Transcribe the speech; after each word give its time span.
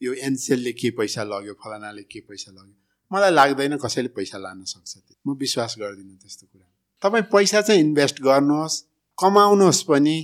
यो 0.00 0.12
एनसेलले 0.26 0.72
के 0.72 0.90
पैसा 0.98 1.22
लग्यो 1.24 1.54
फलानाले 1.54 2.02
के 2.02 2.20
पैसा 2.20 2.50
लग्यो? 2.52 2.74
मलाई 3.10 3.30
लाग्दैन 3.30 3.76
कसैले 3.76 4.08
पैसा 4.08 4.38
लान 4.38 4.64
सक्छ 4.64 4.92
म 5.26 5.34
विश्वास 5.36 5.76
गर्दिनँ 5.80 6.16
त्यस्तो 6.16 6.46
कुरा 6.46 6.66
तपाईँ 7.02 7.24
पैसा 7.32 7.60
चाहिँ 7.60 7.80
इन्भेस्ट 7.80 8.22
गर्नुहोस् 8.22 8.76
कमाउनुहोस् 9.18 9.82
पनि 9.82 10.16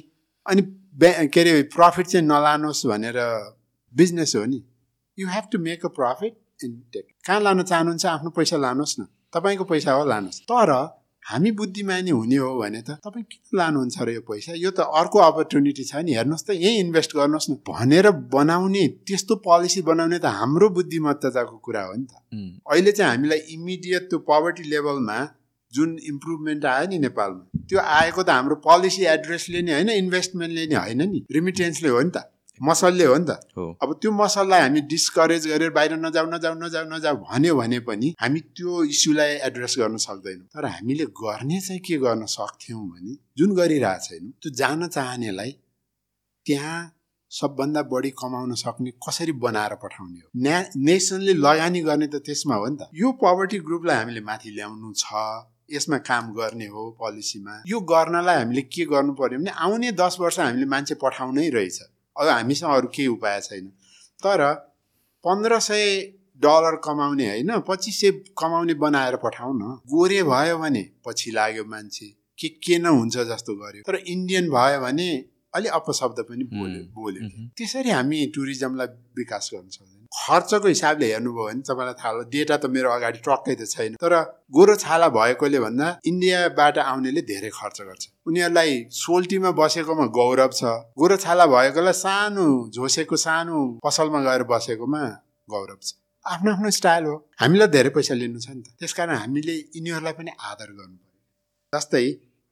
अनि 0.46 0.62
के 1.28 1.40
अरे 1.40 1.62
प्रफिट 1.76 2.06
चाहिँ 2.06 2.26
नलानुहोस् 2.26 2.86
भनेर 2.86 3.18
बिजनेस 3.94 4.32
हो 4.36 4.44
नि। 4.44 4.60
You 5.18 5.28
have 5.28 5.44
to 5.52 5.58
make 5.58 5.84
a 5.84 5.88
profit 5.88 6.64
in 6.64 6.72
take 6.92 7.06
कहाँ 7.26 7.40
लान 7.40 7.62
चाहनुहुन्छ 7.62 8.06
आफ्नो 8.06 8.30
पैसा 8.30 8.56
लानुहोस् 8.56 9.00
न। 9.00 9.06
तपाईँको 9.34 9.64
पैसा 9.64 9.92
हो 9.92 10.04
लानुहोस् 10.04 10.40
तर 10.52 10.72
हामी 11.26 11.50
बुद्धिमानी 11.50 12.10
हुने 12.10 12.36
हो 12.36 12.50
भने 12.58 12.80
त 12.82 12.90
तपाईँ 13.02 13.24
किन 13.24 13.58
लानुहुन्छ 13.58 14.02
र 14.02 14.10
यो 14.10 14.20
पैसा? 14.20 14.52
यो 14.54 14.70
त 14.70 14.86
अर्को 14.94 15.18
अपर्च्युनिटी 15.18 15.84
छ 15.84 16.02
नि। 16.06 16.14
हेर्नुहोस् 16.14 16.46
त 16.46 16.50
यहीँ 16.54 16.78
इन्भेस्ट 16.80 17.16
गर्नुहोस् 17.16 17.50
न। 17.50 17.54
भनेर 17.66 18.10
बनाउने 18.30 18.86
त्यस्तो 19.06 19.34
पोलिसी 19.42 19.82
बनाउने 19.82 20.18
त 20.18 20.30
हाम्रो 20.38 20.68
बुद्धिमत्ताको 20.76 21.56
कुरा 21.58 21.82
हो 21.82 21.94
नि 21.94 22.06
त। 22.06 22.14
अहिले 22.70 22.92
चाहिँ 22.92 23.10
हामीलाई 23.10 23.38
इमिडिएट 23.58 24.02
त्यो 24.10 24.18
पोभर्टी 24.22 24.70
लेभलमा 24.70 25.18
जुन 25.72 25.98
इम्प्रुभमेन्ट 26.06 26.64
आयो 26.64 26.86
नि 26.88 26.98
नेपालमा 26.98 27.66
त्यो 27.66 27.78
आएको 27.80 28.22
त 28.22 28.30
हाम्रो 28.30 28.56
पोलिसी 28.62 29.02
एड्रेसले 29.16 29.62
नि 29.62 29.72
होइन 29.72 29.90
इन्भेस्टमेन्टले 29.90 30.66
नि 30.66 30.74
होइन 30.74 31.02
नि। 31.10 31.26
रिमिटेन्सले 31.32 31.88
हो 31.88 32.00
नि 32.02 32.10
त। 32.10 32.22
मसलले 32.62 33.04
हो 33.04 33.16
नि 33.18 33.26
त। 33.28 33.30
अब 33.82 33.92
त्यो 34.02 34.10
मसललाई 34.12 34.60
हामी 34.60 34.80
डिस्करेज 34.92 35.46
गरेर 35.46 35.70
बाहिर 35.76 35.92
नजाऊ 35.96 36.26
नजाऊ 36.32 36.54
नजाऊ 36.62 36.84
नजाऊ 36.88 37.16
भन्यो 37.28 37.54
भने 37.56 37.78
पनि 37.88 38.14
हामी 38.20 38.40
त्यो 38.56 38.82
इस्युलाई 38.94 39.32
एड्रेस 39.48 39.74
गर्न 39.78 39.96
सक्दैनौँ। 40.06 40.46
तर 40.54 40.64
हामीले 40.64 41.06
गर्ने 41.22 41.60
चाहिँ 41.60 41.80
के 41.86 41.96
गर्न 42.04 42.26
सक्थ्यौँ 42.26 42.82
भने 42.90 43.12
जुन 43.38 43.54
गरिरहेको 43.56 44.04
छैनौँ 44.04 44.32
त्यो 44.42 44.50
जान 44.60 44.88
चाहनेलाई 44.88 45.52
त्यहाँ 46.46 46.78
सबभन्दा 47.30 47.82
बढी 47.92 48.10
कमाउन 48.20 48.54
सक्ने 48.54 48.90
कसरी 49.04 49.32
बनाएर 49.44 49.74
पठाउने 49.82 50.18
हो? 50.20 50.28
न्या 50.36 50.58
नेसनले 50.76 51.32
लगानी 51.34 51.80
गर्ने 51.88 52.06
त 52.06 52.22
त्यसमा 52.26 52.54
हो 52.54 52.66
नि 52.66 52.76
त। 52.80 52.88
यो 52.94 53.12
पोभर्टी 53.20 53.58
ग्रुपलाई 53.66 53.96
हामीले 53.96 54.20
माथि 54.20 54.50
ल्याउनु 54.56 54.92
छ 54.94 55.10
यसमा 55.66 55.98
काम 56.06 56.32
गर्ने 56.32 56.66
हो 56.70 56.82
पोलिसीमा 57.00 57.54
यो 57.66 57.80
गर्नलाई 57.92 58.36
हामीले 58.38 58.62
के 58.70 58.84
गर्नु 58.86 59.12
पर्यो 59.18 59.38
भने 59.38 59.50
आउने 59.50 59.90
दस 59.98 60.16
वर्ष 60.20 60.38
हामीले 60.40 60.66
मान्छे 60.70 60.94
पठाउनै 61.02 61.48
रहेछ। 61.50 61.78
अब 62.16 62.28
हामीसँग 62.28 62.70
अरू 62.72 62.88
केही 62.94 63.08
उपाय 63.08 63.40
छैन। 63.40 63.66
तर 64.22 64.42
पन्ध्र 65.24 65.58
सय 65.60 65.84
डलर 66.42 66.76
कमाउने 66.84 67.26
होइन 67.28 67.58
पच्चिस 67.68 68.00
सय 68.00 68.10
कमाउने 68.38 68.74
बनाएर 68.82 69.16
पठाउ 69.24 69.52
न 69.52 69.78
गोरे 69.92 70.22
भयो 70.24 70.58
भने 70.58 70.82
पछि 71.06 71.30
लाग्यो 71.30 71.64
मान्छे 71.64 72.06
के 72.38 72.48
के 72.64 72.78
न 72.78 72.86
हुन्छ 72.98 73.16
जस्तो 73.30 73.54
गर्यो। 73.56 73.82
तर 73.86 73.96
इन्डियन 74.06 74.50
भयो 74.50 74.80
भने 74.80 75.08
अलिक 75.54 75.72
अपशब्द 75.72 76.18
पनि 76.28 76.44
बोल्यो 76.52 76.82
बोल्यो। 76.96 77.28
त्यसरी 77.56 77.90
हामी 77.90 78.24
टुरिज्मलाई 78.34 78.86
विकास 79.16 79.50
गर्न 79.54 79.68
सक्छौँ 79.68 79.94
खर्चको 80.12 80.68
हिसाबले 80.68 81.06
हेर्नुभयो 81.12 81.46
भने 81.46 81.62
तपाईँलाई 81.68 81.94
थाहा 82.00 82.12
हो 82.12 82.22
डेटा 82.34 82.56
त 82.56 82.66
मेरो 82.74 82.90
अगाडि 82.90 83.18
टक्कै 83.24 83.54
त 83.54 83.68
छैन। 83.70 83.94
तर 83.96 84.14
गोरो 84.52 84.74
छाला 84.76 85.08
भएकोले 85.16 85.60
भन्दा 85.60 85.86
इन्डियाबाट 86.06 86.78
आउनेले 86.84 87.22
धेरै 87.32 87.50
खर्च 87.56 87.80
गर्छ। 87.88 88.04
उनीहरूलाई 88.26 88.72
सोल्टीमा 88.92 89.50
बसेकोमा 89.60 90.06
गौरव 90.18 90.50
छ। 90.58 90.62
गोरो 90.98 91.16
छाला 91.24 91.46
भएकोलाई 91.54 91.96
सानो 92.02 92.46
झोसेको 92.74 93.16
सानो 93.24 93.58
पसलमा 93.84 94.20
गएर 94.26 94.42
बसेकोमा 94.52 95.02
गौरव 95.50 95.78
छ। 95.82 95.94
आफ्नो 96.26 96.52
आफ्नो 96.52 96.70
स्टाइल 96.78 97.04
हो। 97.04 97.16
हामीलाई 97.40 97.68
धेरै 97.74 97.90
पैसा 97.96 98.14
लिनु 98.22 98.40
छ 98.40 98.48
नि 98.50 98.62
त। 98.62 98.68
त्यसकारण 98.80 99.16
हामीले 99.16 99.54
यिनीहरूलाई 99.76 100.14
पनि 100.18 100.30
आदर 100.50 100.70
गर्नु 100.78 100.96
पर्यो। 100.96 101.20
जस्तै 101.72 102.06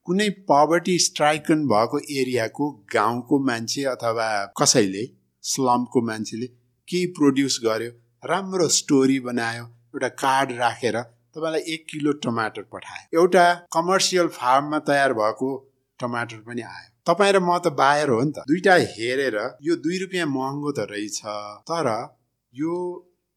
कुनै 0.06 0.28
पवर्टी 0.50 0.94
स्ट्राइकन 0.98 1.66
भएको 1.66 1.98
एरियाको 2.20 2.70
गाउँको 2.94 3.38
मान्छे 3.48 3.84
अथवा 3.94 4.28
कसैले 4.60 5.04
स्लमको 5.44 6.00
मान्छेले 6.08 6.46
केही 6.88 7.06
प्रड्युस 7.18 7.60
गर्यो 7.64 7.92
राम्रो 8.30 8.68
स्टोरी 8.78 9.18
बनायो 9.26 9.64
एउटा 9.64 10.08
कार्ड 10.22 10.52
राखेर 10.58 10.96
तपाईँलाई 11.36 11.62
एक 11.74 11.86
किलो 11.90 12.12
टमाटर 12.24 12.62
पठायो 12.72 13.20
एउटा 13.20 13.46
कमर्सियल 13.74 14.28
फार्ममा 14.34 14.78
तयार 14.88 15.12
भएको 15.12 15.48
टमाटर 16.00 16.36
पनि 16.46 16.62
आयो। 16.62 16.90
तपाईँ 17.06 17.32
र 17.32 17.38
म 17.38 17.58
त 17.58 17.72
बायर 17.74 18.08
हो 18.08 18.20
नि 18.22 18.32
त। 18.32 18.44
दुइटा 18.48 18.74
हेरेर 18.94 19.36
यो 19.62 19.76
दुई 19.84 19.98
रुपियाँ 20.02 20.26
महँगो 20.26 20.70
त 20.72 20.86
रहेछ। 20.90 21.20
तर 21.70 21.88
यो 22.54 22.74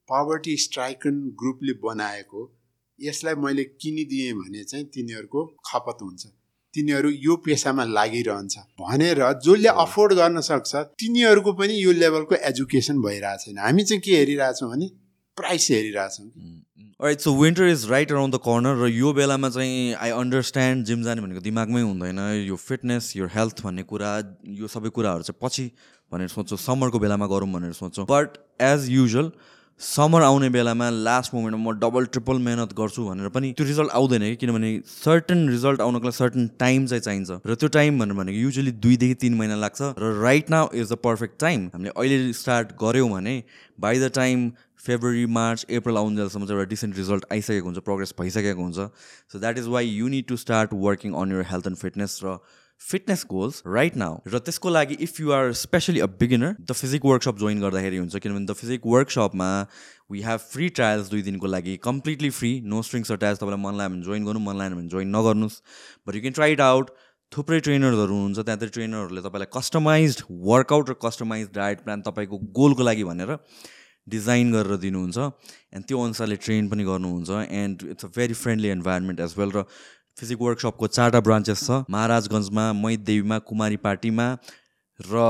पवर्टी 0.10 0.56
स्ट्राइकन 0.58 1.16
ग्रुपले 1.40 1.74
बनाएको 1.84 2.42
यसलाई 3.00 3.36
मैले 3.44 3.64
किनिदिएँ 3.82 4.34
भने 4.34 4.64
चाहिँ 4.64 4.86
तिनीहरूको 4.94 5.46
खपत 5.66 5.98
हुन्छ। 6.02 6.24
तिनीहरू 6.74 7.10
यो 7.10 7.36
पेसामा 7.46 7.84
लागिरहन्छ। 7.98 8.56
भनेर 8.82 9.20
जसले 9.46 9.70
अफोर्ड 9.84 10.14
गर्न 10.14 10.42
सक्छ 10.50 10.76
तिनीहरूको 11.02 11.52
पनि 11.60 11.74
यो 11.84 11.92
लेभलको 11.92 12.36
एजुकेसन 12.50 13.02
भइरहेको 13.02 13.44
छैन। 13.44 13.58
हामी 13.58 13.84
चाहिँ 13.84 14.02
के 14.02 14.12
हेरिरहेछौँ 14.18 14.70
भने 14.72 14.88
price 15.38 15.68
हेरिरहेछौँ 15.72 16.28
right 17.00 17.20
so 17.20 17.32
winter 17.38 17.68
is 17.68 17.86
right 17.90 18.12
around 18.12 18.36
the 18.36 18.38
corner 18.42 18.76
र 18.76 18.88
यो 18.90 19.12
बेलामा 19.14 19.50
चाहिँ 19.50 19.94
आई 19.96 20.12
अन्डरस्ट्यान्ड 20.12 20.86
जिम 20.86 21.04
जाने 21.04 21.22
भनेको 21.22 21.42
दिमागमै 21.46 21.82
हुँदैन। 21.82 22.20
यो 22.42 22.56
फिटनेस 22.58 23.12
यो 23.18 23.28
हेल्थ 23.34 23.62
भन्ने 23.64 23.84
कुरा 23.86 24.14
यो 24.58 24.68
सबै 24.68 24.90
कुराहरू 24.90 25.22
चाहिँ 25.22 25.38
पछि 25.44 25.66
भनेर 26.12 26.28
सोच्छौँ 26.34 26.58
समरको 26.58 27.00
बेलामा 27.00 27.28
गरौँ 27.30 27.52
भनेर 27.54 27.78
सोच्छौँ। 27.78 28.06
बट 28.10 28.42
एज 28.62 28.90
युजल 28.90 29.32
समर 29.82 30.22
आउने 30.24 30.50
बेलामा 30.50 30.90
लास्ट 30.90 31.34
मोमेन्टमा 31.34 31.62
म 31.62 31.78
डबल 31.78 32.06
ट्रिपल 32.10 32.38
मेहनत 32.42 32.74
गर्छु 32.74 33.06
भनेर 33.06 33.30
पनि 33.30 33.54
त्यो 33.54 33.66
रिजल्ट 33.68 33.92
आउँदैन 33.94 34.22
कि 34.22 34.36
किनभने 34.42 34.70
सर्टन 34.90 35.48
रिजल्ट 35.50 35.82
आउनको 35.82 36.06
लागि 36.08 36.18
सर्टन 36.18 36.50
टाइम 36.58 36.86
चाहिँ 36.88 37.02
चाहिन्छ। 37.02 37.46
र 37.46 37.56
त्यो 37.62 37.70
टाइम 37.78 38.00
भनेर 38.00 38.18
भनेको 38.18 38.38
युजली 38.42 38.72
दुईदेखि 38.74 39.14
तिन 39.22 39.38
महिना 39.38 39.56
लाग्छ। 39.62 39.94
र 40.02 40.18
right 40.26 40.50
now 40.50 40.74
is 40.74 40.92
the 40.92 40.98
perfect 41.06 41.40
time 41.40 41.70
हामीले 41.74 41.94
अहिले 41.94 42.34
स्टार्ट 42.34 42.74
गऱ्यौँ 42.82 43.10
भने 43.12 43.44
by 43.78 44.00
the 44.00 44.10
time 44.18 44.52
February 44.80 45.26
March 45.38 45.66
April 45.70 45.98
आउन्जेलसम्म 45.98 46.46
चाहिँ 46.46 46.60
एउटा 46.60 46.70
डिसेन्ट 46.70 46.98
रिजल्ट 46.98 47.26
आइसकेको 47.32 47.66
हुन्छ 47.66 47.80
प्रोग्रेस 47.86 48.14
भइसकेको 48.20 48.62
हुन्छ। 48.62 48.78
So 49.32 49.40
that 49.40 49.58
is 49.58 49.68
why 49.76 49.88
you 49.88 50.08
need 50.08 50.28
to 50.28 50.38
start 50.38 50.74
working 50.86 51.14
on 51.22 51.32
your 51.32 51.46
health 51.52 51.68
and 51.68 51.78
fitness 51.78 52.20
र 52.24 52.38
फिटनेस 52.82 53.26
गोल्स 53.30 53.62
राइट 53.68 53.96
नाउ 53.98 54.18
र 54.28 54.40
त्यसको 54.40 54.70
लागि 54.70 54.96
if 55.02 55.20
you 55.20 55.32
are 55.34 55.52
specially 55.60 56.00
a 56.00 56.06
beginner 56.20 56.56
the 56.62 56.72
physique 56.74 57.06
workshop 57.06 57.38
join 57.38 57.62
गर्दाखेरि 57.62 57.98
हुन्छ। 57.98 58.16
किनभने 58.16 58.46
द 58.46 58.54
फिजिक 58.54 58.82
वर्कसपमा 58.86 59.48
वी 60.12 60.22
हेभ 60.24 60.40
फ्री 60.52 60.68
ट्रायल्स 60.80 61.10
दुई 61.10 61.22
दिनको 61.22 61.48
लागि 61.48 61.76
completely 61.84 62.30
free 62.40 62.52
no 62.66 62.82
strings 62.82 63.12
attach 63.12 63.38
तपाईँलाई 63.38 63.62
मन 63.64 63.78
लाग्यो 63.78 63.96
भने 63.96 64.06
जोइन 64.06 64.26
गर्नु 64.26 64.40
मन 64.40 64.58
लागेन 64.58 64.76
भने 64.78 64.88
जोइन 64.90 65.16
नगर्नुहोस्। 65.16 65.62
But 66.08 66.16
you 66.16 66.22
can 66.22 66.34
try 66.34 66.52
it 66.54 66.62
out 66.62 66.92
थुप्रै 67.32 67.60
ट्रेनरहरू 67.60 68.14
हुनुहुन्छ 68.14 68.40
त्यहाँ 68.40 68.60
चाहिँ 68.60 68.72
ट्रेनरहरूले 68.74 69.22
तपाईँलाई 69.22 69.52
कस्टमाइज 69.58 70.22
वर्कआउट 70.52 70.90
र 70.90 70.96
कस्टमाइज 71.02 71.50
डायट 71.56 71.82
प्लान 71.84 72.02
तपाईँको 72.06 72.38
गोलको 72.60 72.84
लागि 72.84 73.04
भनेर 73.10 73.36
डिजाइन 74.08 74.52
गरेर 74.54 74.78
दिनुहुन्छ 74.86 75.18
एन्ड 75.74 75.86
त्यो 75.88 76.02
अनुसारले 76.04 76.36
ट्रेन 76.46 76.70
पनि 76.70 76.84
गर्नुहुन्छ 76.84 77.30
and 77.62 77.84
it's 77.92 78.06
a 78.06 78.10
very 78.18 78.34
friendly 78.44 78.70
environment 78.72 79.20
as 79.20 79.36
well 79.38 79.52
र 79.56 79.64
फिजिक 80.18 80.42
वर्कसपको 80.42 80.88
चारवटा 80.88 81.20
ब्रान्चेस 81.28 81.64
छ 81.64 81.84
महाराजगञ्जमा 81.90 82.66
मैदेवीमा 82.84 83.38
कुमारी 83.50 83.78
पार्टीमा 83.84 84.28
र 85.00 85.26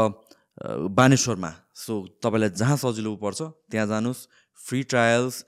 बानेश्वरमा। 0.98 1.52
सो 1.76 1.94
तपाईँलाई 2.24 2.50
जहाँ 2.58 2.78
सजिलो 2.84 3.16
पर्छ 3.18 3.42
त्यहाँ 3.72 3.88
जानुहोस्। 3.88 4.22
फ्री 4.60 4.82
ट्रायल्स 4.84 5.44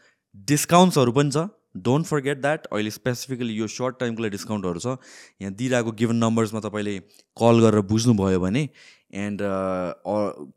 डिस्काउन्ट्सहरू 0.47 1.11
पनि 1.11 1.31
छ। 1.31 1.47
डोन्ट 1.77 2.05
फर्गेट 2.05 2.41
द्याट 2.41 2.65
अहिले 2.67 2.91
स्पेसिफिकली 2.91 3.53
यो 3.53 3.67
सर्ट 3.69 3.99
टाइमको 3.99 4.21
लागि 4.23 4.31
डिस्काउन्टहरू 4.31 4.79
छ। 4.79 4.97
यहाँ 5.41 5.53
दिइरहेको 5.53 5.91
गिभन 5.97 6.15
नम्बर्समा 6.23 6.59
तपाईँले 6.59 6.97
कल 7.37 7.55
गरेर 7.63 7.81
बुझ्नुभयो 7.89 8.39
भने 8.39 8.63
एन्ड 9.13 9.41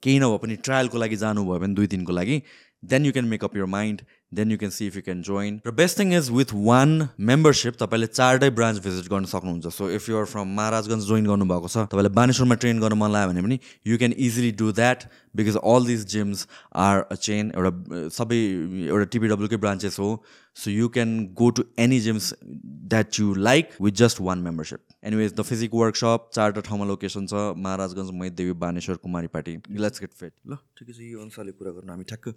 केही 0.03 0.19
नभए 0.19 0.39
पनि 0.43 0.57
ट्रायलको 0.65 0.99
लागि 0.99 1.17
जानुभयो 1.17 1.59
भने 1.59 1.75
दुई 1.75 1.87
दिनको 1.95 2.13
लागि 2.13 2.43
then 2.83 3.07
you 3.07 3.13
can 3.13 3.25
make up 3.29 3.57
your 3.57 3.65
mind 3.73 4.01
then 4.35 4.51
you 4.51 4.59
can 4.59 4.71
see 4.71 4.87
if 4.87 4.97
you 4.97 5.03
can 5.03 5.23
join 5.23 5.61
र 5.67 5.71
best 5.81 5.99
thing 5.99 6.15
is 6.15 6.31
with 6.31 6.53
one 6.69 7.09
membership 7.31 7.77
तपाईँले 7.83 8.07
चारवटै 8.07 8.51
ब्रान्च 8.59 8.79
भिजिट 8.85 9.09
गर्न 9.11 9.25
सक्नुहुन्छ. 9.33 9.67
So 9.69 9.91
if 9.91 10.09
you're 10.09 10.25
from 10.33 10.55
Maharajgunj 10.57 11.05
join 11.07 11.27
गर्नुभएको 11.27 11.69
छ 11.69 11.87
तपाईँलाई 11.93 12.15
बानेश्वरमा 12.19 12.55
ट्रेन 12.65 12.81
गर्न 12.81 12.99
मन 12.99 13.13
लाग्यो 13.13 13.33
भने 13.33 13.43
पनि 13.43 13.59
you 13.87 13.99
can 13.99 14.15
easily 14.19 14.51
do 14.59 14.73
that 14.81 15.05
because 15.37 15.57
all 15.65 15.87
this 15.87 16.07
gyms 16.15 16.47
are 16.87 17.03
a 17.03 17.15
chain 17.27 17.53
एउटा 17.57 18.09
सबै 18.19 18.41
एउटा 18.89 19.05
टिपिडब्ल्युकै 19.15 19.57
ब्रान्चेस 19.67 19.99
हो 19.99 20.11
so 20.57 20.71
you 20.71 20.89
can 20.95 21.13
go 21.39 21.49
to 21.51 21.63
any 21.79 21.99
gyms 22.01 22.33
that 22.45 23.19
you 23.21 23.35
like 23.35 23.71
with 23.83 23.93
just 24.01 24.21
one 24.21 24.39
membership 24.39 24.81
anyways 25.05 25.35
the 25.35 25.43
physique 25.43 25.75
workshop 25.75 26.29
चारवटा 26.35 26.61
ठाउँमा 26.69 26.87
location 26.87 27.27
छ 27.27 27.45
Maharajgunj 27.59 28.11
Maidevi 28.21 28.53
Baneshwar 28.65 28.97
Kumaripati 29.37 29.57
let's 29.85 30.01
get 30.01 30.13
fit 30.21 30.33
ल 30.47 30.59
ठिकै 30.79 30.93
छ 30.93 31.01
यो 31.01 31.21
अनुसारले 31.21 31.53
कुरा 31.53 31.73
गर्नु 31.79 31.93
हामी 31.93 32.05
ठ्याक्क 32.13 32.29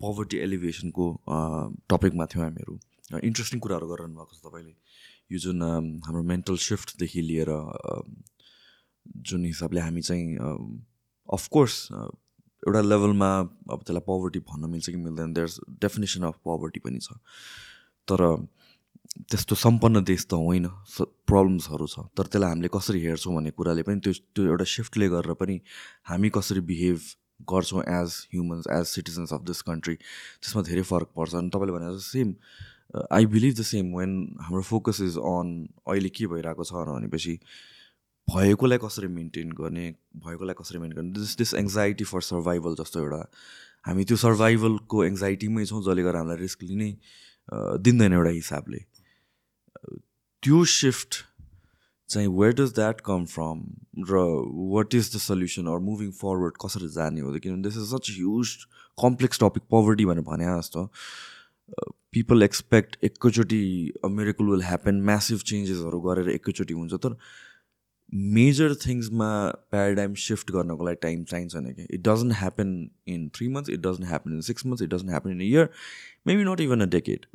पोभर्टी 0.00 0.36
एलिभेसनको 0.46 1.06
टपिकमा 1.94 2.26
थियौँ 2.34 2.44
हामीहरू। 2.44 2.78
इन्ट्रेस्टिङ 3.22 3.60
कुराहरू 3.60 3.86
गरिरहनु 3.88 4.14
भएको 4.20 4.34
छ 4.36 4.46
तपाईँले। 4.46 4.74
यो 5.32 5.38
जुन 5.46 5.62
हाम्रो 6.06 6.22
मेन्टल 6.32 6.56
सिफ्टदेखि 6.66 7.20
लिएर 7.30 7.50
जुन 9.30 9.44
हिसाबले 9.44 9.80
हामी 9.80 10.02
चाहिँ 10.02 10.26
अफकोर्स 11.28 11.76
एउटा 12.66 12.80
लेभलमा 12.80 13.30
अब 13.70 13.78
त्यसलाई 13.86 14.04
पोभर्टी 14.06 14.38
भन्न 14.50 14.70
मिल्छ 14.70 14.90
कि 14.90 14.96
मिल्दैन 15.06 15.32
देयर्स 15.32 15.60
डेफिनेसन 15.80 16.22
अफ 16.28 16.36
पोभर्टी 16.44 16.80
पनि 16.84 16.98
छ। 16.98 17.16
तर 18.08 18.20
त्यस्तो 19.30 19.54
सम्पन्न 19.54 20.02
देश 20.04 20.26
त 20.26 20.34
होइन 20.34 20.66
प्रब्लम्सहरू 21.28 21.86
छ। 21.86 22.06
तर 22.16 22.26
त्यसलाई 22.26 22.50
हामीले 22.50 22.68
कसरी 22.74 23.00
हेर्छौँ 23.00 23.34
भन्ने 23.34 23.50
कुराले 23.58 23.82
पनि 23.86 24.00
त्यो 24.04 24.12
त्यो 24.34 24.46
एउटा 24.50 24.66
सिफ्टले 24.74 25.08
गरेर 25.08 25.34
पनि 25.40 25.60
हामी 26.08 26.28
कसरी 26.36 26.60
बिहेभ 26.70 26.98
गर्छौँ 27.50 27.82
as 27.82 28.10
humans 28.32 28.66
as 28.72 28.84
citizens 28.88 29.32
of 29.32 29.42
this 29.50 29.60
country 29.68 29.94
त्यसमा 29.94 30.62
धेरै 30.70 30.82
फरक 30.90 31.08
पर्छ। 31.16 31.34
अनि 31.34 31.50
तपाईँले 31.54 31.72
भने 31.76 31.98
same 32.00 32.34
I 33.12 33.26
believe 33.26 33.54
the 33.54 33.62
same 33.66 33.94
when 33.98 34.12
हाम्रो 34.40 34.62
फोकस 34.62 35.00
इज 35.02 35.16
अन 35.18 35.48
अहिले 35.86 36.08
के 36.16 36.26
भइरहेको 36.32 36.64
छ 36.64 36.72
भनेपछि 36.90 37.38
भएकोलाई 38.28 38.78
कसरी 38.78 39.08
मेन्टेन 39.08 39.50
गर्ने 39.52 39.90
भएकोलाई 40.24 40.54
कसरी 40.58 40.78
मेन्टेन 40.78 41.00
गर्ने 41.00 41.12
this 41.18 41.36
this 41.38 41.54
anxiety 41.54 42.04
for 42.04 42.20
survival 42.22 42.74
जस्तो 42.80 43.00
एउटा 43.00 43.20
हामी 43.86 44.04
त्यो 44.04 44.16
सर्भाइभलको 44.16 45.04
एङ्जाइटीमै 45.04 45.64
छौँ 45.66 45.82
जसले 45.82 46.02
गर्दा 46.02 46.18
हामीलाई 46.18 46.40
रिस्क 46.40 46.62
लिनै 46.62 46.90
दिँदैन 47.84 48.12
एउटा 48.12 48.30
हिसाबले। 48.30 48.78
त्यो 50.42 50.64
सिफ्ट 50.76 51.20
चाहिँ 52.08 52.28
where 52.38 52.54
does 52.54 52.74
that 52.74 53.00
come 53.04 53.24
from 53.34 53.60
र 54.08 54.24
what 54.72 54.94
is 54.94 55.14
the 55.14 55.20
solution 55.26 55.66
or 55.74 55.78
moving 55.90 56.10
forward 56.22 56.56
कसरी 56.64 56.88
जाने 56.96 57.20
हो 57.20 57.38
किनभने 57.38 57.62
this 57.68 57.76
is 57.76 57.94
such 57.94 58.10
huge 58.16 58.56
complex 58.98 59.40
topic 59.40 59.62
poverty 59.70 60.04
भनेर 60.04 60.24
भने 60.24 60.44
जस्तो। 60.58 60.88
पिपल 62.12 62.42
एक्सपेक्ट 62.42 62.96
एकैचोटि 63.04 63.64
मिरेकल 64.10 64.44
विल 64.44 64.62
ह्यापन 64.62 65.00
म्यासिभ 65.10 65.38
चेन्जेसहरू 65.50 66.00
गरेर 66.00 66.28
एकैचोटि 66.30 66.74
हुन्छ 66.74 66.94
तर 67.06 67.16
मेजर 68.14 68.74
थिङ्समा 68.86 69.28
प्याराडाइम 69.70 70.14
सिफ्ट 70.22 70.50
गर्नको 70.52 70.84
लागि 70.86 70.98
टाइम 71.02 71.24
चाहिन्छ 71.24 71.56
नि 71.56 71.72
कि 71.74 71.86
it 71.90 72.00
doesn't 72.08 72.32
happen 72.38 72.72
in 73.14 73.28
three 73.34 73.48
months 73.48 73.70
it 73.70 73.80
doesn't 73.86 74.08
happen 74.08 74.34
in 74.34 74.40
six 74.48 74.66
months 74.66 74.82
it 74.82 74.90
doesn't 74.94 75.10
happen 75.10 75.30
in 75.30 75.40
year 75.42 75.68
maybe 76.26 76.44
not 76.50 76.60
even 76.60 76.80
a 76.80 76.86
decade 76.96 77.26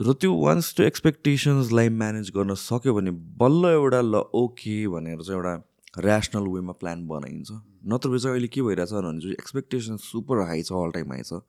र 0.00 0.12
त्यो 0.20 0.34
वान्स 0.34 0.74
त्यो 0.76 0.86
एक्सपेक्टेसन्सलाई 0.86 1.88
म्यानेज 2.00 2.30
गर्न 2.36 2.54
सक्यो 2.62 2.94
भने 2.94 3.10
बल्ल 3.42 3.72
एउटा 3.72 4.00
ल 4.00 4.22
ओके 4.40 4.76
भनेर 4.94 5.22
चाहिँ 5.22 5.38
एउटा 5.38 5.54
ऱ्यासनल 5.98 6.48
वेमा 6.54 6.72
प्लान 6.80 7.06
बनाइन्छ। 7.08 7.52
नत्र 7.92 8.18
चाहिँ 8.18 8.32
अहिले 8.32 8.48
के 8.48 8.62
भइरहेछ 8.62 8.92
भने 8.92 9.20
चाहिँ 9.20 9.32
एक्सपेक्टेसन 9.32 9.96
सुपर 10.06 10.42
हाई 10.46 10.62
छ 10.62 10.72
अल 10.72 10.90
टाइम 10.96 11.12
हाई 11.12 11.22
छ। 11.22 11.40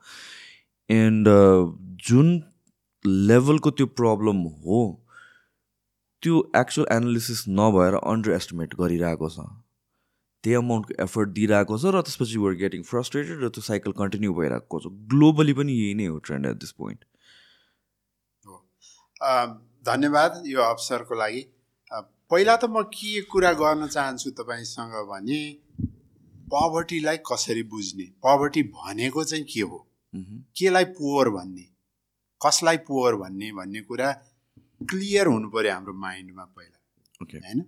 एन्ड 0.89 1.27
जुन 2.07 2.27
लेभलको 3.05 3.71
त्यो 3.71 3.85
प्रब्लम 4.01 4.37
हो 4.63 4.79
त्यो 6.23 6.35
एक्चुअल 6.55 6.87
एनालिसिस 6.95 7.43
नभएर 7.59 7.93
अन्डर 8.01 8.31
एस्टिमेट 8.35 8.75
गरिरहेको 8.79 9.29
छ। 9.29 9.39
त्यही 10.43 10.55
अमाउन्टको 10.55 11.03
एफर्ट 11.03 11.29
दिइरहेको 11.35 11.77
छ 11.77 11.91
र 11.93 12.01
त्यसपछि 12.07 12.37
वर 12.39 12.53
गेटिङ 12.61 12.81
फ्रस्ट्रेटेड 12.89 13.43
र 13.43 13.49
त्यो 13.49 13.61
साइकल 13.67 13.91
कन्टिन्यू 13.99 14.33
भइरहेको 14.39 14.79
छ। 14.79 14.91
ग्लोबली 15.13 15.53
पनि 15.59 15.73
यही 15.73 15.93
नै 15.99 16.07
हो 16.07 16.17
ट्रेन्ड 16.25 16.45
एट 16.45 16.57
दिस 16.63 16.71
पोइन्ट 16.81 17.05
धन्यवाद 19.87 20.41
यो 20.45 20.61
अवसरको 20.61 21.15
लागि। 21.15 21.41
पहिला 22.31 22.55
त 22.55 22.65
म 22.65 22.81
के 22.93 23.21
कुरा 23.31 23.51
गर्न 23.59 23.87
चाहन्छु 23.87 24.31
तपाईँसँग 24.37 24.93
भने 25.09 25.41
पभर्टीलाई 26.51 27.17
कसरी 27.25 27.63
बुझ्ने? 27.71 28.05
पभर्टी 28.23 28.63
भनेको 28.73 29.23
चाहिँ 29.23 29.45
के 29.45 29.61
हो? 29.61 29.77
केलाई 30.57 30.85
पोवर 30.97 31.29
भन्ने? 31.29 31.65
कसलाई 32.41 32.77
पोवर 32.87 33.15
भन्ने 33.21 33.51
भन्ने 33.53 33.81
कुरा 33.81 34.09
क्लियर 34.81 35.27
हुनु 35.27 35.49
पऱ्यो 35.49 35.73
हाम्रो 35.73 35.93
माइन्डमा 36.01 36.45
पहिला 36.45 36.77
होइन? 37.23 37.59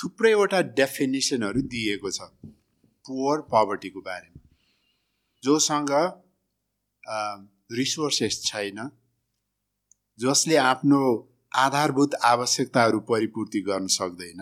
थुप्रैवटा 0.00 0.60
डेफिनेसनहरू 0.78 1.60
दिएको 1.72 2.10
छ 2.10 2.20
पोवर 3.04 3.40
पभर्टीको 3.52 4.00
बारेमा। 4.00 4.40
जोसँग 5.42 5.92
रिसोर्सेस 7.72 8.42
छैन 8.44 8.78
जसले 10.18 10.56
आफ्नो 10.56 11.00
आधारभूत 11.52 12.14
आवश्यकताहरू 12.24 12.98
परिपूर्ति 13.10 13.60
गर्न 13.60 13.86
सक्दैन 13.94 14.40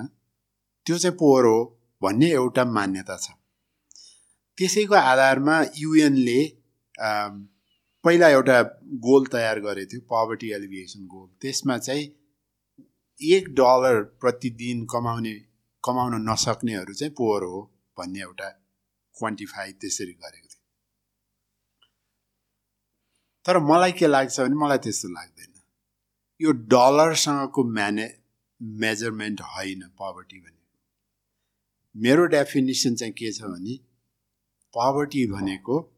त्यो 0.86 0.96
चाहिँ 0.98 1.16
पोहोर 1.18 1.44
हो 1.46 1.58
भन्ने 2.02 2.28
एउटा 2.32 2.64
मान्यता 2.64 3.16
छ। 3.16 3.26
त्यसैको 4.58 4.94
आधारमा 4.94 5.56
युएनले 5.76 6.40
पहिला 8.04 8.28
एउटा 8.28 8.62
गोल 8.86 9.26
तयार 9.26 9.60
गरेको 9.60 9.92
थियो 9.92 10.00
पभर्टी 10.00 10.50
एलिभिएसन 10.52 11.06
गोल 11.06 11.28
त्यसमा 11.40 11.78
चाहिँ 11.78 12.04
एक 13.32 13.48
डलर 13.48 14.02
प्रतिदिन 14.02 14.86
कमाउने 14.86 15.34
कमाउन 15.84 16.30
नसक्नेहरू 16.30 16.94
चाहिँ 16.94 17.14
पोहोर 17.14 17.44
हो 17.44 17.60
भन्ने 17.98 18.20
एउटा 18.20 18.48
क्वान्टिफाई 19.18 19.72
त्यसरी 19.72 20.12
गरेको 20.12 20.46
थियो। 20.46 20.60
तर 23.46 23.58
मलाई 23.58 23.92
के 23.92 24.06
लाग्छ 24.06 24.40
भने 24.40 24.54
मलाई 24.54 24.78
त्यस्तो 24.78 25.08
लाग्दैन। 25.08 25.52
यो 26.40 26.52
डलरसँगको 26.52 27.64
म्याने 27.64 28.18
मेजरमेन्ट 28.60 29.40
होइन 29.40 29.80
पभर्टी 29.80 30.40
भनेको 30.40 32.00
मेरो 32.02 32.26
डेफिनेसन 32.26 32.94
चाहिँ 32.94 33.12
के 33.12 33.32
छ 33.32 33.42
भने 33.42 33.76
पभर्टी 34.74 35.26
भनेको 35.26 35.91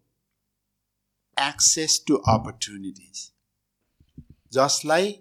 एक्सेस 1.41 2.03
टु 2.09 2.15
अपर्च्युनिटिज 2.31 3.31
जसलाई 4.53 5.13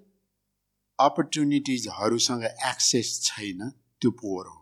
अपर्च्युनिटिजहरूसँग 0.99 2.43
एक्सेस 2.43 3.09
छैन 3.23 3.69
त्यो 4.01 4.11
पोहोर 4.11 4.45
हो। 4.47 4.59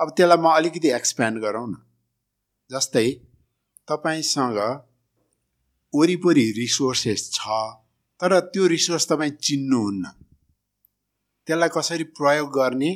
अब 0.00 0.10
त्यसलाई 0.16 0.38
म 0.38 0.50
अलिकति 0.50 0.88
एक्सप्यान्ड 0.90 1.38
गरौँ 1.42 1.66
न। 1.68 1.74
जस्तै 2.70 3.08
तपाईँसँग 3.88 4.58
वरिपरि 5.94 6.46
रिसोर्सेस 6.58 7.30
छ 7.32 7.58
तर 8.20 8.38
त्यो 8.40 8.66
रिसोर्स 8.66 9.06
तपाईँ 9.08 9.30
चिन्नुहुन्न। 9.42 10.04
त्यसलाई 11.48 11.68
कसरी 11.76 12.04
प्रयोग 12.18 12.48
गर्ने 12.58 12.92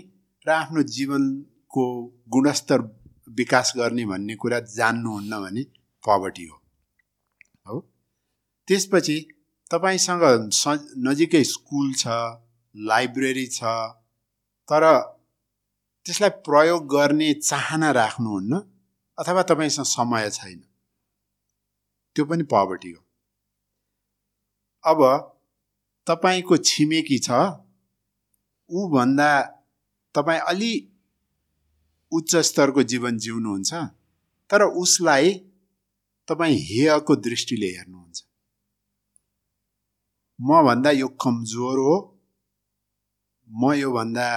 र 0.46 0.50
आफ्नो 0.50 0.82
जीवनको 0.82 1.84
गुणस्तर 2.28 2.80
विकास 3.38 3.72
गर्ने 3.76 4.04
भन्ने 4.06 4.34
कुरा 4.34 4.58
जान्नुहुन्न 4.76 5.40
भने 5.42 5.62
पभर्टी 6.04 6.46
हो। 6.46 6.57
हो? 7.68 7.78
त्यसपछि 8.68 9.18
तपाईँसँग 9.70 10.24
नजिकै 10.98 11.44
स्कुल 11.44 11.94
छ 11.94 12.06
लाइब्रेरी 12.76 13.46
छ 13.46 13.62
तर 14.68 14.84
त्यसलाई 16.06 16.30
प्रयोग 16.30 16.86
गर्ने 16.88 17.32
चाहना 17.34 17.90
राख्नुहुन्न 17.90 18.52
अथवा 19.18 19.42
तपाईँसँग 19.42 19.84
समय 19.84 20.30
छैन। 20.30 20.60
त्यो 22.16 22.24
पनि 22.24 22.42
पभर्टी 22.42 22.90
हो। 22.90 23.02
अब 24.84 25.00
तपाईँको 26.06 26.56
छिमेकी 26.56 27.18
छ 27.18 27.30
ऊभन्दा 28.70 29.30
तपाईँ 30.14 30.40
अलि 30.40 30.72
उच्च 32.12 32.36
स्तरको 32.36 32.82
जीवन 32.82 33.18
जिउनुहुन्छ 33.18 33.74
तर 34.50 34.62
उसलाई 34.62 35.47
तपाईँ 36.28 36.56
हेयको 36.56 37.16
दृष्टिले 37.16 37.66
हेर्नुहुन्छ। 37.66 38.22
मभन्दा 40.40 40.90
यो 40.90 41.08
कमजोर 41.08 41.78
हो। 41.78 41.96
म 43.50 43.72
योभन्दा 43.72 44.28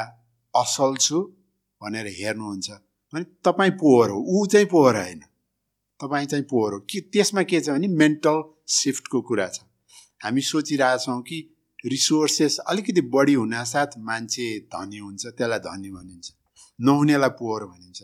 असल 0.56 0.96
छु 0.96 1.20
भनेर 1.84 2.08
हेर्नुहुन्छ। 2.08 2.72
भने 3.14 3.24
तपाईँ 3.24 3.72
पोहोर 3.72 4.10
हो। 4.10 4.20
ऊ 4.28 4.46
चाहिँ 4.46 4.66
पोहोर 4.66 4.96
होइन। 4.96 5.20
तपाईँ 6.02 6.26
चाहिँ 6.26 6.44
पोहोर 6.44 6.74
हो। 6.74 6.80
के 6.80 7.00
त्यसमा 7.02 7.44
के 7.44 7.62
छ 7.62 7.70
भने 7.70 7.88
मेन्टल 7.88 8.44
सिफ्टको 8.68 9.22
कुरा 9.22 9.48
छ। 9.48 9.60
हामी 10.24 10.42
सोचिरहेछौँ 10.42 11.22
कि 11.22 11.58
रिसोर्सेस 11.86 12.58
अलिकति 12.58 13.02
बढी 13.02 13.34
हुनासाथ 13.34 13.88
मान्छे 13.98 14.60
धनी 14.60 14.98
हुन्छ 14.98 15.26
त्यसलाई 15.28 15.60
धनी 15.60 15.92
भनिन्छ। 15.92 16.34
नहुनेलाई 16.82 17.30
पोहोर 17.30 17.66
भनिन्छ। 17.66 18.04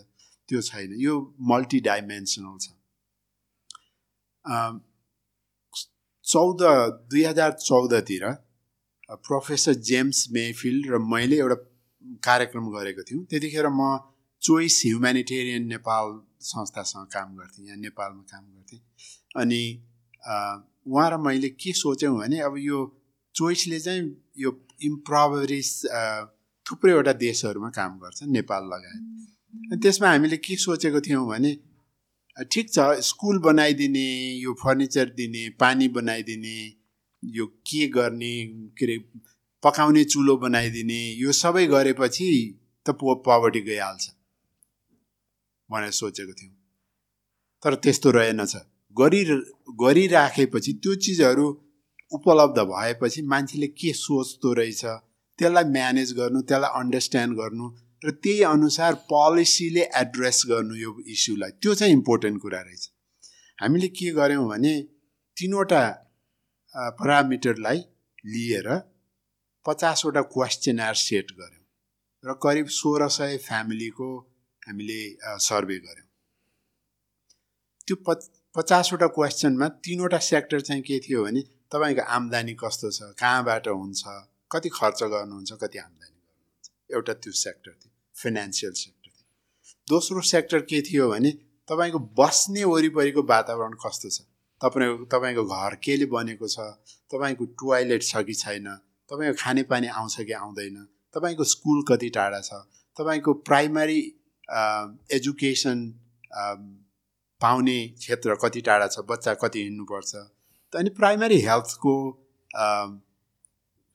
त्यो 0.49 0.61
छैन। 0.61 0.93
यो 0.99 1.35
मल्टी 1.41 1.79
डाइमेन्सनल 1.79 2.57
छ। 2.61 2.76
चौध 6.25 6.61
दुई 7.11 7.23
हजार 7.23 7.51
चौधतिर 7.61 8.23
प्रोफेसर 9.27 9.73
जेम्स 9.89 10.25
मेफिल्ड 10.33 10.91
र 10.93 10.97
मैले 11.03 11.37
एउटा 11.37 11.55
कार्यक्रम 12.23 12.65
गरेको 12.71 13.03
थियौँ। 13.03 13.23
त्यतिखेर 13.25 13.67
म 13.69 13.97
चोइस 14.41 14.81
ह्युमेनिटेरियन 14.85 15.63
नेपाल 15.67 16.05
संस्थासँग 16.47 17.05
काम 17.13 17.35
गर्थेँ 17.35 17.65
यहाँ 17.67 17.77
नेपालमा 17.77 18.23
काम 18.31 18.43
गर्थेँ। 18.55 18.79
अनि 19.41 19.61
उहाँ 20.87 21.09
र 21.11 21.17
मैले 21.17 21.49
के 21.59 21.71
सोच्यौँ 21.73 22.15
भने 22.17 22.39
अब 22.47 22.57
यो 22.59 22.77
चोइसले 23.35 23.79
चाहिँ 23.79 24.03
यो 24.39 24.51
इम्प्रोभरिस 24.83 25.69
थुप्रैवटा 26.65 27.13
देशहरूमा 27.23 27.69
काम 27.79 27.97
गर्छ 27.99 28.23
नेपाल 28.37 28.63
लगायत। 28.73 29.01
अनि 29.71 29.79
त्यसमा 29.83 30.07
हामीले 30.09 30.37
के 30.37 30.55
सोचेको 30.57 30.99
थियौँ 31.01 31.27
भने 31.27 31.51
ठिक 32.43 32.73
छ 32.73 32.79
स्कुल 33.01 33.39
बनाइदिने 33.39 34.07
यो 34.39 34.53
फर्निचर 34.53 35.09
दिने 35.09 35.49
पानी 35.49 35.87
बनाइदिने 35.87 36.57
यो 37.23 37.45
के 37.45 37.87
गर्ने 37.87 38.33
के 38.77 38.85
अरे 38.85 38.97
पकाउने 39.63 40.03
चुलो 40.03 40.37
बनाइदिने 40.37 41.01
यो 41.13 41.31
सबै 41.31 41.65
गरेपछि 41.67 42.29
त 42.85 42.89
पो 42.89 43.15
पवर्टी 43.15 43.61
गइहाल्छ 43.61 44.09
भनेर 45.71 45.91
सोचेको 45.91 46.33
थियौँ। 46.33 46.53
तर 47.63 47.75
त्यस्तो 47.75 48.11
रहेनछ 48.11 48.55
गरि 48.97 49.23
गरिराखेपछि 49.81 50.73
त्यो 50.73 50.95
चिजहरू 50.95 51.47
उपलब्ध 52.11 52.59
भएपछि 52.59 53.21
मान्छेले 53.21 53.67
के 53.67 53.93
सोच्दो 53.93 54.53
रहेछ 54.53 54.85
त्यसलाई 55.39 55.63
म्यानेज 55.63 56.13
गर्नु 56.13 56.41
त्यसलाई 56.41 56.79
अन्डरस्ट्यान्ड 56.79 57.37
गर्नु 57.37 57.69
र 58.01 58.11
त्यही 58.23 58.41
अनुसार 58.43 58.93
पोलिसीले 59.11 59.83
एड्रेस 60.01 60.41
गर्नु 60.49 60.75
यो 60.75 60.91
इस्युलाई 61.13 61.51
त्यो 61.61 61.73
चाहिँ 61.75 61.93
इम्पोर्टेन्ट 61.93 62.41
कुरा 62.41 62.61
रहेछ। 62.61 62.83
हामीले 63.59 63.87
के 63.97 64.11
गर्यौँ 64.13 64.47
भने 64.49 64.73
तिनवटा 65.37 65.83
परामिटरलाई 66.99 67.79
लिएर 68.25 68.69
पचासवटा 69.65 70.21
क्वेसचनआर 70.33 70.95
सेट 70.95 71.31
गऱ्यौँ 71.39 71.65
र 72.23 72.33
करिब 72.43 72.67
सोह्र 72.79 73.07
सय 73.17 73.37
फ्यामिलीको 73.47 74.09
हामीले 74.61 74.99
सर्वे 75.47 75.77
गऱ्यौँ। 75.79 76.07
त्यो 77.87 77.95
प 78.05 78.19
पचासवटा 78.55 79.07
क्वेसचनमा 79.15 79.67
तिनवटा 79.85 80.19
सेक्टर 80.29 80.61
चाहिँ 80.61 80.81
के 80.83 80.99
थियो 80.99 81.23
भने 81.25 81.41
तपाईँको 81.71 82.03
आम्दानी 82.15 82.53
कस्तो 82.61 82.89
छ 82.91 82.99
कहाँबाट 83.19 83.67
हुन्छ 83.67 84.03
कति 84.51 84.69
खर्च 84.77 85.03
गर्नुहुन्छ 85.03 85.51
कति 85.61 85.77
आम्दानी 85.79 86.15
गर्नुहुन्छ। 86.15 86.93
एउटा 86.95 87.13
त्यो 87.13 87.31
सेक्टर 87.43 87.71
थियो। 87.71 87.86
फाइनेन्सियल 88.17 88.71
सेक्टर 88.73 89.09
थियो। 89.09 89.23
दोस्रो 89.87 90.21
सेक्टर 90.29 90.59
के 90.69 90.81
थियो 90.81 91.09
भने 91.09 91.31
तपाईँको 91.69 91.99
बस्ने 92.19 92.63
वरिपरिको 92.63 93.21
वातावरण 93.29 93.73
कस्तो 93.85 94.09
छ? 94.09 94.21
तपाईँको 94.61 95.05
तपाईँको 95.05 95.43
घर 95.45 95.75
केले 95.83 96.05
बनेको 96.11 96.47
छ? 96.47 96.59
तपाईँको 97.11 97.45
टोयलेट 97.61 98.03
छ 98.03 98.23
कि 98.27 98.33
छैन? 98.35 98.67
तपाईँको 99.09 99.35
खानेपानी 99.43 99.87
आउँछ 99.89 100.15
कि 100.21 100.33
आउँदैन? 100.33 100.77
तपाईँको 101.15 101.43
स्कुल 101.43 101.83
कति 101.89 102.09
टाढा 102.15 102.39
छ? 102.41 102.51
तपाईँको 102.97 103.33
प्राइमरी 103.45 103.99
एजुकेसन 105.13 105.77
पाउने 107.41 107.77
क्षेत्र 107.99 108.35
कति 108.43 108.61
टाढा 108.61 108.87
छ? 108.87 108.99
बच्चा 109.09 109.33
कति 109.43 109.63
हिँड्नुपर्छ? 109.63 110.15
अनि 110.73 110.89
प्राइमरी 110.97 111.39
हेल्थको 111.41 111.93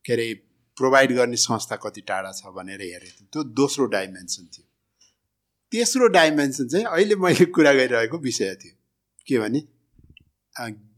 के 0.04 0.12
अरे 0.12 0.28
प्रोभाइड 0.76 1.12
गर्ने 1.16 1.36
संस्था 1.36 1.76
कति 1.76 2.00
टाढा 2.08 2.32
छ 2.32 2.52
भनेर 2.56 2.80
हेरेको 2.82 3.10
थियौँ 3.10 3.28
त्यो 3.32 3.42
दोस्रो 3.60 3.86
डाइमेन्सन 3.94 4.44
थियो। 4.52 4.66
तेस्रो 5.72 6.06
डाइमेन्सन 6.14 6.68
चाहिँ 6.68 6.84
अहिले 6.86 7.16
मैले 7.16 7.44
कुरा 7.56 7.72
गरिरहेको 7.72 8.18
विषय 8.18 8.54
थियो। 8.64 8.74
के 9.26 9.38
भने 9.38 9.60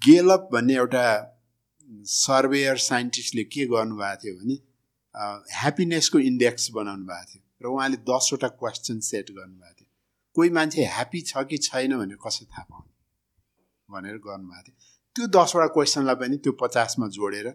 गेलप 0.06 0.48
भन्ने 0.52 0.74
एउटा 0.74 1.04
सर्वेयर 2.06 2.76
साइन्टिस्टले 2.78 3.44
के 3.44 3.66
गर्नुभएको 3.66 4.22
थियो 4.24 4.34
भने 4.38 4.54
ह्याप्पिनेसको 5.54 6.18
इन्डेक्स 6.30 6.70
बनाउनु 6.74 7.04
भएको 7.06 7.26
थियो 7.32 7.42
र 7.62 7.66
उहाँले 7.74 7.96
दसवटा 8.08 8.48
क्वेसन 8.60 8.98
सेट 9.00 9.30
गर्नुभएको 9.30 9.74
थियो। 9.80 9.88
कोही 10.36 10.50
मान्छे 10.50 10.84
ह्याप्पी 10.86 11.20
छ 11.20 11.44
कि 11.50 11.58
छैन 11.58 11.96
भनेर 11.98 12.18
कसरी 12.26 12.46
थाहा 12.46 12.66
पाउने 12.70 12.92
भनेर 13.88 14.16
गर्नुभएको 14.26 14.62
थियो। 14.66 14.76
त्यो 15.16 15.26
दसवटा 15.38 15.66
क्वेसनलाई 15.74 16.14
पनि 16.22 16.36
त्यो 16.44 16.52
पचासमा 16.62 17.06
जोडेर 17.16 17.48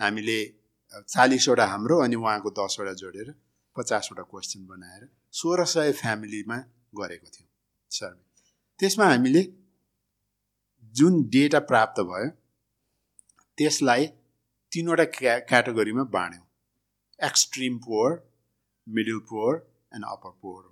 हामीले 0.00 0.38
चालिसवटा 1.02 1.66
हाम्रो 1.66 1.98
अनि 1.98 2.16
उहाँको 2.16 2.50
दसवटा 2.58 2.92
जोडेर 3.02 3.34
पचासवटा 3.76 4.22
क्वेसन 4.22 4.66
बनाएर 4.66 5.08
सोह्र 5.32 5.64
सय 5.74 5.92
फ्यामिलीमा 6.00 6.58
गरेको 7.00 7.28
थियौँ 7.34 7.50
सर्वे 7.90 8.22
त्यसमा 8.80 9.06
हामीले 9.08 9.42
जुन 10.94 11.22
डेटा 11.28 11.60
प्राप्त 11.70 12.00
भयो 12.10 12.30
त्यसलाई 13.58 14.06
तिनवटा 14.72 15.04
क्या 15.16 15.38
क्याटेगोरीमा 15.50 16.04
बाँड्यौँ। 16.14 16.46
Extreme 17.20 17.78
poor 17.78 18.10
middle 18.86 19.18
poor 19.30 19.54
and 19.94 20.04
upper 20.04 20.30
poor 20.42 20.62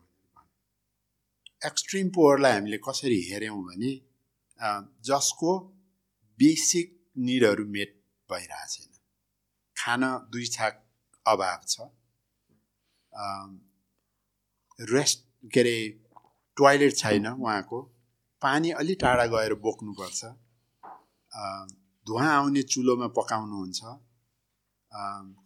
extreme 1.67 2.09
पोवरलाई 2.09 2.53
हामीले 2.53 2.79
कसरी 2.89 3.21
हेऱ्यौँ 3.23 3.61
भने 3.65 3.93
जसको 5.09 5.51
बेसिक 6.39 6.87
निडहरू 7.19 7.65
मेट 7.67 7.91
भइरहेको 8.31 8.67
छैन 8.73 8.92
खान 9.83 10.03
दुई 10.33 10.47
छाक 10.47 10.75
अभाव 11.27 11.61
छ। 11.69 11.91
रेस्ट 14.79 15.25
के 15.55 15.61
अरे 15.61 15.77
टोयलेट 16.57 16.97
छैन 16.97 17.27
उहाँको। 17.27 17.81
पानी 18.43 18.71
अलि 18.81 18.95
टाढा 19.03 19.27
गएर 19.33 19.55
बोक्नुपर्छ। 19.65 20.21
धुवा 22.07 22.27
आउने 22.29 22.63
चुलोमा 22.73 23.09
पकाउनुहुन्छ। 23.19 23.81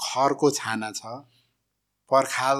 खरको 0.04 0.50
छाना 0.50 0.90
छ। 0.90 1.02
पर्खाल 2.10 2.58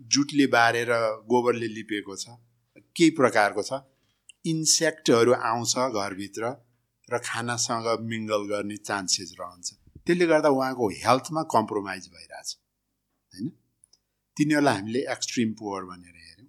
जुटले 0.00 0.46
बारेर 0.54 0.90
गोबरले 1.30 1.68
लिपेको 1.68 2.16
छ। 2.16 2.24
केही 2.96 3.10
प्रकारको 3.18 3.62
छ। 3.62 3.80
इन्सेक्टहरू 4.46 5.32
आउँछ 5.50 5.74
घरभित्र 5.98 6.44
र 7.08 7.18
खानासँग 7.24 7.86
मिङ्गल 8.10 8.42
गर्ने 8.48 8.76
चान्सेस 8.88 9.34
रहन्छ। 9.40 9.68
त्यसले 10.08 10.26
गर्दा 10.26 10.48
उहाँको 10.48 10.88
हेल्थमा 10.88 11.42
कम्प्रोमाइज 11.54 12.08
भइरहेछ 12.08 12.58
होइन? 13.32 13.48
तिनीहरूलाई 14.36 14.74
हामीले 14.74 15.00
एक्सट्रिम 15.12 15.52
पोवर 15.52 15.82
भनेर 15.84 16.14
हेऱ्यौँ। 16.16 16.48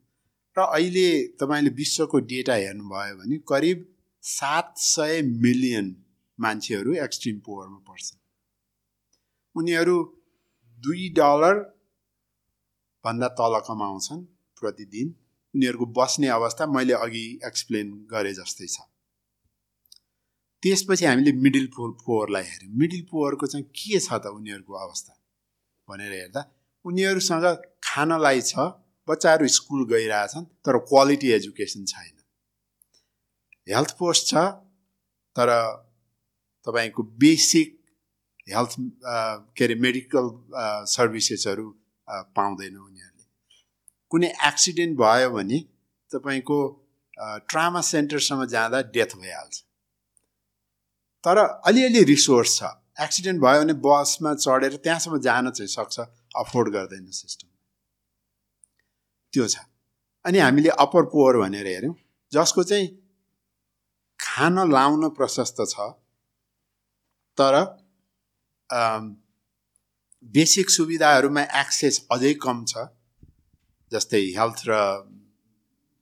र 0.57 0.61
अहिले 0.61 1.07
तपाईँले 1.35 1.69
विश्वको 1.69 2.19
डेटा 2.19 2.53
हेर्नुभयो 2.53 3.15
भने 3.15 3.37
करिब 3.47 3.87
सात 4.23 4.73
सय 4.77 5.21
मिलियन 5.21 5.95
मान्छेहरू 6.39 6.93
एक्सट्रिम 6.93 7.39
पोवरमा 7.39 7.77
पर्छन्। 7.77 8.19
उनीहरू 9.55 9.97
दुई 10.79 11.09
डलर 11.09 11.59
भन्दा 13.05 13.27
तल 13.39 13.59
कमाउँछन् 13.67 14.23
प्रतिदिन। 14.59 15.07
उनीहरूको 15.53 15.85
बस्ने 15.85 16.27
अवस्था 16.27 16.65
मैले 16.65 16.93
अघि 16.93 17.25
एक्सप्लेन 17.45 17.91
गरेँ 18.11 18.33
जस्तै 18.33 18.67
छ। 18.67 18.77
त्यसपछि 20.63 21.05
हामीले 21.05 21.31
मिडिल 21.45 21.65
पोर 21.75 21.89
पोवरलाई 22.05 22.43
हेऱ्यौँ। 22.43 22.71
मिडिल 22.79 23.01
पोवरको 23.11 23.45
चाहिँ 23.47 23.65
के 23.75 23.99
छ 23.99 24.09
त 24.13 24.25
उनीहरूको 24.37 24.73
अवस्था? 24.75 25.13
भनेर 25.87 26.11
हेर्दा 26.13 26.41
उनीहरूसँग 26.85 27.45
खानलाई 27.83 28.41
छ 28.41 28.53
बच्चाहरू 29.07 29.47
स्कुल 29.57 29.85
गइरहेछन् 29.91 30.45
तर 30.65 30.77
क्वालिटी 30.89 31.29
एजुकेसन 31.31 31.85
छैन। 31.85 32.17
हेल्थ 33.67 33.91
पोस्ट 33.99 34.27
छ 34.27 34.43
तर 35.35 35.49
तपाईँको 36.67 37.03
बेसिक 37.23 37.69
हेल्थ 38.49 38.75
के 39.55 39.63
अरे 39.65 39.75
मेडिकल 39.85 40.25
सर्भिसेसहरू 40.93 41.65
पाउँदैन 42.35 42.75
उनीहरूले। 42.77 43.25
कुनै 44.11 44.29
एक्सिडेन्ट 44.47 44.97
भयो 44.99 45.29
भने 45.31 45.59
तपाईँको 46.11 46.59
ट्रामा 47.49 47.81
सेन्टरसम्म 47.93 48.45
जाँदा 48.53 48.81
डेथ 48.95 49.11
भइहाल्छ। 49.21 49.55
तर 51.23 51.37
अलिअलि 51.37 52.03
रिसोर्स 52.05 52.57
छ। 52.57 52.63
एक्सिडेन्ट 52.99 53.41
भयो 53.41 53.59
भने 53.61 53.73
बसमा 53.79 54.33
चढेर 54.35 54.75
त्यहाँसम्म 54.83 55.17
जान 55.21 55.49
चाहिँ 55.51 55.67
सक्छ 55.69 55.99
अफोर्ड 56.35 56.67
गर्दैन 56.73 57.05
सिस्टम। 57.13 57.47
त्यो 59.33 59.47
छ। 59.47 59.55
अनि 60.25 60.39
हामीले 60.39 60.69
अप्पर 60.77 61.03
पोवर 61.11 61.37
भनेर 61.39 61.67
हेऱ्यौँ 61.67 61.95
जसको 62.31 62.63
चाहिँ 62.63 62.87
खान 64.19 64.55
लाउन 64.71 65.09
प्रशस्त 65.17 65.57
छ। 65.69 65.75
तर 67.37 67.55
बेसिक 70.25 70.69
सुविधाहरूमा 70.69 71.43
एक्सेस 71.59 71.95
अझै 72.11 72.33
कम 72.43 72.63
छ 72.65 72.87
जस्तै 73.91 74.23
हेल्थ 74.37 74.59
र 74.67 74.71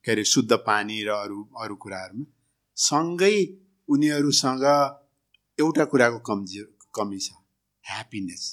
के 0.06 0.12
अरे 0.12 0.24
शुद्ध 0.26 0.52
पानी 0.66 0.98
र 1.04 1.10
अरू 1.16 1.38
अरू 1.62 1.76
कुराहरूमा। 1.78 2.26
सँगै 2.78 3.38
उनीहरूसँग 3.90 4.66
एउटा 5.60 5.84
कुराको 5.92 6.20
कमजोर 6.30 6.68
कमी 6.96 7.20
छ। 7.20 7.30
ह्याप्पिनेस 7.84 8.44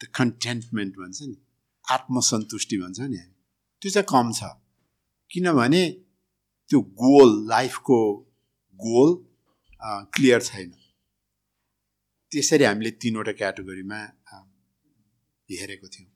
द 0.00 0.02
कन्टेन्टमेन्ट 0.18 0.92
भन्छ 0.96 1.18
नि। 1.22 1.36
आत्मसन्तुष्टि 1.84 2.76
भन्छ 2.78 3.00
नि 3.00 3.16
हामी। 3.16 3.34
त्यो 3.82 3.90
चाहिँ 3.90 4.06
कम 4.08 4.32
छ। 4.38 4.40
किनभने 5.30 5.82
त्यो 6.70 6.80
गोल 7.02 7.30
लाइफको 7.48 7.98
गोल 8.80 9.10
क्लियर 10.14 10.40
छैन। 10.42 10.70
त्यसरी 12.32 12.64
हामीले 12.64 12.90
तिनवटा 13.02 13.32
क्याटेगोरीमा 13.40 14.00
हेरेको 15.48 15.88
थियौँ। 15.94 16.10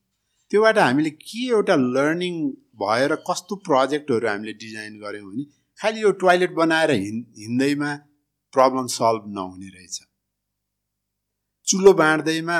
त्योबाट 0.51 0.79
हामीले 0.79 1.11
के 1.23 1.41
एउटा 1.49 1.75
लर्निङ 1.77 2.35
भएर 2.83 3.15
कस्तो 3.29 3.57
प्रोजेक्टहरू 3.69 4.29
हामीले 4.29 4.53
डिजाइन 4.63 4.99
गऱ्यौँ 5.01 5.31
भने 5.31 5.45
खालि 5.79 6.03
यो 6.03 6.11
टोयलेट 6.23 6.53
बनाएर 6.61 6.91
हिँड 6.93 7.25
हिँड्दैमा 7.39 7.91
प्रब्लम 8.53 8.87
सल्भ 8.97 9.25
नहुने 9.39 9.69
रहेछ। 9.69 9.97
चुलो 11.67 11.93
बाँड्दैमा 11.95 12.59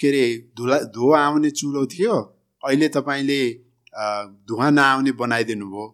के 0.00 0.08
अरे 0.08 0.24
धुला 0.56 0.78
धुवा 0.94 1.20
आउने 1.20 1.50
चुलो 1.50 1.84
थियो 1.92 2.14
अहिले 2.62 2.88
तपाईँले 2.96 3.40
धुवा 4.48 4.68
नआउने 4.70 5.12
बनाइदिनु 5.22 5.66
भयो 5.72 5.86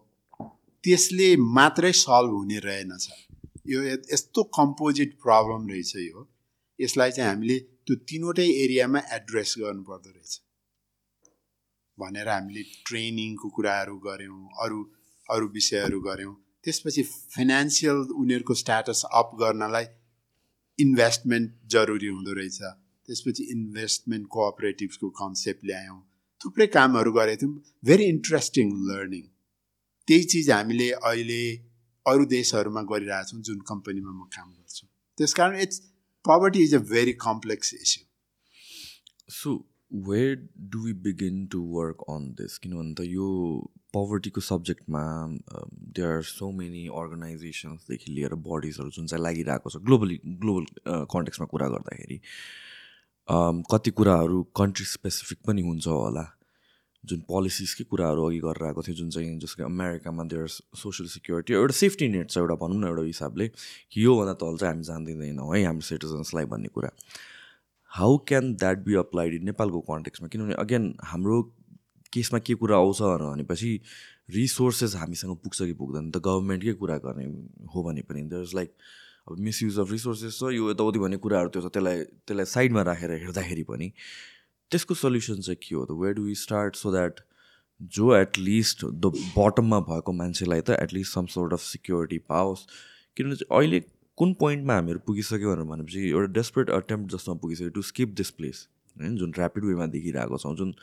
त्यसले 0.83 1.29
मात्रै 1.57 1.91
सल्भ 2.03 2.31
हुने 2.39 2.59
रहेनछ 2.67 3.05
यो 3.67 3.83
यस्तो 3.83 4.43
कम्पोजिट 4.57 5.13
प्रब्लम 5.23 5.67
रहेछ 5.69 5.95
यो। 5.97 6.27
यसलाई 6.79 7.11
चाहिँ 7.11 7.29
हामीले 7.29 7.57
त्यो 7.85 7.95
तिनवटै 8.09 8.47
एरियामा 8.63 8.99
एड्रेस 9.17 9.55
गर्नुपर्दो 9.59 10.09
रहेछ। 10.09 10.33
भनेर 11.97 12.27
हामीले 12.29 12.63
ट्रेनिङको 12.87 13.47
कुराहरू 13.55 13.97
गऱ्यौँ 14.05 14.41
अरू 14.63 14.79
अरू 15.29 15.45
विषयहरू 15.57 15.99
गऱ्यौँ। 16.07 16.35
त्यसपछि 16.63 17.03
फाइनेन्सियल 17.35 17.97
उनीहरूको 18.21 18.53
स्ट्याटस 18.61 19.01
अप 19.19 19.31
गर्नलाई 19.41 19.85
इन्भेस्टमेन्ट 20.79 21.51
जरुरी 21.71 22.07
हुँदो 22.07 22.33
रहेछ। 22.33 22.59
त्यसपछि 23.07 23.43
इन्भेस्टमेन्ट 23.51 24.27
कोअपरेटिभ्सको 24.31 25.09
कन्सेप्ट 25.21 25.65
ल्यायौँ। 25.65 25.99
थुप्रै 26.41 26.67
कामहरू 26.67 27.11
गरेको 27.11 27.41
थियौँ। 27.41 27.61
भेरी 27.85 28.05
इन्ट्रेस्टिङ 28.05 28.71
लर्निङ 28.89 29.23
त्यही 30.07 30.23
चिज 30.31 30.49
हामीले 30.51 30.89
अहिले 30.91 31.43
अरू 32.05 32.25
देशहरूमा 32.31 32.81
गरिरहेछौँ 32.91 33.41
जुन 33.41 33.59
कम्पनीमा 33.69 34.11
म 34.11 34.27
काम 34.35 34.49
गर्छु। 34.51 34.87
त्यस 35.17 35.33
कारण 35.33 35.59
it's 35.61 35.79
poverty 36.25 36.63
is 36.63 36.75
a 36.75 36.79
very 36.91 37.13
complex 37.21 37.73
issue 37.73 38.03
so 39.33 39.51
where 40.09 40.35
do 40.71 40.79
we 40.83 40.93
begin 41.05 41.45
to 41.51 41.61
work 41.71 42.03
on 42.09 42.27
this 42.41 42.57
किनभने 42.57 42.93
त 42.93 43.07
यो 43.07 43.27
पवर्टीको 43.93 44.41
सब्जेक्टमा 44.41 45.03
दे 45.95 46.01
आर 46.03 46.21
सो 46.29 46.51
मेनी 46.51 46.85
अर्गनाइजेसन्सदेखि 47.01 48.11
लिएर 48.11 48.35
बडिजहरू 48.47 48.89
जुन 48.95 49.05
चाहिँ 49.07 49.23
लागिरहेको 49.23 49.69
छ 49.69 49.83
ग्लोबली 49.89 50.19
ग्लोबल 50.25 50.65
कन्टेक्समा 51.13 51.47
कुरा 51.51 51.67
गर्दाखेरि 51.75 52.17
कति 53.71 53.91
कुराहरू 53.99 54.41
कन्ट्री 54.57 54.85
स्पेसिफिक 54.85 55.39
पनि 55.47 55.61
हुन्छ 55.67 55.87
होला। 55.87 56.25
जुन 57.03 57.19
पोलिसिसकै 57.29 57.83
कुराहरू 57.89 58.25
अघि 58.27 58.39
गरेर 58.43 58.65
आएको 58.65 58.81
थियो 58.81 58.95
जुन 58.95 59.09
चाहिँ 59.15 59.37
जस्तो 59.39 59.57
कि 59.57 59.63
अमेरिकामा 59.63 60.23
देयर 60.33 60.47
सोसियल 60.81 61.09
सिक्योरिटी 61.09 61.53
एउटा 61.53 61.73
सेफ्टी 61.79 62.07
नेट 62.09 62.29
छ 62.29 62.37
एउटा 62.37 62.55
भनौँ 62.61 62.79
न 62.81 62.83
एउटा 62.91 63.03
हिसाबले 63.03 63.47
कि 63.47 64.03
योभन्दा 64.05 64.33
तल 64.41 64.57
चाहिँ 64.57 64.73
हामी 64.73 64.83
जान्दिँदैनौँ 64.83 65.49
है 65.55 65.63
हाम्रो 65.65 65.85
सिटिजन्सलाई 65.89 66.45
भन्ने 66.53 66.69
कुरा। 66.75 66.89
How 67.95 68.15
can 68.27 68.53
that 68.59 68.77
be 68.85 68.95
applied 68.99 69.33
in 69.33 69.43
नेपालको 69.45 69.79
कन्टेक्समा 69.81 70.27
किनभने 70.27 70.53
अगेन 70.59 70.93
हाम्रो 71.03 71.41
केसमा 72.13 72.39
के 72.39 72.53
कुरा 72.59 72.75
आउँछ 72.77 73.01
भनेपछि 73.01 73.69
रिसोर्सेस 74.35 74.95
हामीसँग 74.95 75.35
पुग्छ 75.43 75.61
कि 75.61 75.73
पुग्दैन 75.79 76.09
त 76.11 76.19
गभर्मेन्टकै 76.25 76.73
कुरा 76.81 76.97
गर्ने 77.05 77.25
हो 77.75 77.83
भने 77.83 78.01
पनि। 78.09 78.21
देयर 78.33 78.43
इज 78.43 78.55
लाइक 78.55 78.73
अब 79.31 79.39
मिसयुज 79.47 79.79
अफ 79.79 79.91
रिसोर्सेस 79.91 80.39
छ 80.39 80.51
यो 80.55 80.69
यताउति 80.71 80.99
भन्ने 80.99 81.17
कुराहरू 81.23 81.49
त्यो 81.55 81.61
छ 81.61 81.71
त्यसलाई 81.71 82.03
त्यसलाई 82.03 82.45
साइडमा 82.55 82.81
राखेर 82.91 83.11
हेर्दाखेरि 83.23 83.63
पनि। 83.71 83.91
त्यसको 84.71 84.93
सल्युसन 84.95 85.39
चाहिँ 85.47 85.57
के 85.63 85.75
हो 85.75 85.85
त? 85.85 85.91
Where 85.95 86.13
do 86.19 86.33
start 86.43 86.75
so 86.75 86.91
that 86.91 87.19
जो 87.99 88.15
एटलिस्ट 88.15 88.85
द 88.85 89.15
बटममा 89.39 89.79
भएको 89.87 90.11
मान्छेलाई 90.19 90.61
त 90.67 90.83
at least 90.83 91.13
some 91.13 91.25
sort 91.31 91.53
of 91.53 91.61
security 91.71 92.17
पाओस्? 92.27 92.67
किनभने 93.17 93.55
अहिले 93.55 93.79
कुन 94.17 94.33
पोइन्टमा 94.33 94.73
हामीहरू 94.73 94.99
पुगिसक्यो 94.99 95.49
भनेर 95.49 95.65
भनेपछि 95.65 96.09
एउटा 96.09 96.31
डेस्परेट 96.33 96.69
अटेम्प्ट 96.69 97.15
जसमा 97.15 97.35
पुगिसक्यो 97.35 97.69
टु 97.69 97.81
स्किप 97.81 98.09
दिस 98.15 98.29
प्लेस 98.31 98.67
होइन 98.95 99.15
जुन 99.17 99.33
ऱ्यापिड 99.37 99.65
वेमा 99.65 99.85
देखिरहेको 99.95 100.37
छौँ 100.37 100.55
जुन 100.55 100.73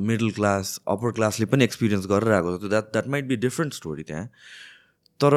मिडल 0.00 0.30
क्लास 0.30 0.80
अप्पर 0.88 1.12
क्लासले 1.12 1.46
पनि 1.46 1.64
एक्सपिरियन्स 1.64 2.06
गरेर 2.06 2.32
आएको 2.32 2.56
छ 2.58 2.70
that 2.70 2.92
that 2.92 3.06
might 3.06 3.24
be 3.24 3.36
different 3.36 3.74
story 3.74 4.02
त्यहाँ. 4.02 4.26
तर 5.20 5.36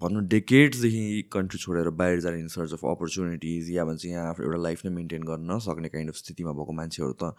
भनौँ 0.00 0.22
डेकेड्सदेखि 0.28 1.22
कन्ट्री 1.32 1.58
छोडेर 1.58 1.88
बाहिर 2.02 2.20
जाने 2.20 2.40
इन 2.40 2.48
सर्च 2.48 2.72
अफ 2.72 2.84
अपर्च्युनिटिज 2.84 3.70
या 3.70 3.84
भन्छ 3.84 4.04
यहाँ 4.04 4.28
आफ्नो 4.30 4.46
एउटा 4.46 4.58
लाइफ 4.62 4.84
नै 4.84 4.92
मेन्टेन 4.92 5.22
गर्न 5.22 5.50
नसक्ने 5.52 5.88
काइन्ड 5.88 6.10
अफ 6.10 6.16
स्थितिमा 6.16 6.52
भएको 6.52 6.72
मान्छेहरू 6.72 7.16
त 7.22 7.32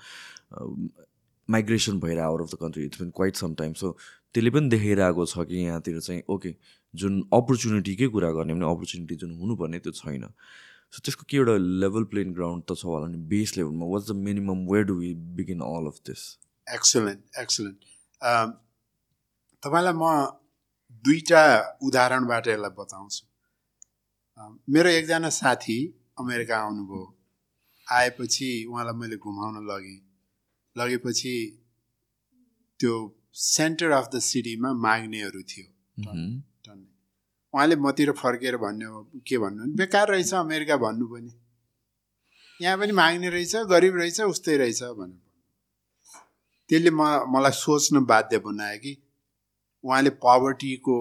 माइग्रेसन 1.56 2.00
भएर 2.00 2.20
out 2.20 2.42
of 2.42 2.50
the 2.54 2.58
country 2.62 2.84
it's 2.86 3.02
been 3.02 3.12
quite 3.18 3.36
some 3.36 3.54
time 3.62 3.74
so 3.82 3.92
त्यसले 4.34 4.50
पनि 4.56 4.70
देखाइरहेको 4.70 5.06
आएको 5.06 5.26
छ 5.26 5.46
कि 5.50 5.56
यहाँतिर 5.66 6.00
चाहिँ 6.00 6.22
ओके 6.30 6.56
जुन 6.94 7.22
अपर्च्युनिटीकै 7.34 8.08
कुरा 8.16 8.32
गर्ने 8.40 8.54
भने 8.54 8.66
अपर्च्युनिटी 8.72 9.16
जुन 9.24 9.32
हुनुपर्ने 9.40 9.80
त्यो 9.80 9.92
छैन। 10.02 10.26
सो 10.94 11.02
त्यसको 11.06 11.24
के 11.30 11.38
एउटा 11.38 11.56
लेभल 11.86 12.04
प्लेन 12.12 12.34
ग्राउन्ड 12.34 12.64
त 12.72 12.76
छ 12.82 12.86
होला 12.86 13.08
नि 13.08 13.18
बेस 13.32 13.58
लेभलमा 13.58 13.86
what's 13.94 14.12
the 14.12 14.16
minimum 14.28 14.66
where 14.72 14.86
do 14.86 14.96
we 15.00 15.14
begin 15.38 15.60
all 15.68 15.86
of 15.92 15.98
this 16.10 16.22
excellent 16.68 17.40
excellent 17.42 17.78
तपाईँलाई 19.64 19.94
म 19.94 20.12
दुईवटा 21.06 21.44
उदाहरणबाट 21.88 22.48
यसलाई 22.48 22.74
बताउँछु। 22.78 23.26
मेरो 24.74 24.90
एकजना 24.90 25.30
साथी 25.36 25.78
अमेरिका 26.20 26.56
आउनुभयो। 26.58 27.06
आएपछि 27.88 28.50
उहाँलाई 28.70 28.96
मैले 29.00 29.18
घुमाउन 29.18 29.56
लगेँ। 29.68 30.00
लगेपछि 30.80 31.34
त्यो 32.80 32.94
सेन्टर 33.34 33.92
अफ 33.92 34.10
द 34.14 34.20
सिटीमा 34.20 34.70
माग्नेहरू 34.86 35.42
थियो। 35.50 35.68
उहाँले 37.54 37.76
मतिर 37.76 38.12
फर्केर 38.14 38.58
भन्ने 38.58 38.86
हो 38.86 39.00
के 39.28 39.38
भन्नु? 39.38 39.64
भने 39.64 39.76
बेकार 39.76 40.08
रहेछ 40.10 40.34
अमेरिका 40.34 40.76
भन्नु 40.78 41.06
पनि। 41.08 41.32
यहाँ 42.60 42.78
पनि 42.78 42.92
माग्ने 42.92 43.30
रहेछ 43.30 43.56
गरिब 43.72 43.96
रहेछ 43.98 44.22
उस्तै 44.22 44.58
रहेछ 44.58 44.82
भनेर 44.84 45.22
त्यसले 46.70 46.92
म 46.92 47.02
मलाई 47.34 47.52
सोच्न 47.58 48.06
बाध्य 48.06 48.38
बनायो 48.40 48.78
कि 48.80 48.92
उहाँले 49.84 50.10
पवर्टीको 50.24 50.96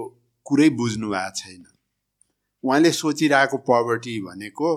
कुरै 0.46 0.68
बुझ्नु 0.80 1.08
भएको 1.10 1.34
छैन। 1.36 1.64
उहाँले 2.64 2.90
सोचिरहेको 2.92 3.56
पवर्टी 3.68 4.14
भनेको 4.22 4.68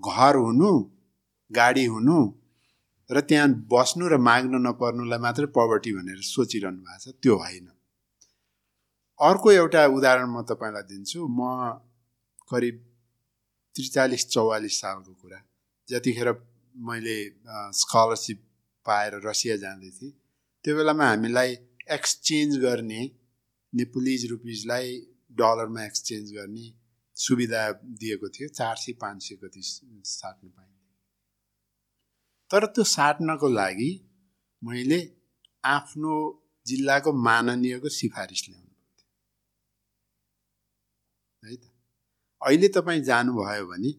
घर 0.00 0.34
हुनु 0.36 0.70
गाडी 1.50 1.84
हुनु 1.84 2.18
र 3.10 3.20
त्यहाँ 3.28 3.48
बस्नु 3.72 4.08
र 4.08 4.16
माग्नु 4.28 4.58
नपर्नुलाई 4.58 5.20
मात्रै 5.26 5.46
पवर्टी 5.58 5.90
भनेर 5.98 6.20
सोचिरहनु 6.28 6.80
भएको 6.86 6.98
छ 7.04 7.16
त्यो 7.22 7.34
होइन। 7.42 7.68
अर्को 9.20 9.48
एउटा 9.52 9.82
उदाहरण 9.96 10.28
म 10.30 10.42
तपाईँलाई 10.50 10.84
दिन्छु। 10.90 11.18
म 11.28 11.40
करिब 12.50 12.76
त्रिचालिस 13.74 14.22
चौवालिस 14.34 14.74
सालको 14.80 15.12
कुरा। 15.22 15.38
जतिखेर 15.88 16.28
मैले 16.88 17.16
स्कलरसिप 17.80 18.38
पाएर 18.86 19.12
रसिया 19.24 19.56
जाँदै 19.64 19.90
थिएँ 19.96 20.12
त्यो 20.64 20.72
बेलामा 20.76 21.06
हामीलाई 21.08 21.50
एक्सचेन्ज 21.96 22.52
गर्ने 22.64 23.02
नेपुलिज 23.72 24.20
रुपिजलाई 24.30 24.88
डलरमा 25.38 25.84
एक्सचेन्ज 25.84 26.26
गर्ने 26.32 26.66
सुविधा 27.16 27.62
दिएको 28.00 28.28
थियो 28.28 28.48
चार 28.58 28.76
सय 28.76 28.92
पाँच 29.02 29.18
सय 29.22 29.34
कति 29.42 29.62
साट्नु 29.64 30.50
पाइन्थ्यो 30.50 30.77
तर 32.50 32.66
त्यो 32.66 32.84
साट्नको 32.88 33.48
लागि 33.50 33.90
मैले 34.62 35.00
आफ्नो 35.64 36.14
जिल्लाको 36.66 37.12
माननीयको 37.22 37.88
सिफारिस 37.88 38.42
ल्याउनु 38.48 38.72
पर्थ्यो 38.78 39.06
है 41.42 41.56
त? 41.56 41.64
अहिले 42.42 42.68
तपाईँ 42.68 43.02
जानुभयो 43.02 43.66
भने 43.66 43.92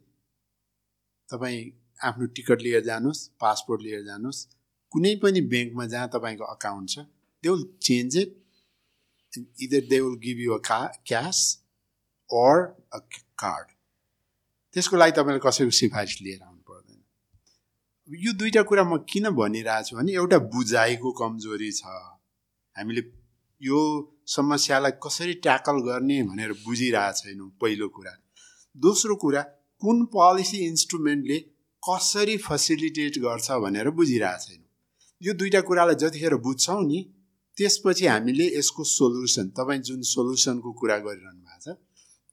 तपाईँ 1.29 1.62
आफ्नो 2.01 2.25
टिकट 2.35 2.62
लिएर 2.62 2.83
जानुहोस् 2.83 3.21
पासपोर्ट 3.39 3.81
लिएर 3.81 4.03
जानुहोस् 4.03 4.41
कुनै 4.91 5.15
पनि 5.15 5.41
ब्याङ्कमा 5.53 5.85
जहाँ 5.85 6.09
तपाईँको 6.09 6.45
अकाउन्ट 6.49 6.89
छ 6.89 7.05
त्यो 7.43 7.57
change 7.81 8.17
it 8.17 8.31
either 9.62 9.89
they 9.89 9.99
will 9.99 10.15
give 10.19 10.38
you 10.39 10.53
a 10.53 10.62
का 10.69 10.79
क्यास 11.05 11.41
अर 12.29 12.55
अ 12.93 12.99
कार्ड 13.39 13.67
त्यसको 14.75 14.97
लागि 14.97 15.12
तपाईँले 15.12 15.41
कसैको 15.45 15.75
सिफारिस 15.77 16.21
लिएर 16.21 16.48
यो 18.10 18.32
दुईवटा 18.34 18.62
कुरा 18.65 18.84
म 18.84 18.98
किन 19.06 19.30
भनिरहेको 19.38 19.86
छु 19.86 19.95
भने 19.98 20.12
एउटा 20.17 20.38
बुझाइको 20.50 21.10
कमजोरी 21.13 21.72
छ। 21.72 21.86
हामीले 22.76 23.02
यो 23.62 23.80
समस्यालाई 24.26 24.91
कसरी 24.98 25.34
ट्याकल 25.45 25.78
गर्ने 25.86 26.17
भनेर 26.26 26.52
बुझिरहेको 26.65 27.17
छैनौँ 27.19 27.50
पहिलो 27.62 27.88
कुरा। 27.93 28.13
दोस्रो 28.76 29.15
कुरा 29.15 29.41
कुन 29.82 29.98
पोलिसी 30.10 30.58
इन्स्ट्रुमेन्टले 30.67 31.38
कसरी 31.84 32.38
फेसिलिटेट 32.50 33.17
गर्छ 33.22 33.48
भनेर 33.62 33.89
बुझिरहेको 33.93 34.41
छैनौँ 34.45 34.67
यो 35.22 35.34
दुईवटा 35.38 35.62
कुरालाई 35.69 36.02
जतिखेर 36.02 36.36
बुझ्छौँ 36.41 36.82
नि 36.89 37.00
त्यसपछि 37.58 38.06
हामीले 38.08 38.45
यसको 38.58 38.84
सोल्युसन 38.89 39.48
तपाईँ 39.54 39.82
जुन 39.88 40.02
सोल्युसनको 40.10 40.69
कुरा 40.82 40.98
गरिरहनु 41.06 41.41
भएको 41.45 41.62
छ 41.65 41.78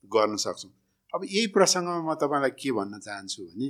गर्न 0.03 0.35
सक्छौँ। 0.41 0.71
अब 1.13 1.21
यही 1.23 1.47
प्रसङ्गमा 1.55 2.01
म 2.01 2.15
तपाईँलाई 2.17 2.53
के 2.57 2.71
भन्न 2.77 2.99
चाहन्छु 3.05 3.43
भने 3.45 3.67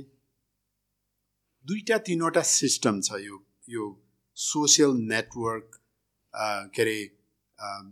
दुईवटा 1.66 1.96
तिनवटा 2.06 2.42
सिस्टम 2.48 3.00
छ 3.00 3.18
यो 3.20 3.36
यो 3.68 3.84
सोसियल 4.36 4.92
नेटवर्क 5.08 5.78
के 6.74 6.82
अरे 6.82 6.98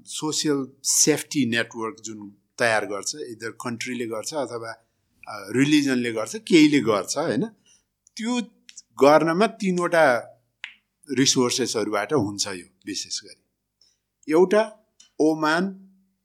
सोसियल 0.09 0.61
सेफ्टी 0.91 1.45
नेटवर्क 1.51 1.97
जुन 2.05 2.29
तयार 2.59 2.85
गर्छ 2.93 3.15
इदर 3.33 3.51
कन्ट्रीले 3.65 4.07
गर्छ 4.13 4.33
अथवा 4.45 4.73
रिलिजनले 5.57 6.13
गर्छ 6.13 6.37
केहीले 6.49 6.81
गर्छ 6.89 7.17
होइन? 7.19 7.45
त्यो 8.17 8.41
गर्नमा 9.03 9.47
तिनवटा 9.61 10.05
रिसोर्सेसहरूबाट 11.09 12.13
हुन्छ 12.13 12.47
यो 12.49 12.67
विशेष 12.87 13.21
गरी। 13.25 14.33
एउटा 14.33 14.63
ओमान 15.21 15.69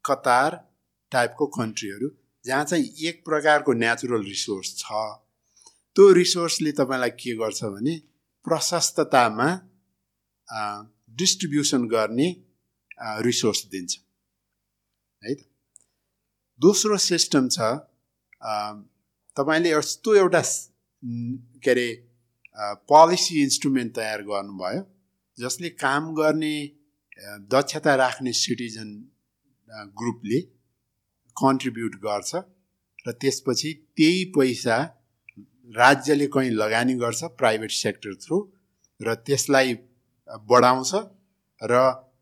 कतार 0.05 0.55
टाइपको 1.11 1.45
कन्ट्रीहरू 1.57 2.09
जहाँ 2.45 2.63
चाहिँ 2.65 2.85
एक 3.09 3.25
प्रकारको 3.25 3.73
नेचुरल 3.83 4.23
रिसोर्स 4.25 4.77
छ। 4.77 5.03
त्यो 5.95 6.11
रिसोर्सले 6.13 6.71
तपाईँलाई 6.79 7.09
के 7.21 7.31
गर्छ 7.37 7.63
भने 7.73 7.95
प्रशस्ततामा 8.45 9.47
डिस्ट्रिब्युसन 11.19 11.87
गर्ने 11.93 12.27
रिसोर्स 13.27 13.65
दिन्छ। 13.71 13.91
है 15.21 15.33
त? 15.33 15.39
दोस्रो 16.59 16.97
सिस्टम 17.11 17.47
छ 17.55 17.59
तपाईँले 19.37 19.69
यस्तो 19.71 20.15
एउटा 20.15 20.41
के 21.63 21.71
अरे 21.71 21.87
पोलिसी 22.91 23.41
इन्स्ट्रुमेन्ट 23.43 23.95
तयार 23.95 24.21
गर्नुभयो 24.31 24.81
जसले 25.37 25.69
काम 25.83 26.13
गर्ने 26.15 26.55
दक्षता 27.53 27.95
राख्ने 28.03 28.33
सिटिजन 28.43 28.89
ग्रुपले 29.99 30.39
कन्ट्रिब्युट 31.37 31.95
गर्छ 32.07 32.31
र 33.05 33.11
त्यसपछि 33.21 33.73
त्यही 33.97 34.25
पैसा 34.37 34.77
राज्यले 35.71 36.27
कहीँ 36.27 36.49
लगानी 36.51 36.93
गर्छ 36.95 37.23
प्राइभेट 37.39 37.71
सेक्टर 37.71 38.13
थ्रु 38.23 38.37
र 38.99 39.13
त्यसलाई 39.27 39.73
बढाउँछ 40.49 40.91
र 41.61 41.73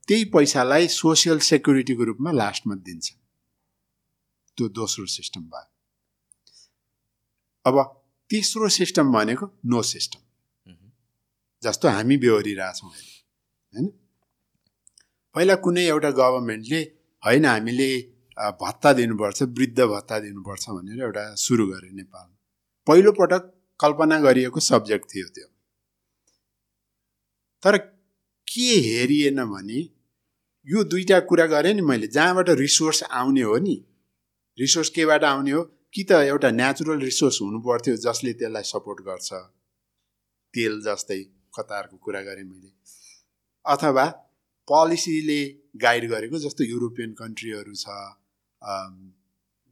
त्यही 0.08 0.24
पैसालाई 0.34 0.88
सोसियल 0.88 1.40
सेक्युरिटीको 1.48 2.04
रूपमा 2.04 2.32
लास्टमा 2.32 2.76
दिन्छ। 2.76 3.08
त्यो 4.58 4.68
दोस्रो 4.70 5.06
सिस्टम 5.08 5.42
भयो। 5.42 5.68
अब 7.66 7.76
तेस्रो 8.30 8.70
सिस्टम 8.70 9.12
भनेको 9.14 9.46
नो 9.66 9.82
सिस्टम। 9.84 10.22
जस्तो 11.64 11.88
हामी 11.90 12.18
बेहोरिरहेछौँ 12.18 12.90
अहिले 12.90 13.16
होइन? 13.74 13.88
पहिला 15.36 15.56
कुनै 15.66 15.84
एउटा 15.88 16.12
गभर्मेन्टले 16.20 16.82
होइन 17.24 17.46
हामीले 17.46 17.90
भत्ता 18.62 18.90
दिनुपर्छ 18.94 19.40
वृद्ध 19.58 19.80
भत्ता 19.94 20.20
दिनुपर्छ 20.20 20.66
भनेर 20.70 21.00
एउटा 21.04 21.24
सुरु 21.36 21.66
गर्यो 21.68 21.92
नेपालमा। 21.96 22.39
पहिलोपटक 22.90 23.54
कल्पना 23.80 24.20
गरिएको 24.20 24.60
सब्जेक्ट 24.60 25.06
थियो 25.14 25.28
त्यो। 25.28 25.48
तर 27.64 27.78
के 28.48 28.70
हेरिएन 28.88 29.44
भने 29.46 29.80
यो 30.68 30.84
दुईवटा 30.84 31.20
कुरा 31.30 31.46
गरेँ 31.46 31.74
नि 31.74 31.82
मैले। 31.82 32.08
जहाँबाट 32.08 32.50
रिसोर्स 32.60 33.04
आउने 33.04 33.42
हो 33.42 33.58
नि 33.58 33.76
रिसोर्स 34.58 34.90
केबाट 34.96 35.24
आउने 35.24 35.52
हो? 35.52 35.64
कि 35.94 36.04
त 36.04 36.12
एउटा 36.12 36.50
नेचुरल 36.52 37.00
रिसोर्स 37.02 37.38
हुनु 37.42 37.60
पर्थ्यो 37.68 37.96
जसले 37.98 38.34
त्यसलाई 38.34 38.66
सपोर्ट 38.72 39.00
गर्छ। 39.06 39.30
तेल 40.54 40.82
जस्तै 40.82 41.22
कतारको 41.58 41.98
कुरा 41.98 42.22
गरेँ 42.22 42.44
मैले। 42.44 42.70
अथवा 43.66 44.06
पोलिसीले 44.68 45.42
गाइड 45.82 46.10
गरेको 46.10 46.40
जस्तो 46.40 46.64
युरोपियन 46.64 47.14
कन्ट्रीहरू 47.22 47.74
छ 47.76 47.86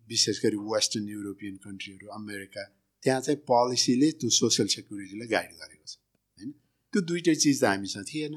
विशेष 0.08 0.38
गरी 0.46 0.58
वेस्टर्न 0.74 1.08
युरोपियन 1.10 1.56
कन्ट्रीहरू 1.66 2.08
अमेरिका 2.16 2.64
त्यहाँ 3.08 3.22
चाहिँ 3.24 3.40
पोलिसीले 3.48 4.12
त्यो 4.20 4.30
सोसियल 4.36 4.68
सेक्युरिटीलाई 4.76 5.28
गाइड 5.32 5.52
गरेको 5.56 5.86
छ 5.88 5.96
होइन? 5.96 6.52
त्यो 6.94 7.02
दुइटै 7.10 7.36
चिज 7.44 7.62
त 7.62 7.66
हामीसँग 7.72 8.06
थिएन। 8.12 8.34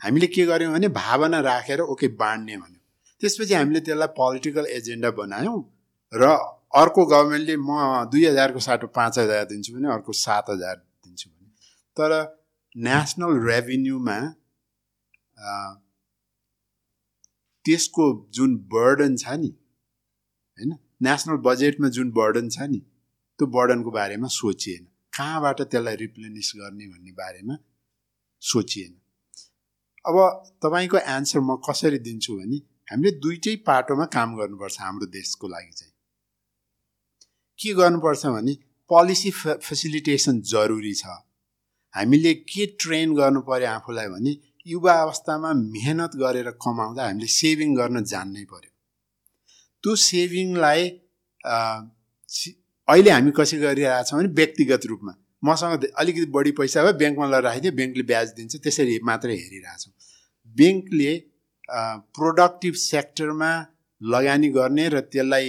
हामीले 0.00 0.26
के 0.30 0.44
गर्यौँ 0.46 0.72
भने 0.72 0.88
भावना 0.94 1.40
राखेर 1.42 1.80
ओके 1.92 2.08
बाँड्ने 2.22 2.56
भन्यौँ। 2.56 2.82
त्यसपछि 3.20 3.54
हामीले 3.54 3.80
त्यसलाई 3.86 4.10
पोलिटिकल 4.18 4.66
एजेन्डा 4.78 5.10
बनायौँ 5.18 5.58
र 6.12 6.22
अर्को 6.74 7.02
गभर्मेन्टले 7.06 7.56
म 7.58 7.70
दुई 8.12 8.22
हजारको 8.26 8.60
साटो 8.66 8.86
पाँच 8.94 9.18
हजार 9.18 9.44
दिन्छु 9.50 9.74
भने 9.74 9.88
अर्को 9.92 10.12
सात 10.14 10.50
हजार 10.50 10.76
दिन्छु 10.76 11.30
भने। 11.30 11.48
तर 11.96 12.10
नेसनल 12.76 13.32
रेभिन्यूमा 13.48 14.18
त्यसको 17.64 18.04
जुन 18.34 18.56
बर्डन 18.72 19.16
छ 19.16 19.38
नि 19.42 19.50
होइन? 20.58 20.70
नेसनल 21.02 21.36
बजेटमा 21.46 21.88
जुन 21.96 22.10
बर्डन 22.12 22.48
छ 22.48 22.66
नि 22.70 22.80
त्यो 23.38 23.46
बर्डनको 23.46 23.90
बारेमा 23.90 24.28
सोचिएन। 24.30 24.84
कहाँबाट 25.12 25.60
त्यसलाई 25.62 25.96
रिप्लेनिस 25.96 26.52
गर्ने 26.56 26.86
भन्ने 26.86 27.12
बारेमा 27.12 27.54
सोचिएन। 28.42 28.92
अब 30.04 30.16
तपाईँको 30.62 30.98
एन्सर 31.16 31.40
म 31.40 31.56
कसरी 31.66 31.98
दिन्छु 31.98 32.32
भने 32.38 32.56
हामीले 32.90 33.10
दुइटै 33.24 33.54
पाटोमा 33.66 34.04
काम 34.16 34.36
गर्नुपर्छ 34.38 34.76
हाम्रो 34.80 35.06
देशको 35.10 35.48
लागि 35.48 35.72
चाहिँ। 35.72 35.92
के 37.58 37.72
गर्नुपर्छ 37.74 38.26
भने 38.26 38.54
पोलिसी 38.90 39.30
फेसिलिटेसन 39.66 40.40
जरुरी 40.52 40.94
छ। 40.94 41.04
हामीले 41.94 42.32
के 42.50 42.66
ट्रेन 42.80 43.14
गर्नु 43.14 43.40
पऱ्यो 43.48 43.68
आफूलाई 43.68 44.08
भने 44.08 44.32
युवा 44.66 44.92
अवस्थामा 45.02 45.52
मेहनत 45.54 46.12
गरेर 46.16 46.50
कमाउँदा 46.62 47.02
हामीले 47.04 47.26
सेभिङ 47.32 47.74
गर्न 47.76 48.04
जान्नै 48.04 48.44
पर्यो। 48.52 48.72
त्यो 49.84 49.92
सेभिङलाई 50.02 50.82
अहिले 52.88 53.10
हामी 53.10 53.30
कसरी 53.36 53.58
गरिरहेछौँ 53.60 54.18
भने 54.18 54.28
व्यक्तिगत 54.40 54.86
रूपमा। 54.86 55.12
मसँग 55.42 55.84
अलिकति 56.00 56.26
बढी 56.36 56.50
पैसा 56.58 56.82
भयो 56.84 56.92
ब्याङ्कमा 57.00 57.26
लगेर 57.32 57.44
राखिदियो 57.44 57.72
ब्याङ्कले 57.78 58.04
ब्याज 58.10 58.28
दिन्छ 58.36 58.52
त्यसरी 58.64 58.98
मात्रै 59.08 59.36
हेरिरहेछौँ। 59.42 59.92
ब्याङ्कले 60.56 61.12
प्रोडक्टिभ 62.16 62.74
सेक्टरमा 62.80 63.52
लगानी 64.00 64.48
गर्ने 64.56 64.84
र 64.94 65.00
त्यसलाई 65.12 65.48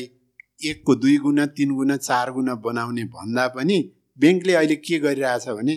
एकको 0.69 0.95
दुई 0.95 1.17
गुणा 1.23 1.45
तिन 1.57 1.69
गुणा 1.75 1.95
चार 2.07 2.31
गुणा 2.35 2.53
बनाउने 2.65 3.03
भन्दा 3.15 3.47
पनि 3.55 3.77
ब्याङ्कले 4.19 4.53
अहिले 4.55 4.75
के 4.85 4.99
गरिरहेछ 5.05 5.47
भने 5.59 5.75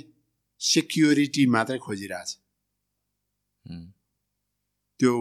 सेक्युरिटी 0.61 1.47
मात्रै 1.55 1.79
खोजिरहेछ। 1.87 2.31
त्यो 5.01 5.13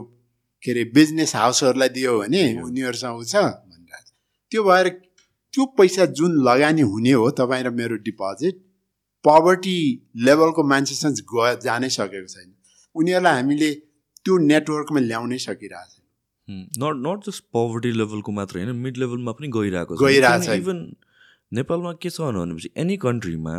के 0.64 0.72
अरे 0.72 0.84
बिजनेस 0.98 1.36
हाउसहरूलाई 1.36 1.90
दियो 1.98 2.14
भने 2.22 2.44
उनीहरूसँग 2.62 3.26
छ 3.32 3.36
भनिरहेछ 3.70 4.08
त्यो 4.52 4.62
भएर 4.70 4.88
त्यो 5.58 5.66
पैसा 5.78 6.06
जुन 6.18 6.38
लगानी 6.46 6.84
हुने 6.94 7.12
हो 7.18 7.30
तपाईँ 7.38 7.64
र 7.66 7.70
मेरो 7.74 7.96
डिपोजिट 8.06 8.60
पवर्टी 9.26 9.78
लेभलको 10.26 10.64
मान्छेसँग 10.72 11.22
गए 11.34 11.56
जानै 11.64 11.90
सकेको 11.98 12.28
छैन। 12.34 12.54
उनीहरूलाई 12.96 13.42
हामीले 13.42 13.70
त्यो 14.26 14.38
नेटवर्कमा 14.46 15.00
ल्याउनै 15.08 15.38
सकिरहेको 15.48 15.90
छैन। 15.94 16.06
नट 16.84 16.96
नट 17.08 17.26
जस्ट 17.26 17.44
पवर्टी 17.58 17.92
लेभलको 17.98 18.32
मात्र 18.40 18.60
होइन 18.60 18.76
मिड 18.86 18.98
लेभलमा 19.04 19.32
पनि 19.42 19.48
गइरहेको 19.58 19.98
छ। 19.98 20.00
गइरहेको 20.06 20.46
छ 20.46 20.62
इभन 20.62 20.80
नेपालमा 21.52 21.94
के 22.02 22.10
छ 22.10 22.32
भनेपछि 22.40 22.70
एनी 22.78 22.98
कन्ट्रीमा 23.04 23.58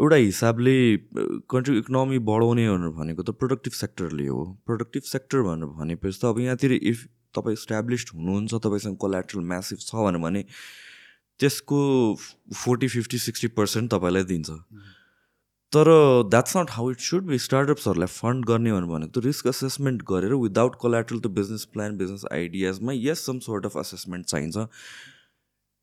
एउटा 0.00 0.16
हिसाबले 0.16 0.76
कन्ट्री 1.52 1.78
इकोनोमी 1.78 2.18
बढाउने 2.30 2.64
भनेको 2.98 3.22
त 3.22 3.30
प्रोडक्टिभ 3.42 3.72
सेक्टरले 3.84 4.26
हो। 4.26 4.42
प्रोडक्टिभ 4.66 5.02
सेक्टर 5.14 5.42
भनेर 5.48 5.78
भनेपछि 5.78 6.18
त 6.20 6.24
अब 6.30 6.38
यहाँतिर 6.40 6.72
इफ 6.72 7.08
तपाईँ 7.34 7.56
इस्ट्याब्लिस्ड 7.56 8.08
हुनुहुन्छ 8.14 8.54
तपाईँसँग 8.64 8.96
कोलाट्रल 8.96 9.42
म्यासिभ 9.50 9.78
छ 9.80 9.90
भने 10.20 10.42
त्यसको 11.40 11.80
फोर्टी 12.54 12.88
फिफ्टी 12.88 13.18
सिक्सटी 13.18 13.48
पर्सेन्ट 13.56 13.90
तपाईँलाई 13.90 14.24
दिन्छ। 14.30 14.50
तर 15.72 15.86
that's 16.30 16.56
not 16.56 16.70
how 16.70 16.90
it 16.90 17.00
should 17.00 17.24
be 17.26 17.38
स्टार्टअप्सहरूलाई 17.38 18.10
fund 18.10 18.44
गर्ने 18.46 18.72
भनेको 18.72 19.20
त 19.20 19.24
रिस्क 19.24 19.46
असेसमेन्ट 19.48 20.02
गरेर 20.08 20.34
विदाउट 20.42 20.74
कोलाट्रल 20.82 21.18
त 21.20 21.26
बिजनेस 21.30 21.64
प्लान 21.72 21.96
बिजनेस 21.96 22.24
आइडियाजमा 22.32 22.92
यस 22.94 23.24
सम 23.26 23.38
सोर्ट 23.46 23.66
अफ 23.66 23.76
असेसमेन्ट 23.78 24.26
चाहिन्छ। 24.26 24.66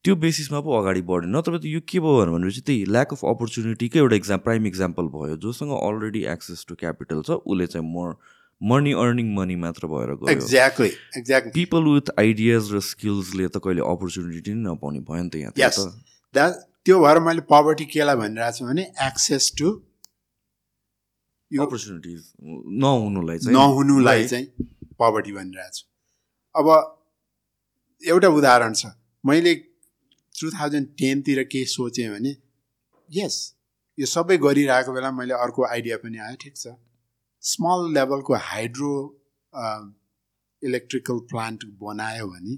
त्यो 0.05 0.15
बेसिसमा 0.15 0.59
पो 0.61 0.77
अगाडि 0.79 1.01
बढ्यो। 1.07 1.31
नत्र 1.31 1.57
त 1.57 1.65
यो 1.65 1.79
के 1.87 1.99
भयो 1.99 2.25
भनेपछि 2.31 2.61
त्यही 2.67 2.83
ल्याक 2.91 3.13
अफ 3.13 3.23
अपर्च्युनिटीकै 3.31 3.99
एउटा 3.99 4.15
इक्जाम 4.15 4.39
प्राइम 4.43 4.65
इक्जाम्पल 4.67 5.07
भयो 5.15 5.37
जोसँग 5.47 5.71
अलरेडी 5.79 6.21
एक्सेस 6.35 6.65
टु 6.69 6.75
क्यापिटल 6.83 7.21
छ 7.23 7.39
उसले 7.47 7.67
चाहिँ 7.67 7.87
मोर 7.87 8.13
मनी 8.61 8.91
अर्निङ 9.01 9.27
मनी 9.35 9.55
मात्र 9.63 9.87
भएर 9.87 10.13
गयो। 10.21 10.29
Exactly 10.31 10.91
exactly 11.17 11.51
people 11.57 11.83
with 11.87 12.07
ideas 12.19 12.71
र 12.73 12.79
स्किल्सले 12.85 13.47
त 13.47 13.57
कहिले 13.65 13.81
अपर्च्युनिटी 13.89 14.53
नै 14.53 14.61
नपाउने 14.69 14.99
भयो 15.09 15.23
नि 15.23 15.29
त 15.29 15.35
यहाँ 15.35 15.51
त्यो 16.85 16.95
भएर 17.03 17.19
मैले 17.27 17.41
पवर्टी 17.51 17.85
केलाई 17.93 18.15
भनिरहेको 18.15 18.57
छु 18.57 18.65
भने 18.65 18.83
एक्सेस 19.07 19.51
टु 19.59 19.69
अपर्च्युनिटिज 21.51 22.21
नहुनुलाई 22.83 23.37
चाहिँ। 23.39 23.53
नहुनुलाई 23.57 24.27
चाहिँ 24.27 24.45
पवर्टी 24.99 25.31
भनिरहेको 25.37 25.75
छु। 25.77 25.83
अब 26.55 26.67
एउटा 28.03 28.29
उदाहरण 28.39 28.73
छ। 28.73 28.83
मैले 29.23 29.53
टु 30.35 30.49
थाउजन्ड 30.57 30.87
टेनतिर 30.97 31.43
के 31.51 31.61
सोचेँ 31.67 32.09
भने 32.09 32.35
यस 33.09 33.35
यो 33.97 34.05
सबै 34.07 34.37
गरिरहेको 34.39 34.91
बेला 34.93 35.11
मैले 35.21 35.33
अर्को 35.45 35.65
आइडिया 35.65 35.97
पनि 36.03 36.17
आयो 36.25 36.35
ठिक 36.41 36.55
छ। 36.57 36.75
स्मल 37.43 37.79
लेभलको 37.93 38.33
हाइड्रो 38.49 38.93
इलेक्ट्रिकल 40.61 41.17
प्लान्ट 41.31 41.65
बनायो 41.83 42.27
भने 42.27 42.55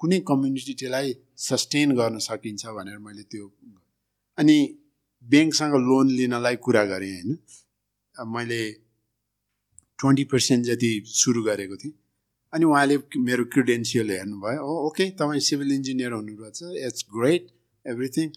कुनै 0.00 0.18
कम्युनिटी 0.28 0.74
त्यसलाई 0.80 1.14
सस्टेन 1.48 1.94
गर्न 1.98 2.18
सकिन्छ 2.28 2.62
भनेर 2.78 2.98
मैले 3.06 3.22
त्यो 3.32 3.46
अनि 4.38 4.56
ब्याङ्कसँग 5.24 5.74
लोन 5.88 6.06
लिनलाई 6.18 6.56
कुरा 6.66 6.84
गरेँ 6.92 7.12
होइन। 7.12 7.38
मैले 8.34 8.62
ट्वेन्टी 9.98 10.24
पर्सेन्ट 10.32 10.64
जति 10.66 10.90
सुरु 11.06 11.42
गरेको 11.44 11.76
थिएँ। 11.82 11.94
अनि 12.52 12.64
उहाँले 12.64 12.96
मेरो 13.28 13.44
क्रिडेन्सियल 13.52 14.10
हेर्नुभयो। 14.10 14.60
ओ 14.66 14.70
ओके 14.86 15.04
तपाईँ 15.20 15.40
सिभिल 15.48 15.72
इन्जिनियर 15.72 16.12
हुनुपर्छ 16.12 16.58
इट्स 16.86 17.06
ग्रेट 17.16 17.44
एभ्रिथिङ 17.84 18.28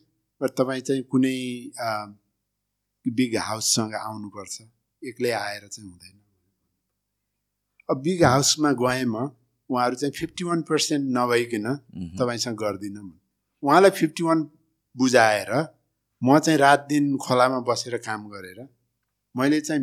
बट 0.41 0.49
तपाईँ 0.59 0.81
चाहिँ 0.87 1.03
कुनै 1.11 1.37
बिग 3.05 3.37
हाउससँग 3.49 3.93
आउनुपर्छ। 4.05 4.55
एक्लै 5.05 5.31
आएर 5.31 5.67
चाहिँ 5.67 5.89
हुँदैन। 5.89 6.17
अब 7.89 8.01
बिग 8.03 8.23
हाउसमा 8.23 8.71
गएँ 8.81 9.05
म 9.05 9.15
उहाँहरू 9.69 9.95
चाहिँ 9.95 10.13
फिफ्टी 10.13 10.43
वान 10.43 10.61
पर्सेन्ट 10.69 11.03
नभइकन 11.17 11.67
तपाईँसँग 12.19 12.57
गर्दिनँ 12.57 13.03
उहाँलाई 13.63 13.91
फिफ्टी 13.91 14.23
वान 14.23 14.39
बुझाएर 14.95 15.51
म 16.21 16.39
चाहिँ 16.39 16.59
रात 16.59 16.85
दिन 16.89 17.15
खोलामा 17.17 17.59
बसेर 17.67 17.97
काम 18.05 18.27
गरेर 18.29 18.59
मैले 19.35 19.59
चाहिँ 19.61 19.81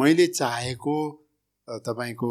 मैले 0.00 0.26
चाहेको 0.26 0.96
तपाईँको 1.68 2.30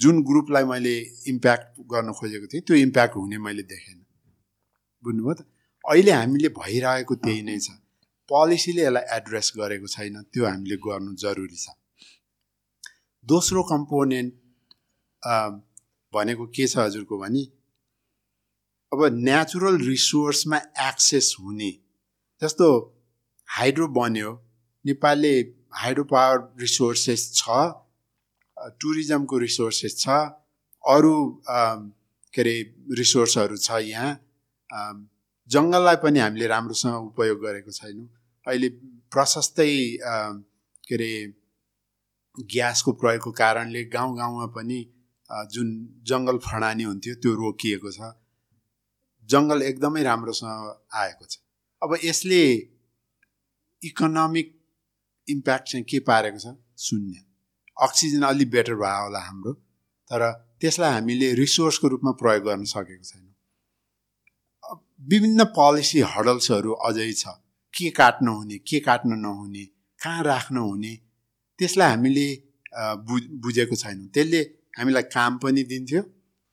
जुन 0.00 0.22
ग्रुपलाई 0.24 0.64
मैले 0.64 0.94
इम्प्याक्ट 1.28 1.80
गर्न 1.92 2.12
खोजेको 2.12 2.46
थिएँ 2.46 2.62
त्यो 2.66 2.76
इम्प्याक्ट 2.76 3.16
हुने 3.16 3.38
मैले 3.38 3.62
देखेन। 3.62 3.98
बुझ्नुभयो 5.04 5.34
त? 5.34 5.40
अहिले 5.84 6.12
हामीले 6.12 6.48
भइरहेको 6.58 7.14
त्यही 7.14 7.42
नै 7.42 7.58
छ। 7.58 7.70
पोलिसीले 8.30 8.82
यसलाई 8.82 9.04
एड्रेस 9.16 9.52
गरेको 9.58 9.86
छैन 9.94 10.22
त्यो 10.32 10.46
हामीले 10.46 10.76
गर्नु 10.86 11.12
जरुरी 11.24 11.58
छ। 11.64 11.66
दोस्रो 13.26 13.62
कम्पोनेन्ट 13.72 14.32
भनेको 16.12 16.44
के 16.56 16.66
छ 16.66 16.74
हजुरको 16.78 17.18
भने 17.22 17.42
अब 18.92 19.00
नेचुरल 19.28 19.76
रिसोर्समा 19.86 20.58
एक्सेस 20.88 21.28
हुने 21.40 21.70
जस्तो 22.42 22.68
हाइड्रो 23.48 23.86
बन्यो 23.98 24.30
नेपालले 24.84 25.34
हाइड्रो 25.82 26.04
पावर 26.12 26.38
रिसोर्सेस 26.60 27.22
छ 27.38 27.46
टुरिज्मको 28.80 29.38
रिसोर्सेस 29.46 29.98
छ 30.02 30.18
अरू 30.84 31.14
के 32.34 32.40
अरे 32.42 32.54
रिसोर्सहरू 32.98 33.56
छ 33.66 33.68
यहाँ 33.86 34.10
जङ्गललाई 35.50 35.96
पनि 36.04 36.18
हामीले 36.20 36.46
राम्रोसँग 36.54 37.10
उपयोग 37.10 37.38
गरेको 37.46 37.70
छैनौँ। 37.78 38.08
अहिले 38.46 38.68
प्रशस्तै 39.12 39.70
के 40.88 40.94
अरे 40.94 41.10
ग्यासको 42.36 42.92
प्रयोगको 43.00 43.30
कारणले 43.40 43.82
गाउँ 43.94 44.16
गाउँमा 44.16 44.46
पनि 44.56 44.78
जुन 45.54 45.68
जङ्गल 46.08 46.38
फडानी 46.46 46.84
हुन्थ्यो 46.90 47.14
त्यो 47.22 47.32
रोकिएको 47.42 47.90
छ। 47.96 48.00
जङ्गल 49.28 49.62
एकदमै 49.70 50.02
राम्रोसँग 50.02 50.66
आएको 51.02 51.24
छ। 51.30 51.34
अब 51.82 51.90
यसले 52.04 52.42
इकोनोमिक 53.82 54.48
इम्प्याक्ट 55.28 55.66
चाहिँ 55.70 55.84
के 55.90 55.98
पारेको 56.10 56.38
छ? 56.38 56.46
शून्य। 56.78 57.24
अक्सिजन 57.76 58.22
अलि 58.30 58.44
बेटर 58.54 58.74
भयो 58.82 59.00
होला 59.04 59.20
हाम्रो 59.28 59.52
तर 60.10 60.22
त्यसलाई 60.60 60.92
हामीले 60.92 61.32
रिसोर्सको 61.40 61.88
रूपमा 61.94 62.12
प्रयोग 62.20 62.44
गर्न 62.48 62.64
सकेको 62.74 63.04
छैनौँ। 63.10 63.34
विभिन्न 65.10 65.44
पोलिसी 65.58 66.00
हडल्सहरू 66.14 66.72
अझै 66.88 67.10
छ। 67.12 67.34
के 67.74 67.90
काट्नु 67.98 68.32
हुने 68.32 68.56
के 68.68 68.78
काट्न 68.80 69.18
नहुने 69.20 69.64
कहाँ 70.00 70.22
राख्नु 70.24 70.62
हुने 70.68 70.92
त्यसलाई 71.58 71.88
हामीले 71.90 72.26
बुझेको 73.44 73.76
छैनौँ। 73.76 74.08
त्यसले 74.14 74.40
हामीलाई 74.78 75.02
काम 75.12 75.38
पनि 75.42 75.62
दिन्थ्यो 75.72 76.00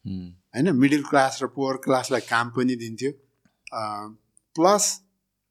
होइन? 0.05 0.67
मिडल 0.81 1.03
क्लास 1.09 1.39
र 1.43 1.47
पुवर 1.55 1.75
क्लासलाई 1.85 2.21
काम 2.29 2.49
पनि 2.55 2.75
दिन्थ्यो। 2.83 3.11
प्लस 4.55 4.85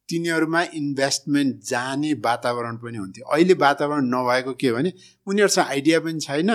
तिनीहरूमा 0.08 0.62
इन्भेस्टमेन्ट 0.80 1.52
जाने 1.64 2.12
वातावरण 2.26 2.76
पनि 2.84 2.98
हुन्थ्यो। 2.98 3.24
अहिले 3.26 3.54
वातावरण 3.60 4.04
नभएको 4.14 4.52
के 4.60 4.72
भने 4.72 4.92
उनीहरूसँग 5.26 5.66
आइडिया 5.66 6.00
पनि 6.00 6.20
छैन 6.20 6.50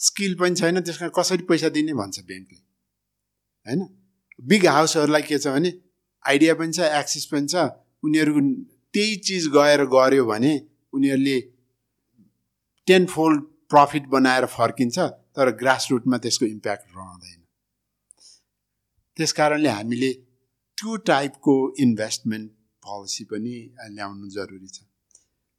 स्किल 0.00 0.34
पनि 0.40 0.54
छैन 0.54 0.80
त्यस 0.80 0.98
कारण 0.98 1.12
कसरी 1.18 1.42
पैसा 1.48 1.68
दिने 1.76 1.92
भन्छ 2.00 2.16
ब्याङ्कले 2.28 2.60
होइन? 3.66 3.80
बिग 4.40 4.66
हाउसहरूलाई 4.66 5.22
के 5.22 5.38
छ 5.38 5.46
भने 5.56 5.70
आइडिया 6.24 6.54
पनि 6.54 6.72
छ 6.72 6.80
एक्सेस 7.00 7.24
पनि 7.32 7.46
छ 7.52 7.68
उनीहरूको 8.08 8.42
त्यही 8.94 9.16
चिज 9.28 9.46
गएर 9.56 9.84
गऱ्यो 9.94 10.24
भने 10.32 10.52
उनीहरूले 10.92 11.38
टेन 12.88 13.06
फोल्ड 13.14 13.42
प्रफिट 13.70 14.06
बनाएर 14.14 14.46
फर्किन्छ 14.52 14.98
तर 15.36 15.50
ग्रास 15.60 15.86
रुटमा 15.90 16.18
त्यसको 16.24 16.46
इम्प्याक्ट 16.46 16.86
रहँदैन। 16.96 17.40
त्यस 19.16 19.32
कारणले 19.38 19.68
हामीले 19.68 20.12
त्यो 20.78 20.96
टाइपको 21.10 21.54
इन्भेस्टमेन्ट 21.84 22.50
पोलिसी 22.82 23.24
पनि 23.30 23.54
ल्याउनु 23.94 24.28
जरुरी 24.36 24.68
छ। 24.68 24.78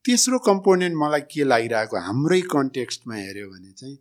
तेस्रो 0.06 0.38
कम्पोनेन्ट 0.46 0.96
मलाई 0.98 1.22
के 1.32 1.44
लागिरहेको 1.44 1.98
हाम्रै 2.02 2.42
कन्टेक्स्टमा 2.52 3.16
हेऱ्यो 3.16 3.48
भने 3.50 3.72
चाहिँ 3.72 3.98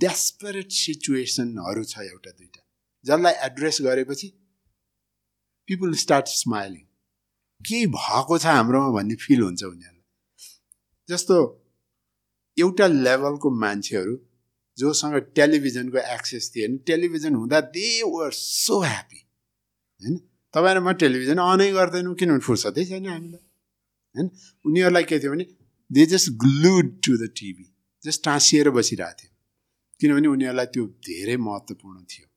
डेस्परेट 0.00 0.68
सिचुएसनहरू 0.80 1.84
छ 1.84 2.06
एउटा 2.06 2.30
दुइटा 2.30 2.62
जसलाई 3.04 3.34
एड्रेस 3.46 3.78
गरेपछि 3.82 4.28
पिपुल 5.68 5.94
स्टार्ट 6.02 6.26
स्माइलिङ 6.34 6.84
केही 7.60 7.86
भएको 7.86 8.38
छ 8.38 8.46
हाम्रोमा 8.46 8.90
भन्ने 8.90 9.14
फिल 9.14 9.40
हुन्छ 9.40 9.62
उनीहरूलाई। 9.62 10.04
जस्तो 11.08 11.36
एउटा 12.58 12.86
लेभलको 12.86 13.50
मान्छेहरू 13.50 14.14
जोसँग 14.78 15.14
टेलिभिजनको 15.34 15.98
एक्सेस 15.98 16.52
थिएन 16.56 16.76
टेलिभिजन 16.86 17.34
हुँदा 17.34 17.60
दे 17.74 18.02
वर 18.02 18.30
सो 18.32 18.80
ह्याप्पी 18.82 19.20
होइन? 20.00 20.16
तपाईँ 20.54 20.74
र 20.74 20.80
म 20.80 20.92
टेलिभिजन 20.92 21.38
अनै 21.38 21.70
गर्दैनौँ 21.72 22.14
किनभने 22.14 22.38
फुर्सदै 22.38 22.84
छैन 22.84 23.06
हामीलाई 23.06 23.44
होइन? 24.14 24.30
उनीहरूलाई 24.64 25.04
के 25.04 25.18
थियो 25.18 25.32
भने 25.32 25.46
they 25.90 26.06
just 26.06 26.30
glued 26.30 26.88
to 27.00 27.16
the 27.16 27.30
TV 27.36 27.66
just 28.04 28.24
टाँसिएर 28.24 28.70
बसिरहेको 28.70 29.18
थियो। 29.22 29.30
किनभने 30.00 30.28
उनीहरूलाई 30.28 30.66
त्यो 30.66 30.86
धेरै 30.86 31.36
महत्त्वपूर्ण 31.36 32.04
थियो। 32.04 32.27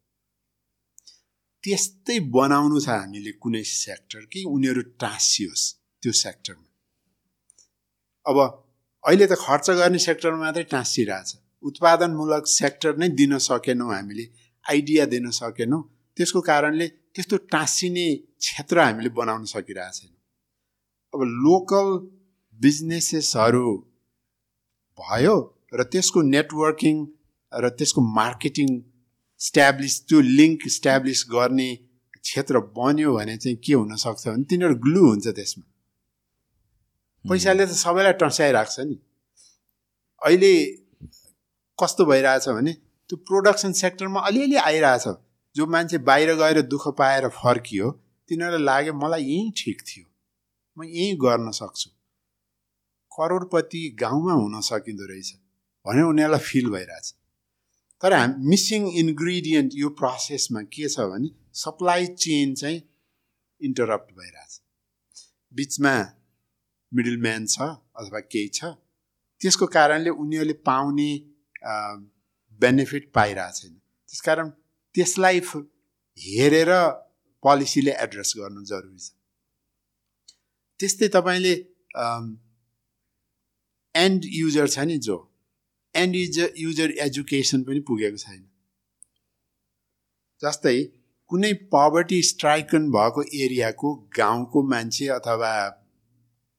त्यस्तै 1.63 2.19
बनाउनु 2.19 2.80
छ 2.80 2.89
हामीले 2.89 3.32
कुनै 3.32 3.63
सेक्टर 3.63 4.21
कि 4.26 4.43
उनीहरू 4.43 4.82
टाँसियोस् 4.82 5.65
त्यो 6.04 6.12
सेक्टरमा 6.12 6.67
अब 8.26 8.38
अहिले 9.04 9.26
त 9.28 9.34
खर्च 9.45 9.67
गर्ने 9.69 10.00
सेक्टरमा 10.00 10.38
मात्रै 10.38 10.63
टाँसिरहेछ 10.63 11.30
उत्पादनमूलक 11.63 12.43
सेक्टर 12.47 12.97
नै 12.97 13.08
दिन 13.10 13.38
सकेनौँ 13.38 13.89
हामीले 13.93 14.26
आइडिया 14.65 15.06
दिन 15.06 15.30
सकेनौँ। 15.32 15.82
त्यसको 16.17 16.41
कारणले 16.41 16.88
त्यस्तो 16.88 17.38
टाँसिने 17.38 18.08
क्षेत्र 18.15 18.80
हामीले 18.80 19.10
बनाउन 19.10 19.45
सकिरहेको 19.45 19.93
छैनौँ 19.97 20.19
अब 21.13 21.21
लोकल 21.45 21.88
बिजनेसेसहरू 22.60 23.67
भयो 25.00 25.36
र 25.74 25.84
त्यसको 25.84 26.21
नेटवर्किङ 26.21 26.95
र 27.54 27.69
त्यसको 27.69 28.02
मार्केटिङ 28.02 28.69
स्ट्याब्लिस 29.41 30.01
त्यो 30.08 30.21
लिङ्क 30.21 30.67
स्ट्याब्लिस 30.67 31.25
गर्ने 31.32 31.69
क्षेत्र 32.21 32.60
बन्यो 32.60 33.13
भने 33.13 33.38
चाहिँ 33.38 33.58
के 33.58 33.73
हुनसक्छ 33.73 34.27
भने 34.27 34.43
तिनीहरू 34.43 34.75
ग्लु 34.75 35.01
हुन्छ 35.10 35.27
त्यसमा। 35.27 35.65
पैसाले 37.30 37.65
त 37.65 37.69
सबैलाई 37.69 38.13
टर्साइरहेको 38.13 38.71
छ 38.71 38.80
नि। 38.80 38.97
अहिले 40.21 40.54
कस्तो 41.84 42.06
भइरहेछ 42.06 42.47
भने 42.49 42.73
त्यो 43.10 43.17
प्रोडक्सन 43.17 43.71
सेक्टरमा 43.82 44.19
अलिअलि 44.19 44.56
आइरहेछ। 44.56 45.08
जो 45.56 45.65
मान्छे 45.67 45.97
बाहिर 45.97 46.34
गएर 46.36 46.62
दुःख 46.62 46.88
पाएर 46.97 47.27
फर्कियो 47.27 47.89
तिनीहरूलाई 48.30 48.63
लाग्यो 48.63 48.93
मलाई 48.93 49.23
यहीँ 49.23 49.51
ठिक 49.58 49.82
थियो। 49.82 50.06
म 50.77 50.84
यहीँ 50.84 51.15
गर्न 51.15 51.51
सक्छु। 51.51 51.89
करोडपति 53.12 53.82
गाउँमा 53.99 54.34
हुन 54.34 54.62
सकिँदो 54.62 55.06
रहेछ। 55.06 55.34
भनेर 55.86 56.04
उनीहरूलाई 56.04 56.39
फिल 56.39 56.69
भइरहेछ। 56.69 57.13
तर 58.03 58.13
हाम 58.13 58.31
मिसिङ 58.49 58.81
इन्ग्रिडियन्ट 59.01 59.71
यो 59.75 59.89
प्रोसेसमा 59.89 60.61
के 60.73 60.87
छ 60.89 60.99
भने 61.11 61.29
सप्लाई 61.53 62.05
चेन 62.23 62.53
चाहिँ 62.55 62.79
इन्टरप्ट 63.61 64.13
भइरहेछ। 64.17 64.61
बिचमा 65.53 65.93
मिडलम्यान 66.93 67.45
छ 67.45 67.61
अथवा 67.99 68.19
केही 68.19 68.47
छ। 68.47 68.63
त्यसको 69.41 69.65
कारणले 69.67 70.09
उनीहरूले 70.09 70.53
पाउने 70.53 71.09
बेनिफिट 72.61 73.11
पाइरहेको 73.15 73.57
छैन 73.59 73.73
त्यसकारण 74.09 74.49
त्यसलाई 74.95 75.39
फ- 75.39 75.65
हेरेर 76.17 76.71
पोलिसीले 77.43 77.91
एड्रेस 78.05 78.33
गर्नु 78.37 78.63
जरुरी 78.71 78.99
छ। 78.99 79.11
त्यस्तै 80.79 81.07
तपाईँले 81.07 81.53
एन्ड 83.95 84.21
युजर 84.25 84.67
छ 84.67 84.79
नि 84.89 84.97
जो। 84.97 85.30
एन्ड 85.95 86.15
युजर 86.15 86.54
युजर 86.58 86.91
एजुकेसन 86.99 87.63
पनि 87.63 87.80
पुगेको 87.88 88.17
छैन। 88.17 88.41
जस्तै 90.41 90.77
कुनै 91.30 91.54
पवर्टी 91.73 92.21
स्ट्राइकन 92.21 92.89
भएको 92.91 93.23
एरियाको 93.39 93.93
गाउँको 94.17 94.63
मान्छे 94.69 95.08
अथवा 95.17 95.51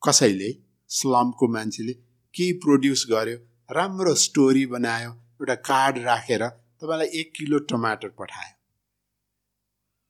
कसैले 0.03 0.51
स्लमको 0.91 1.49
मान्छेले 1.49 1.93
केही 2.35 2.53
प्रड्युस 2.59 3.07
गर्यो 3.11 3.39
राम्रो 3.71 4.15
स्टोरी 4.21 4.65
बनायो 4.67 5.11
एउटा 5.11 5.55
कार्ड 5.71 5.99
राखेर 6.05 6.47
तपाईँलाई 6.49 7.21
एक 7.21 7.33
किलो 7.37 7.59
टमाटर 7.73 8.09
पठायो। 8.21 8.55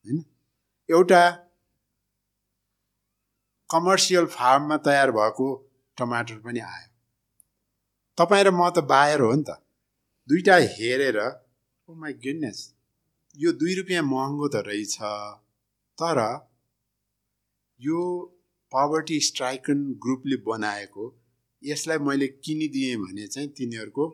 होइन? 0.05 0.25
एउटा 0.89 1.25
कमर्सियल 3.71 4.27
फार्ममा 4.29 4.77
तयार 4.87 5.11
भएको 5.11 5.47
टमाटर 5.99 6.39
पनि 6.39 6.61
आयो। 6.61 6.92
तपाईँ 8.19 8.45
र 8.45 8.51
म 8.51 8.69
त 8.71 8.79
बायर 8.93 9.21
हो 9.21 9.33
नि 9.33 9.45
त। 9.49 9.51
दुइटा 10.29 10.57
हेरेर 10.77 11.19
ओ 11.89 11.95
माई 12.01 12.13
गुडनेस 12.25 12.59
यो 13.37 13.53
दुई 13.61 13.75
रुपियाँ 13.75 14.03
महँगो 14.05 14.49
त 14.49 14.57
रहेछ। 14.69 14.97
तर 15.99 16.19
यो 17.81 18.01
पावर्टी 18.73 19.19
स्ट्राइकन 19.21 19.79
ग्रुपले 20.03 20.37
बनाएको 20.47 21.05
यसलाई 21.63 21.99
मैले 21.99 22.27
किनिदिएँ 22.45 22.97
भने 22.97 23.27
चाहिँ 23.27 23.49
तिनीहरूको 23.57 24.05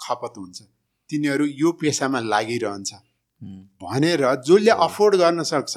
खपत 0.00 0.34
हुन्छ। 0.38 0.58
तिनीहरू 1.10 1.44
यो 1.62 1.72
पेसामा 1.80 2.20
लागिरहन्छ। 2.32 2.92
भनेर 3.82 4.22
जसले 4.48 4.70
अफोर्ड 4.86 5.14
गर्न 5.22 5.42
सक्छ 5.52 5.74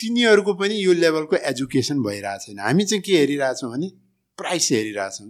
तिनीहरूको 0.00 0.52
पनि 0.60 0.74
यो 0.84 0.92
लेभलको 0.92 1.36
एजुकेसन 1.50 2.02
भइरहेको 2.02 2.44
छैन। 2.44 2.58
हामी 2.58 2.84
चाहिँ 2.84 3.02
के 3.02 3.12
हेरिरहेछौँ 3.18 3.70
भने 3.72 3.88
price 4.38 4.68
हेरिरहेछौँ 4.72 5.28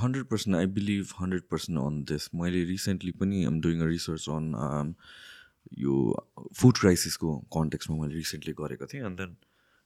hundred 0.00 0.24
percent 0.30 0.56
I 0.56 0.66
believe 0.78 1.12
hundred 1.20 1.42
percent 1.50 1.80
on 1.80 2.02
this 2.10 2.28
मैले 2.42 2.64
रिसेन्टली 2.70 3.12
पनि 3.20 3.44
am 3.44 3.60
doing 3.60 3.80
a 3.80 3.86
research 3.92 4.28
on 4.30 4.94
यो 5.78 5.94
फुड 6.60 6.78
क्राइसिसको 6.78 7.36
कन्टेक्समा 7.56 7.96
मैले 7.96 8.14
रिसेन्टली 8.14 8.54
गरेको 8.60 8.86
थिएँ। 8.92 9.02
अन्त 9.04 9.18
देन 9.18 9.36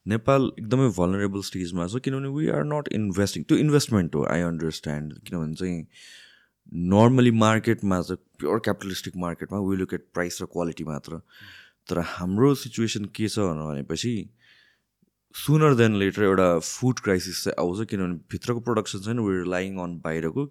नेपाल 0.07 0.50
एकदमै 0.59 0.88
भलरेबल 0.98 1.42
स्टेजमा 1.48 1.87
छ 1.87 2.00
किनभने 2.04 2.28
वी 2.37 2.48
आर 2.59 2.64
नट 2.72 2.88
इन्भेस्टिङ 3.00 3.42
त्यो 3.50 3.57
इन्भेस्टमेन्ट 3.59 4.14
हो 4.14 4.24
आई 4.37 4.40
अन्डरस्ट्यान्ड 4.52 5.18
किनभने 5.26 5.54
चाहिँ 5.61 5.78
नर्मली 6.94 7.30
मार्केटमा 7.40 8.00
चाहिँ 8.02 8.22
प्योर 8.38 8.59
क्यापिटलिस्टिक 8.64 9.16
मार्केटमा 9.24 9.59
वी 9.68 9.76
लुक 9.76 9.94
एट 9.94 10.04
प्राइस 10.14 10.42
र 10.42 10.46
क्वालिटी 10.52 10.85
मात्र। 10.85 11.20
तर 11.88 11.98
हाम्रो 12.09 12.54
सिचुएसन 12.57 13.04
के 13.16 13.28
छ 13.28 13.38
भनेपछि 13.38 14.14
सुनर 15.35 15.75
देन 15.75 15.94
लेटर 15.99 16.23
एउटा 16.23 16.59
फुड 16.59 17.01
क्राइसिस 17.05 17.42
चाहिँ 17.44 17.55
आउँछ 17.59 17.88
किनभने 17.90 18.14
भित्रको 18.31 18.61
प्रडक्सन 18.66 19.01
छैन 19.07 19.18
वेयर 19.18 19.47
लाइङ 19.55 19.79
अन 19.83 19.97
बाहिरको 20.05 20.47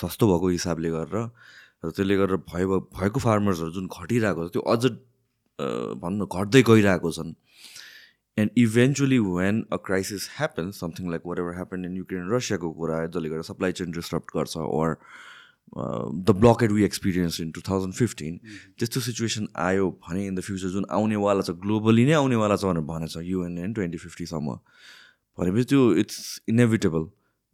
सस्तो 0.00 0.26
भएको 0.32 0.48
हिसाबले 0.48 0.90
गरेर 0.90 1.16
र 1.16 1.90
त्यसले 1.90 2.16
गर्दा 2.16 2.36
भयो 2.52 2.80
भएको 2.92 3.20
फार्मर्सहरू 3.20 3.70
जुन 3.76 3.88
घटिरहेको 3.88 4.48
छ 4.48 4.52
त्यो 4.52 4.62
अझ 4.74 4.84
भनौँ 6.02 6.18
न 6.18 6.28
घट्दै 6.28 6.62
गइरहेको 6.70 7.12
छन्। 7.18 7.32
And 8.36 8.50
eventually 8.58 9.18
when 9.18 9.64
a 9.72 9.76
crisis 9.86 10.28
happen 10.36 10.70
something 10.76 11.10
like 11.10 11.22
what 11.26 11.38
ever 11.38 11.54
happen 11.54 11.84
in 11.84 11.96
Ukraine 11.96 12.28
रसियाको 12.32 12.70
कुरा 12.80 13.00
जसले 13.06 13.28
गर्दा 13.28 13.48
सप्लाई 13.48 13.72
चेन 13.80 13.96
डिस्टर्ब 13.96 14.36
गर्छ 14.36 14.56
or 14.56 14.96
the 15.68 16.30
blockade 16.40 16.72
we 16.72 16.84
experience 16.84 17.40
in 17.40 17.50
two 17.50 17.60
thousand 17.68 17.94
fifteen 17.94 18.38
त्यस्तो 18.78 19.00
सिचुएसन 19.00 19.48
आयो 19.64 19.90
भने 20.08 20.26
इन 20.26 20.34
द 20.34 20.40
फ्युचर 20.40 20.68
जुन 20.68 20.86
आउनेवाला 20.90 21.42
छ 21.42 21.50
ग्लोबली 21.64 22.04
नै 22.06 22.12
आउनेवाला 22.12 22.56
छ 22.56 22.64
भनेर 22.64 22.84
भनेछ 22.92 23.16
युएनएन 23.16 23.72
ट्वेन्टी 23.74 23.98
फिफ्टीसम्म 23.98 24.56
भनेपछि 25.38 25.64
त्यो 25.70 25.82
इट्स 26.02 26.20
इनेभिटेबल 26.48 27.04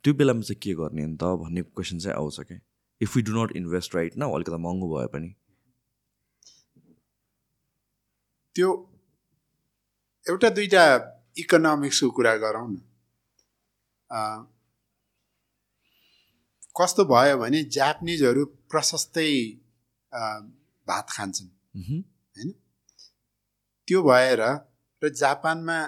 त्यो 0.05 0.15
बेलामा 0.15 0.41
चाहिँ 0.43 0.61
के 0.63 0.75
गर्ने 0.75 1.07
नि 1.07 1.17
त 1.17 1.25
भन्ने 1.41 1.63
क्वेसन 1.63 1.99
चाहिँ 1.99 2.17
आउँछ 2.17 2.41
क्या। 2.41 2.59
If 3.01 3.17
you 3.17 3.23
do 3.23 3.33
not 3.43 3.57
invest 3.57 3.95
right 3.97 4.13
न 4.19 4.23
अलिकति 4.35 4.59
महँगो 4.63 4.87
भए 4.95 5.07
पनि। 5.15 5.35
त्यो 8.57 8.71
एउटा 10.27 10.49
दुइटा 10.57 10.85
इकोनोमिक्सको 11.39 12.11
कुरा 12.11 12.37
गरौँ 12.37 12.69
न। 12.71 12.77
कस्तो 16.77 17.05
भयो 17.05 17.37
भने 17.39 17.63
जापानिजहरू 17.77 18.45
प्रशस्तै 18.73 19.31
भात 20.87 21.07
खान्छन्। 21.11 21.51
होइन? 21.77 22.51
त्यो 23.89 24.03
भएर 24.03 24.43
र 25.03 25.09
जापानमा 25.21 25.79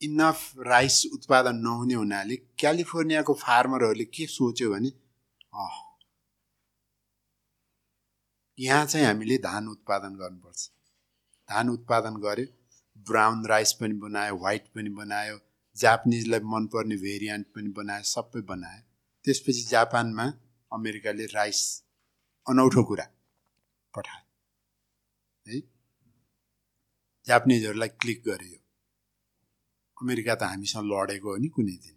इनफ 0.00 0.38
राइस 0.66 0.96
उत्पादन 1.14 1.56
नहुने 1.64 1.94
हुनाले 1.94 2.36
क्यालिफोर्नियाको 2.60 3.34
फार्मरहरूले 3.40 4.06
के 4.14 4.26
सोच्यो 4.28 4.70
भने 4.72 4.90
यहाँ 8.58 8.84
चाहिँ 8.86 9.06
हामीले 9.06 9.36
धान 9.44 9.68
उत्पादन 9.68 10.12
गर्नुपर्छ। 10.16 10.60
धान 11.48 11.68
उत्पादन 11.68 12.14
गऱ्यो 12.24 12.46
ब्राउन 13.06 13.46
राइस 13.46 13.72
पनि 13.80 13.94
बनायो 14.02 14.36
वाइट 14.42 14.64
पनि 14.74 14.90
बनायो 14.98 15.38
जापानिजलाई 15.76 16.40
मनपर्ने 16.52 16.96
भेरिएन्ट 16.96 17.46
पनि 17.54 17.70
बनायो 17.78 18.04
सबै 18.08 18.42
बनायो। 18.50 18.82
त्यसपछि 19.24 19.62
जापानमा 19.68 20.26
अमेरिकाले 20.72 21.26
राइस 21.34 21.60
अनौठो 22.46 22.82
कुरा 22.84 23.06
पठायो। 23.94 24.24
है? 25.46 25.60
जापानिजहरूलाई 27.26 27.88
क्लिक 27.88 28.22
गर्यो। 28.26 28.58
अमेरिका 29.96 30.34
त 30.34 30.42
हामीसँग 30.52 30.84
लडेको 30.92 31.28
हो 31.30 31.36
नि 31.42 31.48
कुनै 31.48 31.76
दिन। 31.84 31.96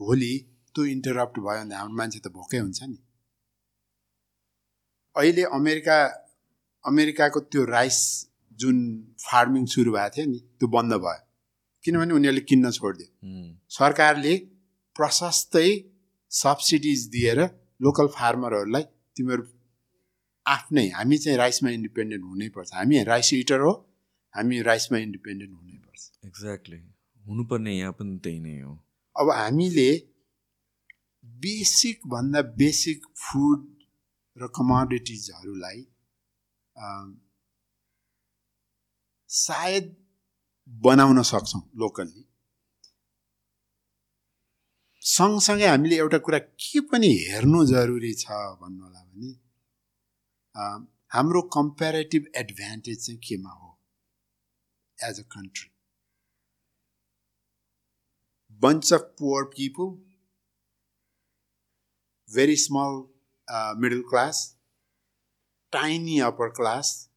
भोलि 0.00 0.32
त्यो 0.74 0.84
इन्टरप्ट 0.94 1.38
भयो 1.46 1.60
भने 1.62 1.74
हाम्रो 1.74 1.96
मान्छे 2.00 2.18
त 2.18 2.26
भोकै 2.36 2.58
हुन्छ 2.58 2.80
नि। 2.82 2.98
अहिले 5.16 5.44
अमेरिका 5.58 5.96
अमेरिकाको 6.84 7.40
त्यो 7.52 7.64
राइस 7.64 7.98
जुन 8.58 8.76
फार्मिङ 9.24 9.64
सुरु 9.72 9.90
भएको 9.96 10.14
थियो 10.14 10.26
नि 10.26 10.38
त्यो 10.58 10.68
बन्द 10.76 10.92
भयो। 11.04 11.20
किनभने 11.84 12.14
उनीहरूले 12.14 12.42
किन्न 12.50 12.70
छोडिदियो। 12.78 13.08
सरकारले 13.78 14.34
प्रशस्तै 14.98 15.68
सब्सिडिज 16.32 17.06
दिएर 17.14 17.38
लोकल 17.80 18.06
फार्मरहरूलाई 18.16 18.84
तिमीहरू 19.16 19.44
आफ्नै 20.46 20.86
हामी 20.96 21.18
चाहिँ 21.18 21.38
राइसमा 21.38 21.70
इन्डिपेन्डेन्ट 21.70 22.24
हुनैपर्छ। 22.24 22.68
हामी 22.74 23.02
राइस 23.04 23.32
इटर 23.34 23.60
हो 23.60 23.72
हामी 24.34 24.60
राइसमा 24.68 24.98
इन्डिपेन्डेन्ट 24.98 25.52
हुनैपर्छ। 25.54 26.26
एक्ज्याक्टली 26.26 26.78
हुनुपर्ने 27.24 27.72
यहाँ 27.78 27.92
पनि 27.98 28.18
त्यही 28.24 28.38
नै 28.40 28.60
हो। 28.60 28.72
अब 29.16 29.30
हामीले 29.30 29.90
बेसिक 31.24 32.06
भन्दा 32.08 32.42
बेसिक 32.60 33.06
फुड 33.16 33.60
र 34.36 34.46
कमोडिटिजहरूलाई 34.56 35.78
सायद 39.30 39.94
बनाउन 40.70 41.22
सक्छौँ 41.30 41.62
लोकल्ली 41.82 42.22
सँगसँगै 45.14 45.66
हामीले 45.66 45.96
एउटा 45.96 46.18
कुरा 46.26 46.38
के 46.64 46.80
पनि 46.90 47.10
हेर्नु 47.28 47.64
जरुरी 47.72 48.12
छ 48.24 48.42
भन्नु 48.60 48.84
होला 48.84 49.02
भने 49.04 49.30
हाम्रो 51.16 51.42
कम्पेरेटिभ 51.56 52.30
एडभान्टेज 52.42 53.04
चाहिँ 53.06 53.18
केमा 53.28 53.50
हो 53.50 53.74
as 55.08 55.20
a 55.20 55.28
country 55.34 55.68
bunch 58.60 58.90
of 58.92 59.16
poor 59.16 59.46
people, 59.46 59.98
very 62.28 62.56
small 62.56 63.08
uh, 63.48 63.74
middle 63.76 64.02
class, 64.02 64.56
tiny 65.72 66.20
upper 66.20 66.50
class. 66.50 67.08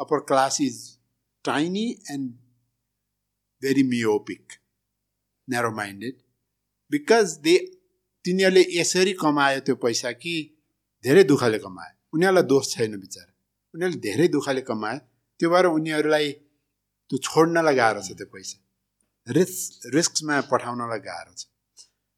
Upper 0.00 0.20
class 0.20 0.60
is 0.60 0.98
tiny 1.44 1.98
and 2.08 2.34
very 3.62 3.82
myopic, 3.82 4.60
narrow 5.48 5.72
minded. 5.72 6.22
Because 6.90 7.28
they 7.44 7.56
तिनीहरूले 8.24 8.62
यसरी 8.78 9.12
कमायो 9.22 9.60
त्यो 9.66 9.74
पैसा 9.84 10.12
कि 10.22 10.34
धेरै 11.04 11.24
दुःखले 11.24 11.58
कमायो। 11.64 11.92
उनीहरूलाई 12.14 12.44
दोष 12.52 12.64
छैन 12.74 12.96
बिचरा। 13.02 13.32
उनीहरूले 13.74 14.00
धेरै 14.06 14.28
दुःखले 14.34 14.62
कमायो। 14.70 14.98
त्यो 15.40 15.48
भएर 15.50 15.66
उनीहरूलाई 15.78 16.26
त्यो 17.10 17.16
छोड्नलाई 17.26 17.74
गाह्रो 17.80 18.00
छ 18.06 18.10
त्यो 18.18 18.26
पैसा। 18.34 18.56
रिस्क 19.26 19.94
रिस्कमा 19.94 20.40
पठाउनलाई 20.50 21.00
गाह्रो 21.08 21.32
छ। 21.38 21.42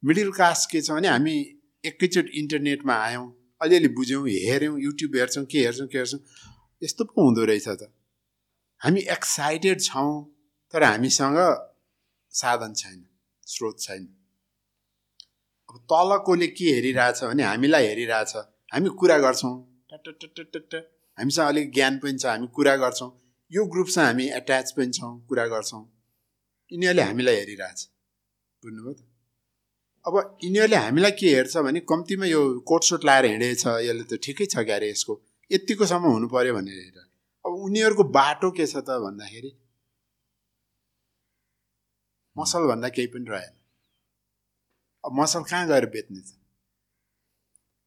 मिडल 0.03 0.31
क्लास 0.37 0.67
के 0.71 0.81
छ 0.81 0.91
भने 0.97 1.09
हामी 1.09 1.35
एकैचोटि 1.85 2.31
इन्टरनेटमा 2.41 2.95
आयौँ 3.07 3.27
अलिअलि 3.61 3.89
बुझ्यौँ 3.99 4.23
हेऱ्यौँ 4.29 4.79
युट्युब 4.81 5.17
हेर्छौँ 5.17 5.45
के 5.51 5.59
हेर्छौँ 5.65 5.89
के 5.93 5.99
हेर्छौँ 5.99 6.21
यस्तो 6.83 7.05
पो 7.05 7.19
हुँदो 7.27 7.45
रहेछ 7.51 7.69
त। 7.69 7.93
हामी 8.81 9.01
एक्साइटेड 9.17 9.81
छौँ 9.83 10.11
तर 10.75 10.83
हामीसँग 10.85 11.39
साधन 12.33 12.73
छैन 12.81 12.99
स्रोत 13.47 13.77
छैन। 13.81 14.09
अब 15.71 15.79
तलकोले 15.91 16.47
के 16.59 16.65
हेरिरहेछ 16.75 17.23
भने 17.25 17.43
हामीलाई 17.43 17.87
हेरिरहेछ। 17.87 18.33
हामी 18.75 18.89
कुरा 19.01 19.19
गर्छौँ। 19.19 19.55
हामीसँग 21.19 21.47
अलिक 21.47 21.73
ज्ञान 21.75 21.99
पनि 22.03 22.19
छ 22.19 22.27
हामी 22.27 22.47
कुरा 22.57 22.75
गर्छौँ। 22.83 23.11
यो 23.51 23.65
ग्रुपसँग 23.67 24.05
हामी 24.05 24.27
एट्याच 24.39 24.73
पनि 24.77 24.93
छौँ 24.99 25.13
कुरा 25.29 25.47
गर्छौँ। 25.47 25.83
यिनीहरूले 26.73 27.03
हामीलाई 27.03 27.37
हेरिरहेछ। 27.37 27.79
बुझ्नुभयो 28.63 28.93
त? 28.93 29.01
अब 30.05 30.15
यिनीहरूले 30.45 30.77
हामीलाई 30.77 31.13
के 31.21 31.27
हेर्छ 31.35 31.57
भने 31.67 31.81
कम्तीमा 31.87 32.27
यो 32.27 32.41
कोटसोट 32.67 33.05
लाएर 33.05 33.25
हिँडेछ 33.27 33.67
यसले 33.87 34.05
त 34.11 34.21
ठिकै 34.25 34.47
छ 34.47 34.67
क्यारे 34.67 34.91
यसको। 34.91 35.15
यत्तिकोसम्म 35.51 36.05
हुनु 36.15 36.29
पऱ्यो 36.35 36.55
भनेर 36.55 36.79
हेर 36.83 36.99
अब 37.45 37.53
उनीहरूको 37.67 38.05
बाटो 38.19 38.51
के 38.59 38.67
छ 38.67 38.83
त 38.87 38.99
भन्दाखेरि 39.07 39.51
मसलभन्दा 42.37 42.89
केही 42.97 43.09
पनि 43.15 43.31
रहेन। 43.31 43.55
अब 45.05 45.13
मसल 45.21 45.43
कहाँ 45.43 45.67
गएर 45.69 45.87
बेच्ने 45.87 46.21
त 46.21 46.37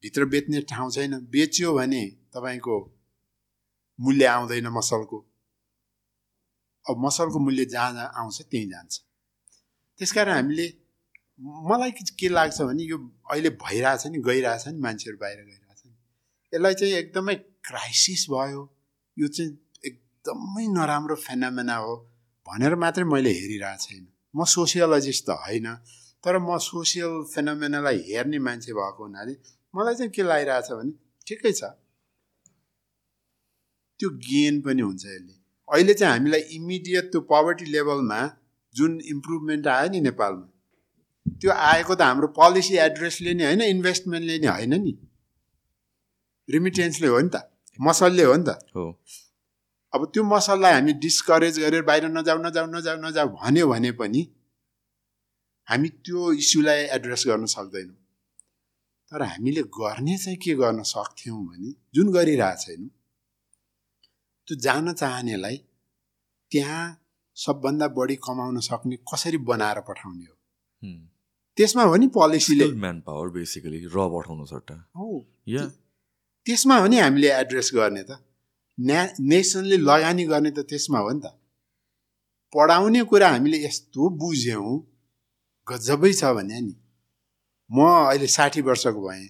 भित्र 0.03 0.25
बेच्ने 0.25 0.61
ठाउँ 0.61 0.91
छैन। 0.91 1.13
बेच्यो 1.31 1.73
भने 1.73 2.03
तपाईँको 2.33 2.75
मूल्य 3.99 4.25
आउँदैन 4.25 4.67
मसलको। 4.67 5.17
अब 6.85 7.05
मसलको 7.05 7.39
मूल्य 7.39 7.65
जहाँ 7.65 7.93
जहाँ 7.93 8.11
आउँछ 8.17 8.41
त्यहीँ 8.41 8.67
जान्छ। 8.69 8.99
त्यस 9.99 10.11
कारण 10.11 10.33
हामीले 10.33 10.67
मलाई 11.39 11.91
के 11.91 12.29
लाग्छ 12.29 12.61
भने 12.61 12.83
यो 12.83 12.97
अहिले 13.31 13.49
भइरहेछ 13.63 14.07
नि 14.07 14.19
गइरहेछ 14.19 14.67
नि 14.67 14.79
मान्छेहरू 14.79 15.17
बाहिर 15.17 15.39
गइरहेछ 15.45 15.81
नि। 15.85 15.95
यसलाई 16.53 16.73
चाहिँ 16.73 16.93
एकदमै 16.93 17.35
क्राइसिस 17.63 18.25
भयो। 18.29 18.61
यो 19.17 19.27
चाहिँ 19.27 19.51
एकदमै 19.85 20.67
नराम्रो 20.67 21.15
फेनामेना 21.15 21.75
हो 21.75 21.95
भनेर 22.47 22.75
मात्रै 22.75 23.03
मैले 23.03 23.31
हेरिरहेको 23.31 23.83
छैन। 23.85 24.03
म 24.35 24.43
सोसियोलोजिस्ट 24.45 25.25
त 25.25 25.29
होइन। 25.29 25.67
तर 26.23 26.37
म 26.37 26.57
सोसियल 26.57 27.13
फेनोमेनालाई 27.33 27.97
हेर्ने 28.07 28.39
मान्छे 28.39 28.73
भएको 28.73 29.03
हुनाले 29.03 29.33
मलाई 29.75 29.95
चाहिँ 29.95 30.11
के 30.11 30.23
लागिरहेछ 30.23 30.71
भने 30.71 30.93
ठिकै 31.27 31.51
छ। 31.51 31.63
त्यो 33.99 34.09
गेन 34.09 34.61
पनि 34.61 34.81
हुन्छ 34.81 35.05
यसले। 35.05 35.33
अहिले 35.67 35.93
चाहिँ 35.93 36.13
हामीलाई 36.13 36.39
इमिडिएट 36.39 37.05
त्यो 37.11 37.21
पवर्टी 37.21 37.65
लेभलमा 37.65 38.19
जुन 38.75 38.99
इम्प्रुभमेन्ट 39.05 39.67
आयो 39.67 39.89
नि 39.89 39.99
नेपालमा 40.01 40.47
त्यो 41.41 41.51
आएको 41.51 41.95
त 41.95 42.01
हाम्रो 42.01 42.27
पोलिसी 42.27 42.75
एड्रेसले 42.77 43.33
नि 43.33 43.43
होइन 43.43 43.61
इन्भेस्टमेन्टले 43.61 44.39
नि 44.39 44.47
होइन 44.47 44.73
नि। 44.81 44.93
रिमिटेन्सले 46.49 47.07
हो 47.07 47.19
नि 47.19 47.29
त 47.29 47.43
मसलले 47.81 48.23
हो 48.23 48.35
नि 48.35 48.43
त। 48.43 48.49
हो। 48.75 48.85
अब 49.93 50.05
त्यो 50.13 50.23
मसललाई 50.23 50.73
हामी 50.73 50.93
डिस्करेज 50.93 51.59
गरेर 51.59 51.81
बाहिर 51.81 52.07
नजाऊ 52.07 52.37
नजाऊ 52.43 52.67
नजाऊ 52.67 52.97
नजाऊ 53.01 53.27
भन्यो 53.41 53.67
भने 53.67 53.91
पनि 53.91 54.21
हामी 55.67 55.89
त्यो 55.89 56.31
इस्युलाई 56.33 56.81
एड्रेस 56.95 57.23
गर्न 57.27 57.45
सक्दैनौँ। 57.45 57.95
तर 59.11 59.21
हामीले 59.21 59.61
गर्ने 59.61 60.17
चाहिँ 60.17 60.37
के 60.37 60.53
गर्न 60.55 60.83
सक्थ्यौँ 60.83 61.39
भने 61.47 61.71
जुन 61.95 62.11
गरिरहेको 62.13 62.61
छैनौँ 62.61 62.89
त्यो 64.47 64.55
जान 64.59 64.93
चाहनेलाई 64.93 65.57
त्यहाँ 66.51 66.83
सबभन्दा 67.37 67.87
बढी 67.87 68.15
कमाउन 68.15 68.59
सक्ने 68.59 68.95
कसरी 69.09 69.37
बनाएर 69.37 69.79
पठाउने 69.87 70.25
हो. 70.25 70.35
त्यसमा 71.57 71.83
हो 71.83 71.95
नि 71.95 72.07
पोलिसीले 72.07 72.65
म्यान 72.73 72.99
पावर 73.07 73.29
बेसिकली 73.29 73.79
र 73.85 73.97
पठाउनु 74.13 74.45
सट्टा। 74.45 74.75
हो। 74.97 75.07
या 75.47 75.63
त्यसमा 76.45 76.75
हो 76.77 76.87
नि 76.87 76.97
हामीले 76.99 77.29
एड्रेस 77.33 77.71
गर्ने 77.73 78.03
त। 78.03 78.19
न्या 78.77 79.01
नेसनले 79.19 79.77
लगानी 79.77 80.23
गर्ने 80.25 80.51
त 80.51 80.59
त्यसमा 80.69 80.99
हो 80.99 81.11
नि 81.11 81.21
त। 81.25 81.25
पढाउने 82.53 83.03
कुरा 83.03 83.29
हामीले 83.29 83.57
यस्तो 83.65 84.09
बुझ्यौँ 84.21 84.73
गजबै 85.67 86.13
छ 86.13 86.31
भने 86.37 86.59
नि। 86.61 86.75
म 87.69 87.77
अहिले 88.09 88.27
साठी 88.27 88.61
वर्षको 88.61 89.01
भएँ 89.07 89.27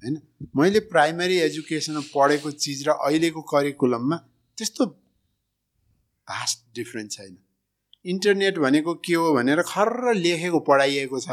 होइन? 0.00 0.14
मैले 0.56 0.80
प्राइमेरी 0.92 1.36
एजुकेसनमा 1.38 2.02
पढेको 2.14 2.50
चिज 2.62 2.78
र 2.88 2.90
अहिलेको 3.06 3.42
करिकुलममा 3.42 4.16
त्यस्तो 4.58 4.86
भास्ट 6.28 6.58
डिफ्रेन्स 6.74 7.16
छैन। 7.16 7.34
इन्टरनेट 8.04 8.58
भनेको 8.58 8.94
के 9.04 9.14
हो 9.14 9.32
भनेर 9.34 9.62
खर्र 9.66 10.14
लेखेको 10.14 10.58
पढाइएको 10.68 11.18
छ 11.20 11.28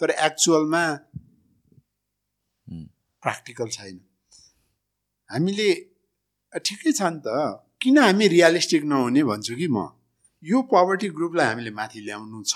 तर 0.00 0.10
एक्चुअलमा। 0.10 0.82
प्र्याक्टिकल 3.22 3.68
छैन। 3.76 3.96
हामीले 5.30 5.68
ठिकै 6.52 6.92
छ 6.92 7.02
नि 7.02 7.20
त 7.26 7.28
किन 7.82 7.98
हामी 7.98 8.26
रियलिस्टिक 8.28 8.82
नहुने 8.84 9.22
भन्छु 9.24 9.54
कि 9.56 9.66
म? 9.66 9.78
यो 10.42 10.62
पोभर्टी 10.70 11.08
ग्रुपलाई 11.16 11.46
हामीले 11.46 11.70
माथि 11.74 12.00
ल्याउनु 12.06 12.42
छ। 12.46 12.54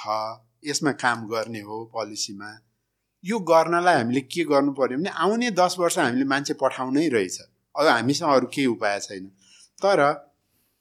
यसमा 0.64 0.92
काम 0.92 1.26
गर्ने 1.28 1.61
हो 1.61 1.84
पोलिसीमा 1.84 2.61
यो 3.24 3.38
गर्नलाई 3.38 3.94
हामीले 3.94 4.20
के 4.20 4.44
गर्नु 4.44 4.72
पर्यो 4.72 4.98
भने 4.98 5.11
आउने 5.11 5.50
दस 5.50 5.76
वर्ष 5.78 5.98
हामीले 5.98 6.24
मान्छे 6.24 6.54
पठाउनै 6.54 7.08
रहेछ। 7.08 7.40
अब 7.76 7.86
हामीसँग 7.86 8.30
अरू 8.30 8.46
केही 8.46 8.66
उपाय 8.66 9.00
छैन। 9.00 9.26
तर 9.82 10.12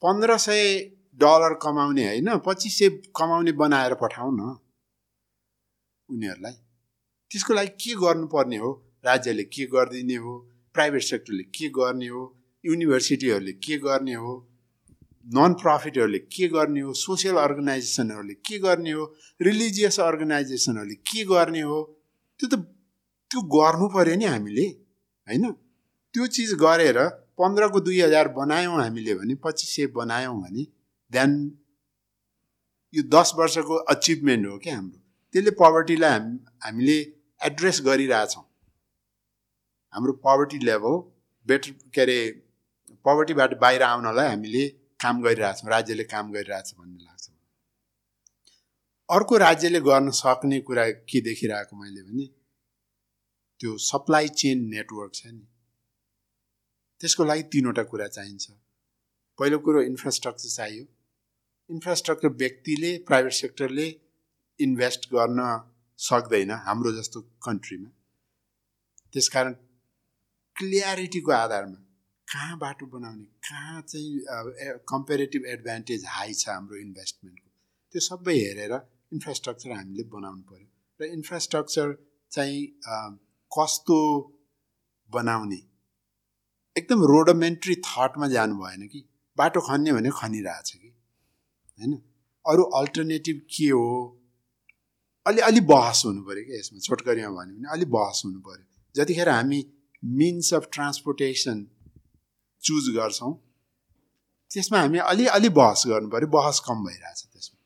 पन्ध्र 0.02 0.38
सय 0.38 0.80
डलर 1.16 1.54
कमाउने 1.54 2.08
होइन 2.08 2.38
पच्चिस 2.38 2.78
सय 2.80 2.90
कमाउने 2.90 3.52
बनाएर 3.52 3.94
पठाउ 3.94 4.32
न 4.32 4.58
उनीहरूलाई। 6.10 6.54
त्यसको 7.32 7.54
लागि 7.54 7.68
के 7.68 7.96
गर्नुपर्ने 7.96 8.58
हो? 8.58 8.72
राज्यले 9.06 9.44
के 9.44 9.66
गरिदिने 9.66 10.16
हो? 10.16 10.50
प्राइभेट 10.74 11.02
सेक्टरले 11.02 11.44
के 11.44 11.70
गर्ने 11.70 12.08
हो? 12.08 12.36
युनिभर्सिटीहरूले 12.66 13.52
के 13.52 13.78
गर्ने 13.78 14.14
हो? 14.14 14.49
नन 15.26 15.54
प्रफिटहरूले 15.62 16.20
के 16.20 16.48
गर्ने 16.48 16.82
हो? 16.82 16.94
सोसियल 16.94 17.36
अर्गनाइजेसनहरूले 17.38 18.34
के 18.34 18.60
गर्ने 18.60 18.92
हो? 18.92 19.04
रिलिजियस 19.42 20.00
अर्गनाइजेसनहरूले 20.00 20.96
के 20.96 21.24
गर्ने 21.26 21.62
हो? 21.62 21.80
त्यो 22.40 22.48
त 22.50 22.56
त्यो 23.32 23.42
गर्नु 23.56 23.88
पऱ्यो 23.94 24.16
नि 24.16 24.26
हामीले 24.26 24.66
होइन? 25.28 25.52
त्यो 26.14 26.28
चिज 26.28 26.54
गरेर 26.64 26.98
पन्ध्रको 27.40 27.80
दुई 27.80 28.00
हजार 28.02 28.28
बनायौँ 28.34 28.82
हामीले 28.82 29.14
भने 29.16 29.36
पच्चिस 29.44 29.76
सय 29.76 29.88
बनायौँ 29.96 30.36
भने 30.42 30.64
देन 31.12 31.32
यो 32.94 33.04
दस 33.16 33.34
वर्षको 33.38 33.76
अचिभमेन्ट 33.94 34.48
हो 34.48 34.58
क्या 34.58 34.76
हाम्रो। 34.76 35.00
त्यसले 35.34 35.52
पोभर्टीलाई 35.62 36.12
हाम 36.12 36.26
हामीले 36.64 36.98
एड्रेस 37.42 37.82
गरिरहेछौँ। 37.86 38.44
हाम्रो 39.94 40.14
पोभर्टी 40.26 40.58
लेभल 40.66 40.96
बेटर 41.48 41.72
के 41.94 42.02
अरे 42.02 42.20
पोभर्टीबाट 43.06 43.60
बाहिर 43.62 43.84
आउनलाई 43.84 44.28
हामीले 44.28 44.64
काम 45.00 45.22
गरिरहेछौँ 45.22 45.70
राज्यले 45.72 46.04
काम 46.04 46.32
गरिरहेछ 46.32 46.74
भन्ने 46.80 47.04
लाग्छ 47.04 47.30
अर्को 49.10 49.38
राज्यले 49.38 49.80
गर्न 49.82 50.10
सक्ने 50.12 50.60
कुरा 50.60 50.90
के 50.90 51.22
देखिरहेको 51.22 51.76
मैले 51.76 52.02
भने 52.02 52.26
त्यो 53.60 53.78
सप्लाई 53.78 54.28
चेन 54.42 54.60
नेटवर्क 54.70 55.14
छ 55.14 55.26
नि। 55.28 55.48
त्यसको 57.00 57.24
लागि 57.24 57.44
तिनवटा 57.44 57.84
कुरा 57.84 58.08
चाहिन्छ। 58.08 58.52
पहिलो 59.40 59.60
कुरो 59.60 59.82
इन्फ्रास्ट्रक्चर 59.82 60.50
चाहियो। 60.50 60.86
इन्फ्रास्ट्रक्चर 61.70 62.30
व्यक्तिले 62.44 62.92
प्राइभेट 63.08 63.34
सेक्टरले 63.34 63.88
इन्भेस्ट 64.60 65.10
गर्न 65.14 65.40
सक्दैन 66.00 66.52
हाम्रो 66.52 66.92
जस्तो 66.92 67.22
कन्ट्रीमा 67.22 67.90
त्यसकारण 69.14 69.54
क्लियरिटीको 70.56 71.32
आधारमा 71.32 71.80
कहाँ 72.32 72.58
बाटो 72.58 72.86
बनाउने 72.88 73.28
कहाँ 73.50 73.82
चाहिँ 73.82 74.80
कम्पेरेटिभ 74.92 75.46
एडभान्टेज 75.54 76.04
हाई 76.08 76.34
छ 76.34 76.50
हाम्रो 76.50 76.78
इन्भेस्टमेन्टको 76.78 77.50
त्यो 77.94 78.02
सबै 78.08 78.36
हेरेर 78.40 78.74
इन्फ्रास्ट्रक्चर 79.14 79.72
हामीले 79.72 80.04
बनाउनु 80.12 80.44
पऱ्यो 80.50 80.68
र 81.00 81.10
इन्फ्रास्ट्रक्चर 81.14 81.96
चाहिँ 82.32 82.60
कस्तो 83.52 83.98
बनाउने? 85.10 85.60
एकदम 86.76 87.04
रोडोमेन्ट्री 87.12 87.76
थटमा 87.88 88.28
जानु 88.36 88.56
भएन 88.58 88.88
कि? 88.88 89.00
बाटो 89.38 89.62
खन्ने 89.68 89.92
भने 89.94 90.10
खनिरहेछ 90.20 90.70
कि? 90.72 90.90
होइन? 91.80 91.94
अरू 92.46 92.64
अल्टरनेटिभ 92.80 93.42
के 93.56 93.70
हो? 93.70 93.88
अलि 95.26 95.42
अलि 95.50 95.62
बहस 95.72 96.04
हुनु 96.06 96.22
पऱ्यो 96.30 96.44
क्या 96.46 96.60
यसमा। 96.60 96.80
छोटकरीमा 96.88 97.32
भन्यो 97.38 97.56
भने 97.56 97.74
अलि 97.74 97.86
बहस 97.98 98.22
हुनु 98.26 98.40
पऱ्यो 98.48 98.66
जतिखेर 98.96 99.30
हामी 99.30 99.60
मिन्स 100.04 100.54
अफ 100.54 100.70
ट्रान्सपोर्टेसन 100.74 101.58
चुज 102.64 102.86
गर्छौँ। 102.96 103.34
त्यसमा 104.52 104.80
हामी 104.80 105.00
अलि 105.12 105.26
अलि 105.38 105.50
बहस 105.60 105.84
गर्नु 105.88 106.10
पऱ्यो 106.10 106.28
बहस 106.28 106.60
कम 106.68 106.78
भइरहेछ 106.86 107.22
त्यसमा। 107.24 107.58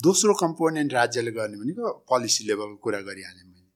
दोस्रो 0.00 0.32
कम्पोनेन्ट 0.34 0.92
राज्यले 0.92 1.32
गर्ने 1.32 1.56
भनेको 1.56 1.84
पोलिसी 2.08 2.42
लेभलको 2.48 2.76
कुरा 2.84 3.00
गरिहालेँ 3.08 3.44
मैले। 3.44 3.70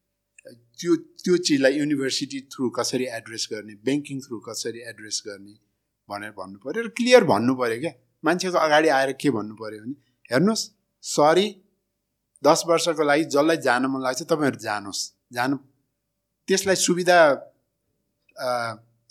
त्यो 0.79 0.97
त्यो 1.23 1.37
चिजलाई 1.47 1.73
युनिभर्सिटी 1.79 2.41
थ्रु 2.53 2.71
कसरी 2.79 3.07
एड्रेस 3.19 3.45
गर्ने 3.53 3.75
ब्याङ्किङ 3.87 4.21
थ्रु 4.27 4.37
कसरी 4.49 4.81
एड्रेस 4.91 5.23
गर्ने 5.27 5.55
भनेर 6.09 6.33
भन्नु 6.39 6.59
पऱ्यो 6.65 6.83
र 6.83 6.89
क्लियर 6.99 7.25
भन्नु 7.33 7.55
पऱ्यो 7.61 7.79
क्या। 7.81 7.93
मान्छेको 8.25 8.59
अगाडि 8.59 8.89
आएर 8.99 9.13
के 9.21 9.31
भन्नु 9.31 9.55
पऱ्यो 9.61 9.81
भने 9.85 9.95
हेर्नुहोस् 10.31 10.65
सरी 11.05 11.47
दस 12.43 12.61
वर्षको 12.69 13.03
लागि 13.05 13.25
जसलाई 13.35 13.57
जान 13.69 13.87
मन 13.93 14.01
लाग्छ 14.03 14.23
तपाईँहरू 14.33 14.59
जानुहोस्। 14.61 15.01
जानु 15.33 15.57
त्यसलाई 16.49 16.77
सुविधा 16.77 17.19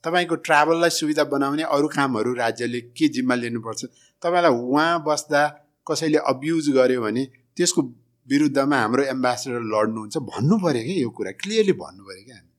तपाईँको 0.04 0.36
ट्राभललाई 0.48 0.90
सुविधा 0.90 1.24
बनाउने 1.34 1.64
अरू 1.76 1.88
कामहरू 1.88 2.34
राज्यले 2.34 2.80
के 2.98 3.08
जिम्मा 3.16 3.36
लिनुपर्छ? 3.36 3.86
तपाईँलाई 4.24 4.52
उहाँ 4.52 5.04
बस्दा 5.08 5.42
कसैले 5.88 6.18
अब्युज 6.32 6.70
गर्यो 6.78 7.02
भने 7.02 7.24
त्यसको 7.58 7.82
विरुद्धमा 8.28 8.78
हाम्रो 8.80 9.04
एम्बेसडर 9.14 9.62
लड्नुहुन्छ 9.74 10.18
भन्नु 10.32 10.56
पऱ्यो 10.64 10.84
क्या 10.88 10.98
यो 11.02 11.10
कुरा? 11.10 11.32
क्लियरली 11.42 11.74
भन्नु 11.84 12.04
पऱ्यो 12.08 12.24
क्या 12.26 12.36
हामी 12.38 12.54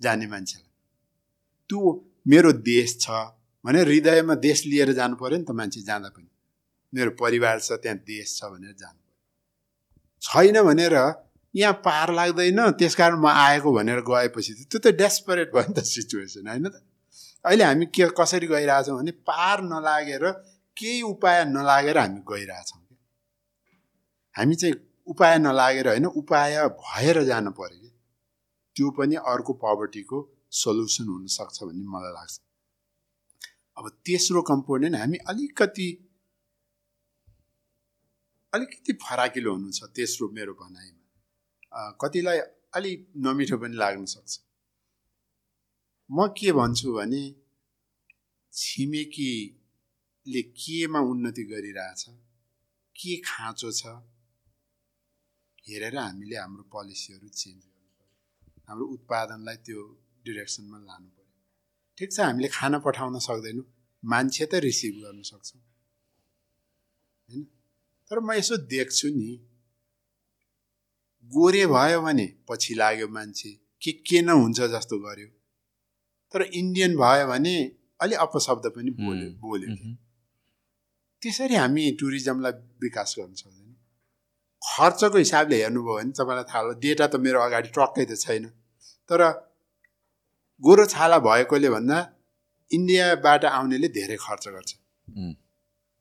जाने 0.00 0.26
मान्छेलाई। 0.26 0.70
त्यो 1.70 1.78
मेरो 2.26 2.52
देश 2.64 2.98
छ 3.00 3.06
भने 3.64 3.80
हृदयमा 3.82 4.34
देश 4.46 4.58
लिएर 4.66 4.92
जानु 4.98 5.16
पऱ्यो 5.20 5.38
नि 5.38 5.44
त 5.44 5.50
मान्छे 5.50 5.80
जाँदा 5.82 6.08
पनि। 6.16 6.30
मेरो 6.92 7.10
परिवार 7.20 7.60
छ 7.60 7.78
त्यहाँ 7.82 7.98
देश 8.10 8.26
छ 8.38 8.50
भनेर 8.50 8.74
जानु 8.82 8.98
पऱ्यो 8.98 9.14
छैन 10.22 10.56
भनेर 10.68 10.96
यहाँ 11.56 11.72
पार 11.84 12.12
लाग्दैन 12.14 12.60
त्यसकारण 12.78 13.18
म 13.20 13.26
आएको 13.26 13.72
भनेर 13.72 14.00
गएपछि 14.04 14.52
त 14.54 14.68
त्यो 14.70 14.78
त 14.84 14.92
डेस्परेट 14.96 15.48
भयो 15.54 15.66
नि 15.68 15.74
त 15.80 15.84
सिचुएसन 15.84 16.48
होइन 16.48 16.68
त? 16.68 16.76
अहिले 17.44 17.64
हामी 17.64 17.86
के 17.96 18.08
कसरी 18.18 18.46
गइरहेछौँ 18.46 18.96
भने 18.98 19.12
पार 19.24 19.62
नलागेर 19.64 20.24
केही 20.76 21.02
उपाय 21.02 21.44
नलागेर 21.48 21.98
हामी 21.98 22.20
गइरहेछौँ 22.30 22.80
क्या। 22.80 22.96
हामी 24.36 24.54
चाहिँ 24.54 24.74
उपाय 25.08 25.38
नलागेर 25.38 25.88
होइन 25.88 26.06
उपाय 26.20 26.56
भएर 26.82 27.22
जानु 27.24 27.50
पऱ्यो 27.50 27.78
कि। 27.80 27.90
त्यो 28.76 28.90
पनि 28.98 29.16
अर्को 29.32 29.52
पोभर्टीको 29.62 30.18
सल्युसन 30.52 31.06
हुनसक्छ 31.08 31.62
भन्ने 31.62 31.86
मलाई 31.88 32.12
लाग्छ। 32.12 32.34
अब 33.78 33.84
तेस्रो 34.06 34.42
कम्पोनेन्ट 34.42 34.96
हामी 34.96 35.18
अलिकति 35.30 35.88
अलिकति 38.52 38.92
फराकिलो 39.02 39.52
हुनु 39.52 39.70
छ 39.72 39.88
तेस्रो 39.96 40.28
मेरो 40.32 40.52
भनाइमा। 40.60 40.95
कतिलाई 42.02 42.38
अलि 42.76 42.92
नमिठो 43.24 43.56
पनि 43.62 43.76
लाग्न 43.82 44.04
सक्छ। 44.14 44.32
म 46.10 46.18
के 46.38 46.48
भन्छु 46.58 46.88
भने 46.96 47.22
छिमेकीले 48.52 50.42
केमा 50.60 51.00
उन्नति 51.10 51.44
गरिरहेछ 51.52 52.02
के 52.96 53.12
खाँचो 53.28 53.70
छ 53.80 53.82
हेरेर 55.66 55.96
हामीले 55.98 56.36
हाम्रो 56.36 56.62
पोलिसीहरू 56.72 57.28
चेन्ज 57.40 57.62
गर्नु 57.64 57.90
पऱ्यो 57.98 58.14
हाम्रो 58.68 58.84
उत्पादनलाई 58.94 59.56
त्यो 59.66 59.80
डिरेक्सनमा 60.24 60.78
लानु 60.88 61.08
पऱ्यो 61.16 61.34
ठिक 61.98 62.08
छ 62.12 62.18
हामीले 62.28 62.48
खाना 62.56 62.78
पठाउन 62.86 63.18
सक्दैनौँ 63.28 63.66
मान्छे 64.02 64.44
त 64.46 64.54
रिसिभ 64.66 64.94
गर्न 65.04 65.22
सक्छौँ। 65.30 65.62
होइन? 67.28 67.42
तर 68.10 68.18
म 68.20 68.28
यसो 68.38 68.56
देख्छु 68.72 69.08
नि 69.18 69.30
गोरे 71.32 71.64
भयो 71.66 72.00
भने 72.02 72.26
पछि 72.48 72.74
लाग्यो 72.74 73.08
मान्छे 73.08 73.50
के 73.82 73.92
के 74.06 74.22
न 74.22 74.28
हुन्छ 74.40 74.60
जस्तो 74.74 74.98
गर्यो। 74.98 75.28
तर 76.34 76.42
इन्डियन 76.42 76.96
भयो 76.96 77.26
भने 77.26 77.54
अलि 78.00 78.14
अपशब्द 78.24 78.66
पनि 78.76 78.90
बोल्यो 79.00 79.30
बोल्यो। 79.42 79.70
त्यसरी 81.22 81.54
हामी 81.54 81.84
टुरिज्मलाई 82.00 82.52
विकास 82.82 83.14
गर्न 83.18 83.34
सक्दैनौँ। 83.34 83.74
खर्चको 84.62 85.18
हिसाबले 85.18 85.56
हेर्नुभयो 85.62 85.96
भने 85.96 86.12
तपाईँलाई 86.18 86.44
थाहा 86.50 86.60
होला 86.62 86.78
डेटा 86.84 87.06
त 87.06 87.14
मेरो 87.24 87.40
अगाडि 87.40 87.68
टक्कै 87.76 88.04
त 88.04 88.12
छैन। 88.18 88.44
तर 89.08 89.20
गोरो 90.62 90.84
छाला 90.92 91.18
भएकोले 91.24 91.70
भन्दा 91.70 91.98
इन्डियाबाट 92.70 93.44
आउनेले 93.46 93.88
धेरै 93.96 94.16
खर्च 94.20 94.44
गर्छ। 94.54 94.70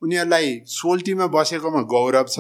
उनीहरूलाई 0.02 0.48
सोल्टीमा 0.76 1.28
बसेकोमा 1.36 1.82
गौरव 1.94 2.28
छ। 2.36 2.38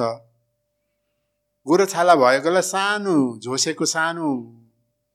गोरछाला 1.68 2.16
भएकोलाई 2.16 2.62
सानो 2.62 3.16
झोसेको 3.42 3.86
सानो 3.86 4.28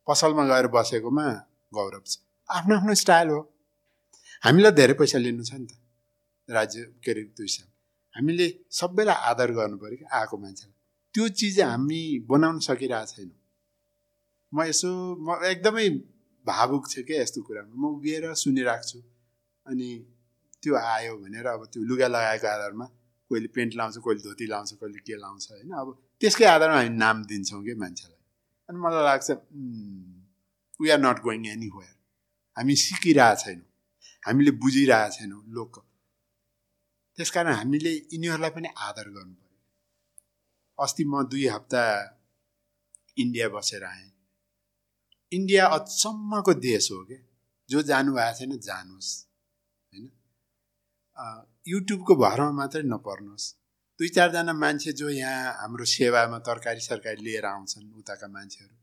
पसलमा 0.06 0.44
गएर 0.44 0.66
बसेकोमा 0.66 1.26
गौरव 1.74 2.02
छ। 2.06 2.18
आफ्नो 2.50 2.76
आफ्नो 2.76 2.94
स्टाइल 2.94 3.28
हो। 3.28 3.40
हामीलाई 4.44 4.72
धेरै 4.72 4.94
पैसा 4.98 5.18
लिनु 5.18 5.44
छ 5.44 5.54
नि 5.54 5.66
त। 5.66 5.78
राज्य 6.48 6.80
के 7.04 7.10
अरे 7.10 7.22
दुई 7.38 7.48
हामीले 8.14 8.46
सबैलाई 8.70 9.18
आदर 9.30 9.50
गर्नु 9.52 9.76
पऱ्यो 9.78 9.96
कि 9.96 10.06
आएको 10.10 10.36
मान्छेलाई। 10.36 10.74
त्यो 11.14 11.28
चिज 11.38 11.60
हामी 11.60 12.02
बनाउन 12.26 12.58
सकिरहेको 12.58 13.06
छैनौँ। 13.06 13.38
म 14.52 14.58
यसो 14.66 14.90
म 15.22 15.38
एकदमै 15.46 15.88
भावुक 16.46 16.84
छु 16.90 17.02
क्या 17.06 17.22
यस्तो 17.22 17.40
कुरामा। 17.46 17.74
म 17.78 17.94
उभिएर 17.94 18.34
सुनिरहेको 18.34 18.86
छु। 18.90 18.98
अनि 19.66 19.88
त्यो 20.62 20.74
आयो 20.74 21.14
भनेर 21.22 21.46
अब 21.46 21.62
त्यो 21.70 21.82
लुगा 21.86 22.08
लगाएको 22.10 22.46
आधारमा 22.46 22.86
कोहीले 23.30 23.48
पेन्ट 23.54 23.72
लाउँछ 23.78 23.96
कोहीले 24.02 24.22
धोती 24.26 24.46
लाउँछ 24.50 24.70
कोहीले 24.82 24.98
के 25.06 25.14
लाउँछ 25.14 25.44
होइन? 25.50 25.70
अब 25.70 25.88
त्यसकै 26.20 26.46
आधारमा 26.46 26.76
हामी 26.78 26.92
नाम 27.02 27.16
दिन्छौँ 27.30 27.62
कि 27.64 27.74
मान्छेलाई? 27.82 28.20
अनि 28.68 28.78
मलाई 28.84 29.04
लाग्छ 29.08 29.28
we 30.80 30.88
are 30.94 31.00
not 31.00 31.18
going 31.26 31.46
anywhere 31.76 31.94
हामी 32.56 32.74
सिकिरहेको 32.84 33.40
छैनौँ। 33.42 33.68
हामीले 34.22 34.52
बुझिरहेको 34.62 35.14
छैनौँ 35.16 35.42
लोक 35.56 35.74
त्यस 37.18 37.30
कारण 37.36 37.52
हामीले 37.60 37.92
यिनीहरूलाई 38.12 38.52
पनि 38.56 38.68
आदर 38.86 39.06
गर्नु 39.16 39.34
पऱ्यो 39.40 39.58
अस्ति 40.78 41.04
म 41.04 41.22
दुई 41.30 41.46
हप्ता 41.54 41.82
इन्डिया 43.16 43.46
बसेर 43.54 43.84
आएँ। 43.84 44.08
इन्डिया 45.32 45.66
अचम्मको 45.76 46.52
देश 46.66 46.90
हो 46.92 46.98
क्या 47.08 47.20
जो 47.68 47.82
जानुभएको 47.90 48.38
छैन 48.38 48.52
जानुहोस् 48.68 49.10
होइन? 49.92 50.06
युट्युबको 51.66 52.14
भरमा 52.16 52.50
मात्रै 52.58 52.82
नपर्नुहोस्। 52.92 53.46
दुई 54.00 54.08
चारजना 54.08 54.52
मान्छे 54.56 54.92
जो 54.92 55.08
यहाँ 55.10 55.52
हाम्रो 55.60 55.84
सेवामा 55.84 56.38
तरकारी 56.40 56.80
सरकारी 56.80 57.24
लिएर 57.24 57.44
आउँछन् 57.46 57.88
उताका 57.98 58.28
मान्छेहरू 58.28 58.74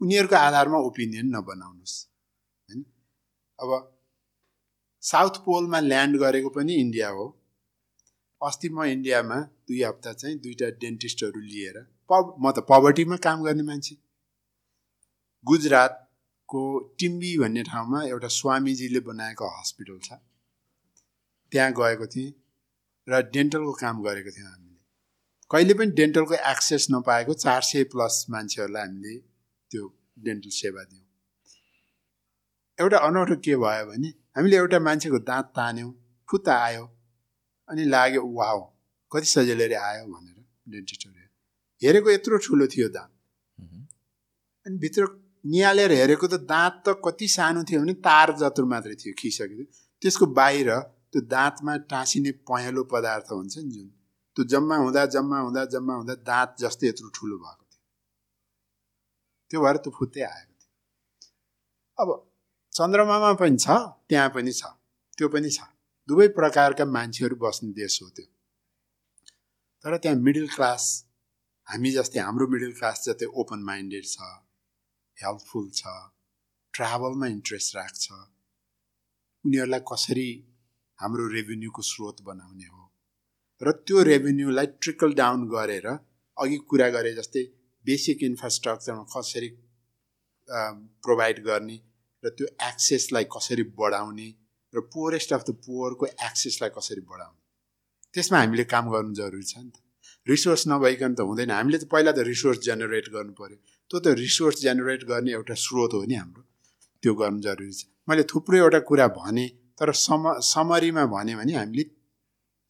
उनीहरूको 0.00 0.36
आधारमा 0.36 0.78
ओपिनियन 0.88 1.26
नबनाउनुहोस् 1.36 1.94
होइन? 2.68 2.80
अब 3.58 3.70
साउथ 5.02 5.34
पोलमा 5.46 5.80
ल्यान्ड 5.80 6.16
गरेको 6.16 6.48
पनि 6.48 6.74
इन्डिया 6.74 7.08
हो। 7.08 7.24
अस्ति 8.40 8.68
म 8.68 8.84
इन्डियामा 8.84 9.38
दुई 9.40 9.82
हप्ता 9.82 10.12
चाहिँ 10.12 10.36
दुईवटा 10.38 10.68
डेन्टिस्टहरू 10.84 11.40
लिएर 11.40 11.76
पब 12.10 12.36
म 12.40 12.52
त 12.52 12.66
पवर्टीमा 12.68 13.16
काम 13.16 13.44
गर्ने 13.44 13.62
मान्छे। 13.62 13.96
गुजरातको 15.46 16.62
टिम्बी 16.98 17.32
भन्ने 17.38 17.62
ठाउँमा 17.62 18.04
एउटा 18.04 18.28
स्वामीजीले 18.40 19.00
बनाएको 19.08 19.46
हस्पिटल 19.58 19.98
छ। 20.04 20.20
त्यहाँ 21.52 21.72
गएको 21.72 22.06
थिएँ 22.06 22.30
र 23.08 23.22
डेन्टलको 23.32 23.72
काम 23.72 24.02
गरेको 24.02 24.30
थियौँ 24.30 24.50
हामीले 24.50 24.65
कहिले 25.50 25.74
पनि 25.74 25.90
डेन्टलको 25.98 26.34
एक्सेस 26.50 26.86
नपाएको 26.90 27.34
चार 27.34 27.62
सय 27.62 27.84
प्लस 27.90 28.14
मान्छेहरूलाई 28.30 28.86
हामीले 28.86 29.16
त्यो 29.70 29.84
डेन्टल 30.26 30.50
सेवा 30.60 30.82
दियौँ। 30.82 31.04
एउटा 32.78 32.98
अनौठो 33.08 33.36
के 33.44 33.56
भयो 33.64 33.84
भने 33.90 34.08
हामीले 34.36 34.56
एउटा 34.56 34.78
मान्छेको 34.86 35.18
दाँत 35.28 35.52
तान्यौँ 35.58 35.92
फुत्ता 36.28 36.54
आयो 36.62 36.84
अनि 37.68 37.84
लाग्यो 37.94 38.22
वाओ 38.38 38.60
कति 39.12 39.26
सजिलै 39.26 39.68
आयो 39.74 40.04
भनेर 40.06 40.38
डेन्टिस्टहरू 40.72 41.14
हेरेको 41.82 42.10
यत्रो 42.10 42.38
ठुलो 42.46 42.66
थियो 42.74 42.88
दाँत। 42.96 43.10
अनि 44.66 44.78
भित्र 44.82 45.06
निहालेर 45.44 45.92
हेरेको 45.92 46.26
त 46.26 46.40
दाँत 46.50 46.82
त 46.86 47.00
कति 47.04 47.28
सानो 47.30 47.62
थियो 47.70 47.80
भने 47.80 47.94
तार 48.06 48.32
जत्रो 48.40 48.66
मात्रै 48.66 48.94
थियो 49.02 49.14
खिसकेको 49.18 49.64
त्यसको 50.02 50.26
बाहिर 50.38 50.70
त्यो 51.12 51.20
दाँतमा 51.34 51.76
टाँसिने 51.92 52.30
पहेँलो 52.50 52.82
पदार्थ 52.92 53.32
हुन्छ 53.32 53.54
नि 53.58 53.70
जुन 53.70 53.88
त्यो 54.36 54.44
जम्मा 54.52 54.76
हुँदा 54.76 55.04
जम्मा 55.16 55.38
हुँदा 55.40 55.64
जम्मा 55.74 55.94
हुँदा 55.94 56.14
दाँत 56.28 56.56
जस्तै 56.60 56.86
यत्रो 56.88 57.08
ठुलो 57.16 57.36
भएको 57.44 57.64
थियो। 57.64 57.82
त्यो 59.50 59.60
भएर 59.64 59.76
त्यो 59.84 59.92
फुत्तै 59.98 60.22
आएको 60.22 60.54
थियो। 60.60 60.70
अब 61.98 62.08
चन्द्रमामा 62.72 63.32
पनि 63.40 63.56
छ 63.56 63.66
त्यहाँ 64.08 64.28
पनि 64.36 64.52
छ 64.52 64.62
त्यो 65.18 65.28
पनि 65.34 65.50
छ। 65.50 65.58
दुवै 66.08 66.28
प्रकारका 66.38 66.84
मान्छेहरू 66.84 67.36
बस्ने 67.42 67.72
देश 67.80 68.02
हो 68.02 68.08
त्यो। 68.16 68.26
तर 69.84 69.96
त्यहाँ 70.02 70.18
मिडल 70.26 70.46
क्लास 70.54 70.84
हामी 71.66 71.90
जस्तै 71.96 72.20
हाम्रो 72.20 72.46
मिडल 72.52 72.72
क्लास 72.78 73.04
जस्तै 73.08 73.26
ओपन 73.40 73.60
माइन्डेड 73.64 74.04
छ 74.04 74.16
हेल्पफुल 75.16 75.66
छ 75.80 75.82
ट्राभलमा 76.74 77.26
इन्ट्रेस्ट 77.26 77.76
राख्छ। 77.76 78.04
उनीहरूलाई 79.44 79.82
कसरी 79.92 80.28
हाम्रो 80.98 81.24
रेभेन्यूको 81.36 81.82
स्रोत 81.82 82.22
बनाउने 82.28 82.66
हो? 82.66 82.82
र 83.62 83.72
त्यो 83.86 84.02
रेभेन्यूलाई 84.02 84.66
ट्रिकल 84.82 85.12
डाउन 85.20 85.46
गरेर 85.48 85.86
अघि 86.36 86.56
कुरा 86.70 86.88
गरे 86.96 87.12
जस्तै 87.18 87.42
बेसिक 87.84 88.22
इन्फ्रास्ट्रक्चरमा 88.30 89.04
कसरी 89.14 89.48
प्रोभाइड 91.04 91.38
गर्ने 91.46 91.78
र 92.24 92.28
त्यो 92.36 92.46
एक्सेसलाई 92.68 93.24
कसरी 93.36 93.64
बढाउने 93.80 94.28
र 94.74 94.80
पोरेस्ट 94.92 95.32
अफ 95.32 95.42
द 95.48 95.50
पोवरको 95.64 96.06
एक्सेसलाई 96.06 96.70
कसरी 96.76 97.02
बढाउने। 97.10 97.40
त्यसमा 98.14 98.38
हामीले 98.38 98.64
काम 98.74 98.90
गर्नु 98.92 99.14
जरुरी 99.20 99.46
छ 99.50 99.56
नि 99.64 99.70
त। 99.70 99.76
रिसोर्स 100.26 100.62
नभइकन 100.68 101.14
त 101.14 101.20
हुँदैन। 101.28 101.50
हामीले 101.50 101.78
त 101.78 101.84
पहिला 101.92 102.12
त 102.12 102.28
रिसोर्स 102.28 102.58
जेनेरेट 102.66 103.08
गर्नु 103.14 103.32
पऱ्यो 103.40 103.56
त्यो 103.90 103.98
त 104.04 104.06
रिसोर्स 104.22 104.56
जेनेरेट 104.66 105.04
गर्ने 105.10 105.32
एउटा 105.38 105.54
स्रोत 105.64 105.92
हो 105.96 106.04
नि 106.04 106.14
हाम्रो। 106.20 106.42
त्यो 107.02 107.12
गर्नु 107.20 107.40
जरुरी 107.46 107.72
छ। 107.72 107.88
मैले 108.08 108.22
थुप्रो 108.32 108.56
एउटा 108.64 108.80
कुरा 108.90 109.06
भनेँ 109.20 109.48
तर 109.78 109.92
सम 110.06 110.22
समरीमा 110.44 111.04
भने 111.14 111.32
हामीले 111.56 111.84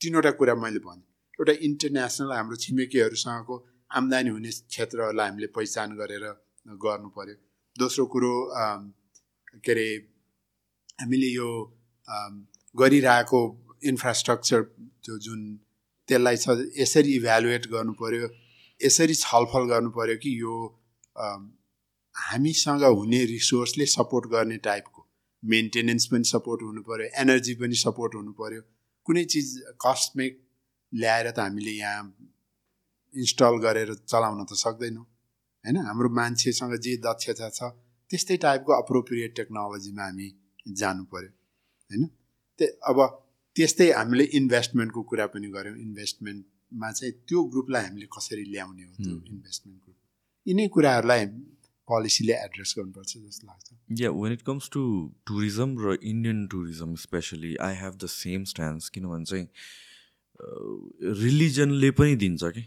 तिनवटा 0.01 0.31
कुरा 0.41 0.55
मैले 0.55 0.81
भने। 0.87 1.03
एउटा 1.39 1.53
इन्टरनेसनल 1.69 2.33
हाम्रो 2.33 2.57
छिमेकीहरूसँगको 2.65 3.55
आम्दानी 3.91 4.31
हुने 4.31 4.51
क्षेत्रहरूलाई 4.73 5.29
हामीले 5.29 5.47
पहिचान 5.57 5.89
गरेर 6.01 6.25
गर्नु 6.85 7.09
पऱ्यो 7.17 7.37
दोस्रो 7.77 8.05
कुरो 8.13 8.33
के 9.65 9.73
अरे 9.73 9.87
हामीले 11.01 11.29
यो 11.33 11.49
गरिरहेको 12.75 13.41
इन्फ्रास्ट्रक्चर 13.91 14.63
त्यो 15.05 15.19
जुन 15.27 15.41
त्यसलाई 16.09 16.37
छ 16.45 16.47
यसरी 16.81 17.13
इभ्यालुएट 17.17 17.67
गर्नु 17.75 17.93
पऱ्यो 18.01 18.29
यसरी 18.81 19.15
छलफल 19.25 19.69
गर्नु 19.73 19.91
पऱ्यो 19.99 20.17
कि 20.23 20.33
यो 20.41 20.55
हामीसँग 22.15 22.85
हुने 23.01 23.25
रिसोर्सले 23.33 23.87
सपोर्ट 23.97 24.33
गर्ने 24.33 24.57
टाइपको 24.69 25.07
मेन्टेनेन्स 25.43 26.07
पनि 26.13 26.33
सपोर्ट 26.33 26.63
हुनु 26.69 26.83
पऱ्यो 26.89 27.13
एनर्जी 27.23 27.55
पनि 27.61 27.85
सपोर्ट 27.85 28.15
हुनु 28.15 28.33
पऱ्यो 28.41 28.63
कुनै 29.07 29.25
चिज 29.33 29.49
कस्मेक 29.85 30.33
ल्याएर 30.93 31.31
त 31.31 31.39
हामीले 31.39 31.73
यहाँ 31.77 32.03
इन्स्टल 33.15 33.55
गरेर 33.65 33.91
चलाउन 34.13 34.45
त 34.45 34.53
सक्दैनौँ 34.65 35.07
होइन? 35.65 35.77
हाम्रो 35.89 36.09
मान्छेसँग 36.21 36.75
जे 36.85 36.97
दक्षता 37.07 37.49
छ 37.59 37.61
त्यस्तै 38.11 38.37
टाइपको 38.45 38.73
अप्रोप्रिएट 38.83 39.37
टेक्नोलोजीमा 39.37 40.05
हामी 40.09 40.29
जानु 40.81 41.05
पऱ्यो 41.13 41.31
होइन? 41.91 42.03
त्यो 42.59 42.69
अब 42.91 42.99
त्यस्तै 43.57 43.89
हामीले 43.99 44.25
इन्भेस्टमेन्टको 44.39 45.01
कुरा 45.11 45.27
पनि 45.35 45.49
गऱ्यौँ। 45.57 45.77
इन्भेस्टमेन्टमा 45.87 46.89
चाहिँ 46.99 47.13
त्यो 47.29 47.39
ग्रुपलाई 47.53 47.83
हामीले 47.87 48.07
कसरी 48.17 48.45
ल्याउने 48.53 48.85
हो 48.85 48.93
त्यो 49.05 49.17
इन्भेस्टमेन्ट 49.33 49.81
ग्रुप 49.85 49.99
यिनै 50.47 50.67
कुराहरूलाई 50.75 51.23
पोलिसीले 51.89 52.35
एड्रेस 52.35 52.75
गर्नुपर्छ 52.79 53.13
जस्तो 53.17 53.47
लाग्छ। 53.47 54.01
या 54.01 54.11
when 54.13 54.33
it 54.33 54.43
comes 54.43 54.71
to 54.73 54.83
tourism 55.27 55.69
र 55.85 55.97
Indian 56.03 56.47
tourism 56.53 56.95
specially 57.03 57.55
I 57.67 57.75
have 57.83 57.99
the 58.03 58.07
same 58.15 58.45
stance 58.53 58.89
किनभने 58.97 59.25
चाहिँ 59.25 59.47
रिलिजनले 61.21 61.91
पनि 62.01 62.17
दिन्छ 62.23 62.43
कि? 62.45 62.61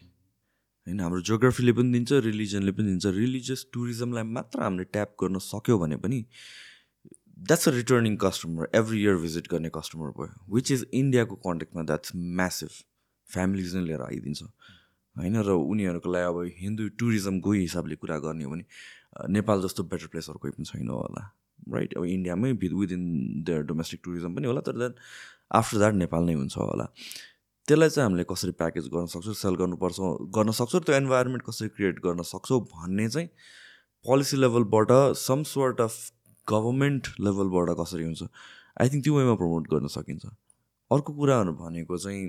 होइन 0.88 0.99
हाम्रो 0.99 1.22
जोग्राफीले 1.30 1.74
पनि 1.78 1.91
दिन्छ 1.93 2.11
रिलिजनले 2.26 2.72
पनि 2.72 2.88
दिन्छ। 2.88 3.05
रिलिजियस 3.15 3.65
टुरिज्मलाई 3.74 4.24
मात्र 4.36 4.61
हामीले 4.63 4.84
ट्याप 4.93 5.15
गर्न 5.22 5.39
सक्यो 5.45 5.78
भने 5.80 5.97
पनि 6.05 6.20
that's 7.39 7.67
a 7.67 7.72
returning 7.72 8.15
customer 8.22 8.70
every 8.76 9.01
year 9.03 9.15
visit 9.26 9.47
गर्ने 9.51 9.70
कस्टमर 9.76 10.09
भयो 10.17 10.55
विच 10.55 10.72
इज 10.72 10.86
इन्डियाको 10.93 11.36
कन्टेक्टमा 11.45 11.84
द्याट्स 11.84 12.11
म्यासिभ 12.39 12.72
फ्यामिलिज 13.30 13.76
नै 13.76 13.84
लिएर 13.86 14.01
आइदिन्छ। 14.03 14.41
होइन 15.15 15.36
र 15.43 15.49
उनीहरूको 15.72 16.09
लागि 16.11 16.26
अब 16.26 16.38
हिन्दू 16.57 16.88
टुरिज्मको 16.99 17.51
हिसाबले 17.53 17.95
कुरा 18.01 18.17
गर्ने 18.26 18.43
हो 18.43 18.51
भने 18.51 18.65
नेपाल 19.30 19.62
जस्तो 19.62 19.84
बेटर 19.91 20.07
प्लेसहरू 20.12 20.39
कोही 20.39 20.51
पनि 20.57 20.66
छैन 20.66 20.89
होला 20.89 21.24
राइट 21.74 21.97
अब 21.97 22.05
इन्डियामै 22.05 22.51
विदिन 22.62 23.03
देयर 23.47 23.62
डोमेस्टिक 23.72 24.01
टुरिज्म 24.05 24.36
पनि 24.36 24.47
होला 24.47 24.62
तर 24.68 24.78
देन 24.80 24.93
आफ्टर 25.60 25.78
द्याट 25.78 25.93
नेपाल 25.93 26.24
नै 26.26 26.34
हुन्छ 26.34 26.57
होला। 26.57 26.86
त्यसलाई 27.68 27.89
चाहिँ 27.89 28.05
हामीले 28.05 28.24
कसरी 28.30 28.51
प्याकेज 28.60 28.88
गर्न 28.93 29.05
सक्छौँ 29.14 29.34
सेल 29.41 29.55
गर्नुपर्छ 29.62 29.97
गर्न 30.38 30.51
सक्छौँ 30.60 30.82
त्यो 30.82 30.95
इन्भाइरोमेन्ट 30.97 31.43
कसरी 31.47 31.68
क्रिएट 31.76 31.99
गर्न 32.05 32.22
सक्छौँ 32.30 32.60
भन्ने 32.76 33.07
चाहिँ 33.10 33.28
पोलिसी 34.05 34.38
लेभलबाट 34.38 34.91
सम 35.24 35.43
सोर्ट 35.49 35.82
अफ 35.82 35.97
गभर्मेन्ट 36.47 37.07
लेभलबाट 37.20 37.76
कसरी 37.80 38.03
हुन्छ 38.03 38.24
आई 38.82 38.89
थिङ्क 38.89 39.03
त्यो 39.03 39.14
वेमा 39.18 39.36
प्रमोट 39.41 39.68
गर्न 39.74 39.88
सकिन्छ। 39.95 40.26
अर्को 40.91 41.14
कुराहरू 41.14 41.53
भनेको 41.53 41.97
चाहिँ 41.97 42.24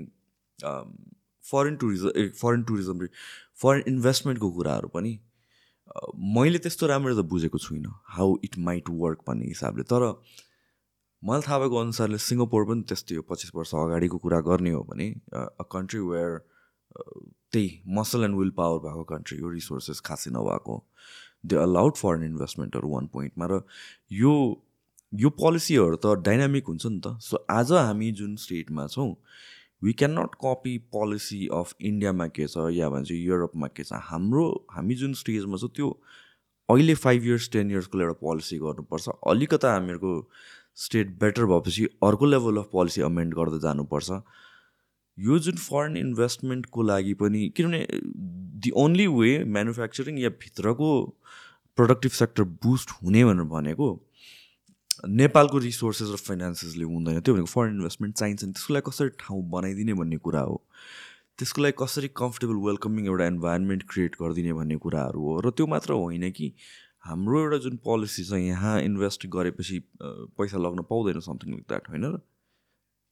foreign 1.43 1.75
tourism 1.81 2.29
foreign 2.41 2.63
tourism 2.63 3.07
foreign 3.61 3.83
इन्भेस्टमेन्टको 3.87 4.51
कुराहरू 4.57 4.87
पनि। 4.95 5.19
मैले 6.35 6.59
त्यस्तो 6.63 6.87
राम्ररी 6.87 7.15
त 7.15 7.25
बुझेको 7.31 7.57
छुइनँ 7.57 7.91
हाउ 8.17 8.37
इट 8.43 8.57
माइट 8.67 8.89
वर्क 9.01 9.19
भन्ने 9.27 9.45
हिसाबले। 9.47 9.83
तर 9.83 10.03
मलाई 11.21 11.41
थाहा 11.47 11.57
भएको 11.59 11.77
अनुसारले 11.77 12.17
सिङ्गापुर 12.17 12.65
पनि 12.65 12.81
त्यस्तै 12.89 13.15
हो 13.15 13.23
पच्चिस 13.29 13.51
वर्ष 13.55 13.73
अगाडिको 13.75 14.17
कुरा 14.23 14.39
गर्ने 14.47 14.71
हो 14.71 14.81
भने 14.89 15.07
अ 15.33 15.63
कन्ट्री 15.71 15.99
वेयर 16.11 16.37
त्यही 17.51 17.69
मसल 17.97 18.23
एन्ड 18.23 18.35
विल 18.37 18.49
पावर 18.57 18.79
भएको 18.87 19.03
कन्ट्री 19.11 19.37
हो 19.39 19.49
रिसोर्सेस 19.49 19.99
खासै 20.07 20.31
नभएको। 20.31 20.75
दे 21.45 21.55
अलाउड 21.61 21.95
फरेन 21.97 22.23
इन्भेस्टमेन्टहरू 22.23 22.89
वान 22.89 23.05
पोइन्टमा 23.13 23.45
र 23.51 23.61
यो 24.13 24.33
यो 25.13 25.29
पोलिसीहरू 25.37 25.95
त 25.95 26.15
डाइनामिक 26.25 26.67
हुन्छ 26.67 26.85
नि 26.85 26.99
त। 27.05 27.17
सो 27.21 27.45
आज 27.49 27.71
हामी 27.73 28.11
जुन 28.19 28.35
स्टेटमा 28.43 28.87
छौँ 28.87 29.11
we 29.83 29.93
can 29.99 30.11
not 30.19 30.35
copy 30.43 30.77
policy 30.93 31.47
of 31.53 31.73
इन्डियामा 31.81 32.27
के 32.37 32.47
छ 32.47 32.65
या 32.71 32.89
भन्छ 32.89 33.11
युरोपमा 33.11 33.67
के 33.67 33.83
छ 33.83 34.01
हाम्रो 34.09 34.43
हामी 34.71 34.95
जुन 34.95 35.13
स्टेजमा 35.21 35.57
छ 35.57 35.69
त्यो 35.75 35.87
अहिले 36.69 36.95
फाइभ 36.95 37.25
इयर्स 37.25 37.49
टेन 37.53 37.71
इयर्सको 37.71 38.01
एउटा 38.01 38.13
पोलिसी 38.19 38.57
गर्नुपर्छ। 38.57 39.15
अलिकता 39.31 39.71
हामीहरूको 39.73 40.11
स्टेट 40.83 41.17
बेटर 41.19 41.45
भएपछि 41.45 41.85
अर्को 42.09 42.25
लेभल 42.25 42.57
अफ 42.57 42.69
पोलिसी 42.71 43.01
अमेन्ड 43.01 43.33
गर्दै 43.35 43.59
जानुपर्छ। 43.65 44.21
यो 45.17 45.39
जुन 45.47 45.55
फरेन 45.63 45.97
इन्भेस्टमेन्टको 45.97 46.83
लागि 46.83 47.13
पनि 47.23 47.41
किनभने 47.57 47.81
दि 48.63 48.71
ओन्ली 48.83 49.07
वे 49.17 49.33
म्यानुफ्याक्चरिङ 49.57 50.19
या 50.19 50.29
भित्रको 50.45 50.91
प्रोडक्टिभ 51.77 52.11
सेक्टर 52.11 52.43
बुस्ट 52.63 52.89
हुने 53.01 53.25
भनेर 53.25 53.49
भनेको 53.51 53.89
नेपालको 55.07 55.57
रिसोर्सेस 55.57 56.09
र 56.13 56.15
फाइनेन्सेसले 56.17 56.83
हुँदैन। 56.85 57.19
त्यो 57.21 57.33
भनेको 57.33 57.49
फरेन 57.49 57.73
इन्भेस्टमेन्ट 57.75 58.15
चाहिन्छ 58.17 58.43
नि। 58.43 58.51
त्यसको 58.53 58.73
लागि 58.73 58.89
कसरी 58.89 59.09
ठाउँ 59.19 59.41
बनाइदिने 59.49 59.93
भन्ने 59.93 60.17
कुरा 60.17 60.41
हो। 60.41 60.55
त्यसको 61.37 61.61
लागि 61.61 61.75
कसरी 61.79 62.07
कम्फर्टेबल 62.17 62.55
वेलकमिङ 62.67 63.05
एउटा 63.05 63.25
इन्भाइरोमेन्ट 63.27 63.83
क्रिएट 63.89 64.15
गरिदिने 64.21 64.53
भन्ने 64.53 64.75
कुराहरू 64.77 65.21
हो। 65.21 65.39
र 65.41 65.49
त्यो 65.57 65.67
मात्र 65.67 65.93
होइन 65.93 66.29
कि 66.31 66.53
हाम्रो 67.05 67.39
एउटा 67.41 67.57
जुन 67.57 67.77
पोलिसी 67.81 68.23
छ 68.23 68.37
यहाँ 68.37 68.81
इन्भेस्ट 68.81 69.25
गरेपछि 69.27 69.79
पैसा 70.37 70.57
लग्न 70.57 70.81
पाउँदैन 70.89 71.19
समथिङ 71.19 71.49
लाइक 71.51 71.65
द्याट 71.67 71.89
होइन 71.89 72.05
र? 72.05 72.19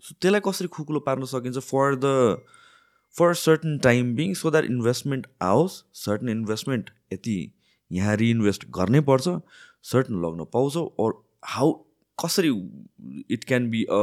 सो 0.03 0.15
त्यसलाई 0.21 0.41
कसरी 0.45 0.67
खुकुलो 0.67 0.99
पार्न 1.07 1.25
सकिन्छ? 1.25 1.57
For 1.57 1.95
the 1.95 2.37
for 3.15 3.33
certain 3.33 3.77
time 3.83 4.13
being 4.15 4.33
so 4.33 4.51
that 4.51 4.65
investment 4.65 5.27
आओस् 5.41 5.81
सर्टन 5.97 6.29
इन्भेस्टमेन्ट 6.29 6.89
यति 7.13 7.37
यहाँ 7.91 8.15
रिइन्भेस्ट 8.15 8.65
गर्नै 8.69 9.01
पर्छ 9.09 9.41
सर्टन 9.83 10.21
लग्न 10.25 10.45
पाउँछौ 10.53 10.85
अर 10.99 11.11
हाउ 11.43 11.71
कसरी 12.17 12.49
इट 13.31 13.43
क्यान 13.43 13.69
बी 13.69 13.83
अ 13.83 14.01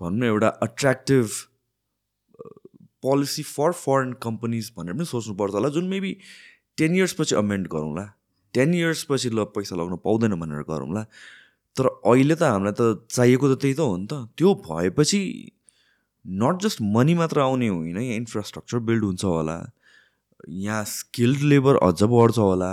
भनौँ 0.00 0.18
न 0.18 0.22
एउटा 0.22 0.48
attractive 0.48 1.28
policy 3.02 3.42
for 3.42 3.72
foreign 3.72 4.12
companies 4.12 4.72
भनेर 4.78 4.94
पनि 4.94 5.04
सोच्नुपर्छ 5.04 5.54
होला 5.54 5.68
जुन 5.68 5.88
मेबी 5.88 6.16
टेन 6.78 6.96
इयर्सपछि 6.96 7.34
अमेन्ड 7.34 7.68
गरौँला 7.68 8.12
टेन 8.54 8.74
इयर्सपछि 8.74 9.30
ल 9.30 9.44
पैसा 9.44 9.76
लगाउन 9.76 9.96
पाउँदैन 9.96 10.34
भनेर 10.34 10.62
गरौँला 10.62 11.02
तर 11.76 11.86
अहिले 11.86 12.34
त 12.34 12.42
हामीलाई 12.42 12.72
त 12.72 13.06
चाहिएको 13.10 13.54
त 13.54 13.60
त्यही 13.60 13.74
त 13.74 13.80
हो 13.80 13.96
नि 13.96 14.06
त। 14.06 14.28
त्यो 14.38 14.54
भएपछि 14.54 15.20
नट 16.24 16.62
जस्ट 16.62 16.78
मनी 16.82 17.14
मात्र 17.14 17.40
आउने 17.40 17.68
होइन 17.68 17.96
यहाँ 17.96 18.16
इन्फ्रास्ट्रक्चर 18.16 18.78
बिल्ड 18.78 19.04
हुन्छ 19.04 19.24
होला 19.24 19.58
यहाँ 20.48 20.84
स्किल्ड 20.84 21.40
लेबर 21.42 21.76
अझ 21.76 22.02
बढ्छ 22.02 22.38
होला 22.38 22.72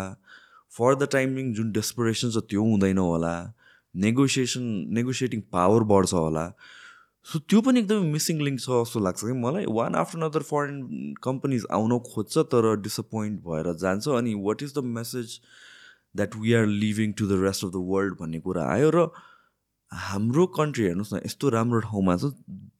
फर 0.77 0.95
द 0.95 1.07
टाइमिङ 1.15 1.53
जुन 1.53 1.71
डेस्परेसन 1.71 2.31
छ 2.31 2.43
त्यो 2.49 2.61
हुँदैन 2.69 2.97
होला। 2.97 3.33
नेगोसिएसन 3.95 4.63
नेगोसिएटिङ 4.97 5.41
पावर 5.53 5.83
बढ्छ 5.91 6.13
होला। 6.13 6.45
सो 7.27 7.39
त्यो 7.49 7.59
पनि 7.65 7.79
एकदमै 7.79 8.11
मिसिङ 8.13 8.39
लिङ्क 8.45 8.59
छ 8.61 8.69
जस्तो 8.69 8.99
लाग्छ 8.99 9.19
कि 9.23 9.35
मलाई। 9.41 9.65
One 9.75 9.95
after 9.95 10.23
other 10.29 10.43
foreign 10.47 10.79
companies 11.23 11.67
आउन 11.77 11.99
खोज्छ 12.07 12.33
तर 12.53 12.65
डिसपोइन्ट 12.87 13.37
भएर 13.43 13.73
जान्छ। 13.83 14.07
अनि 14.17 14.33
what 14.47 14.63
is 14.63 14.73
the 14.73 14.83
message 14.97 15.39
that 16.15 16.35
we 16.35 16.53
are 16.53 16.65
leaving 16.65 17.13
to 17.19 17.27
the 17.27 17.39
rest 17.43 17.65
of 17.65 17.71
the 17.71 17.85
world 17.93 18.17
भन्ने 18.19 18.39
कुरा 18.49 18.65
आयो 18.73 18.89
र 18.97 19.07
हाम्रो 19.91 20.45
कन्ट्री 20.57 20.83
हेर्नुहोस् 20.85 21.13
न 21.13 21.17
यस्तो 21.25 21.49
राम्रो 21.53 21.79
ठाउँमा 21.87 22.15
छ। 22.17 22.33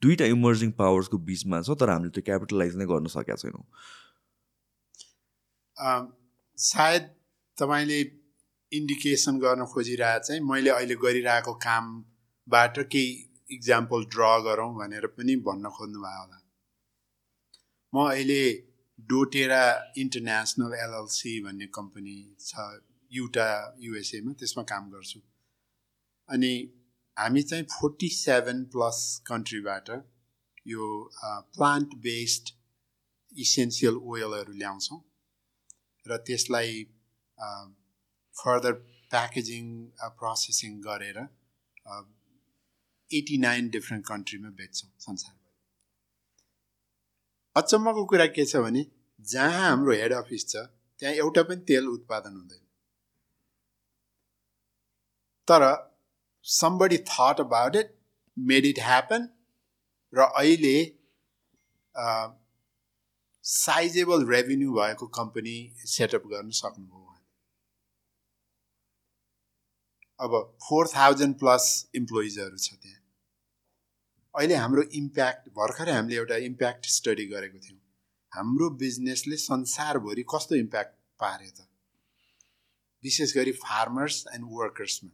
दुईवटा 0.04 0.26
इमर्जिङ 0.34 0.72
पावर्सको 0.78 1.18
बिचमा 1.30 1.62
छ 1.62 1.78
तर 1.80 1.90
हामीले 1.90 2.12
त्यो 2.12 2.24
क्यापिटलाइज 2.26 2.76
नै 2.78 2.86
गर्न 2.92 3.08
सकेका 3.16 3.36
छैनौँ। 3.42 3.66
सायद 6.58 7.04
तपाईँले 7.64 8.00
इन्डिकेसन 8.72 9.40
गर्न 9.40 9.66
खोजिरहेको 9.74 10.26
चाहिँ 10.28 10.42
मैले 10.52 10.70
अहिले 10.78 10.96
गरिरहेको 11.02 11.54
कामबाट 11.66 12.80
केही 12.94 13.12
इक्जाम्पल 13.56 14.06
ड्र 14.14 14.30
गरौँ 14.46 14.72
भनेर 14.78 15.06
पनि 15.16 15.36
भन्न 15.48 15.70
खोज्नु 15.76 16.00
भयो 16.06 16.22
होला। 16.22 16.38
म 17.94 17.98
अहिले 18.12 18.44
डोटेरा 19.00 19.64
इन्टरनेसनल 20.04 20.74
एलएलसी 20.76 21.34
भन्ने 21.46 21.68
कम्पनी 21.78 22.18
छ 22.40 22.66
युटा 23.12 23.50
युएसएमा 23.80 24.34
त्यसमा 24.40 24.64
काम 24.72 24.90
गर्छु। 24.92 25.20
अनि 26.30 26.52
हामी 27.18 27.42
चाहिँ 27.44 27.66
फोर्टी 27.72 28.10
सेभेन 28.16 28.64
प्लस 28.74 29.00
कन्ट्रीबाट 29.28 29.90
यो 30.68 30.90
प्लान्ट 31.58 31.96
बेस्ड 32.06 32.54
इसेन्सियल 33.36 33.96
ओइलहरू 34.12 34.54
ल्याउँछौँ। 34.54 35.00
र 36.06 36.18
त्यसलाई 36.28 36.84
फर्दर 38.36 38.74
प्याकेजिङ 39.12 39.66
प्रोसेसिङ 40.20 40.72
गरेर 40.82 41.18
एटी 43.10 43.38
नाइन 43.38 43.70
डिफ्रेन्ट 43.70 44.04
कन्ट्रीमा 44.08 44.50
बेच्छौँ 44.60 44.90
संसारभरि 45.00 45.42
अचम्मको 47.56 48.04
कुरा 48.12 48.28
के 48.38 48.46
छ 48.46 48.64
भने 48.66 48.84
जहाँ 49.26 49.62
हाम्रो 49.62 49.94
हेड 50.02 50.14
अफिस 50.14 50.44
छ 50.50 50.64
त्यहाँ 51.02 51.16
एउटा 51.16 51.44
पनि 51.50 51.62
तेल 51.70 51.88
उत्पादन 51.90 52.34
हुँदैन। 52.36 52.64
तर 55.48 55.62
somebody 56.46 56.98
thought 57.10 57.40
about 57.42 57.76
it 57.76 57.90
made 58.38 58.66
it 58.66 58.80
happen 58.80 59.22
र 60.14 60.20
अहिले 60.42 60.78
साइजेबल 63.46 64.20
रेभिन्यू 64.28 64.70
भएको 64.74 65.08
कम्पनी 65.20 65.56
सेटअप 65.94 66.24
गर्न 66.34 66.50
सक्नुभयो। 66.60 67.03
अब 70.20 70.32
फोर 70.64 70.88
थाउजन्ड 70.88 71.36
प्लस 71.40 71.64
इम्प्लोइजहरू 71.96 72.58
छ 72.58 72.74
त्यहाँ। 72.74 73.02
अहिले 74.36 74.56
हाम्रो 74.56 74.84
इम्प्याक्ट 75.00 75.50
भर्खरै 75.58 75.92
हामीले 75.92 76.16
एउटा 76.16 76.36
इम्प्याक्ट 76.50 76.86
स्टडी 76.92 77.26
गरेको 77.26 77.60
थियौँ। 77.60 77.80
हाम्रो 78.32 78.70
बिजनेसले 78.84 79.38
संसारभरि 79.38 80.24
कस्तो 80.36 80.56
इम्प्याक्ट 80.56 80.96
पार्यो 81.20 81.50
त? 81.50 81.68
विशेष 83.04 83.36
गरी 83.36 83.52
फार्मर्स 83.60 84.26
एन्ड 84.34 84.46
वर्कर्समा 84.52 85.12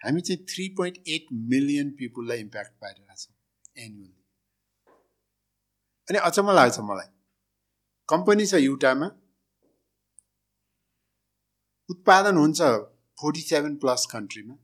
हामी 0.00 0.20
चाहिँ 0.20 0.44
थ्री 0.48 0.68
पोइन्ट 0.78 0.96
एट 1.08 1.26
मिलियन 1.52 1.90
पिपुललाई 1.98 2.38
इम्प्याक्ट 2.40 2.72
पारिरहेको 2.82 3.16
छौँ 3.16 3.84
एनुअली 3.84 4.14
अनि 6.08 6.18
अचम्म 6.18 6.52
लाग्छ 6.52 6.78
मलाई। 6.80 7.08
कम्पनी 8.08 8.46
छ 8.46 8.54
युटामा। 8.54 9.08
उत्पादन 11.90 12.36
हुन्छ 12.36 12.60
फोर्टी 13.18 13.40
सेभेन 13.40 13.76
प्लस 13.76 14.06
कन्ट्रीमा 14.12 14.54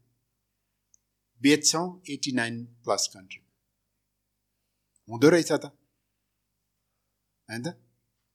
बेच्छौँ 1.42 2.02
एट्टी 2.10 2.32
नाइन 2.32 2.64
प्लस 2.84 3.06
कन्ट्रीमा। 3.14 3.48
हुँदो 5.08 5.28
रहेछ 5.28 5.52
त? 5.52 5.64
होइन 7.48 7.62
त? 7.62 7.66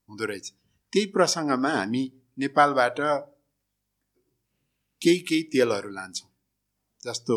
हुँदो 0.09 0.25
रहेछ। 0.25 0.47
त्यही 0.93 1.05
प्रसङ्गमा 1.05 1.71
हामी 1.71 2.03
नेपालबाट 2.37 2.99
केही 5.01 5.19
केही 5.19 5.43
तेलहरू 5.43 5.89
लान्छौँ। 5.89 6.29
जस्तो 7.03 7.35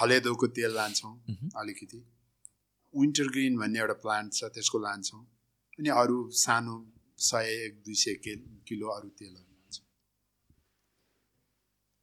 हलेदोको 0.00 0.46
तेल 0.46 0.74
लान्छौँ 0.74 1.14
अलिकति। 1.56 1.98
विन्टर 2.94 3.26
ग्रिन 3.28 3.58
भन्ने 3.58 3.78
एउटा 3.78 3.96
प्लान्ट 4.04 4.32
छ 4.32 4.44
त्यसको 4.54 4.78
लान्छौँ। 4.78 5.22
अनि 5.78 5.88
अरू 5.88 6.30
सानो 6.30 6.76
सय 7.18 7.46
एक 7.64 7.82
दुई 7.84 7.94
सय 7.94 8.14
के 8.14 8.36
किलो 8.68 8.88
अरू 8.88 9.08
तेलहरू। 9.08 9.55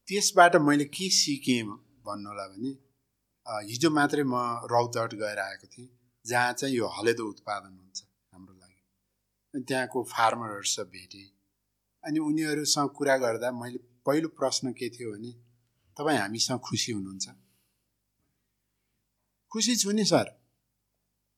त्यसबाट 0.07 0.55
मैले 0.67 0.85
के 0.95 1.09
सिकेँ 1.09 1.63
भन्नु 2.05 2.29
होला 2.29 2.45
भने 2.53 2.71
हिजो 3.69 3.89
मात्रै 3.97 4.23
म 4.23 4.35
रौतहट 4.71 5.13
गएर 5.21 5.39
आएको 5.39 5.67
थिएँ 5.73 5.89
जहाँ 6.25 6.53
चाहिँ 6.53 6.75
यो 6.75 6.87
हलेदो 6.97 7.23
उत्पादन 7.29 7.71
हुन्छ 7.79 7.99
हाम्रो 8.33 8.53
लागि। 8.53 9.63
त्यहाँको 9.67 10.03
फार्मरहरूसँग 10.11 10.87
भेटेँ। 10.87 11.27
अनि 12.03 12.19
उनीहरूसँग 12.19 12.89
कुरा 12.97 13.15
गर्दा 13.23 13.51
मैले 13.51 13.79
पहिलो 14.05 14.27
प्रश्न 14.39 14.71
के 14.79 14.89
थियो 14.89 15.11
भने 15.11 15.31
तपाईँ 15.97 16.19
हामीसँग 16.19 16.59
खुसी 16.67 16.91
हुनुहुन्छ? 16.91 17.27
खुसी 19.51 19.75
छु 19.75 19.91
नि 19.91 20.05
सर। 20.05 20.27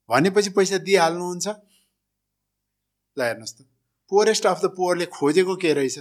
भनेपछि 0.09 0.49
पैसा 0.57 0.78
दिइहाल्नुहुन्छ? 0.86 1.47
ल 3.18 3.22
हेर्नुहोस् 3.22 3.55
त। 3.57 3.68
पोरेस्ट 4.11 4.45
अफ 4.45 4.59
द 4.63 4.66
पोवरले 4.78 5.05
खोजेको 5.18 5.55
के 5.55 5.74
रहेछ? 5.74 5.97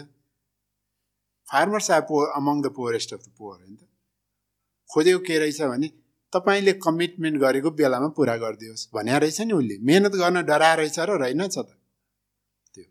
Farmers 1.48 1.90
are 1.90 2.00
poor 2.10 2.24
among 2.36 2.62
the 2.62 2.66
poorest 2.76 3.12
of 3.14 3.20
the 3.20 3.28
poor 3.38 3.56
होइन 3.56 3.74
त? 3.76 3.82
खोजेको 4.90 5.18
के 5.28 5.38
रहेछ 5.38 5.60
भने 5.62 5.88
तपाईँले 6.32 6.72
कमिटमेन्ट 6.86 7.36
गरेको 7.40 7.70
बेलामा 7.80 8.08
पुरा 8.18 8.36
गरिदियोस् 8.36 8.88
भने 8.94 9.18
रहेछ 9.18 9.40
नि 9.40 9.52
उसले। 9.52 9.78
मेहनत 9.90 10.14
गर्न 10.22 10.42
डरा 10.44 10.72
रहेछ 10.74 10.98
र 10.98 11.18
रहेनछ 11.22 11.58
त। 11.58 11.70
त्यो। 12.74 12.84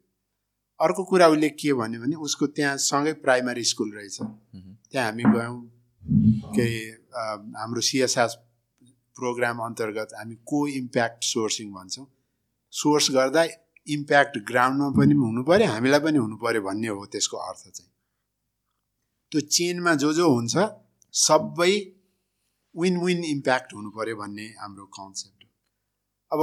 अर्को 0.80 1.04
कुरा 1.12 1.28
उसले 1.28 1.50
के 1.50 1.74
भन्यो 1.74 2.00
भने 2.02 2.16
उसको 2.28 2.48
त्यहाँ 2.56 2.78
सँगै 2.90 3.14
प्राइमरी 3.26 3.64
स्कुल 3.72 3.92
रहेछ। 3.96 4.18
त्यहाँ 4.92 5.06
हामी 5.10 5.24
गयौँ। 5.36 5.60
के 6.56 6.64
अरे 6.64 6.82
हाम्रो 7.60 7.82
सिएसआर 7.82 8.28
प्रोग्राम 9.18 9.58
अन्तर्गत 9.66 10.10
हामी 10.18 10.36
को 10.50 10.68
इम्प्याक्ट 10.68 11.24
सोर्सिङ 11.24 11.72
भन्छौँ। 11.74 12.08
सोर्स 12.74 13.08
गर्दा 13.12 13.44
इम्प्याक्ट 13.88 14.38
ग्राउन्डमा 14.48 14.90
पनि 14.98 15.14
हुनु 15.14 15.44
पऱ्यो 15.44 15.68
हामीलाई 15.68 16.00
पनि 16.06 16.18
हुनु 16.18 16.36
पऱ्यो 16.44 16.62
भन्ने 16.62 16.88
हो 16.88 17.06
त्यसको 17.14 17.38
अर्थ 17.38 17.64
चाहिँ। 17.70 17.93
त्यो 19.34 19.42
चेनमा 19.50 19.94
जो 20.02 20.14
जो 20.14 20.26
हुन्छ 20.30 20.56
सबै 21.14 21.74
विन 22.76 22.98
विन 23.04 23.24
इम्प्याक्ट 23.26 23.74
हुनु 23.74 23.90
पऱ्यो 23.96 24.16
भन्ने 24.16 24.46
हाम्रो 24.62 24.86
कन्सेप्ट 24.98 25.44
हो। 25.44 25.50
अब 26.32 26.42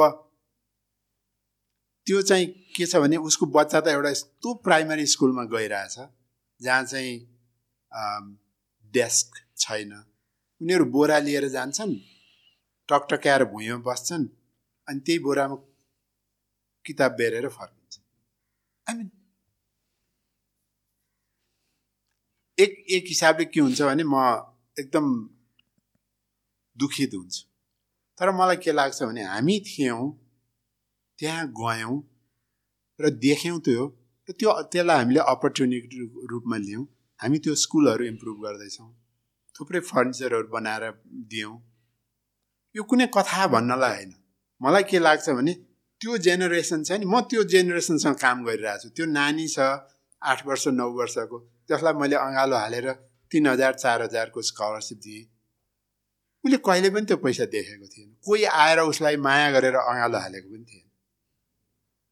त्यो 2.06 2.22
चाहिँ 2.28 2.46
के 2.76 2.86
छ 2.86 2.96
भने 3.02 3.16
उसको 3.28 3.46
बच्चा 3.56 3.80
त 3.80 3.94
एउटा 3.94 4.10
यस्तो 4.10 4.54
प्राइमरी 4.66 5.06
स्कुलमा 5.06 5.44
गइरहेछ 5.54 5.96
जहाँ 6.60 6.84
चाहिँ 6.84 7.14
डेस्क 8.94 9.38
छैन। 9.62 9.92
उनीहरू 10.60 10.84
बोरा 10.96 11.18
लिएर 11.26 11.48
जान्छन् 11.48 11.94
टकटक्याएर 12.88 13.44
भुइँमा 13.54 13.82
बस्छन् 13.86 14.26
अनि 14.88 15.00
त्यही 15.06 15.18
बोरामा 15.24 15.56
किताब 16.84 17.12
बेरेर 17.18 17.48
फर्किन्छ 17.48 17.94
आई 18.86 18.94
मिन 18.98 19.08
एक 22.62 22.72
एक 22.96 23.04
हिसाबले 23.08 23.44
के 23.52 23.60
हुन्छ 23.60 23.82
भने 23.82 24.04
म 24.04 24.16
एकदम 24.76 25.06
दुखित 26.76 27.14
हुन्छु। 27.14 27.42
तर 28.18 28.30
मलाई 28.38 28.56
के 28.64 28.72
लाग्छ 28.72 29.02
भने 29.02 29.22
हामी 29.24 29.56
थियौँ 29.68 30.02
त्यहाँ 31.18 31.46
गयौँ 31.60 31.96
र 33.00 33.10
देख्यौँ 33.26 33.60
त्यो 33.66 33.84
र 34.28 34.32
त्यो 34.38 34.50
त्यसलाई 34.72 34.96
हामीले 34.96 35.20
अपर्च्युनिटी 35.34 35.96
रूपमा 36.32 36.56
लियौँ। 36.56 36.84
हामी 37.20 37.38
त्यो 37.44 37.54
स्कुलहरू 37.64 38.04
इम्प्रुभ 38.04 38.36
गर्दैछौँ 38.44 38.90
थुप्रै 39.56 39.80
फर्निचरहरू 39.90 40.48
बनाएर 40.48 40.84
दियौँ। 41.32 41.56
यो 42.74 42.82
कुनै 42.82 43.06
कथा 43.16 43.46
भन्नलाई 43.54 43.94
होइन। 43.94 44.12
मलाई 44.60 44.82
के 44.90 44.98
लाग्छ 44.98 45.28
भने 45.38 45.52
त्यो 46.00 46.16
जेनेरेसन 46.26 46.80
छ 46.84 46.90
नि 47.00 47.06
म 47.06 47.20
त्यो 47.30 47.42
जेनेरेसनसँग 47.52 48.16
काम 48.24 48.44
गरिरहेको 48.44 48.82
छु 48.82 48.88
त्यो 48.96 49.06
नानी 49.06 49.46
छ 49.48 49.58
आठ 50.22 50.38
वर्ष 50.46 50.64
नौ 50.78 50.88
वर्षको। 50.98 51.38
त्यसलाई 51.70 51.92
मैले 51.92 52.16
अँगालो 52.16 52.56
हालेर 52.56 52.90
तिन 53.30 53.46
हजार 53.46 53.74
चार 53.74 54.02
हजारको 54.02 54.42
स्कलरसिप 54.42 54.98
दिएँ। 54.98 55.24
उसले 56.44 56.56
कहिले 56.56 56.90
पनि 56.90 57.06
त्यो 57.06 57.16
पैसा 57.16 57.44
देखेको 57.44 57.86
थिएन। 57.86 58.16
कोही 58.26 58.44
आएर 58.44 58.78
उसलाई 58.80 59.16
माया 59.16 59.50
गरेर 59.50 59.74
अँगालो 59.74 60.18
हालेको 60.18 60.48
पनि 60.48 60.64
थिएन। 60.64 60.86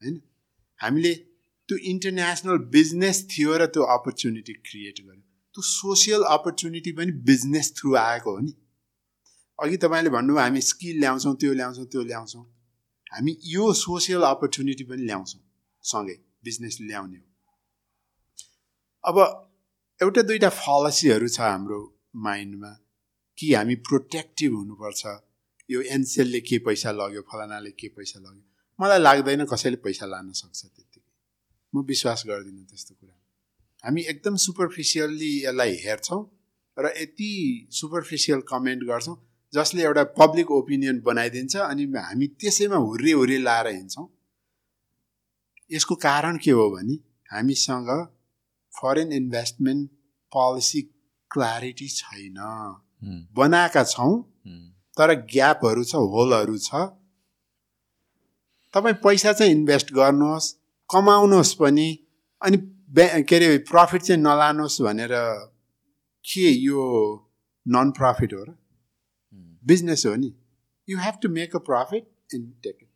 होइन? 0.02 0.20
हामीले 0.80 1.14
त्यो 1.68 1.76
इन्टरनेसनल 1.76 2.58
बिजनेस 2.58 3.28
थियो 3.30 3.56
र 3.56 3.66
त्यो 3.66 3.82
अपर्च्युनिटी 3.82 4.52
क्रिएट 4.52 5.00
गर्यो। 5.00 5.22
त्यो 5.54 5.62
सोसियल 5.62 6.22
अपर्च्युनिटी 6.22 6.92
पनि 6.92 7.12
बिजनेस 7.12 7.72
थ्रु 7.76 7.96
आएको 7.96 8.30
हो 8.30 8.38
नि। 8.38 8.52
अघि 9.58 9.76
तपाईँले 9.76 10.10
भन्नुभयो 10.10 10.42
हामी 10.42 10.60
स्किल 10.60 11.00
ल्याउँछौँ 11.00 11.34
त्यो 11.36 11.52
ल्याउँछौँ 11.52 11.86
त्यो 11.86 12.02
ल्याउँछौँ। 12.02 12.44
हामी 13.12 13.36
यो 13.44 13.72
सोसियल 13.72 14.22
अपर्च्युनिटी 14.22 14.84
पनि 14.84 15.02
ल्याउँछौँ 15.02 15.42
सँगै 15.84 16.16
बिजनेस 16.44 16.78
ल्याउने 16.80 17.16
हो। 17.16 17.26
अब 19.04 19.47
एउटा 20.00 20.22
दुइटा 20.22 20.48
फलसीहरू 20.54 21.28
छ 21.28 21.40
हाम्रो 21.42 21.76
माइन्डमा 22.24 22.68
कि 23.38 23.46
हामी 23.52 23.74
प्रोटेक्टिभ 23.86 24.52
हुनुपर्छ। 24.54 25.14
यो 25.70 25.80
एनसेलले 25.94 26.40
के 26.40 26.58
पैसा 26.66 26.90
लग्यो 26.92 27.22
फलानाले 27.30 27.70
के 27.70 27.88
पैसा 27.96 28.18
लग्यो? 28.20 28.42
मलाई 28.78 28.98
लाग्दैन 28.98 29.44
कसैले 29.44 29.76
पैसा 29.82 30.06
लान 30.06 30.30
सक्छ 30.32 30.60
त्यत्तिकै। 30.60 31.02
म 31.72 31.82
विश्वास 31.82 32.22
गर्दिनँ 32.28 32.64
त्यस्तो 32.70 32.94
कुरा। 32.94 33.14
हामी 33.84 34.02
एकदम 34.12 34.36
सुपरफिसियल्ली 34.44 35.32
यसलाई 35.44 35.74
हेर्छौँ 35.84 36.20
र 36.76 36.92
यति 36.96 37.32
सुपरफिसियल 37.78 38.40
कमेन्ट 38.46 38.82
गर्छौँ 38.90 39.16
जसले 39.52 39.82
एउटा 39.82 40.04
पब्लिक 40.14 40.50
ओपिनियन 40.58 41.00
बनाइदिन्छ 41.08 41.56
अनि 41.64 41.84
हामी 41.98 42.26
त्यसैमा 42.38 42.78
हुर्री 42.86 43.12
हुर्री 43.18 43.38
लाएर 43.42 43.66
हिँड्छौँ। 43.66 44.06
यसको 45.70 45.94
कारण 46.06 46.38
के 46.38 46.50
हो 46.50 46.70
भने 46.70 46.96
हामीसँग 47.34 47.90
फरेन 48.78 49.12
इन्भेस्टमेन्ट 49.12 49.90
पोलिसी 50.32 50.80
क्ल्यारिटी 51.30 51.88
छैन। 51.90 52.38
बनाएका 53.36 53.82
छौँ 53.84 54.14
तर 54.96 55.14
ग्यापहरू 55.32 55.84
छ 55.84 55.94
होलहरू 56.14 56.56
छ। 56.58 56.70
तपाईँ 58.74 58.94
पैसा 59.04 59.32
चाहिँ 59.32 59.52
इन्भेस्ट 59.52 59.92
गर्नुहोस् 59.94 60.52
कमाउनुहोस् 60.90 61.54
पनि 61.60 61.88
अनि 62.42 62.56
के 63.22 63.36
अरे 63.36 63.48
प्रफिट 63.70 64.02
चाहिँ 64.02 64.20
नलानुहोस् 64.22 64.80
भनेर 64.82 65.14
के 66.24 66.48
यो 66.50 66.82
नन 67.66 67.90
प्रफिट 67.98 68.32
हो 68.34 68.42
र? 68.44 68.50
बिजनेस 69.64 70.02
हो 70.06 70.14
नि। 70.16 70.30
You 70.88 70.98
have 70.98 71.14
to 71.22 71.28
make 71.28 71.56
a 71.56 71.58
profit 71.68 72.34
in 72.34 72.42
take 72.62 72.76
it 72.82 72.88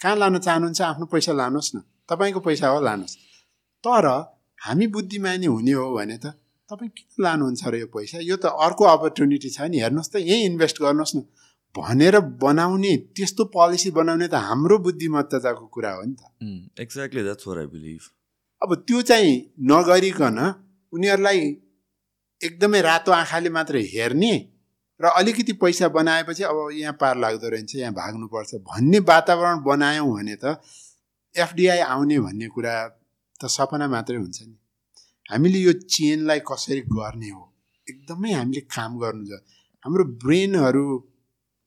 कहाँ 0.00 0.16
लान 0.16 0.38
चाहनुहुन्छ 0.38 0.80
आफ्नो 0.82 1.06
पैसा 1.06 1.32
लानुहोस् 1.32 1.74
न। 1.76 1.82
तपाईँको 2.08 2.40
पैसा 2.40 2.68
हो 2.68 2.80
लानुहोस् 2.80 3.16
तर 3.84 4.06
हामी 4.60 4.86
बुद्धिमानी 4.94 5.46
हुने 5.46 5.72
हो 5.72 5.86
भने 5.96 6.16
त 6.18 6.36
तपाईँ 6.70 6.90
किन 6.96 7.24
लानुहुन्छ 7.24 7.62
र 7.66 7.74
यो 7.82 7.86
पैसा? 7.94 8.18
यो 8.20 8.36
त 8.36 8.46
अर्को 8.46 8.84
अपर्च्युनिटी 8.84 9.50
छ 9.50 9.60
नि। 9.70 9.78
हेर्नुहोस् 9.80 10.12
त 10.12 10.16
यहीँ 10.20 10.44
इन्भेस्ट 10.50 10.76
गर्नुहोस् 10.82 11.16
न। 11.16 11.20
भनेर 11.74 12.18
बनाउने 12.42 12.92
त्यस्तो 13.16 13.44
पोलिसी 13.56 13.90
बनाउने 13.98 14.28
त 14.28 14.34
हाम्रो 14.34 14.78
बुद्धिमत्ताको 14.86 15.66
कुरा 15.74 15.90
हो 15.96 16.02
नि 16.06 16.14
त। 16.14 16.22
एक्ज्याक्टली 16.80 17.22
द्याट्स 17.22 17.48
आई 17.48 17.66
बिलिभ 17.74 18.02
अब 18.62 18.74
त्यो 18.86 19.00
चाहिँ 19.10 19.34
नगरिकन 19.70 20.38
उनीहरूलाई 20.92 21.38
एकदमै 22.40 22.80
रातो 22.80 23.10
आँखाले 23.12 23.50
मात्र 23.50 23.76
हेर्ने 23.94 24.32
र 25.00 25.04
अलिकति 25.16 25.52
पैसा 25.56 25.88
बनाएपछि 25.88 26.42
अब 26.44 26.56
यहाँ 26.76 26.96
पार 27.00 27.16
लाग्दो 27.16 27.48
रहेछ 27.48 27.74
यहाँ 27.76 27.92
भाग्नुपर्छ 27.94 28.54
भन्ने 28.70 28.98
वातावरण 29.08 29.62
बनायौँ 29.64 30.08
भने 30.12 30.36
त 30.44 30.60
एफडिआई 31.34 31.78
आउने 31.88 32.18
भन्ने 32.20 32.48
कुरा 32.54 32.74
त 33.40 33.42
सपना 33.56 33.86
मात्रै 33.94 34.16
हुन्छ 34.16 34.38
नि। 34.48 34.56
हामीले 35.30 35.58
यो 35.58 35.72
चेनलाई 35.94 36.40
कसरी 36.50 36.80
गर्ने 36.96 37.30
हो? 37.30 37.42
एकदमै 37.86 38.30
हामीले 38.32 38.62
काम 38.76 38.98
गर्नु 39.02 39.24
छ। 39.30 39.32
हाम्रो 39.84 40.04
ब्रेनहरू 40.22 40.84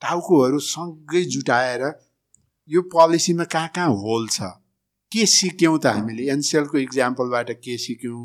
टाउकोहरू 0.01 0.59
सँगै 0.73 1.21
जुटाएर 1.33 1.83
यो 2.69 2.81
पोलिसीमा 2.93 3.45
कहाँ 3.53 3.69
कहाँ 3.75 3.91
होल 4.03 4.23
छ? 4.35 4.39
के 5.11 5.25
सिक्यौँ 5.25 5.77
त 5.79 5.85
हामीले? 5.95 6.23
एनसेलको 6.33 6.77
इक्जाम्पलबाट 6.77 7.49
के 7.63 7.77
सिक्यौँ? 7.85 8.21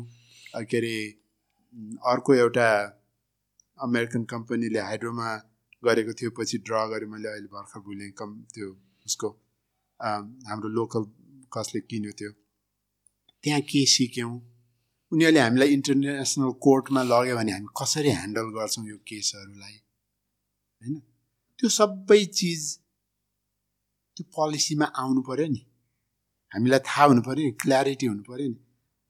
के 0.69 0.77
अरे 0.77 0.95
अर्को 2.11 2.31
एउटा 2.33 2.69
अमेरिकन 3.77 4.23
कम्पनीले 4.33 4.79
हाइड्रोमा 4.79 5.29
गरेको 5.83 6.13
थियो 6.19 6.29
पछि 6.37 6.57
ड्र 6.67 6.75
गरेँ 6.91 7.09
मैले 7.09 7.29
अहिले 7.29 7.49
भर्खर 7.55 7.79
भुलेँ 7.85 8.11
कम 8.19 8.29
त्यो 8.53 8.67
उसको 9.07 9.27
हाम्रो 10.49 10.69
लोकल 10.77 11.03
कसले 11.53 11.79
किन्यो 11.89 12.11
त्यो। 12.19 12.31
त्यहाँ 13.43 13.61
के 13.61 13.85
सिक्यौँ। 13.85 14.33
उनीहरूले 15.11 15.39
हामीलाई 15.39 15.69
इन्टरनेसनल 15.73 16.51
कोर्टमा 16.61 17.01
लग्यो 17.03 17.35
भने 17.35 17.51
हामी 17.51 17.69
कसरी 17.81 18.09
ह्यान्डल 18.09 18.47
गर्छौँ 18.57 18.85
यो 18.87 18.97
केसहरूलाई? 19.09 19.75
होइन? 20.81 20.95
त्यो 21.59 21.69
सबै 21.69 22.25
चिज 22.25 22.61
त्यो 24.15 24.23
पोलिसीमा 24.35 24.85
आउनु 25.01 25.21
पऱ्यो 25.21 25.47
नि। 25.47 25.61
हामीलाई 26.51 26.79
थाहा 26.79 27.03
हुनु 27.05 27.21
पऱ्यो 27.21 27.43
नि 27.45 27.51
क्ल्यारिटी 27.61 28.05
हुनु 28.05 28.23
पऱ्यो 28.29 28.47
नि। 28.47 28.59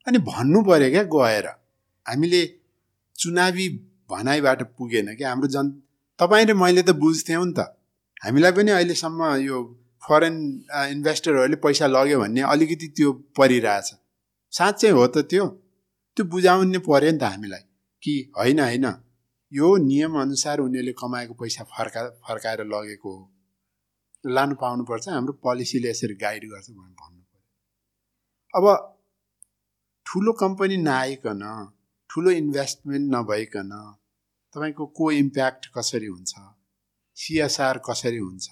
अनि 0.08 0.18
भन्नु 0.30 0.60
पऱ्यो 0.64 0.90
क्या 0.90 1.04
गएर। 1.16 1.48
हामीले 2.06 2.42
चुनावी 3.20 3.68
भनाइबाट 4.12 4.62
पुगेन 4.78 5.16
कि 5.16 5.24
हाम्रो 5.24 5.48
जन 5.48 5.66
तपाईँ 6.20 6.46
र 6.46 6.54
मैले 6.54 6.82
त 6.84 6.90
बुझ्थ्यौँ 6.96 7.46
नि 7.46 7.54
त। 7.54 7.60
हामीलाई 8.24 8.52
पनि 8.52 8.72
अहिलेसम्म 8.72 9.22
यो 9.44 9.58
फरेन 10.04 10.36
इन्भेस्टरहरूले 10.96 11.58
पैसा 11.60 11.88
लग्यो 11.88 12.20
भन्ने 12.20 12.42
अलिकति 12.42 12.88
त्यो 12.96 13.10
परिरहेछ। 13.38 13.99
साँच्चै 14.54 14.90
हो 14.90 15.08
त 15.08 15.18
त्यो। 15.32 15.46
त्यो 16.18 16.24
बुझाउनु 16.26 16.80
पऱ्यो 16.80 17.12
नि 17.12 17.20
त 17.20 17.24
हामीलाई 17.24 17.64
कि 18.04 18.14
होइन 18.38 18.60
होइन। 18.60 18.86
यो 19.52 19.68
नियमअनुसार 19.90 20.58
उनीहरूले 20.60 20.94
कमाएको 21.02 21.34
पैसा 21.34 21.64
फर्का 21.74 22.02
फर्काएर 22.28 22.62
लगेको 22.66 23.10
हो। 23.18 23.24
लानु 24.26 24.56
पाउनुपर्छ 24.62 25.06
हाम्रो 25.10 25.34
पोलिसीले 25.46 25.90
यसरी 25.90 26.16
गाइड 26.16 26.44
गर्छ 26.52 26.68
भनेर 26.70 26.96
भन्नु 27.02 27.24
पऱ्यो। 27.30 27.42
अब 28.54 28.66
ठुलो 30.06 30.32
कम्पनी 30.34 30.78
नआइकन 30.78 31.44
ठुलो 32.10 32.30
इन्भेस्टमेन्ट 32.32 33.06
नभइकन 33.16 33.72
तपाईँको 34.56 34.86
को 34.98 35.12
इम्प्याक्ट 35.12 35.66
कसरी 35.78 36.06
हुन्छ? 36.06 36.34
सिएसआर 37.18 37.78
कसरी 37.90 38.18
हुन्छ? 38.18 38.48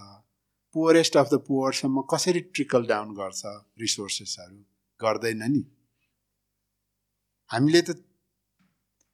पुवरेस्ट 0.76 1.18
अफ 1.18 1.28
द 1.34 1.36
पुवरसम्म 1.48 2.02
कसरी 2.12 2.40
ट्रिकल 2.54 2.86
डाउन 2.86 3.10
गर्छ 3.14 3.42
रिसोर्सेसहरू? 3.82 4.58
गर्दैन 5.00 5.44
नि। 5.52 5.64
हामीले 7.50 7.82
त 7.82 7.90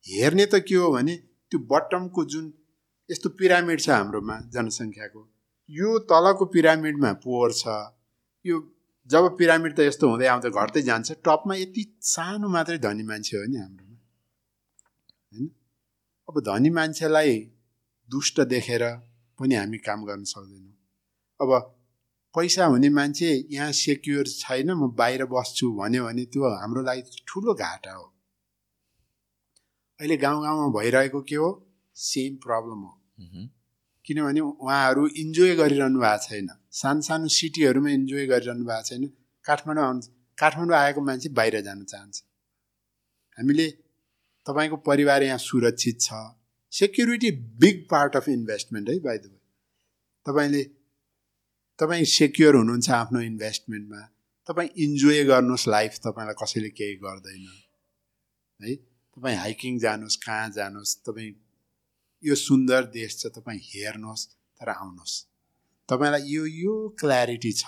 हेर्ने 0.05 0.45
त 0.45 0.59
के 0.67 0.75
हो 0.75 0.91
भने 0.91 1.15
त्यो 1.51 1.59
बटमको 1.71 2.25
जुन 2.34 2.45
यस्तो 3.09 3.29
पिरामिड 3.39 3.79
छ 3.81 3.89
हाम्रोमा 3.89 4.36
जनसङ्ख्याको 4.53 5.21
यो 5.69 5.89
तलको 6.11 6.45
पिरामिडमा 6.53 7.11
पोवर 7.23 7.51
छ। 7.51 7.63
यो 8.45 8.55
जब 9.09 9.23
पिरामिड 9.38 9.75
त 9.75 9.79
यस्तो 9.79 10.09
हुँदै 10.09 10.27
आउँदा 10.27 10.49
घट्दै 10.49 10.81
जान्छ 10.81 11.11
टपमा 11.25 11.55
यति 11.55 11.84
सानो 12.01 12.47
मात्रै 12.55 12.77
धनी 12.86 13.03
मान्छे 13.03 13.38
हो 13.38 13.43
नि 13.45 13.57
हाम्रोमा। 13.57 13.97
होइन? 15.34 15.47
अब 16.29 16.39
धनी 16.49 16.69
मान्छेलाई 16.69 17.36
दुष्ट 18.09 18.39
देखेर 18.53 18.84
पनि 19.39 19.55
हामी 19.55 19.77
काम 19.77 20.05
गर्न 20.05 20.23
सक्दैनौँ। 20.23 20.75
अब 21.39 21.51
पैसा 22.36 22.65
हुने 22.65 22.89
मान्छे 22.89 23.29
यहाँ 23.51 23.71
सेक्योर 23.71 24.25
छैन 24.27 24.71
म 24.71 24.91
बाहिर 24.95 25.25
बस्छु 25.25 25.71
भन्यो 25.77 26.05
भने 26.05 26.25
त्यो 26.25 26.43
हाम्रो 26.61 26.81
लागि 26.84 27.23
ठुलो 27.27 27.53
घाटा 27.53 27.93
हो। 27.93 28.12
अहिले 30.04 30.18
गाउँ 30.20 30.41
गाउँमा 30.43 30.68
भइरहेको 30.76 31.22
के 31.24 31.36
हो? 31.36 31.49
सेम 31.95 32.36
प्रब्लम 32.43 32.80
हो। 32.84 32.91
किनभने 34.06 34.39
उहाँहरू 34.39 35.08
इन्जोय 35.16 35.56
गरिरहनु 35.56 35.99
भएको 35.99 36.24
छैन। 36.28 36.47
सानो 36.76 37.01
सानो 37.08 37.28
सिटीहरूमा 37.32 37.89
इन्जोय 37.89 38.26
गरिरहनु 38.28 38.66
भएको 38.68 38.84
छैन। 38.84 39.08
काठमाडौँ 39.45 39.86
आउनु 39.86 40.01
काठमाडौँ 40.38 40.78
आएको 40.78 41.01
मान्छे 41.08 41.30
बाहिर 41.39 41.62
जान 41.62 41.84
चाहन्छ। 41.86 42.22
हामीले 43.38 43.70
तपाईँको 44.45 44.78
परिवार 44.84 45.24
यहाँ 45.24 45.38
सुरक्षित 45.39 46.01
छ। 46.01 46.20
Security 46.74 47.32
big 47.64 47.88
part 47.91 48.16
of 48.16 48.30
investment 48.30 48.89
है 48.89 48.99
बाई 48.99 49.18
द 49.18 49.32
वे 49.32 49.39
तपाईँले 50.26 50.64
तपाईँ 51.80 52.06
सेक्योर 52.12 52.56
हुनुहुन्छ 52.56 52.89
आफ्नो 52.91 53.20
इन्भेस्टमेन्टमा 53.22 54.01
तपाईँ 54.49 54.70
इन्जोय 54.84 55.24
गर्नुहोस् 55.24 55.68
लाइफ 55.70 55.99
तपाईँलाई 56.04 56.43
कसैले 56.43 56.70
केही 56.70 56.95
गर्दैन। 57.04 57.47
है? 58.60 58.76
तपाईँ 59.18 59.38
हाइकिङ 59.38 59.80
जानुहोस् 59.80 60.18
कहाँ 60.18 60.49
जानुहोस् 60.49 60.95
तपाईँ 61.05 61.32
यो 62.24 62.36
सुन्दर 62.38 62.84
देश 62.93 63.18
छ 63.20 63.28
तपाईँ 63.28 63.59
हेर्नुहोस् 63.64 64.28
तर 64.59 64.70
आउनुहोस् 64.70 65.16
तपाईँलाई 65.89 66.22
यो 66.28 66.45
यो 66.45 66.74
क्ल्यारिटी 66.99 67.51
छ 67.51 67.64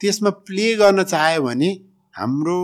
त्यसमा 0.00 0.30
प्ले 0.46 0.74
गर्न 0.74 1.02
चाह्यो 1.04 1.42
भने 1.42 1.70
हाम्रो 2.14 2.58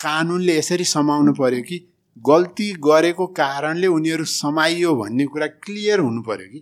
कानुनले 0.00 0.56
यसरी 0.56 0.84
समाउनु 0.86 1.32
पर्यो 1.32 1.62
कि 1.62 1.78
गल्ती 2.24 2.68
गरेको 2.80 3.26
कारणले 3.36 3.86
उनीहरू 3.86 4.24
समाइयो 4.24 4.94
भन्ने 4.94 5.24
कुरा 5.26 5.46
क्लियर 5.64 5.98
हुनु 6.00 6.22
पर्यो 6.22 6.48
कि। 6.52 6.60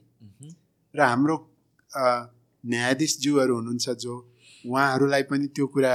र 0.95 1.01
हाम्रो 1.01 1.37
न्यायाधीशज्यूहरू 2.65 3.55
हुनुहुन्छ 3.57 3.91
जो 4.03 4.15
उहाँहरूलाई 4.65 5.23
पनि 5.23 5.47
त्यो 5.47 5.67
कुरा 5.67 5.95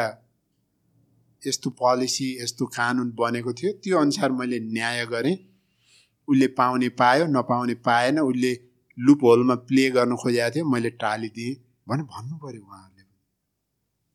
यस्तो 1.47 1.69
पोलिसी 1.69 2.27
यस्तो 2.43 2.65
कानुन 2.65 3.11
बनेको 3.11 3.53
थियो 3.53 3.71
त्यो 3.83 3.97
अनुसार 3.97 4.31
मैले 4.31 4.59
न्याय 4.59 5.05
गरेँ। 5.05 5.37
उसले 6.27 6.47
पाउने 6.47 6.89
पायो 6.89 7.25
नपाउने 7.27 7.73
पाएन। 7.73 8.19
उसले 8.19 8.51
लुप 8.97 9.19
होलमा 9.23 9.55
प्ले 9.55 9.89
गर्न 9.89 10.15
खोजेको 10.15 10.55
थियो 10.55 10.65
मैले 10.65 10.89
टालिदिएँ 11.01 11.55
भने 11.89 12.03
भन्नु 12.03 12.35
पऱ्यो 12.37 12.61
उहाँहरूले। 12.61 13.03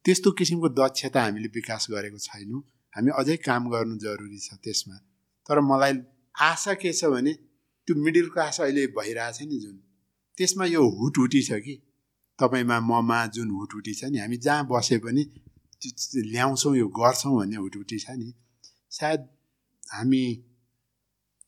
त्यस्तो 0.04 0.30
किसिमको 0.30 0.68
दक्षता 0.68 1.22
हामीले 1.22 1.48
विकास 1.48 1.86
गरेको 1.90 2.18
छैनौँ। 2.18 2.60
हामी 2.94 3.10
अझै 3.10 3.36
काम 3.36 3.70
गर्नु 3.70 3.96
जरुरी 3.96 4.38
छ 4.38 4.54
त्यसमा। 4.64 4.96
तर 5.48 5.60
मलाई 5.60 5.92
आशा 6.34 6.74
के 6.74 6.92
छ 6.92 7.04
भने 7.04 7.32
त्यो 7.88 7.96
मिडल 7.96 8.28
क्लास 8.28 8.60
अहिले 8.60 8.86
भइरहेछ 8.86 9.42
नि 9.42 9.58
जुन। 9.58 9.76
त्यसमा 10.38 10.64
यो 10.64 10.82
हुटहुटी 10.90 11.42
छ 11.42 11.52
कि? 11.64 11.74
तपाईँमा 12.38 12.80
ममा 12.80 13.26
जुन 13.26 13.50
हुटहुटी 13.50 13.94
छ 13.94 14.04
नि? 14.04 14.18
हामी 14.18 14.36
जहाँ 14.36 14.66
बसे 14.70 14.98
पनि 14.98 15.24
ल्याउँछौँ 16.32 16.76
यो 16.76 16.86
गर्छौँ 16.88 17.34
भन्ने 17.38 17.56
हुटहुटी 17.56 17.98
छ 17.98 18.10
नि 18.18 18.32
सायद 18.90 19.20
हामी 19.94 20.24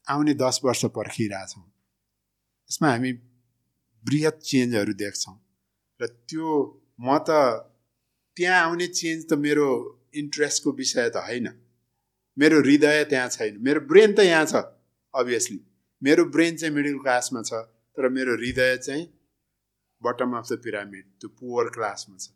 आउने 0.07 0.34
दस 0.34 0.61
वर्ष 0.64 0.84
पर्खिरहेछौँ। 0.97 1.64
यसमा 2.70 2.89
हामी 2.91 3.12
बृहत 4.05 4.37
चेन्जहरू 4.45 4.93
देख्छौँ 5.03 5.37
र 6.01 6.07
त्यो 6.28 6.49
म 7.01 7.18
त 7.18 7.30
त्यहाँ 8.37 8.61
आउने 8.64 8.87
चेन्ज 8.87 9.26
त 9.30 9.32
मेरो 9.41 9.66
इन्ट्रेस्टको 10.14 10.72
विषय 10.72 11.09
त 11.09 11.16
होइन। 11.26 11.49
मेरो 12.37 12.57
हृदय 12.61 13.05
त्यहाँ 13.11 13.28
छैन। 13.28 13.57
मेरो 13.64 13.80
ब्रेन 13.91 14.14
त 14.14 14.20
यहाँ 14.20 14.47
छ 14.47 14.55
अभियसली 15.14 15.61
मेरो 16.03 16.24
ब्रेन 16.34 16.57
चाहिँ 16.57 16.74
मिडल 16.74 16.99
क्लासमा 17.03 17.43
छ 17.43 17.53
तर 17.97 18.09
मेरो 18.12 18.32
हृदय 18.37 18.76
चाहिँ 18.76 19.05
बटम 20.03 20.37
अफ 20.39 20.47
द 20.53 20.61
पिरामिड 20.64 21.05
त्यो 21.20 21.28
पुवर 21.41 21.68
क्लासमा 21.76 22.16
छ। 22.16 22.28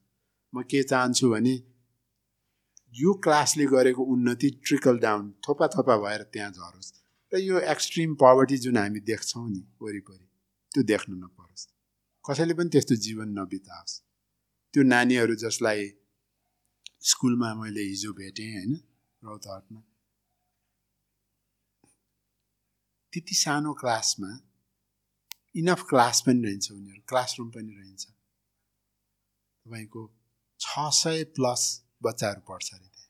म 0.53 0.63
के 0.65 0.83
चाहन्छु 0.83 1.31
भने 1.31 1.55
यो 2.93 3.13
क्लासले 3.25 3.65
गरेको 3.67 4.03
उन्नति 4.13 4.49
ट्रिकल 4.67 4.99
डाउन 4.99 5.31
थोपा 5.49 5.67
थोपा 5.75 5.97
भएर 5.97 6.23
त्यहाँ 6.33 6.51
झरोस्। 6.51 6.93
र 7.33 7.39
यो 7.39 7.59
एक्सट्रिम 7.73 8.15
पवर्टी 8.15 8.57
जुन 8.59 8.77
हामी 8.77 9.01
देख्छौँ 9.01 9.49
नि 9.51 9.63
वरिपरि 9.83 10.27
त्यो 10.73 10.83
देख्नु 10.83 11.17
नपरोस्। 11.17 11.67
कसैले 12.25 12.55
पनि 12.55 12.69
त्यस्तो 12.69 12.95
जीवन 13.07 13.29
नबिताओस्। 13.39 13.93
त्यो 14.75 14.83
नानीहरू 14.83 15.35
जसलाई 15.35 15.87
स्कुलमा 17.11 17.51
मैले 17.55 17.83
हिजो 17.83 18.13
भेटेँ 18.13 18.51
होइन 18.55 18.73
रौतहटमा 19.23 19.81
त्यति 23.13 23.35
सानो 23.35 23.73
क्लासमा 23.73 24.31
इनफ 25.57 25.81
क्लास 25.91 26.21
पनि 26.27 26.41
रहन्छ 26.47 26.67
उनीहरू 26.73 27.03
क्लासरुम 27.09 27.49
पनि 27.51 27.73
रहन्छ। 27.79 28.05
तपाईँको 29.67 30.03
छ 30.61 30.91
सय 30.95 31.25
प्लस 31.37 31.63
बच्चाहरू 32.03 32.41
पढ्छ 32.49 32.69
अरे 32.75 32.87
त्यहाँ। 32.87 33.09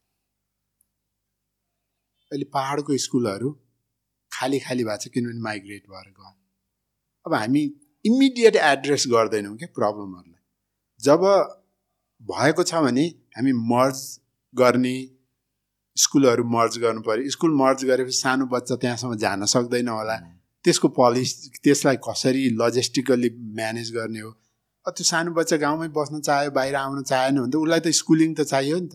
अहिले 2.33 2.47
पाहाडको 2.55 2.97
स्कुलहरू 3.05 3.51
खाली 4.33 4.59
खाली 4.59 4.85
भएको 4.85 5.03
छ 5.03 5.09
किनभने 5.15 5.41
माइग्रेट 5.43 5.83
भएर 5.91 6.11
गयो। 6.11 6.35
अब 7.27 7.35
हामी 7.35 7.63
इमिडिएट 8.05 8.57
एड्रेस 8.57 9.05
गर्दैनौँ 9.11 9.57
क्या 9.57 9.69
प्रब्लमहरूलाई। 9.75 10.43
जब 11.01 11.21
भएको 12.23 12.63
छ 12.63 12.75
भने 12.85 13.07
हामी 13.37 13.53
मर्ज 13.73 13.99
गर्ने 14.55 14.97
स्कुलहरू 15.97 16.45
मर्ज 16.49 16.79
गर्नु 16.79 17.01
पऱ्यो। 17.03 17.31
स्कुल 17.31 17.53
मर्ज 17.57 17.85
गरेपछि 17.85 18.19
सानो 18.19 18.47
बच्चा 18.47 18.77
त्यहाँसम्म 18.77 19.17
जान 19.17 19.45
सक्दैन 19.55 19.89
होला। 19.89 20.17
त्यसको 20.65 20.89
पलिसी 20.97 21.51
त्यसलाई 21.65 21.97
कसरी 22.09 22.49
लजिस्टिकल्ली 22.61 23.31
म्यानेज 23.57 23.93
गर्ने 23.95 24.21
हो? 24.21 24.31
त्यो 24.87 25.05
सानो 25.05 25.31
बच्चा 25.37 25.57
गाउँमै 25.65 25.89
बस्न 25.97 26.21
चाह्यो 26.27 26.51
बाहिर 26.57 26.75
आउन 26.77 27.03
चाहेन 27.11 27.37
भने 27.41 27.51
त 27.53 27.57
उसलाई 27.57 27.81
त 27.81 27.89
स्कुलिङ 28.01 28.31
त 28.35 28.41
चाहियो 28.53 28.79
नि 28.81 28.89
त। 28.89 28.95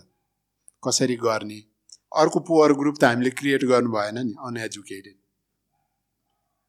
कसरी 0.84 1.16
गर्ने? 1.26 1.60
अर्को 2.22 2.40
पुवर 2.48 2.72
ग्रुप 2.80 2.96
त 3.02 3.04
हामीले 3.10 3.32
क्रिएट 3.40 3.64
गर्नु 3.72 3.90
भएन 3.96 4.18
नि 4.28 4.34
अनएजुकेटेड 4.48 5.18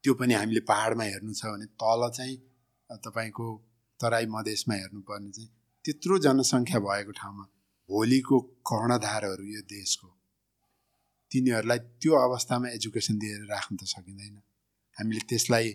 त्यो 0.03 0.13
पनि 0.19 0.33
हामीले 0.33 0.61
पाहाडमा 0.69 1.03
हेर्नु 1.11 1.33
छ 1.39 1.51
भने 1.53 1.65
तल 1.81 2.01
चाहिँ 2.17 2.35
तपाईँको 3.05 3.45
तराई 3.99 4.25
मधेसमा 4.35 4.75
हेर्नुपर्ने 4.81 5.31
चाहिँ 5.37 5.49
त्यत्रो 5.85 6.17
जनसङ्ख्या 6.25 6.79
भएको 6.87 7.11
ठाउँमा 7.19 7.45
भोलिको 7.89 8.37
कर्णधारहरू 8.69 9.45
यो 9.55 9.61
देशको। 9.71 10.07
तिनीहरूलाई 11.31 11.79
त्यो 12.01 12.13
अवस्थामा 12.27 12.67
एजुकेसन 12.77 13.15
दिएर 13.23 13.41
राख्नु 13.53 13.75
त 13.81 13.83
सकिँदैन। 13.93 14.35
हामीले 14.97 15.21
त्यसलाई 15.29 15.67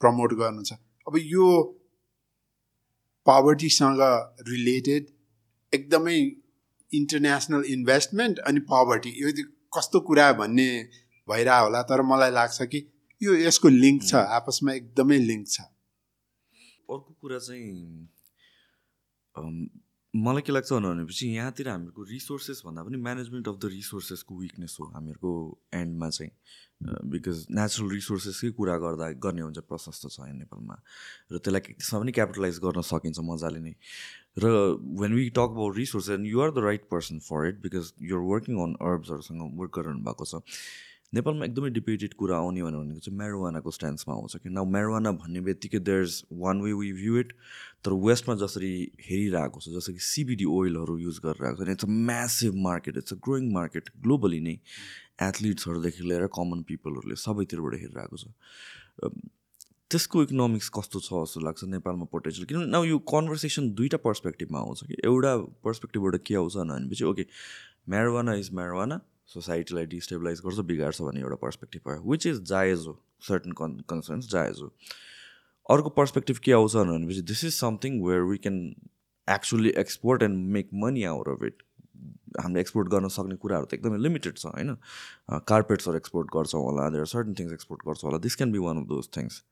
प्रमोट 0.00 0.30
गर्नु 0.40 0.62
छ। 0.68 0.72
अब 1.06 1.14
यो 1.34 1.46
पावर्टीसँग 3.28 4.00
रिलेटेड 4.48 5.06
एकदमै 5.72 6.18
इन्टरनेसनल 6.90 7.64
इन्भेस्टमेन्ट 7.72 8.38
अनि 8.48 8.60
पावर्टी 8.68 9.10
यो 9.22 9.32
कस्तो 9.76 10.00
कुरा 10.08 10.26
भन्ने 10.38 10.68
भइरह 11.28 11.58
होला 11.58 11.82
तर 11.88 12.02
मलाई 12.10 12.30
लाग्छ 12.30 12.58
कि 12.74 12.80
यो 13.20 13.34
यसको 13.36 13.68
लिङ्क 13.74 14.02
छ 14.02 14.22
आपसमा 14.36 14.72
एकदमै 14.72 15.18
लिङ्क 15.18 15.46
छ। 15.48 15.60
अर्को 16.88 17.12
कुरा 17.20 17.38
चाहिँ 17.38 17.72
मलाई 20.14 20.42
के 20.42 20.52
लाग्छ 20.52 20.72
भनेपछि 20.72 21.26
यहाँतिर 21.34 21.68
हामीहरूको 21.68 22.02
रिसोर्सेस 22.10 22.62
भन्दा 22.66 22.82
पनि 22.84 22.96
म्यानेजमेन्ट 23.02 23.48
अफ 23.48 23.56
द 23.62 23.70
रिसोर्सेसको 23.72 24.38
विकनेस 24.38 24.76
हो 24.80 24.86
हामीहरूको 24.94 25.32
एन्डमा 25.80 26.08
चाहिँ। 26.16 26.32
बिकज 26.78 27.46
नेचुरल 27.50 27.90
रिसोर्सेसकै 27.90 28.50
कुरा 28.54 28.76
गर्दा 28.78 29.10
गर्ने 29.18 29.42
हुन्छ 29.42 29.58
प्रशस्त 29.66 30.08
छ 30.08 30.18
यहाँ 30.20 30.38
नेपालमा। 30.38 30.76
र 31.32 31.38
त्यसलाई 31.42 31.74
त्यसमा 31.74 31.98
पनि 32.00 32.12
क्यापिटलाइज 32.14 32.58
गर्न 32.62 32.80
सकिन्छ 32.86 33.18
मजाले 33.18 33.60
नै। 33.60 33.74
र 34.38 34.78
when 35.02 35.12
we 35.14 35.28
talk 35.34 35.50
about 35.58 35.76
resources 35.76 36.14
and 36.18 36.26
you 36.26 36.40
are 36.40 36.50
the 36.54 36.62
right 36.62 36.86
person 36.90 37.18
for 37.26 37.48
it 37.48 37.56
because 37.62 37.92
you're 37.98 38.22
working 38.32 38.54
on 38.62 38.76
अर्ब्सहरूसँग 38.78 39.42
work 39.58 39.72
गरिरहनु 39.78 40.04
भएको 40.06 40.24
छ। 40.24 40.44
नेपालमा 41.14 41.44
एकदमै 41.44 41.70
डिबेटेड 41.72 42.14
कुरा 42.20 42.36
आउने 42.36 42.62
भनेको 42.62 42.80
भनेको 42.84 43.00
चाहिँ 43.00 43.16
म्यारोवानाको 43.18 43.70
स्ट्यान्समा 43.72 44.14
आउँछ 44.14 44.36
कि। 44.44 44.48
नाउ 44.52 44.64
म्यारोवाना 44.68 45.10
भन्ने 45.18 45.40
बित्तिकै 45.40 45.78
there 45.80 46.02
is 46.04 46.22
one 46.36 46.60
way 46.62 46.72
we 46.76 46.92
view 46.92 47.18
it 47.18 47.32
तर 47.80 47.92
वेस्टमा 48.06 48.34
जसरी 48.44 48.72
हेरिरहेको 49.08 49.60
छ 49.60 49.72
जस्तो 49.72 49.92
कि 49.96 50.04
सिबिडी 50.04 50.44
ओइलहरू 50.44 50.98
युज 51.00 51.18
गरिरहेको 51.24 51.64
छ 51.64 51.68
it's 51.74 51.88
a 51.88 51.92
massive 52.12 52.54
market 52.68 52.96
it's 53.00 53.12
a 53.12 53.18
growing 53.24 53.52
market 53.52 53.88
globally 54.04 54.40
नै। 54.40 54.56
एथलिट्सहरूदेखि 55.20 56.02
लिएर 56.08 56.26
कमन 56.34 56.62
पिपलहरूले 56.68 57.16
सबैतिरबाट 57.16 57.74
हेरिरहेको 57.74 58.16
छ। 58.16 58.24
त्यसको 59.90 60.22
इकोनोमिक्स 60.22 60.68
कस्तो 60.76 61.00
छ 61.00 61.10
जस्तो 61.24 61.40
लाग्छ 61.40 61.64
नेपालमा 61.74 62.06
पोटेन्सियल 62.12 62.46
किनभने 62.46 62.70
नाउ 62.70 62.84
यो 62.84 62.98
कन्भर्सेसन 63.08 63.70
दुईवटा 63.74 63.98
पर्सपेक्टिभमा 64.04 64.58
आउँछ 64.58 64.84
कि। 64.84 64.96
एउटा 65.04 65.36
पर्सपेक्टिभबाट 65.64 66.22
के 66.26 66.34
आउँछ 66.34 66.56
भनेपछि 66.56 67.04
ओके 67.04 67.26
म्यारोवाना 67.88 68.34
इज 68.36 68.50
म्यारोवाना 68.54 69.00
सोसाइटीलाई 69.34 69.86
डिस्टेबलाइज 69.86 70.40
गर्छ 70.44 70.58
बिगार्छ 70.68 71.00
भन्ने 71.02 71.20
एउटा 71.20 71.36
पर्सपेक्टिभ 71.42 71.88
भयो 71.88 72.10
विच 72.10 72.26
इज 72.26 72.40
जायज 72.50 72.84
हो 72.86 72.98
सर्टन 73.28 73.52
कन् 73.60 73.80
कन्सर्न्स 73.88 74.30
जायज 74.30 74.60
हो। 74.62 74.72
अर्को 75.68 75.90
पर्सपेक्टिभ 75.96 76.38
के 76.44 76.52
आउँछ 76.52 76.76
भनेपछि 76.76 77.22
this 77.32 77.44
is 77.44 77.54
something 77.54 78.00
where 78.04 78.22
we 78.28 78.36
can 78.38 78.60
actually 79.28 79.70
export 79.78 80.22
and 80.22 80.46
make 80.52 80.68
money 80.84 81.04
out 81.04 81.28
of 81.28 81.44
it 81.44 81.62
हामीले 82.40 82.60
एक्सपोर्ट 82.60 82.88
गर्न 82.94 83.08
सक्ने 83.14 83.36
कुराहरू 83.42 83.66
त 83.66 83.74
एकदमै 83.74 83.98
लिमिटेड 83.98 84.36
छ 84.38 84.46
होइन? 84.46 84.74
कार्पेट्सहरू 85.52 85.96
एक्सपोर्ट 85.96 86.28
गर्छौँ 86.34 86.62
होला 86.62 86.88
देयर 86.96 87.06
सर्टन 87.12 87.34
थिङ्स 87.38 87.52
एक्सपोर्ट 87.52 87.80
गर्छौँ 87.86 88.10
होला. 88.10 88.18
This 88.26 88.36
can 88.36 88.52
be 88.52 88.58
one 88.66 88.82
of 88.82 88.86
those 88.88 89.08
things 89.16 89.42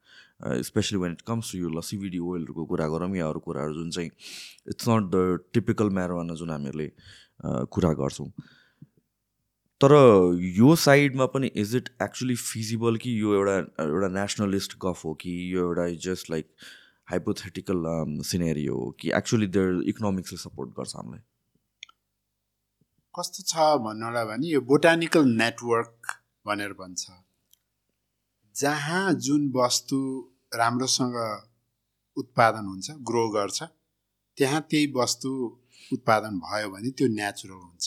especially 0.69 0.99
when 0.99 1.13
it 1.13 1.23
comes 1.29 1.53
to 1.53 1.59
यो 1.59 1.69
ल 1.69 1.81
सिबिडी 1.91 2.19
ओइलहरूको 2.19 2.65
कुरा 2.73 2.87
गरौँ 2.95 3.17
या 3.17 3.29
अरू 3.29 3.41
कुराहरू 3.49 3.75
जुन 3.75 3.91
चाहिँ 3.97 4.11
it's 4.75 4.89
not 4.89 5.11
the 5.15 5.39
typical 5.55 5.91
marijuana 5.99 6.35
जुन 6.43 6.51
हामीहरूले 6.51 6.89
कुरा 7.77 7.93
गर्छौँ। 8.01 8.31
तर 9.81 9.93
यो 10.57 10.75
साइडमा 10.83 11.27
पनि 11.33 11.51
इज 11.63 11.75
इट 11.77 11.89
एक्चुली 12.03 12.35
फिजिबल 12.43 12.97
कि 12.97 13.21
यो 13.21 13.35
एउटा 13.35 13.57
एउटा 13.85 14.09
नेसनलिस्ट 14.15 14.77
गफ 14.85 15.05
हो 15.05 15.13
कि 15.23 15.33
यो 15.55 15.65
एउटा 15.69 15.89
जस्ट 16.05 16.31
लाइक 16.31 16.47
हाइपोथेटिकल 17.11 17.83
सिनेरी 18.27 18.65
हो 18.67 18.79
कि 19.01 19.11
एक्चुली 19.17 19.47
देयर 19.57 19.83
इकोनोमिक्सले 19.89 20.39
सपोर्ट 20.39 20.71
गर्छ 20.79 20.97
हामीलाई? 20.97 21.21
कस्तो 23.17 23.43
छ 23.49 23.67
भन्नुलाई 23.81 24.25
भने 24.29 24.47
यो 24.47 24.61
बोटानिकल 24.71 25.25
नेटवर्क 25.41 26.09
भनेर 26.47 26.73
भन्छ। 26.81 27.03
जहाँ 28.55 29.13
जुन 29.27 29.43
वस्तु 29.57 29.99
राम्रोसँग 30.55 31.17
उत्पादन 32.17 32.65
हुन्छ 32.71 32.87
ग्रो 33.09 33.23
गर्छ 33.37 33.63
त्यहाँ 34.39 34.61
त्यही 34.71 34.93
वस्तु 34.97 35.31
उत्पादन 35.91 36.35
भयो 36.45 36.69
भने 36.71 36.91
त्यो 36.93 37.09
नेचुरल 37.15 37.57
हुन्छ। 37.57 37.87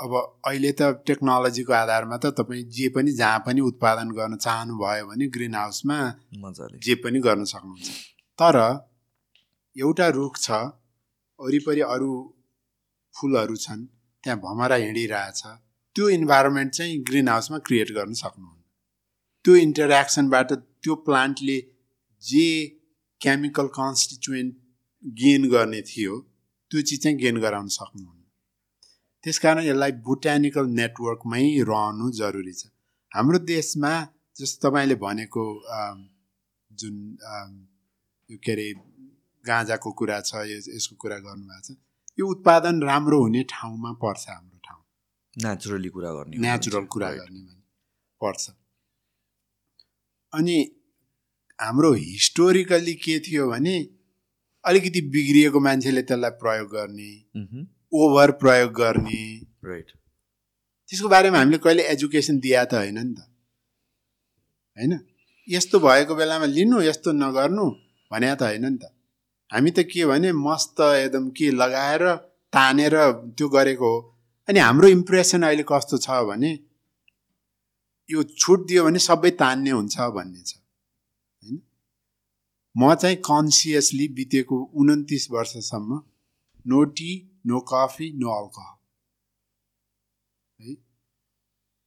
अब 0.00 0.12
अहिले 0.44 0.72
त 0.76 0.82
टेक्नोलोजीको 1.08 1.72
आधारमा 1.72 2.16
त 2.20 2.34
तपाईँ 2.36 2.68
जे 2.68 2.88
पनि 2.92 3.12
जहाँ 3.16 3.40
पनि 3.48 3.60
उत्पादन 3.70 4.12
गर्न 4.12 4.36
चाहनुभयो 4.36 5.06
भने 5.08 5.24
ग्रिन 5.32 5.54
हाउसमा 5.54 5.98
मजाले। 6.44 6.78
जे 6.84 6.94
पनि 7.00 7.18
गर्न 7.26 7.44
सक्नुहुन्छ। 7.48 7.88
तर 8.38 8.56
एउटा 9.76 10.08
रुख 10.20 10.36
छ 10.36 10.48
वरिपरि 11.40 11.80
अरू 11.88 12.12
फुलहरू 13.14 13.56
छन् 13.64 13.84
त्यहाँ 14.24 14.38
भमरा 14.40 14.76
हिँडिरहेछ। 14.84 15.42
त्यो 15.96 16.08
इन्भाइरोमेन्ट 16.08 16.72
चाहिँ 16.74 16.98
ग्रिन 17.08 17.28
हाउसमा 17.28 17.58
क्रिएट 17.66 17.90
गर्न 17.96 18.12
सक्नुहुन्न 18.20 18.60
त्यो 19.44 19.54
इन्टरेक्सनबाट 19.66 20.52
त्यो 20.52 20.94
प्लान्टले 21.06 21.58
जे 22.22 22.46
केमिकल 23.20 23.66
कन्स्टिचुएन्ट 23.78 24.54
गेन 25.04 25.48
गर्ने 25.50 25.80
थियो 25.90 26.18
त्यो 26.70 26.82
चिज 26.88 27.02
चाहिँ 27.02 27.18
गेन 27.18 27.40
गराउन 27.40 27.68
सक्नुहुन्न 27.76 28.20
त्यस 29.24 29.38
कारण 29.38 29.62
यसलाई 29.64 29.92
बोटानिकल 30.06 30.66
नेटवर्कमै 30.78 31.44
रहनु 31.70 32.10
जरुरी 32.20 32.52
छ। 32.52 32.66
हाम्रो 33.12 33.38
देशमा 33.50 33.92
जस्तो 34.36 34.68
तपाईँले 34.68 34.94
भनेको 35.04 35.44
जुन 36.70 36.96
के 38.44 38.52
अरे 38.52 38.66
गाँजाको 39.44 39.90
कुरा 40.00 40.18
छ 40.28 40.42
यसको 40.48 40.94
कुरा 41.02 41.18
गर्नुभएको 41.26 41.62
छ 41.66 41.76
यो 42.22 42.30
उत्पादन 42.30 42.82
राम्रो 42.82 43.18
हुने 43.22 43.42
ठाउँमा 43.50 43.92
पर्छ 44.02 44.24
हाम्रो 44.28 44.52
नेचुरली 45.36 45.88
कुरा 45.88 46.10
गर्ने 46.12 46.36
नेचुरल 46.36 46.84
कुरा 46.84 47.10
गर्ने 47.10 47.40
पर्छ। 48.20 48.42
अनि 50.32 50.56
हाम्रो 51.58 51.92
हिस्टोरिकल्ली 51.92 52.94
के 52.94 53.18
थियो 53.18 53.48
भने 53.50 53.76
अलिकति 54.64 55.00
बिग्रिएको 55.14 55.60
मान्छेले 55.60 56.02
त्यसलाई 56.02 56.30
प्रयोग 56.42 56.68
गर्ने 56.68 57.10
ओभर 57.92 58.30
प्रयोग 58.42 58.72
गर्ने। 58.72 59.22
राइट 59.64 59.88
त्यसको 60.88 61.08
बारेमा 61.08 61.38
हामीले 61.38 61.58
कहिले 61.58 61.82
एजुकेसन 61.92 62.38
दिया 62.38 62.64
त 62.64 62.74
होइन 62.74 62.98
नि 62.98 63.14
त। 63.14 63.20
होइन? 64.76 64.92
यस्तो 65.48 65.80
भएको 65.80 66.14
बेलामा 66.14 66.46
लिनु 66.46 66.82
यस्तो 66.82 67.12
नगर्नु 67.12 67.66
भने 68.12 68.34
त 68.36 68.42
होइन 68.42 68.66
नि 68.68 68.78
त। 68.78 68.92
हामी 69.52 69.70
त 69.70 69.78
के 69.92 70.04
भने 70.06 70.32
मस्त 70.32 70.80
एकदम 70.80 71.30
के 71.30 71.50
लगाएर 71.50 72.02
तानेर 72.52 72.94
त्यो 73.36 73.48
गरेको 73.48 73.88
हो। 73.94 73.98
अनि 74.48 74.58
हाम्रो 74.58 74.88
इम्प्रेसन 74.88 75.42
अहिले 75.42 75.64
कस्तो 75.68 75.96
छ 75.98 76.08
भने 76.28 76.52
यो 78.10 78.22
छुट 78.22 78.66
दियो 78.66 78.84
भने 78.84 78.98
सबै 78.98 79.30
तान्ने 79.42 79.70
हुन्छ 79.70 79.96
भन्ने 80.16 80.42
छ 80.42 80.52
होइन? 80.56 81.56
म 82.74 82.94
चाहिँ 82.94 83.16
कन्सियसली 83.16 84.08
बितेको 84.08 84.56
उन्तिस 84.80 85.30
वर्षसम्म 85.30 86.02
no 86.66 86.84
tea 86.96 87.10
no 87.46 87.60
coffee 87.68 88.06
no 88.18 88.28
alcohol 88.38 88.76
है? 90.60 90.74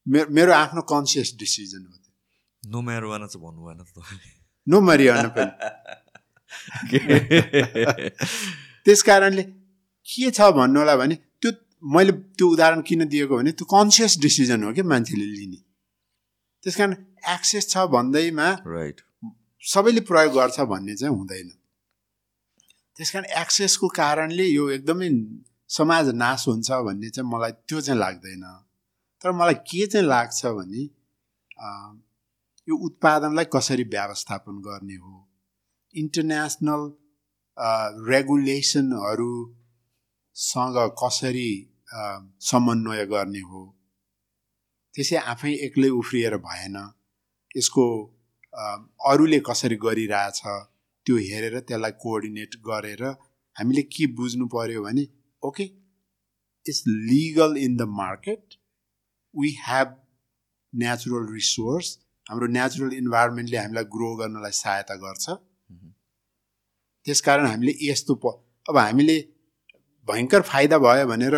मेरो 0.08 0.28
मेरो 0.30 0.52
आफ्नो 0.54 0.82
कन्सियस 0.94 1.36
डिसिजन 1.40 1.86
हो 1.86 1.96
नो 2.64 2.82
म्यारोवाना 2.82 3.28
चाहिँ 3.28 3.44
भन्नु 3.46 3.62
भएन 3.66 3.80
नो 4.68 4.82
मरिवाना 4.82 5.30
पनि। 5.38 5.52
त्यस 8.86 9.04
कारणले 9.04 9.44
के 10.08 10.32
छ 10.32 10.42
भन्नु 10.58 10.80
होला 10.80 10.96
भने 10.96 11.16
त्यो 11.42 11.52
मैले 11.96 12.12
त्यो 12.12 12.48
उदाहरण 12.48 12.82
किन 12.82 13.08
दिएको 13.08 13.38
भने 13.38 13.52
त्यो 13.52 13.66
कन्सियस 13.66 14.18
डिसिजन 14.22 14.64
हो 14.64 14.74
क्या 14.74 14.84
मान्छेले 14.84 15.26
लिने। 15.26 15.58
त्यस 16.64 16.76
कारण 16.76 16.96
एक्सेस 17.34 17.70
छ 17.70 17.78
भन्दैमा 17.94 18.50
राइट 18.68 19.02
सबैले 19.64 20.02
प्रयोग 20.02 20.34
गर्छ 20.34 20.60
भन्ने 20.60 20.96
चाहिँ 20.96 21.16
हुँदैन। 21.16 21.50
त्यस 22.96 23.12
कारण 23.12 23.26
एक्सेसको 23.42 23.88
कारणले 23.88 24.46
यो 24.46 24.70
एकदमै 24.70 25.10
समाज 25.68 26.10
नाश 26.16 26.48
हुन्छ 26.48 26.72
भन्ने 26.72 27.10
चाहिँ 27.10 27.30
मलाई 27.30 27.52
त्यो 27.68 27.82
चाहिँ 27.82 28.00
लाग्दैन। 28.00 28.44
तर 29.22 29.32
मलाई 29.32 29.54
के 29.54 29.88
चाहिँ 29.88 30.08
लाग्छ 30.08 30.46
भने 30.46 30.84
यो 32.68 32.86
उत्पादनलाई 32.86 33.46
कसरी 33.54 33.84
व्यवस्थापन 33.84 34.62
गर्ने 34.62 34.96
हो? 34.96 35.25
इन्टरनेसनल 35.96 36.84
रेगुलेसनहरूसँग 38.10 40.78
कसरी 41.02 41.52
समन्वय 42.50 43.02
गर्ने 43.14 43.44
हो? 43.50 43.62
त्यसै 44.96 45.18
आफै 45.34 45.54
एक्लै 45.68 45.90
उफ्रिएर 46.02 46.36
भएन। 46.48 46.76
यसको 47.58 47.86
अरूले 49.12 49.40
कसरी 49.50 49.78
गरिरहेछ 49.86 50.40
त्यो 51.06 51.16
हेरेर 51.30 51.56
त्यसलाई 51.70 51.94
कोअर्डिनेट 52.04 52.52
गरेर 52.68 53.02
हामीले 53.56 53.84
के 53.96 54.06
बुझ्नु 54.20 54.46
पर्यो 54.54 54.80
भने 54.84 55.04
okay 55.44 55.66
it's 56.66 56.80
legal 57.10 57.52
in 57.64 57.72
the 57.78 57.82
market 57.98 58.44
we 59.34 59.50
have 59.64 59.90
natural 60.74 61.26
resource 61.34 61.88
हाम्रो 62.30 62.48
नेचुरल 62.54 62.92
इन्भाइरोमेन्टले 62.96 63.58
हामीलाई 63.58 63.84
ग्रो 63.96 64.10
गर्नलाई 64.22 64.54
सहायता 64.62 64.96
गर्छ। 65.04 65.26
त्यसकारण 67.06 67.46
हामीले 67.46 67.74
यस्तो 67.90 68.16
प 68.24 68.34
अब 68.70 68.78
हामीले 68.78 69.18
भयङ्कर 70.08 70.42
फाइदा 70.52 70.78
भयो 70.86 71.06
भनेर 71.08 71.36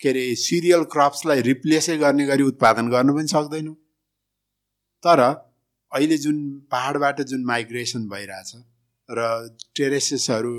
के 0.00 0.08
अरे 0.08 0.24
सिरियल 0.44 0.82
क्रप्सलाई 0.92 1.40
रिप्लेसै 1.50 1.96
गर्ने 2.04 2.26
गरी 2.26 2.42
उत्पादन 2.52 2.90
गर्नु 2.94 3.12
पनि 3.16 3.28
सक्दैनौँ। 3.34 3.74
तर 5.04 5.20
अहिले 5.22 6.16
जुन 6.24 6.36
पाहाडबाट 6.72 7.20
जुन 7.30 7.44
माइग्रेसन 7.52 8.08
भइरहेछ 8.08 8.50
र 9.08 9.26
टेरेसेसहरू 9.76 10.52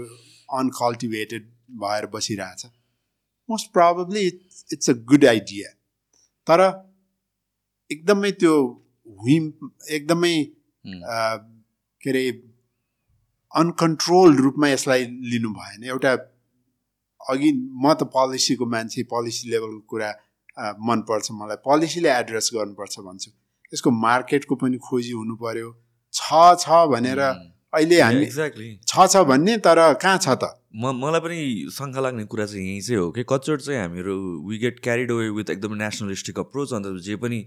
अनकल्टिभेटेड 0.60 1.44
भएर 1.84 2.06
बसिरहेछ 2.14 2.66
most 3.50 3.72
probably 3.74 4.26
it's 4.28 4.66
it's 4.74 4.90
a 4.90 4.94
good 5.12 5.26
idea 5.34 5.70
तर 6.48 6.62
एकदमै 7.92 8.32
त्यो 8.44 8.54
हुम 9.20 9.50
एकदमै 9.98 10.36
के 10.86 12.10
अरे 12.10 12.24
अनकन्ट्रोल 13.52 14.36
रूपमा 14.38 14.68
यसलाई 14.70 15.04
लिनु 15.32 15.50
भएन। 15.54 15.84
एउटा 15.90 16.12
अघि 17.22 17.52
म 17.84 17.94
त 17.94 18.04
पोलिसीको 18.14 18.66
मान्छे 18.66 19.04
पोलिसी 19.12 19.50
लेभलको 19.52 19.82
कुरा 19.90 20.10
मनपर्छ 20.88 21.28
मलाई। 21.32 21.58
पोलिसीले 21.66 22.10
एड्रेस 22.12 22.50
गर्नुपर्छ 22.54 23.00
भन्छु। 23.08 23.32
यसको 23.74 23.90
मार्केटको 23.92 24.56
पनि 24.56 24.78
खोजी 24.78 25.12
हुनु 25.12 25.36
पर्यो 25.36 25.70
छ 26.14 26.56
छ 26.60 26.66
भनेर 26.92 27.20
अहिले 27.20 28.02
हामी 28.02 28.24
एक्ज्याक्टली 28.24 28.70
छ 28.88 29.08
छ 29.12 29.24
भन्ने 29.28 29.58
तर 29.66 29.80
कहाँ 30.02 30.18
छ 30.18 30.28
त? 30.42 30.44
म 30.78 30.92
मलाई 30.94 31.20
पनि 31.20 31.38
शङ्का 31.74 32.02
लाग्ने 32.02 32.24
कुरा 32.26 32.46
चाहिँ 32.46 32.66
यहीँ 32.66 32.82
चाहिँ 32.82 33.00
हो 33.00 33.12
कि 33.12 33.24
कतिचोटि 33.24 33.64
चाहिँ 33.64 33.80
हामीहरू 33.80 34.14
we 34.46 34.58
get 34.58 34.80
carried 34.80 35.12
away 35.12 35.30
with 35.32 35.50
एकदम 35.50 35.74
नेसनलिस्टिक 35.76 36.40
अप्रोच 36.40 36.74
अन्त 36.74 37.02
जे 37.02 37.16
पनि 37.18 37.40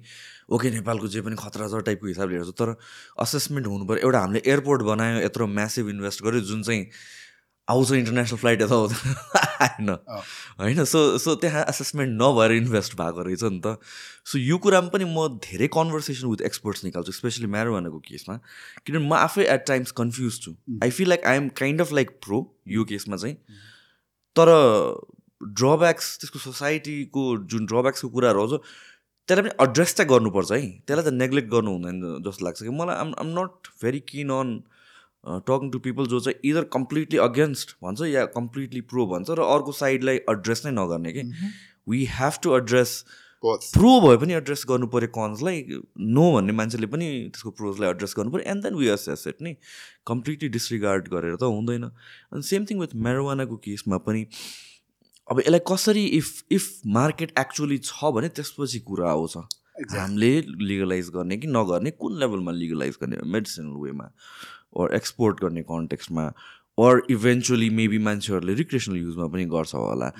ओके 0.50 0.70
नेपालको 0.70 1.08
जे 1.08 1.20
पनि 1.22 1.36
खतरा 1.38 1.68
छ 1.68 1.82
टाइपको 1.86 2.06
हिसाबले 2.06 2.36
हेर्छ 2.36 2.50
तर 2.58 2.74
असेसमेन्ट 3.22 3.66
हुनु 3.66 3.86
पऱ्यो 3.86 4.02
एउटा 4.02 4.20
हामीले 4.20 4.42
एयरपोर्ट 4.44 4.82
बनायो 4.82 5.20
यत्रो 5.20 5.46
म्यासिभ 5.48 5.88
इन्भेस्ट 5.88 6.22
गर्यो 6.24 6.40
जुन 6.50 6.62
चाहिँ 6.62 6.84
आउँछ 7.70 7.92
इन्टरनेसनल 7.92 8.38
फ्लाइट 8.38 8.62
यता 8.62 8.74
होइन। 9.60 9.90
होइन 10.60 10.84
सो 10.84 11.00
सो 11.18 11.34
त्यहाँ 11.42 11.64
एसेसमेन्ट 11.68 12.12
नभएर 12.22 12.52
इन्भेस्ट 12.52 12.94
भएको 13.00 13.22
रहेछ 13.22 13.42
नि 13.44 13.60
त। 13.66 13.78
सो 14.24 14.38
यो 14.38 14.58
कुरामा 14.58 14.88
पनि 14.88 15.04
म 15.04 15.26
धेरै 15.44 15.68
कन्भर्सेसन 15.76 16.26
विथ 16.28 16.44
एक्सपर्ट्स 16.50 16.84
निकाल्छु 16.84 17.12
स्पेसली 17.12 17.46
म्यारोवानाको 17.46 17.98
केसमा। 18.08 18.36
किनभने 18.86 19.08
म 19.08 19.12
आफै 19.20 19.44
एट 19.54 19.64
टाइम्स 19.66 19.90
कन्फ्युज 20.00 20.40
छु। 20.42 20.54
I 20.84 20.90
feel 20.90 21.08
like 21.08 21.24
I 21.24 21.36
am 21.36 21.48
kind 21.62 21.80
of 21.80 21.92
like 21.92 22.10
pro 22.26 22.44
यो 22.68 22.84
केसमा 22.84 23.16
चाहिँ। 23.16 23.36
तर 24.36 24.48
ड्रब्याक्स 25.60 26.16
त्यसको 26.20 26.38
सोसाइटीको 26.38 27.22
जुन 27.52 27.66
ड्रब्याक्सको 27.66 28.08
कुराहरू 28.08 28.40
आउँछ 28.40 28.60
त्यसलाई 29.28 29.42
पनि 29.42 29.52
एड्रेस 29.64 29.94
चाहिँ 29.94 30.08
गर्नुपर्छ 30.10 30.52
है। 30.52 30.60
त्यसलाई 30.86 31.04
त 31.04 31.14
नेग्लेक्ट 31.14 31.48
गर्नु 31.50 31.70
हुँदैन 31.70 32.22
जस्तो 32.26 32.44
लाग्छ 32.44 32.62
कि 32.62 32.72
मलाई। 32.80 32.96
आम 32.96 33.14
आम 33.20 33.28
not 33.38 33.72
very 33.82 34.00
keen 34.08 34.30
on 34.40 34.48
talking 35.24 35.70
to 35.70 35.78
people 35.78 36.06
जो 36.06 36.20
चाहिँ 36.20 36.38
इदर 36.50 36.64
कम्प्लिटली 36.72 37.18
अगेन्स्ट 37.20 37.76
भन्छ 37.84 38.02
या 38.08 38.24
कम्प्लिटली 38.36 38.80
प्रो 38.92 39.06
भन्छ 39.06 39.30
र 39.30 39.48
अर्को 39.56 39.72
साइडलाई 39.80 40.16
एड्रेस 40.30 40.66
नै 40.66 40.72
नगर्ने 40.72 41.12
कि? 41.12 41.22
We 41.88 42.04
have 42.20 42.38
to 42.42 42.56
address 42.56 43.04
both 43.44 43.58
pro 43.74 43.90
भए 44.00 44.16
पनि 44.16 44.34
एड्रेस 44.34 44.64
गर्नु 44.68 44.86
पऱ्यो 44.94 45.08
कन्सलाई 45.12 45.80
नो 46.16 46.24
भन्ने 46.32 46.52
मान्छेले 46.52 46.86
पनि 46.94 47.06
त्यसको 47.28 47.50
प्रोजलाई 47.60 47.90
एड्रेस 47.90 48.14
गर्नु 48.16 48.30
पऱ्यो 48.32 48.50
and 48.50 48.62
then 48.64 48.74
we 48.76 48.88
assess 48.96 49.24
it 49.28 49.42
नि? 49.42 49.54
कम्प्लिटली 50.06 50.48
डिसरिगार्ड 50.56 51.08
गरेर 51.08 51.36
त 51.36 51.42
हुँदैन। 51.54 51.84
अनि 51.84 52.42
सेम 52.48 52.64
थिङ 52.70 52.80
विथ 52.80 52.94
मेरोवानाको 53.06 53.56
केसमा 53.68 53.98
पनि 54.08 54.26
अब 55.28 55.40
यसलाई 55.40 55.60
कसरी 55.68 56.04
इफ 56.18 56.52
इफ 56.52 56.70
मार्केट 56.98 57.32
एक्चुली 57.38 57.78
छ 57.78 58.12
भने 58.14 58.28
त्यसपछि 58.28 58.78
कुरा 58.88 59.10
आउँछ 59.10 59.36
हामीले 59.96 60.30
लिगलाइज 60.68 61.08
गर्ने 61.10 61.36
कि 61.38 61.46
नगर्ने 61.48 61.90
कुन 61.96 62.18
लेभलमा 62.20 62.52
लिगलाइज 62.52 62.98
गर्ने? 63.02 63.16
मेडिसिनल 63.24 63.76
वेमा 63.84 64.10
ओर 64.72 64.94
एक्सपोर्ट 64.94 65.40
गर्ने 65.42 65.62
कन्टेक्स्टमा 65.70 66.30
ओर 66.78 67.02
इभेन्चुली 67.10 67.70
मेबी 67.80 67.98
मान्छेहरूले 68.06 68.54
रिक्रेसनल 68.54 68.96
युजमा 68.96 69.26
पनि 69.26 69.44
गर्छ 69.56 69.74
होला। 69.74 70.10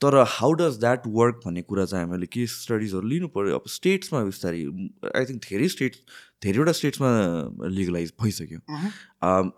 तर 0.00 0.14
हाउ 0.30 0.52
डज 0.58 0.78
द्याट 0.80 1.06
वर्क 1.14 1.40
भन्ने 1.44 1.62
कुरा 1.68 1.84
चाहिँ 1.84 2.04
हामीले 2.06 2.26
के 2.26 2.46
स्टडिजहरू 2.46 3.06
लिनु 3.08 3.28
पऱ्यो 3.34 3.54
अब 3.58 3.64
स्टेट्समा 3.68 4.22
बिस्तारै 4.24 4.60
आई 5.10 5.24
थिङ्क 5.30 5.40
धेरै 5.48 5.68
स्टेट्स 5.68 5.98
धेरैवटा 6.42 6.72
स्टेट्समा 6.80 7.10
लिगलाइज 7.78 8.12
भइसक्यो। 8.22 8.60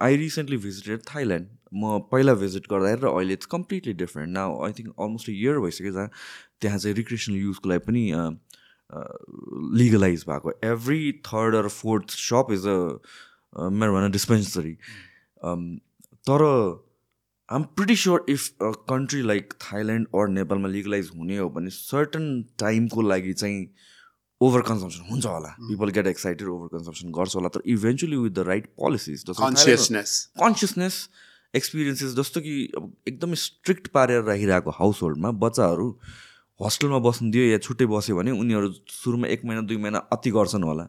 आई 0.06 0.16
रिसेन्टली 0.16 0.56
भिजिटेड 0.66 1.02
थाइल्यान्ड 1.14 1.46
म 1.74 1.98
पहिला 2.12 2.34
भिजिट 2.42 2.64
गर्दाखेरि 2.72 3.00
र 3.02 3.12
अहिले 3.12 3.32
it's 3.38 3.46
completely 3.56 3.92
different 4.02 4.32
now 4.32 4.48
I 4.66 4.72
think 4.78 4.94
almost 4.96 5.28
year 5.30 5.58
भइसक्यो 5.66 5.92
जहाँ 5.92 6.10
त्यहाँ 6.60 6.78
चाहिँ 6.78 6.96
रिक्रिएसनल 6.96 7.36
युजको 7.36 7.68
लागि 7.68 7.84
पनि 7.90 8.04
लिगलाइज 9.82 10.24
भएको। 10.28 10.52
Every 10.72 11.12
third 11.26 11.54
or 11.56 11.68
fourth 11.76 12.16
shop 12.20 12.46
is 12.52 12.66
a 12.66 12.78
मेरो 13.56 13.94
भन 13.94 14.10
डिस्पेन्सरी 14.10 14.74
तर 16.28 16.42
आम 17.48 17.62
pretty 17.76 17.96
sure 17.96 18.24
if 18.28 18.62
a 18.62 18.70
country 18.88 19.22
like 19.22 19.52
Thailand 19.62 20.06
or 20.14 20.28
नेपालमा 20.28 20.68
लिगलाइज 20.68 21.10
हुने 21.16 21.36
हो 21.38 21.48
भने 21.50 21.70
सर्टन 21.70 22.26
टाइमको 22.58 23.02
लागि 23.02 23.32
चाहिँ 23.32 23.66
ओभर 24.40 24.60
कन्जम्सन 24.68 25.10
हुन्छ 25.10 25.26
होला। 25.26 25.48
People 25.60 25.90
get 25.96 26.06
excited 26.06 26.48
over 26.48 26.68
consumption 26.76 27.10
गर्छ 27.12 27.34
होला। 27.36 27.48
तर 27.54 27.62
eventually 27.72 28.16
with 28.16 28.30
the 28.30 28.46
right 28.48 28.66
policies 28.78 29.24
consciousness 29.30 30.10
consciousness 30.40 31.08
experiences 31.54 32.14
जस्तो 32.16 32.40
कि 32.40 32.54
अब 32.76 32.92
एकदमै 33.08 33.36
स्ट्रिक्ट 33.36 33.88
पारेर 33.94 34.22
राखिरहेको 34.24 34.70
हाउस 34.78 35.02
होल्डमा 35.02 35.30
बच्चाहरू 35.44 35.88
होस्टेलमा 36.60 36.98
बस्नु 37.08 37.30
दियो 37.32 37.44
या 37.44 37.58
छुट्टै 37.58 37.86
बस्यो 37.90 38.16
भने 38.16 38.30
उनीहरू 38.30 38.72
सुरुमा 38.94 39.26
एक 39.34 39.44
महिना 39.44 39.62
दुई 39.62 39.76
महिना 39.76 39.98
अति 40.12 40.30
गर्छन् 40.30 40.64
होला। 40.64 40.88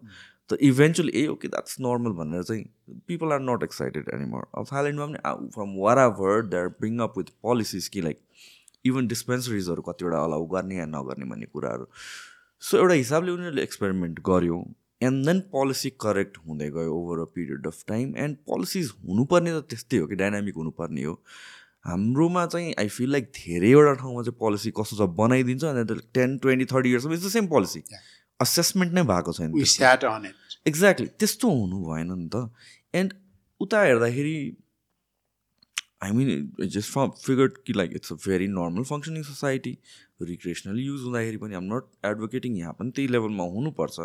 तर 0.49 0.57
eventually 0.61 1.11
a 1.15 1.27
okay 1.27 1.47
that's 1.47 1.79
normal 1.79 2.11
भनेर 2.15 2.43
चाहिँ 2.43 2.63
people 3.07 3.33
are 3.33 3.39
not 3.41 3.63
excited 3.63 4.09
anymore 4.13 4.47
अब 4.57 4.65
थाइल्यान्डमा 4.71 5.05
पनि 5.07 5.47
from 5.53 5.75
war 5.77 6.43
they 6.43 6.57
are 6.57 6.67
bring 6.81 6.99
up 7.05 7.17
with 7.17 7.29
policies 7.43 7.87
कि 7.87 8.01
लाइक 8.01 8.19
इभन 8.85 9.07
डिस्पेन्सरिजहरू 9.07 9.81
कतिवटा 9.87 10.23
अलाउ 10.25 10.45
गर्ने 10.53 10.75
या 10.75 10.85
नगर्ने 10.85 11.25
भन्ने 11.29 11.45
कुराहरू। 11.45 11.87
सो 12.63 12.77
एउटा 12.77 12.93
हिसाबले 12.93 13.31
उनीहरूले 13.31 13.63
एक्सपेरिमेन्ट 13.63 14.19
गर्यो 14.27 14.63
एन्ड 15.01 15.25
देन 15.25 15.39
पोलिसी 15.51 15.89
करेक्ट 16.01 16.37
हुँदै 16.47 16.69
गयो 16.71 16.93
over 16.95 17.21
a 17.21 17.25
period 17.35 17.67
of 17.67 17.83
time 17.87 18.13
and 18.17 18.37
policies 18.49 18.91
हुनुपर्ने 19.07 19.51
त 19.51 19.63
त्यस्तै 19.69 19.97
हो 19.97 20.07
कि 20.07 20.15
डाइनामिक 20.15 20.55
हुनुपर्ने 20.55 21.03
हो। 21.03 21.13
हाम्रोमा 21.85 22.45
चाहिँ 22.45 22.73
आई 22.79 22.87
फिल 22.87 23.11
लाइक 23.11 23.31
धेरैवटा 23.35 23.93
ठाउँमा 24.01 24.23
चाहिँ 24.23 24.37
पोलिसी 24.39 24.71
कस्तो 24.79 24.97
छ 24.97 25.09
बनाइदिन्छ 25.17 25.63
अनि 25.65 25.83
टेन 26.13 26.37
ट्वेन्टी 26.37 26.65
थर्टी 26.73 26.89
इयर्समा 26.89 27.13
it's 27.13 27.25
the 27.25 27.29
same 27.29 27.47
policy 27.53 27.83
assessment 28.45 28.93
नै 28.93 29.03
भएको 29.11 29.31
छैन 29.37 29.49
एक्ज्याक्टली 30.67 31.07
त्यस्तो 31.19 31.47
हुनु 31.49 31.77
भएन 31.87 32.11
नि 32.11 32.27
त। 32.33 32.35
एन्ड 32.93 33.13
उता 33.61 33.81
हेर्दाखेरि 33.83 34.35
I 36.03 36.11
mean 36.17 36.67
just 36.75 36.91
for 36.91 37.07
figured 37.23 37.57
कि 37.65 37.73
like 37.73 37.91
it's 37.95 38.13
a 38.13 38.15
very 38.27 38.47
normal 38.59 38.83
functioning 38.91 39.23
society 39.23 39.73
recreational 40.29 40.79
use 40.79 41.01
हुँदाखेरि 41.07 41.37
पनि 41.43 41.55
आम 41.55 41.65
नट 41.73 41.83
एडभोकेटिङ 42.05 42.57
यहाँ 42.57 42.73
पनि 42.79 42.91
त्यही 42.95 43.07
लेभलमा 43.15 43.43
हुनुपर्छ। 43.57 43.99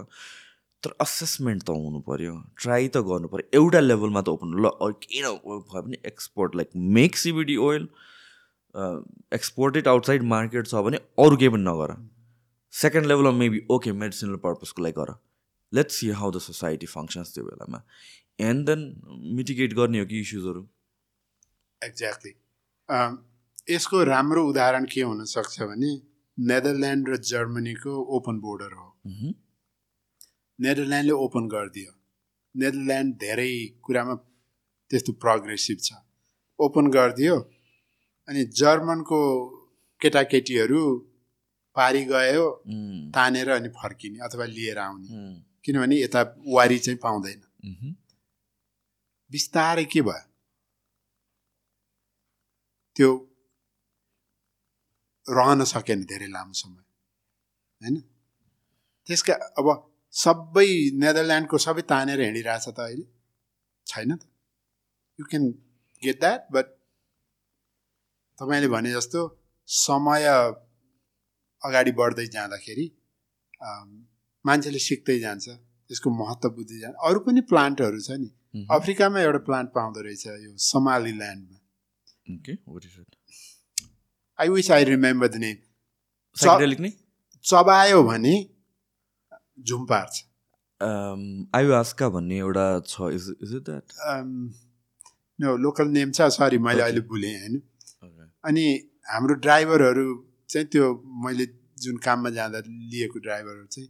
तर 0.82 0.90
असेसमेन्ट 1.00 1.62
त 1.62 1.70
हुनु 1.84 2.00
पऱ्यो 2.08 2.34
ट्राई 2.62 2.88
त 2.88 2.96
गर्नु 3.06 3.28
पऱ्यो 3.32 3.44
एउटा 3.60 3.80
लेभलमा 3.80 4.20
त 4.22 4.28
ओपन 4.28 4.48
ल 4.64 4.92
किन 5.04 5.24
भयो 5.44 5.56
भने 5.72 5.96
export 6.10 6.56
like 6.56 6.68
make 6.98 7.16
CBD 7.22 7.56
oil 7.68 7.88
exported 9.34 9.88
outside 9.88 10.22
market 10.34 10.66
छ 10.66 10.84
भने 10.88 10.98
अरू 11.24 11.36
केही 11.36 11.50
पनि 11.56 11.64
नगर। 11.68 11.90
सेकेन्ड 12.82 13.06
लेभलमा 13.06 13.38
मेबी 13.42 13.60
ओके 13.76 13.92
मेडिसिनल 14.04 14.36
पर्पजको 14.46 14.82
लागि 14.82 14.98
गर 15.00 15.14
let's 15.72 16.00
see 16.00 16.10
how 16.22 16.30
the 16.30 16.44
society 16.48 16.86
functions 16.86 17.34
त्यो 17.34 17.44
बेलामा 17.44 17.84
एन्ड 18.48 18.66
देन 18.66 18.82
मिटिगेट 19.36 19.78
गर्ने 19.78 19.98
हो 19.98 20.06
कि 20.06 20.20
इस्युजहरू 20.20 20.66
एक्ज्याक्टली 21.82 22.34
यसको 23.74 24.02
राम्रो 24.04 24.42
उदाहरण 24.48 24.84
के 24.92 25.00
हुनसक्छ 25.02 25.62
भने 25.70 25.94
नेदरल्यान्ड 26.38 27.08
र 27.08 27.16
जर्मनीको 27.28 27.92
ओपन 28.16 28.38
बोर्डर 28.40 28.72
हो। 28.72 28.86
नेदरल्यान्डले 30.58 31.12
ओपन 31.26 31.48
गरिदियो। 31.48 31.92
नेदरल्यान्ड 32.54 33.14
धेरै 33.22 33.52
कुरामा 33.84 34.14
त्यस्तो 34.90 35.12
प्रोग्रेसिभ 35.24 35.78
छ। 35.86 35.88
ओपन 36.58 36.90
गरिदियो। 36.96 37.36
अनि 38.28 38.44
जर्मनको 38.60 39.20
केटाकेटीहरू 40.00 40.82
पारी 41.76 42.02
गयो 42.06 42.44
तानेर 43.14 43.48
अनि 43.50 43.68
फर्किने 43.76 44.18
अथवा 44.26 44.44
लिएर 44.46 44.78
आउने। 44.78 45.08
किनभने 45.64 45.96
यता 45.96 46.20
वारी 46.48 46.78
चाहिँ 46.78 46.98
पाउँदैन। 47.02 47.40
बिस्तारै 49.30 49.84
के 49.92 50.00
भयो? 50.02 50.24
त्यो 52.96 53.10
रहन 55.26 55.64
सकेन 55.66 56.04
धेरै 56.10 56.28
लामो 56.28 56.52
समय 56.54 56.82
होइन? 57.80 57.96
त्यसका 59.06 59.34
अब 59.58 59.66
सबै 60.14 60.68
नेदरल्यान्डको 61.02 61.56
सबै 61.58 61.82
तानेर 61.92 62.20
हिँडिरहेछ 62.20 62.66
त 62.68 62.78
अहिले। 62.80 63.04
छैन 63.86 64.10
त। 64.16 64.22
You 65.18 65.24
can 65.30 65.44
get 66.02 66.16
that 66.20 66.40
but 66.54 66.66
तपाईँले 68.38 68.68
भने 68.68 68.90
जस्तो 68.92 69.20
समय 69.68 70.24
अगाडि 71.62 71.92
बढ्दै 72.00 72.26
जाँदाखेरि 72.34 72.86
मान्छेले 74.44 74.80
सिक्दै 74.88 75.18
जान्छ 75.20 75.46
त्यसको 75.88 76.10
महत्त्व 76.20 76.50
बुझ्दै 76.56 76.78
जान्छ। 76.80 76.96
अरू 77.08 77.18
पनि 77.26 77.40
प्लान्टहरू 77.50 78.00
छ 78.06 78.10
नि। 78.20 78.30
अफ्रिकामा 78.76 79.18
एउटा 79.20 79.40
प्लान्ट 79.48 79.68
पाउँदो 79.74 80.00
रहेछ 80.06 80.24
यो 80.26 80.52
समाली 80.64 81.12
ल्यान्डमा? 81.18 81.58
I 84.38 84.48
wish 84.48 84.70
I 84.70 84.84
remember 84.84 85.28
the 85.28 85.36
name 85.44 85.56
चबायो 87.44 88.02
भने 88.02 88.34
झुम 89.66 89.82
पार्छ। 89.86 90.14
आयुआस्का 91.54 92.06
भन्ने 92.14 92.36
एउटा 92.38 92.66
छ। 92.86 92.94
Is 93.16 93.24
is 93.42 93.54
it 93.56 93.62
that 93.68 93.86
no 95.38 95.56
local 95.56 95.88
name 95.88 96.10
छ। 96.10 96.28
सरी 96.36 96.58
मैले 96.58 96.82
अहिले 96.82 97.00
भुलेँ 97.10 97.34
होइन। 97.40 97.54
अनि 98.44 98.64
हाम्रो 99.08 99.34
ड्राइभरहरू 99.46 100.06
चाहिँ 100.48 100.66
त्यो 100.66 101.02
मैले 101.06 101.46
जुन 101.78 101.96
काममा 101.96 102.30
जाँदा 102.30 102.58
लिएको 102.66 103.18
ड्राइभरहरू 103.18 103.66
चाहिँ 103.66 103.88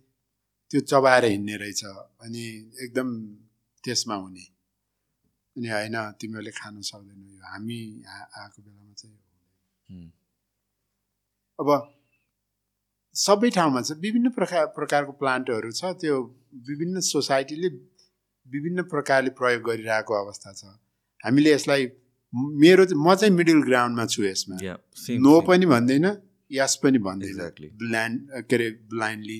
त्यो 0.70 0.80
चबाएर 0.80 1.24
हिँड्ने 1.24 1.56
रहेछ 1.56 1.84
अनि 1.84 2.72
एकदम 2.82 3.34
त्यसमा 3.84 4.14
हुने। 4.14 4.40
अनि 5.56 5.68
होइन 5.68 6.10
तिमीहरूले 6.10 6.50
खानु 6.50 6.82
सक्दैनौ 6.82 7.34
यो। 7.34 7.52
हामी 7.52 8.02
आएको 8.38 8.62
बेलामा 8.62 8.92
चाहिँ 8.92 9.18
अब 11.60 11.92
सबै 13.14 13.50
ठाउँमा 13.50 13.82
छ 13.82 13.92
विभिन्न 13.92 14.30
प्रकार 14.30 14.66
प्रकारको 14.66 15.12
प्लान्टहरू 15.12 15.72
छ। 15.72 15.84
त्यो 15.84 16.22
विभिन्न 16.54 17.00
सोसाइटीले 17.00 17.68
विभिन्न 18.48 18.82
प्रकारले 18.82 19.30
प्रयोग 19.30 19.62
गरिरहेको 19.62 20.14
अवस्था 20.14 20.52
छ। 20.52 20.64
हामीले 21.24 21.54
यसलाई 21.54 21.86
मेरो 22.34 22.84
चाहिँ- 22.84 23.06
म 23.06 23.14
चाहिँ 23.14 23.34
मिडल 23.34 23.62
ग्राउन्डमा 23.62 24.06
छु 24.06 24.24
यसमा। 24.24 24.56
नो 25.18 25.40
पनि 25.40 25.66
भन्दैन। 25.66 26.25
यस 26.50 26.74
पनि 26.82 26.98
भन्दैन 26.98 27.30
एक्ज्याक्टली 27.30 27.68
ब्ल्यान्ड 27.82 28.20
के 28.48 28.56
अरे 28.56 28.70
ब्लाइन्डली 28.92 29.38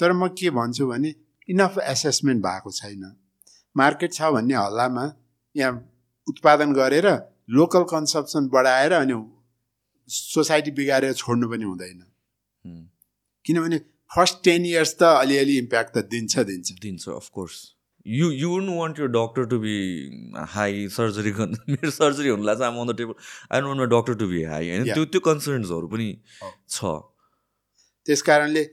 तर 0.00 0.12
म 0.12 0.28
के 0.38 0.50
भन्छु 0.50 0.86
भने 0.86 1.14
इनफ 1.48 1.78
एसेसमेन्ट 1.84 2.42
भएको 2.42 2.70
छैन। 2.70 3.04
मार्केट 3.76 4.12
छ 4.12 4.30
भन्ने 4.32 4.54
हल्लामा 4.54 5.04
यहाँ 5.56 5.72
उत्पादन 6.28 6.72
गरेर 6.72 7.08
लोकल 7.50 7.82
कन्सप्सन 7.90 8.48
बढाएर 8.54 8.92
अनि 8.92 9.14
सोसाइटी 10.08 10.70
बिगारेर 10.70 11.12
छोड्नु 11.14 11.48
पनि 11.50 11.64
हुँदैन। 11.64 12.00
किनभने 13.44 13.78
फर्स्ट 14.10 14.42
टेन 14.44 14.66
इयर्स 14.66 14.94
त 15.00 15.02
अलिअलि 15.22 15.56
इम्प्याक्ट 15.58 15.96
त 15.96 16.04
दिन्छ 16.10 16.38
दिन्छ। 16.38 16.72
दिन्छ 16.82 17.08
of course 17.10 17.56
you 18.06 18.30
you 18.30 18.48
won't 18.50 18.70
want 18.70 18.98
your 18.98 19.08
doctor 19.08 19.46
to 19.46 19.58
be 19.58 19.76
high 20.48 20.88
surgery 20.88 21.30
गर्नु 21.30 21.56
मेरो 21.72 21.90
सर्जरी 21.90 22.28
हुनुलाई 22.28 22.56
चाहिँ 22.56 22.80
on 22.80 22.92
the 22.92 22.96
table 22.96 23.14
I 23.52 23.60
don't 23.60 23.68
want 23.68 23.80
my 23.80 24.00
doctor 24.00 24.14
to 24.14 24.28
be 24.28 24.42
high 24.42 24.70
होइन. 24.70 24.84
त्यो 24.94 25.04
त्यो 25.04 25.20
कन्सर्न्सहरू 25.20 25.88
पनि 25.88 26.22
हो। 26.42 26.50
छ। 26.68 26.84
त्यस 28.06 28.22
कारणले 28.22 28.64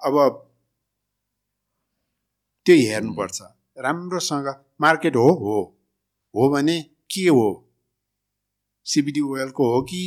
अब 0.00 0.48
त्यो 2.66 2.76
हेर्नुपर्छ। 2.76 3.42
राम्रोसँग 3.78 4.48
मार्केट 4.80 5.16
हो 5.16 5.28
हो। 5.28 5.58
हो 6.34 6.48
भने 6.54 6.82
के 7.10 7.28
हो? 7.28 7.74
सिबिडी 8.84 9.20
ओइलको 9.20 9.74
हो 9.74 9.82
कि 9.82 10.02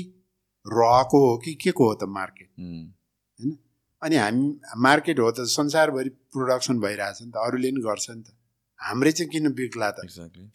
रको 0.68 1.30
हो 1.30 1.38
कि 1.38 1.54
के 1.54 1.72
को 1.72 1.88
हो 1.88 1.94
त 1.94 2.04
मार्केट? 2.04 2.50
उम्, 2.60 3.56
अनि 4.04 4.16
हामी 4.16 4.60
मार्केट 4.78 5.20
हो 5.20 5.32
त 5.32 5.36
संसारभरि 5.40 6.10
प्रोडक्सन 6.10 6.80
भइरहेछ 6.80 7.22
नि 7.22 7.32
त 7.32 7.36
अरूले 7.36 7.72
नि 7.72 7.82
गर्छ 7.82 8.10
नि 8.10 8.24
त। 8.24 8.38
हाम्रै 8.82 9.12
चाहिँ 9.12 9.32
किन 9.32 9.52
बिग्ला 9.52 9.92
त. 9.92 9.96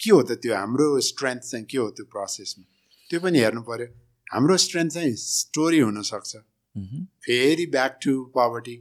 के 0.01 0.11
हो 0.11 0.23
त 0.23 0.31
त्यो 0.31 0.55
हाम्रो 0.55 0.99
स्ट्रेन्थ 0.99 1.41
चाहिँ 1.41 1.65
के 1.65 1.77
हो 1.77 1.89
त्यो 1.89 2.05
प्रोसेसमा 2.05 2.65
त्यो 3.09 3.19
पनि 3.19 3.39
हेर्नु 3.39 3.61
पर्यो। 3.61 3.87
हाम्रो 4.33 4.57
स्ट्रेन्थ 4.57 4.93
चाहिँ 4.93 5.15
स्टोरी 5.15 5.79
हुनसक्छ। 5.79 6.35
Mhm. 6.77 7.05
फेरि 7.05 7.65
ब्याक 7.65 7.99
टु 8.05 8.25
पवर्टी 8.25 8.75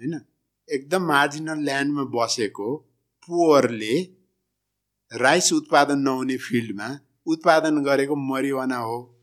होइन? 0.00 0.20
एकदम 0.70 1.02
मार्जिनल 1.02 1.58
ल्यान्डमा 1.58 2.04
बसेको 2.04 2.76
पुवरले 3.26 4.08
राइस 5.12 5.52
उत्पादन 5.52 5.98
नहुने 5.98 6.36
फिल्डमा 6.36 7.00
उत्पादन 7.26 7.82
गरेको 7.82 8.16
मरिवाना 8.16 8.76
हो। 8.76 9.18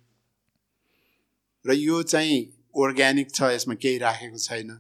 र 1.68 1.74
यो 1.74 2.04
चाहिँ 2.04 2.46
अर्ग्यानिक 2.76 3.36
छ 3.36 3.42
यसमा 3.42 3.76
केही 3.76 3.98
राखेको 3.98 4.38
छैन। 4.38 4.80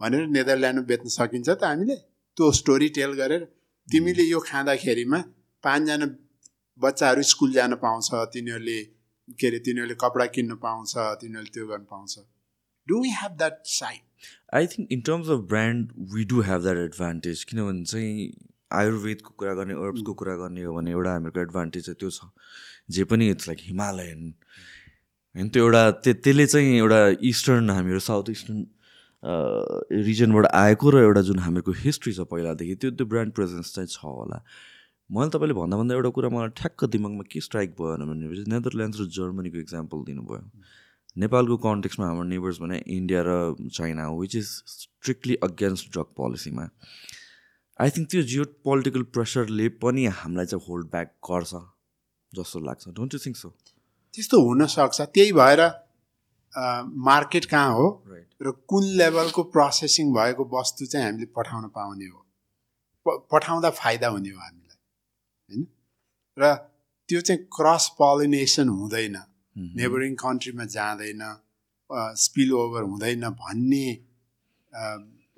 भनेर 0.00 0.26
नेदरल्यान्डमा 0.26 0.84
बेच्न 0.84 1.08
सकिन्छ 1.08 1.48
त 1.48 1.64
हामीले। 1.64 1.96
त्यो 2.36 2.52
स्टोरी 2.52 2.88
टेल 2.88 3.12
गरेर 3.12 3.59
तिमीले 3.90 4.24
यो 4.24 4.40
खाँदाखेरिमा 4.40 5.18
पाँचजना 5.64 6.06
बच्चाहरू 6.80 7.22
स्कुल 7.30 7.52
जान 7.52 7.74
पाउँछ 7.82 8.10
तिनीहरूले 8.34 8.78
के 9.38 9.46
अरे 9.46 9.58
तिनीहरूले 9.66 9.94
कपडा 10.00 10.26
किन्न 10.36 10.54
पाउँछ 10.62 10.92
तिनीहरूले 11.20 11.50
त्यो 11.54 11.66
गर्न 11.66 11.84
पाउँछ। 11.90 12.14
Do 12.88 13.00
we 13.02 13.10
have 13.16 13.32
that 13.38 13.58
side 13.72 14.02
I 14.54 14.66
think 14.66 14.92
in 14.92 15.00
terms 15.08 15.28
of 15.30 15.40
brand 15.50 15.92
we 16.14 16.24
do 16.32 16.40
have 16.48 16.62
that 16.62 16.78
advantage 16.78 17.44
किनभने 17.50 17.84
चाहिँ 17.84 18.30
आयुर्वेदको 18.80 19.34
कुरा 19.38 19.54
गर्ने 19.54 19.74
अर्ब्सको 19.84 20.12
कुरा 20.14 20.34
गर्ने 20.36 20.62
हो 20.64 20.74
भने 20.74 20.90
एउटा 20.90 21.10
हामीहरूको 21.12 21.40
एडभान्टेज 21.40 21.90
त्यो 21.90 22.10
छ। 22.10 22.30
जे 22.90 23.04
पनि 23.04 23.28
इट्स 23.30 23.48
लाइक 23.48 23.58
हिमालयन 23.62 24.22
होइन 25.34 25.48
त्यो 25.48 25.64
एउटा 25.64 25.82
त्यो 26.04 26.14
त्यसले 26.24 26.46
चाहिँ 26.46 26.76
एउटा 26.76 27.00
इस्टर्न 27.30 27.70
हामीहरू 27.70 28.00
साउथ 28.06 28.30
इस्टर्न 28.30 28.66
रिजनबाट 29.22 30.46
आएको 30.46 30.90
र 30.90 31.02
एउटा 31.04 31.22
जुन 31.28 31.38
हामीहरूको 31.38 31.72
हिस्ट्री 31.78 32.12
छ 32.12 32.20
पहिलादेखि 32.30 32.74
त्यो 32.74 32.90
त्यो 32.90 33.06
ब्रान्ड 33.06 33.32
प्रेजेन्स 33.34 33.74
चाहिँ 33.74 33.88
छ 33.88 34.04
होला। 34.04 34.42
मैले 35.10 35.30
तपाईँले 35.30 35.54
भन्दा 35.54 35.76
भन्दा 35.76 35.94
एउटा 35.94 36.10
कुरा 36.16 36.28
मलाई 36.30 36.48
ठ्याक्क 36.56 36.84
दिमागमा 36.94 37.24
के 37.32 37.40
स्ट्राइक 37.40 37.70
भयो 37.80 37.96
भनेपछि 38.06 38.44
नेदरल्यान्ड्स 38.50 39.00
र 39.00 39.06
जर्मनीको 39.16 39.58
इक्जाम्पल 39.58 39.98
दिनुभयो। 40.06 40.40
नेपालको 41.18 41.56
कन्टेक्समा 41.66 42.06
हाम्रो 42.06 42.24
नेबर्स 42.30 42.58
भने 42.62 42.76
इन्डिया 42.96 43.20
र 43.26 43.30
चाइना 43.76 44.04
हो 44.04 44.20
which 44.20 44.36
is 44.36 44.46
strictly 44.72 45.34
against 45.42 45.92
drug 45.92 46.08
पोलिसीमा 46.16 46.64
I 47.78 47.90
think 47.90 48.10
त्यो 48.10 48.22
जियो 48.30 48.44
पोलिटिकल 48.64 49.02
प्रेसरले 49.16 49.68
पनि 49.82 50.06
हामीलाई 50.20 50.46
चाहिँ 50.46 50.64
होल्ड 50.68 50.86
ब्याक 50.90 51.08
गर्छ 51.28 51.52
जस्तो 52.32 52.60
लाग्छ। 52.66 52.88
डोन्ट 52.96 53.14
यु 53.14 53.20
थिङ्क 53.26 53.36
सो 53.36 53.48
त्यस्तो 54.14 54.36
हुनसक्छ 54.46 55.00
त्यही 55.00 55.32
भएर 55.32 55.60
मार्केट 56.54 57.44
कहाँ 57.44 57.74
हो 57.74 57.86
र 58.42 58.50
कुन 58.68 58.84
लेभलको 58.96 59.42
प्रोसेसिङ 59.54 60.12
भएको 60.14 60.44
वस्तु 60.52 60.86
चाहिँ 60.86 61.06
हामीले 61.06 61.26
पठाउन 61.36 61.68
पाउने 61.76 62.06
हो? 62.06 62.18
पठाउँदा 63.06 63.70
फाइदा 63.70 64.08
हुने 64.08 64.30
हो 64.30 64.38
हामीलाई 64.40 64.76
होइन? 65.50 65.66
र 66.36 66.54
त्यो 67.08 67.20
चाहिँ 67.20 67.42
क्रस 67.56 67.88
पोलिनेसन 67.98 68.68
हुँदैन 68.68 69.16
नेबरिङ 69.76 70.14
कन्ट्रीमा 70.14 70.64
जाँदैन 70.64 71.22
स्पिल 72.16 72.52
ओभर 72.54 72.82
हुँदैन 72.82 73.28
भन्ने 73.34 73.86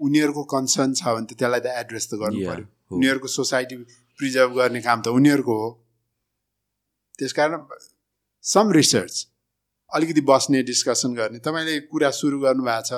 उनीहरूको 0.01 0.43
कन्सर्न 0.55 0.95
छ 0.95 1.03
भने 1.17 1.27
त 1.27 1.39
त्यसलाई 1.39 1.61
त 1.61 1.67
एड्रेस 1.83 2.09
त 2.09 2.15
गर्नु 2.23 2.41
पऱ्यो। 2.47 2.67
उनीहरूको 2.93 3.29
सोसाइटी 3.29 3.77
प्रिजर्भ 4.19 4.51
गर्ने 4.57 4.81
काम 4.81 5.03
त 5.03 5.09
उनीहरूको 5.09 5.55
हो। 5.61 5.69
त्यसकारण 7.19 7.61
सम 8.45 8.73
रिसर्च 8.73 9.15
अलिकति 9.93 10.21
बस्ने 10.21 10.63
डिस्कसन 10.63 11.15
गर्ने। 11.15 11.39
तपाईँले 11.39 11.79
कुरा 11.93 12.11
सुरु 12.11 12.39
गर्नुभएको 12.41 12.83
छ। 12.89 12.93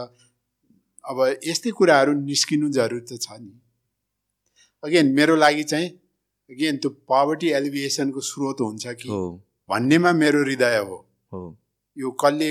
अब 1.04 1.18
यस्तै 1.44 1.70
कुराहरू 1.70 2.12
निस्किनु 2.22 2.68
जरुरी 2.72 3.04
त 3.04 3.18
छ 3.20 3.36
नि। 3.40 3.52
अगेन 4.82 5.12
मेरो 5.14 5.36
लागि 5.36 5.64
चाहिँ 5.64 5.88
अगेन 6.50 6.76
त्यो 6.76 6.90
पवर्टी 7.08 7.48
एलिभिएसनको 7.58 8.20
स्रोत 8.20 8.60
हुन्छ 8.60 8.86
कि 9.00 9.08
भन्नेमा 9.68 10.12
मेरो 10.12 10.42
हृदय 10.44 10.76
हो। 10.78 10.98
यो 11.96 12.10
कसले 12.20 12.48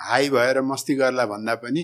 हाई 0.00 0.28
भएर 0.30 0.60
मस्ती 0.62 0.94
गर्ला 0.94 1.24
भन्दा 1.26 1.54
पनि 1.62 1.82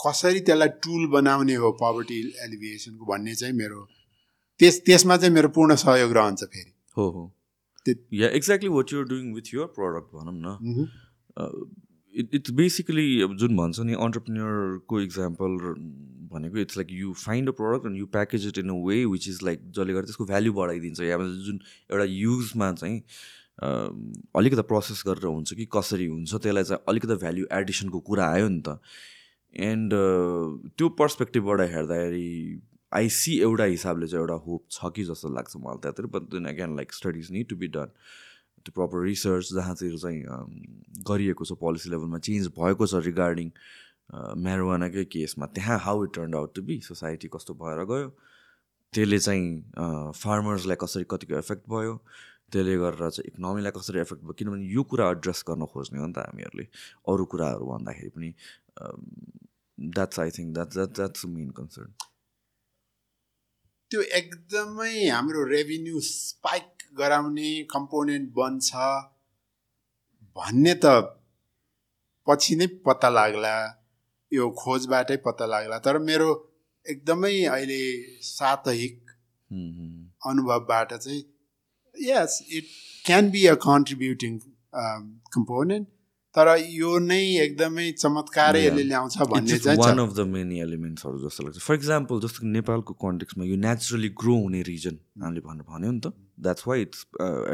कसरी 0.00 0.40
त्यसलाई 0.40 0.68
टुल 0.82 1.06
बनाउने 1.12 1.54
हो 1.54 1.70
पवर्टी 1.80 2.18
एलिभिएसनको 2.44 3.04
भन्ने 3.06 3.34
चाहिँ 3.34 3.54
मेरो 3.54 3.80
त्यस 4.60 4.80
त्यसमा 4.86 5.16
चाहिँ 5.16 5.34
मेरो 5.34 5.48
पूर्ण 5.48 5.74
सहयोग 5.76 6.12
रहन्छ 6.12 6.42
फेरि। 6.44 6.72
हो 6.96 7.08
हो। 7.10 7.22
Yeah 7.88 8.28
exactly 8.30 8.68
what 8.68 8.92
you're 8.92 9.04
doing 9.08 9.32
with 9.34 9.54
your 9.54 9.66
product 9.76 10.14
भनौँ 10.16 10.34
न। 10.36 11.66
इट 12.14 12.34
इट्स 12.34 12.50
बेसिकली 12.54 13.06
अब 13.22 13.36
जुन 13.36 13.56
भन्छ 13.56 13.80
नि 13.80 13.94
अन्टरप्रिन्यरको 14.00 15.00
इक्जाम्पल 15.00 15.56
भनेको 16.32 16.58
it's 16.58 16.76
like 16.76 16.88
you 16.92 17.12
find 17.18 17.48
a 17.48 17.52
product 17.52 17.86
and 17.86 17.98
you 17.98 18.06
package 18.16 18.46
it 18.46 18.58
in 18.58 18.70
a 18.70 18.76
way 18.86 19.04
which 19.04 19.28
is 19.28 19.38
like 19.44 19.70
जसले 19.70 19.92
गर्दा 19.92 20.06
त्यसको 20.06 20.24
भ्याल्यु 20.26 20.52
बढाइदिन्छ। 20.52 21.00
या 21.00 21.16
जुन 21.46 21.58
एउटा 21.90 22.04
युजमा 22.04 22.72
चाहिँ 22.72 23.00
अलिकति 24.36 24.62
प्रोसेस 24.68 25.02
गरेर 25.06 25.26
हुन्छ 25.26 25.54
कि 25.54 25.66
कसरी 25.72 26.06
हुन्छ 26.06 26.34
त्यसलाई 26.34 26.64
चाहिँ 26.64 26.84
अलिकति 26.88 27.14
भ्याल्यु 27.16 27.46
एडिसनको 27.52 28.00
कुरा 28.10 28.26
आयो 28.28 28.48
नि 28.48 28.62
त। 28.68 28.78
एन्ड 29.54 29.92
त्यो 30.78 30.88
पर्सपेक्टिभबाट 31.00 31.60
हेर्दाखेरि 31.60 32.30
आई 32.94 33.08
सी 33.10 33.38
एउटा 33.40 33.64
हिसाबले 33.66 34.06
चाहिँ 34.06 34.20
एउटा 34.20 34.34
होप 34.42 34.66
छ 34.70 34.90
कि 34.94 35.04
जस्तो 35.04 35.28
लाग्छ 35.30 35.56
मलाई 35.56 35.78
त्यहाँतिर 35.78 36.06
but 36.08 36.30
then 36.32 36.44
again 36.48 36.76
like 36.76 36.92
studies 36.94 37.30
need 37.32 37.48
to 37.48 37.56
be 37.56 37.68
done 37.70 37.96
त्यो 38.66 38.72
प्रपर 38.72 39.02
रिसर्च 39.02 39.52
जहाँ 39.52 39.74
चाहिँ 39.74 40.22
गरिएको 41.04 41.44
छ 41.44 41.58
पोलिसी 41.60 41.90
लेभलमा 41.90 42.18
चेन्ज 42.20 42.46
भएको 42.54 42.86
छ 42.86 43.02
रिगार्डिङ 43.04 43.50
म्यारोवानाकै 44.38 45.04
केसमा 45.06 45.46
त्यहाँ 45.52 45.78
how 45.80 46.04
it 46.04 46.14
turn 46.14 46.34
out 46.34 46.54
to 46.54 46.62
be 46.62 46.78
society 46.82 47.28
कस्तो 47.30 47.54
भएर 47.56 47.84
गयो 47.86 48.08
त्यसले 48.92 49.18
चाहिँ 49.20 50.12
फार्मर्सलाई 50.16 50.76
कसरी 50.80 51.04
कतिको 51.10 51.38
एफेक्ट 51.38 51.68
भयो 51.68 51.98
त्यसले 52.52 52.76
गरेर 52.78 53.10
चाहिँ 53.10 53.28
इकोनोमीलाई 53.28 53.72
कसरी 53.76 54.00
एफेक्ट 54.00 54.22
भयो 54.22 54.38
किनभने 54.38 54.72
यो 54.72 54.82
कुरा 54.90 55.10
एड्रेस 55.10 55.44
गर्न 55.48 55.66
खोज्ने 55.72 55.98
हो 55.98 56.06
नि 56.06 56.12
त 56.12 56.26
हामीहरूले 56.26 56.66
अरू 57.08 57.24
कुराहरू 57.32 57.70
भन्दाखेरि 57.70 58.10
पनि 58.16 58.34
that's 59.78 60.20
I 60.20 60.30
think 60.38 60.54
that 60.54 60.74
that 60.74 60.96
that's 60.96 61.24
main 61.28 61.50
concern 61.52 61.92
त्यो 63.90 64.00
एकदमै 64.18 64.94
हाम्रो 65.08 65.44
रेभिन्यू 65.48 66.00
स्पाइक 66.00 66.70
गराउने 66.98 67.50
कम्पोनेन्ट 67.74 68.30
बन्छ। 68.38 68.68
भन्ने 70.36 70.74
त 70.84 70.84
पछि 72.26 72.54
नै 72.56 72.66
पत्ता 72.86 73.08
लाग्ला। 73.18 73.54
यो 74.32 74.44
खोजबाटै 74.60 75.16
पत्ता 75.26 75.46
लाग्ला। 75.46 75.78
तर 75.86 75.98
मेरो 76.08 76.28
एकदमै 76.86 77.34
अहिले 77.44 77.82
सातहिक 78.28 78.96
अनुभवबाट 80.26 80.92
चाहिँ 80.94 81.22
यस 81.94 82.32
it 82.58 82.66
can 83.06 83.30
be 83.30 83.46
a 83.46 83.54
contributing 83.66 84.38
component 85.36 85.86
तर 86.34 86.48
यो 86.58 86.92
नै 86.98 87.22
एकदमै 87.46 87.86
चमत्कारै. 87.94 88.62
यसले 88.66 88.84
ल्याउँछ 88.90 89.14
भन्ने 89.30 89.58
चाहिँ 89.64 89.78
वान। 89.78 89.98
अफ 90.02 90.10
द 90.14 90.20
मेन 90.34 90.50
एलिमेन्ट्सहरू 90.66 91.18
जस्तो 91.24 91.40
लाग्छ। 91.46 91.58
फर 91.62 91.74
इक्जाम्पल 91.74 92.20
जस्तो 92.26 92.46
नेपालको 92.58 92.92
कन्टेक्समा 92.98 93.44
यो 93.46 93.56
नेचुरली 93.62 94.10
ग्रो 94.18 94.34
हुने 94.42 94.62
रिजन 94.66 94.96
हामीले 95.22 95.42
भन्नु 95.46 95.62
भन्यो 95.62 95.90
नि 95.94 96.00
त। 96.02 96.10
द्याट्स 96.34 96.66
वाइ 96.66 96.78
इट्स 96.90 97.00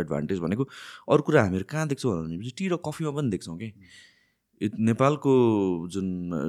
एडभान्टेज 0.01 0.39
भनेको। 0.41 0.65
अरू 1.13 1.23
कुरा 1.29 1.41
हामीहरू 1.45 1.67
कहाँ 1.69 1.87
देख्छौँ 1.93 2.13
भनेपछि 2.25 2.53
टी 2.57 2.65
र 2.73 2.81
कफीमा 2.81 3.13
पनि 3.21 3.29
देख्छौँ 3.37 3.59
कि। 3.61 3.69
नेपालको 4.61 5.33
जुन 5.93 6.09
अ, 6.33 6.41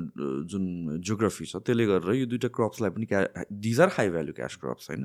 जुन 0.51 0.63
जियोग्राफी 1.03 1.45
छ 1.47 1.63
त्यसले 1.63 1.83
गरेर 1.87 2.15
यो 2.15 2.25
दुइटा 2.31 2.47
क्रप्सलाई 2.55 2.91
पनि 2.95 3.05
क्या 3.11 3.19
these 3.51 3.79
are 3.83 3.89
high 3.95 4.07
value 4.15 4.31
cash 4.35 4.55
crops 4.55 4.89
होइन? 4.91 5.03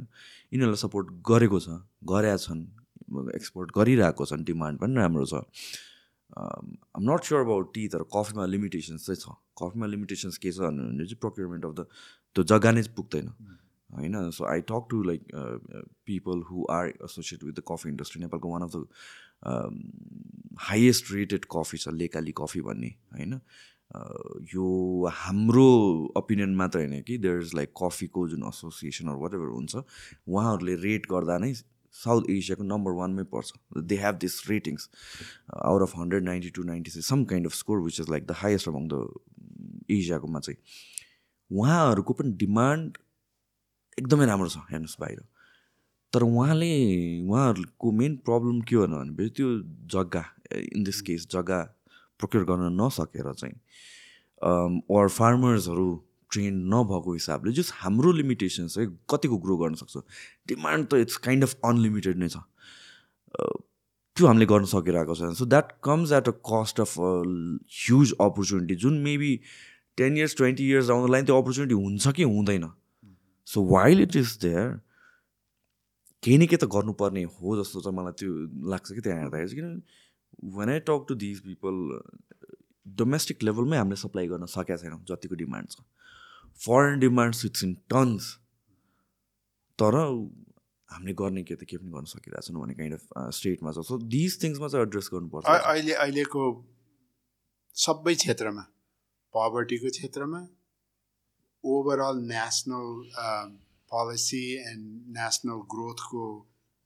यिनीहरूलाई 0.54 0.82
सपोर्ट 0.82 1.06
गरेको 1.26 1.58
छ 1.58 1.82
गरेका 2.02 2.38
छन् 2.46 2.62
एक्सपोर्ट 3.34 3.68
गरिरहेको 3.78 4.26
छन् 4.26 4.42
डिमान्ड 4.46 4.78
पनि 4.78 4.94
राम्रो 4.94 5.26
छ। 5.26 5.42
Um 6.30 6.76
not 7.10 7.24
sure 7.24 7.40
about 7.40 7.74
tea 7.74 7.88
तर 7.88 8.02
कफीमा 8.16 8.46
लिमिटेसन्स 8.46 9.06
चाहिँ 9.06 9.20
छ 9.20 9.36
कफीमा 9.62 9.86
लिमिटेसन्स 9.86 10.38
के 10.38 10.52
छ 10.52 10.58
भने 10.58 11.04
चाहिँ 11.04 11.20
प्रोक्योरमेन्ट 11.20 11.64
अफ 11.64 11.72
द 11.72 11.86
त्यो 12.36 12.44
जग्गा 12.44 12.70
नै 12.70 12.82
पुग्दैन। 12.96 13.28
होइन 13.90 14.30
so 14.30 14.44
I 14.44 14.60
talk 14.60 14.86
to 14.90 15.02
like 15.02 15.22
people 16.06 16.42
who 16.50 16.66
are 16.70 16.88
associate 16.88 17.44
with 17.44 17.52
the 17.52 17.62
coffee 17.68 17.88
industry 17.88 18.22
नेपालको 18.22 18.52
one 18.52 18.62
of 18.62 18.72
the 18.76 18.86
highest 20.60 21.12
rated 21.12 21.44
coffee 21.44 21.78
छ 21.78 21.88
लेकाली 21.88 22.32
कफी 22.32 22.60
भन्ने 22.60 22.88
होइन। 23.14 23.32
अ, 23.34 24.00
यो 24.54 24.66
हाम्रो 25.14 25.68
ओपिनियन 26.16 26.54
मात्र 26.56 26.78
होइन 26.78 27.02
कि 27.02 27.18
देयर 27.18 27.40
इज 27.40 27.54
लाइक 27.54 27.72
कफीको 27.82 28.28
जुन 28.28 28.42
एसोसिएसनहरू 28.48 29.18
वाट 29.22 29.34
एभर 29.34 29.54
हुन्छ 29.54 29.76
उहाँहरूले 29.76 30.74
रेट 30.74 31.06
गर्दा 31.10 31.38
नै 31.38 31.52
साउथ 31.96 32.30
एसियाको 32.30 32.64
नम्बर 32.64 32.92
वानमै 32.98 33.24
पर्छ। 33.34 33.52
They 33.92 33.96
have 33.98 34.14
this 34.24 34.34
ratings 34.50 34.88
out 35.62 35.82
of 35.82 35.96
hundred 35.98 36.24
ninety 36.24 36.50
two 36.56 36.62
ninety 36.72 36.90
six 36.90 37.08
some 37.08 37.24
kind 37.30 37.46
of 37.46 37.54
score 37.54 37.80
which 37.82 38.00
is 38.00 38.10
like 38.10 38.26
the 38.26 38.32
highest 38.42 38.68
among 38.68 38.88
the 38.88 38.94
एसियाकोमा 39.90 40.40
चाहिँ। 40.40 40.58
उहाँहरूको 41.50 42.12
पनि 42.20 42.32
डिमान्ड 42.42 42.98
एकदमै 43.98 44.26
राम्रो 44.26 44.48
छ 44.48 44.58
हेर्नुहोस् 44.70 45.00
बाहिर। 45.00 45.20
तर 46.12 46.22
उहाँले 46.22 46.72
उहाँहरूको 47.28 47.92
मेन 47.92 48.16
प्रब्लम 48.26 48.60
के 48.68 48.76
हो 48.76 48.86
भनेपछि 48.86 49.30
त्यो 49.36 49.48
जग्गा 49.94 50.24
इन 50.56 50.84
दिस 50.84 51.00
केस 51.06 51.26
जग्गा 51.32 51.60
प्रोक्योर 52.20 52.44
गर्न 52.50 52.72
नसकेर 52.80 53.32
चाहिँ 53.32 53.54
अर 54.96 55.08
फार्मर्सहरू 55.12 55.88
ट्रेन 56.30 56.54
नभएको 56.74 57.12
हिसाबले 57.12 57.52
जस्ट 57.52 57.72
हाम्रो 57.76 58.12
लिमिटेसन 58.12 58.66
चाहिँ 58.68 58.88
कतिको 59.10 59.36
ग्रो 59.44 59.56
गर्न 59.56 59.74
सक्छ? 59.74 59.96
डिमान्ड 60.48 60.86
त 60.88 60.94
इट्स 61.04 61.16
काइन्ड 61.26 61.44
अफ 61.44 61.54
अनलिमिटेड 61.64 62.16
नै 62.18 62.28
छ। 62.28 62.36
त्यो 64.16 64.26
हामीले 64.26 64.46
गर्न 64.46 64.64
सकिरहेको 64.64 65.14
छैन। 65.14 65.34
So 65.34 65.44
that 65.46 65.72
comes 65.84 66.12
at 66.12 66.28
a 66.28 66.32
cost 66.50 66.80
of 66.80 66.94
huge 66.98 68.12
opportunity 68.20 68.74
जुन 68.84 68.98
maybe 69.02 69.32
ten 69.96 70.16
years 70.16 70.36
twenty 70.36 70.68
years 70.68 70.88
down 70.88 71.06
the 71.06 71.10
line 71.12 71.24
त्यो 71.26 71.40
अपर्च्युनिटी 71.42 71.74
हुन्छ 71.74 72.08
कि 72.16 72.22
हुँदैन। 72.22 72.68
So 73.46 73.64
while 73.66 74.00
it 74.02 74.16
is 74.16 74.36
there 74.42 74.80
केही 76.22 76.38
न 76.38 76.46
केही 76.46 76.56
त 76.56 76.68
गर्नुपर्ने 76.74 77.22
हो 77.22 77.56
जस्तो 77.62 77.80
चाहिँ 77.80 77.96
मलाई 77.98 78.12
त्यो 78.18 78.32
लाग्छ 78.70 78.92
कि 78.92 79.00
त्यहाँ 79.00 79.18
हेर्दाखेरि। 79.18 79.48
चाहिँ 79.48 79.60
किनभने 79.60 80.56
when 80.56 80.68
I 80.70 80.80
talk 80.88 81.04
to 81.08 81.14
these 81.14 81.40
people 81.40 81.74
domestic 82.86 83.42
लेभलमै 83.42 83.76
हामीले 83.76 83.96
सप्लाई 83.96 84.26
गर्न 84.28 84.46
सकेका 84.46 84.76
छैनौँ 84.76 85.00
जतिको 85.08 85.34
डिमान्ड 85.36 85.68
छ। 85.70 85.76
Foreign 86.60 86.98
demand 87.00 87.34
it's 87.46 87.64
in 87.64 87.74
tons 87.90 88.32
तर 89.78 89.94
हामीले 90.88 91.14
गर्ने 91.20 91.42
के 91.42 91.54
त 91.56 91.68
के 91.70 91.76
पनि 91.76 91.90
गर्न 91.92 92.08
सकिरहेको 92.12 92.46
छैनौँ 92.46 92.60
भन्ने 92.62 92.74
काइन्ड 92.80 92.94
अफ 92.94 93.04
स्टेटमा 93.38 93.72
छ। 93.72 93.84
सो 93.90 93.98
दिज 94.16 94.42
थिङ्समा 94.42 94.68
चाहिँ 94.72 94.86
एड्रेस 94.86 95.08
गर्नुपर्छ। 95.12 95.44
अहिले 95.52 95.94
अहिलेको 96.04 96.42
सबै 97.84 98.14
क्षेत्रमा 98.22 98.64
पवर्टीको 99.34 99.88
क्षेत्रमा 99.96 100.40
overall 101.64 102.16
national 102.32 102.88
policy 103.90 104.44
and 104.70 104.84
national 105.16 105.58
ग्रोथको 105.74 106.24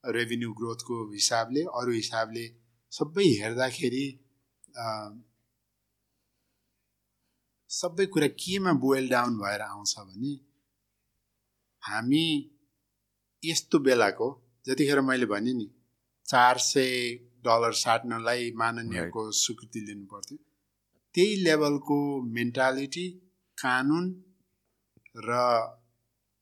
revenue 0.03 0.51
ग्रोथको 0.59 0.95
हिसाबले 1.11 1.61
अरू 1.81 1.91
हिसाबले 1.97 2.45
सबै 2.91 3.27
हेर्दाखेरि 3.41 4.05
सबै 7.71 8.05
कुरा 8.05 8.27
केमा 8.27 8.71
बोइल 8.83 9.05
डाउन 9.09 9.37
भएर 9.37 9.61
आउँछ 9.61 9.93
भने 9.99 10.31
हामी 11.83 12.23
यस्तो 13.43 13.79
बेलाको 13.79 14.27
जतिखेर 14.65 15.01
मैले 15.01 15.25
भने 15.25 15.53
नि 15.53 15.67
चार 16.25 16.57
सय 16.57 16.89
डलर 17.43 17.73
साट्नलाई 17.73 18.51
माननीयको 18.51 19.21
स्वीकृति 19.31 19.79
लिनु 19.79 20.05
पर्थ्यो 20.05 20.37
त्यही 21.15 21.35
लेभलको 21.43 21.99
मेन्टालिटी 22.31 23.05
कानुन 23.57 24.05
र 25.27 25.39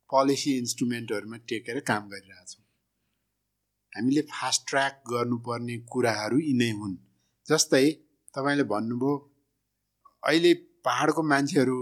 पोलिसी 0.09 0.51
इन्स्ट्रुमेन्टहरूमा 0.57 1.37
टेकेर 1.49 1.79
काम 1.79 2.09
गरिरहेछौँ 2.09 2.65
हामीले 3.93 4.21
फास्ट 4.31 4.67
ट्र्याक 4.69 5.03
गर्नुपर्ने 5.07 5.77
कुराहरू 5.91 6.39
यिनै 6.39 6.71
हुन्। 6.71 6.97
जस्तै 7.47 7.85
तपाईँले 8.35 8.63
भन्नुभयो 8.63 9.13
अहिले 10.23 10.53
पाहाडको 10.85 11.21
मान्छेहरू 11.23 11.77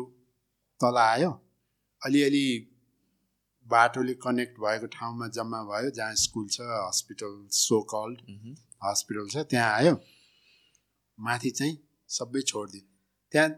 तल 0.80 0.98
आयो। 0.98 1.32
अलिअलि 2.02 2.48
बाटोले 3.66 4.14
कनेक्ट 4.24 4.60
भएको 4.60 4.88
ठाउँमा 4.96 5.28
जम्मा 5.36 5.60
भयो 5.70 5.90
जहाँ 5.98 6.16
स्कुल 6.24 6.48
छ 6.52 6.62
हस्पिटल 6.62 7.34
सो 7.54 7.82
कल्ड। 7.94 8.18
हस्पिटल 8.84 9.28
छ 9.30 9.46
त्यहाँ 9.52 9.72
आयो। 9.74 9.94
माथि 11.18 11.50
चाहिँ 11.52 11.78
सबै 12.10 12.42
छोडिदियो 12.42 12.86
त्यहाँ 13.34 13.50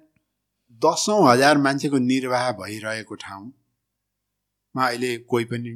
दसौँ 0.82 1.20
हजार 1.28 1.58
मान्छेको 1.58 1.98
निर्वाह 2.00 2.52
भइरहेको 2.60 3.16
ठाउँमा 3.24 4.88
अहिले 4.88 5.18
कोही 5.30 5.46
पनि 5.46 5.74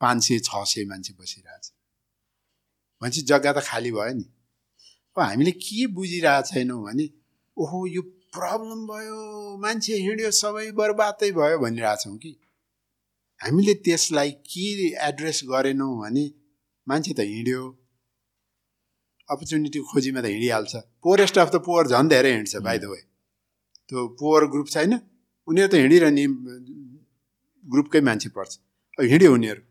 पाँच 0.00 0.22
सय 0.24 0.38
छ 0.40 0.64
सय 0.66 0.84
मान्छे 0.90 1.12
बसिरहेछ। 1.20 1.72
भनेपछि 3.02 3.22
जग्गा 3.22 3.52
त 3.52 3.64
खाली 3.64 3.92
भयो 3.92 4.14
नि। 4.14 4.26
अब 5.16 5.22
हामीले 5.22 5.52
के 5.62 5.86
बुझिरहेको 5.94 6.48
छैनौँ 6.48 6.82
भने 6.84 7.08
ओहो 7.56 7.86
यो 7.86 8.02
प्रब्लम 8.32 8.80
भयो 8.88 9.16
मान्छे 9.62 9.96
हिँड्यो 10.02 10.30
सबै 10.32 10.70
बर्बादै 10.76 11.30
भयो 11.38 11.56
भनिरहेछौँ 11.62 12.16
कि। 12.16 12.30
हामीले 13.40 13.74
त्यसलाई 13.84 14.30
के 14.48 14.68
एड्रेस 15.08 15.40
गरेनौँ 15.50 15.92
भने 16.00 16.24
मान्छे 16.86 17.12
त 17.12 17.20
हिँड्यो। 17.28 17.62
अपर्च्युनिटी 19.28 19.80
खोजीमा 19.90 20.20
त 20.20 20.26
हिँडिहाल्छ। 20.32 20.72
पोरेस्ट 21.04 21.36
अफ 21.38 21.48
द 21.52 21.56
पोवर 21.66 21.84
झन् 21.92 22.08
धेरै 22.08 22.32
हिँड्छ 22.32 22.54
बाई 22.66 22.78
द 22.78 22.84
वे 22.92 23.00
त्यो 23.88 24.06
पोवर 24.20 24.42
ग्रुप 24.52 24.68
छैन 24.74 24.92
उनीहरू 25.48 25.68
त 25.72 25.74
हिँडिरहने 25.82 26.24
ग्रुपकै 27.64 28.00
मान्छे 28.08 28.28
पर्छ। 28.36 28.52
हिँड्यो 28.98 29.32
उनीहरू। 29.34 29.62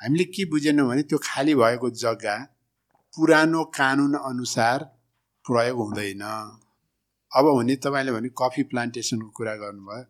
हामीले 0.00 0.24
के 0.34 0.44
बुझेनौँ 0.52 0.86
भने 0.88 1.02
त्यो 1.08 1.18
खाली 1.24 1.54
भएको 1.62 1.88
जग्गा 2.02 2.36
पुरानो 3.14 3.64
कानुन 3.72 4.14
अनुसार 4.20 4.78
प्रयोग 5.44 5.78
हुँदैन। 5.80 6.24
अब 7.34 7.46
हुने 7.46 7.76
तपाईँले 7.76 8.12
भने 8.12 8.28
कफी 8.38 8.62
प्लान्टेसनको 8.70 9.28
कुरा 9.36 9.54
गर्नुभयो। 9.54 10.04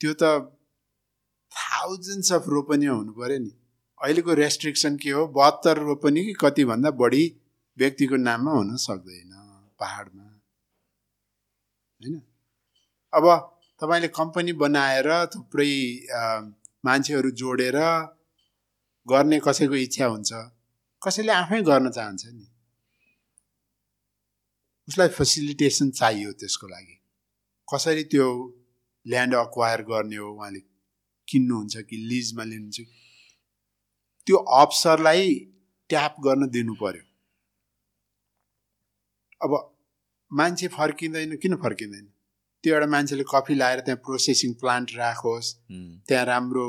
त्यो 0.00 0.12
त 0.22 0.24
थाउजन्ड्स 1.52 2.32
अफ 2.32 2.48
रोपनी 2.48 2.86
हुनु 2.86 3.12
पऱ्यो 3.12 3.38
नि। 3.38 3.52
अहिलेको 4.00 4.34
रेस्ट्रिक्सन 4.34 4.96
के 4.96 5.10
हो? 5.10 5.26
बहत्तर 5.26 5.78
रोपनी 5.78 6.24
कि 6.24 6.34
कतिभन्दा 6.40 6.90
बढी 7.02 7.24
व्यक्तिको 7.78 8.16
नाममा 8.16 8.52
हुन 8.52 8.76
सक्दैन 8.76 9.32
पाहाडमा। 9.80 10.26
होइन? 12.00 12.16
अब 13.12 13.24
तपाईँले 13.80 14.08
कम्पनी 14.08 14.52
बनाएर 14.52 15.08
थुप्रै 15.26 15.72
मान्छेहरू 16.84 17.30
जोडेर 17.30 17.78
गर्ने 19.06 19.38
कसैको 19.46 19.74
इच्छा 19.86 20.06
हुन्छ। 20.06 20.30
कसैले 21.02 21.32
आफै 21.32 21.62
गर्न 21.62 21.90
चाहन्छ 21.90 22.22
नि। 22.26 22.47
उसलाई 24.88 25.08
फेसिलिटेसन 25.16 25.90
चाहियो 26.00 26.32
त्यसको 26.40 26.66
लागि। 26.68 26.96
कसरी 27.68 28.04
त्यो 28.12 28.26
ल्यान्ड 29.06 29.34
अक्वायर 29.36 29.82
गर्ने 29.90 30.16
हो 30.16 30.28
उहाँले 30.34 30.60
किन्नुहुन्छ 31.28 31.76
कि 31.88 31.96
लिजमा 32.10 32.44
लिनुहुन्छ 32.44 32.78
कि 32.80 32.86
त्यो 34.26 34.36
अवसरलाई 34.60 35.34
ट्याप 35.90 36.14
गर्न 36.26 36.48
दिनु 36.56 36.74
पर्यो 36.82 37.04
अब 39.40 39.52
मान्छे 40.30 40.68
फर्किँदैन 40.68 41.36
किन 41.42 41.56
फर्किँदैन? 41.64 42.06
त्यो 42.64 42.74
एउटा 42.74 42.86
मान्छेले 42.92 43.24
कफी 43.32 43.54
लाएर 43.54 43.80
त्यहाँ 43.86 44.00
प्रोसेसिङ 44.04 44.52
प्लान्ट 44.60 44.88
राखोस् 44.96 45.48
उम्, 45.70 45.90
त्यहाँ 46.08 46.24
राम्रो 46.26 46.66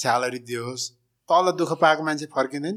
स्यालेरी 0.00 0.38
दियोस् 0.50 0.84
तल 1.28 1.50
दुःख 1.58 1.72
पाएको 1.82 2.02
मान्छे 2.04 2.26
फर्किँदैन। 2.36 2.76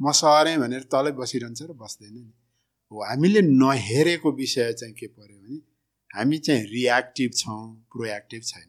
म 0.00 0.12
सरेँ 0.20 0.56
भनेर 0.58 0.82
तलै 0.92 1.12
बसिरहन्छ 1.20 1.60
र 1.62 1.72
बस्दैन 1.82 2.14
नि। 2.14 2.32
हामीले 2.92 3.40
नहेरेको 3.42 4.32
विषय 4.32 4.72
चाहिँ 4.72 4.94
के 4.94 5.06
पर्यो 5.06 5.38
भने 5.38 5.56
हामी 6.10 6.38
चाहिँ 6.38 6.62
रियाक्टिभ 6.66 7.30
छौँ 7.32 7.62
प्रोएक्टिभ 7.92 8.42
छैन। 8.42 8.68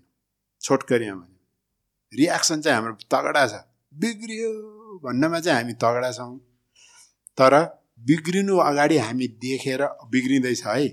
छोटकरीमा 0.61 1.15
भन्यो 1.15 2.17
रियाक्सन 2.17 2.61
चाहिँ 2.61 2.75
हाम्रो 2.75 2.93
तगडा 3.13 3.45
छ। 3.47 3.63
बिग्रियो 3.93 4.51
भन्नमा 5.03 5.39
चाहिँ 5.39 5.61
हामी 5.61 5.73
तगडा 5.73 6.11
छौँ। 6.11 6.37
तर 7.37 7.53
बिग्रिनु 8.05 8.57
अगाडि 8.57 8.97
हामी 8.97 9.27
देखेर 9.41 9.83
बिग्रिँदैछ 10.11 10.65
है। 10.65 10.87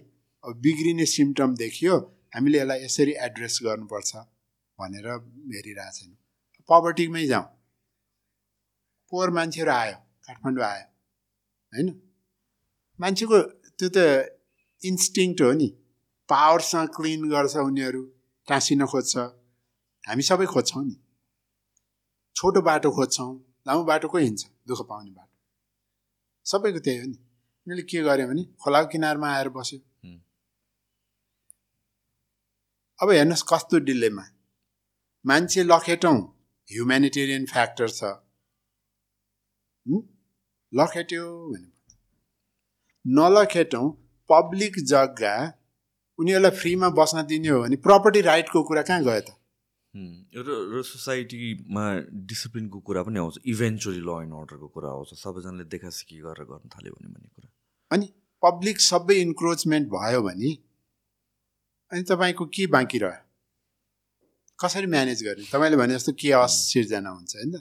अब 0.44 0.56
बिग्रिने 0.64 1.06
सिम्टम 1.06 1.54
देखियो 1.56 1.96
हामीले 2.34 2.58
यसलाई 2.58 2.84
यसरी 2.84 3.12
एड्रेस 3.26 3.58
गर्नुपर्छ 3.64 4.16
भनेर 4.78 5.06
हेरिरहेको 5.06 5.92
छैन। 5.92 6.16
पवर्टीमै 6.68 7.26
जाउँ। 7.26 7.46
पोहोर 9.12 9.30
मान्छेहरू 9.30 9.72
आयो 9.72 9.96
काठमाडौँ 10.26 10.64
आयो 10.64 10.84
होइन? 11.72 11.88
मान्छेको 13.00 13.38
त्यो 13.78 13.88
त 13.96 13.98
इन्स्टिङ्क्ट 14.82 15.40
हो 15.42 15.52
नि। 15.52 15.68
पावरसँग 16.28 16.88
क्लिन 16.88 17.28
गर्छ 17.30 17.56
उनीहरू 17.56 18.02
टाँसिन 18.48 18.86
खोज्छ। 18.86 19.14
हामी 20.08 20.22
सबै 20.22 20.46
खोज्छौँ 20.46 20.84
नि। 20.84 20.96
छोटो 22.36 22.60
बाटो 22.60 22.90
खोज्छौँ 22.90 23.30
लामो 23.66 23.82
बाटो 23.84 24.08
को 24.08 24.18
हिँड्छ 24.18 24.42
दुःख 24.68 24.80
पाउने 24.88 25.10
बाटो। 25.10 25.34
सबैको 26.46 26.78
त्यही 26.78 26.98
हो 26.98 27.06
नि। 27.06 27.18
उनीहरूले 27.66 27.82
के 27.82 27.98
गर्यो 28.02 28.26
भने 28.28 28.44
खोलाको 28.62 28.88
किनारमा 28.88 29.28
आएर 29.36 29.48
बस्यो। 29.48 29.78
अब 33.00 33.10
हेर्नुहोस् 33.10 33.44
कस्तो 33.50 33.78
डिलेमा। 33.78 34.24
मान्छे 35.26 35.62
लखेटौँ 35.62 36.18
ह्युमेनिटेरियन 36.68 37.44
फ्याक्टर 37.46 37.88
छ? 37.88 38.00
लखेट्यो 40.72 41.24
भने 41.52 41.77
नलखेटौँ 43.08 43.88
पब्लिक 44.30 44.78
जग्गा 44.84 45.36
उनीहरूलाई 46.18 46.50
फ्रीमा 46.50 46.88
बस्न 46.90 47.22
दिने 47.26 47.48
हो 47.48 47.62
भने 47.62 47.76
प्रपर्टी 47.76 48.20
राइटको 48.20 48.62
कुरा 48.62 48.82
कहाँ 48.82 49.02
गयो 49.04 49.20
त? 49.20 49.30
र 50.38 50.82
सोसाइटीमा 50.84 51.84
डिसिप्लिनको 52.28 52.78
कुरा 52.80 53.02
पनि 53.02 53.18
आउँछ। 53.18 53.38
इभेन्चुली 53.46 54.00
ल 54.00 54.10
एन्ड 54.22 54.34
अर्डरको 54.34 54.68
कुरा 54.68 54.88
आउँछ। 54.88 55.14
सबैजनाले 55.14 55.64
देखासिकी 55.64 56.16
गरेर 56.20 56.44
गर्न 56.44 56.68
थाल्यो 56.68 56.92
भने 56.92 57.08
भन्ने 57.08 57.28
कुरा। 57.28 57.48
अनि 57.90 58.06
पब्लिक 58.42 58.80
सबै 58.80 59.16
इन्क्रोचमेन्ट 59.20 59.88
भयो 59.88 60.20
भने 60.22 60.50
अनि 61.92 62.02
तपाईँको 62.02 62.44
के 62.46 62.66
बाँकी 62.66 62.98
रह्यो? 62.98 63.24
कसरी 64.58 64.86
म्यानेज 64.86 65.22
गर्ने 65.24 65.44
तपाईँले 65.52 65.76
भने 65.76 65.94
जस्तो 65.94 66.12
केअस 66.12 66.52
सिर्जना 66.72 67.10
हुन्छ 67.10 67.36
होइन? 67.36 67.54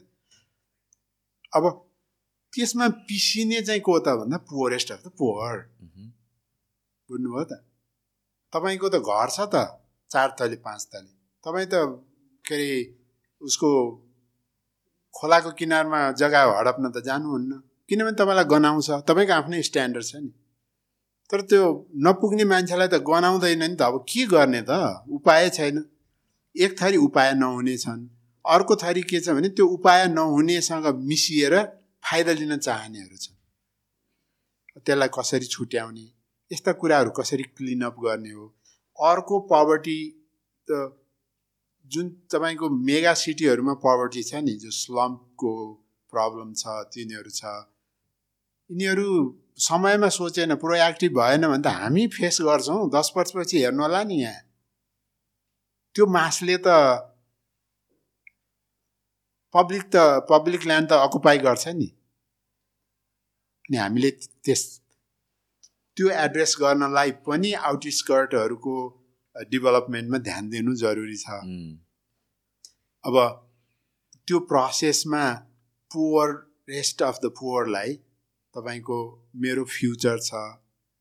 अब 1.55 1.63
त्यसमा 2.53 2.87
पिसिने 2.87 3.61
चाहिँ 3.61 3.81
को 3.81 3.99
त 3.99 4.07
भन्दा 4.19 4.37
पोरेस्ट 4.37 4.91
अफ 4.91 5.01
द 5.05 5.11
मह्म। 5.21 6.11
बुझ्नुभयो 7.09 7.43
त? 7.43 7.53
तपाईँको 8.53 8.87
त 8.89 8.95
घर 8.95 9.29
छ 9.29 9.39
त 9.53 9.55
चार 10.11 10.35
तले 10.39 10.55
पाँच 10.55 10.81
तले 10.91 11.11
तपाईँ 11.43 11.67
त 11.67 11.75
के 12.45 12.55
अरे 12.55 12.97
उसको 13.41 13.69
खोलाको 15.13 15.51
किनारमा 15.51 16.11
जग्गा 16.11 16.41
हडप्न 16.59 16.91
त 16.91 17.03
जानुहुन्न। 17.05 17.51
किनभने 17.89 18.11
तपाईँलाई 18.11 18.45
गनाउँछ। 18.45 18.89
तपाईँको 19.07 19.33
आफ्नै 19.33 19.61
स्ट्यान्डर्ड 19.61 20.05
छ 20.05 20.15
नि। 20.15 20.31
तर 21.29 21.41
त्यो 21.41 21.63
नपुग्ने 21.95 22.43
मान्छेलाई 22.43 22.87
त 22.87 22.95
गनाउँदैन 23.03 23.63
नि 23.63 23.75
त। 23.75 23.81
अब 23.81 24.05
के 24.09 24.25
गर्ने 24.25 24.61
त? 24.61 24.71
उपाय 25.09 25.49
छैन। 25.49 25.85
एक 26.55 26.71
थरी 26.81 26.97
उपाय 26.97 27.33
नहुने 27.33 27.77
छन्। 27.77 28.01
अर्को 28.45 28.75
थरी 28.75 29.01
के 29.01 29.19
छ 29.19 29.29
भने 29.29 29.49
त्यो 29.49 29.65
उपाय 29.67 30.07
नहुनेसँग 30.07 30.85
मिसिएर 31.03 31.76
फाइदा 32.07 32.33
लिन 32.33 32.57
चाहनेहरू 32.57 33.17
छन्। 33.17 33.35
त्यसलाई 34.85 35.09
कसरी 35.13 35.47
छुट्याउने 35.53 36.05
यस्ता 36.51 36.71
कुराहरू 36.81 37.11
कसरी 37.17 37.43
क्लिनअप 37.57 37.95
गर्ने 38.03 38.31
हो 38.31 38.45
अर्को 38.99 39.39
पवर्टी 39.49 39.99
त 40.67 40.71
जुन 41.91 42.09
तपाईँको 42.31 42.69
मेगा 42.87 43.13
सिटीहरूमा 43.23 43.73
पवर्टी 43.83 44.23
छ 44.29 44.43
नि 44.45 44.53
जो 44.63 44.71
स्लम्पको 44.77 45.51
प्रब्लम 46.13 46.53
छ 46.53 46.77
तिनीहरू 46.93 47.31
छ 47.31 47.43
यिनीहरू 48.69 49.07
समयमा 49.67 50.09
सोचेन 50.15 50.55
प्रोएक्टिभ 50.63 51.11
भएन 51.19 51.47
भने 51.47 51.61
त 51.63 51.75
हामी 51.75 52.07
फेस 52.15 52.37
गर्छौँ 52.47 52.89
दस 52.95 53.11
वर्षपछि 53.17 53.61
हेर्नु 53.61 53.83
होला 53.83 54.03
नि 54.03 54.17
यहाँ। 54.21 54.41
त्यो 55.95 56.05
मासले 56.15 56.57
त 56.65 56.67
पब्लिक 59.53 59.83
त 59.95 59.95
पब्लिक 60.29 60.65
ल्यान्ड 60.67 60.89
त 60.89 60.93
अकुपाई 61.07 61.37
गर्छ 61.45 61.67
नि। 61.79 61.89
अनि 63.69 63.77
हामीले 63.77 64.09
त्यस 64.45 64.63
त्यो 65.97 66.09
एड्रेस 66.25 66.55
गर्नलाई 66.61 67.11
पनि 67.27 67.51
आउटस्कर्टहरूको 67.69 68.75
डेभलपमेन्टमा 69.51 70.17
ध्यान 70.27 70.49
दिनु 70.49 70.75
जरुरी 70.75 71.17
छ। 71.17 71.27
अब 73.03 73.15
त्यो 74.27 74.39
प्रोसेसमा 74.51 75.23
पुवर 75.91 76.31
रेस्ट 76.69 77.03
अफ 77.03 77.19
द 77.23 77.31
पुवरलाई 77.39 77.93
तपाईँको 78.53 78.97
मेरो 79.43 79.63
फ्युचर 79.75 80.17
छ 80.21 80.41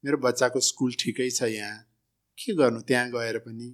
मेरो 0.05 0.17
बच्चाको 0.25 0.61
स्कुल 0.65 0.93
ठिकै 1.01 1.31
छ 1.31 1.51
यहाँ 1.51 1.79
के 2.39 2.55
गर्नु 2.55 2.81
त्यहाँ 2.89 3.11
गएर 3.11 3.39
पनि? 3.39 3.69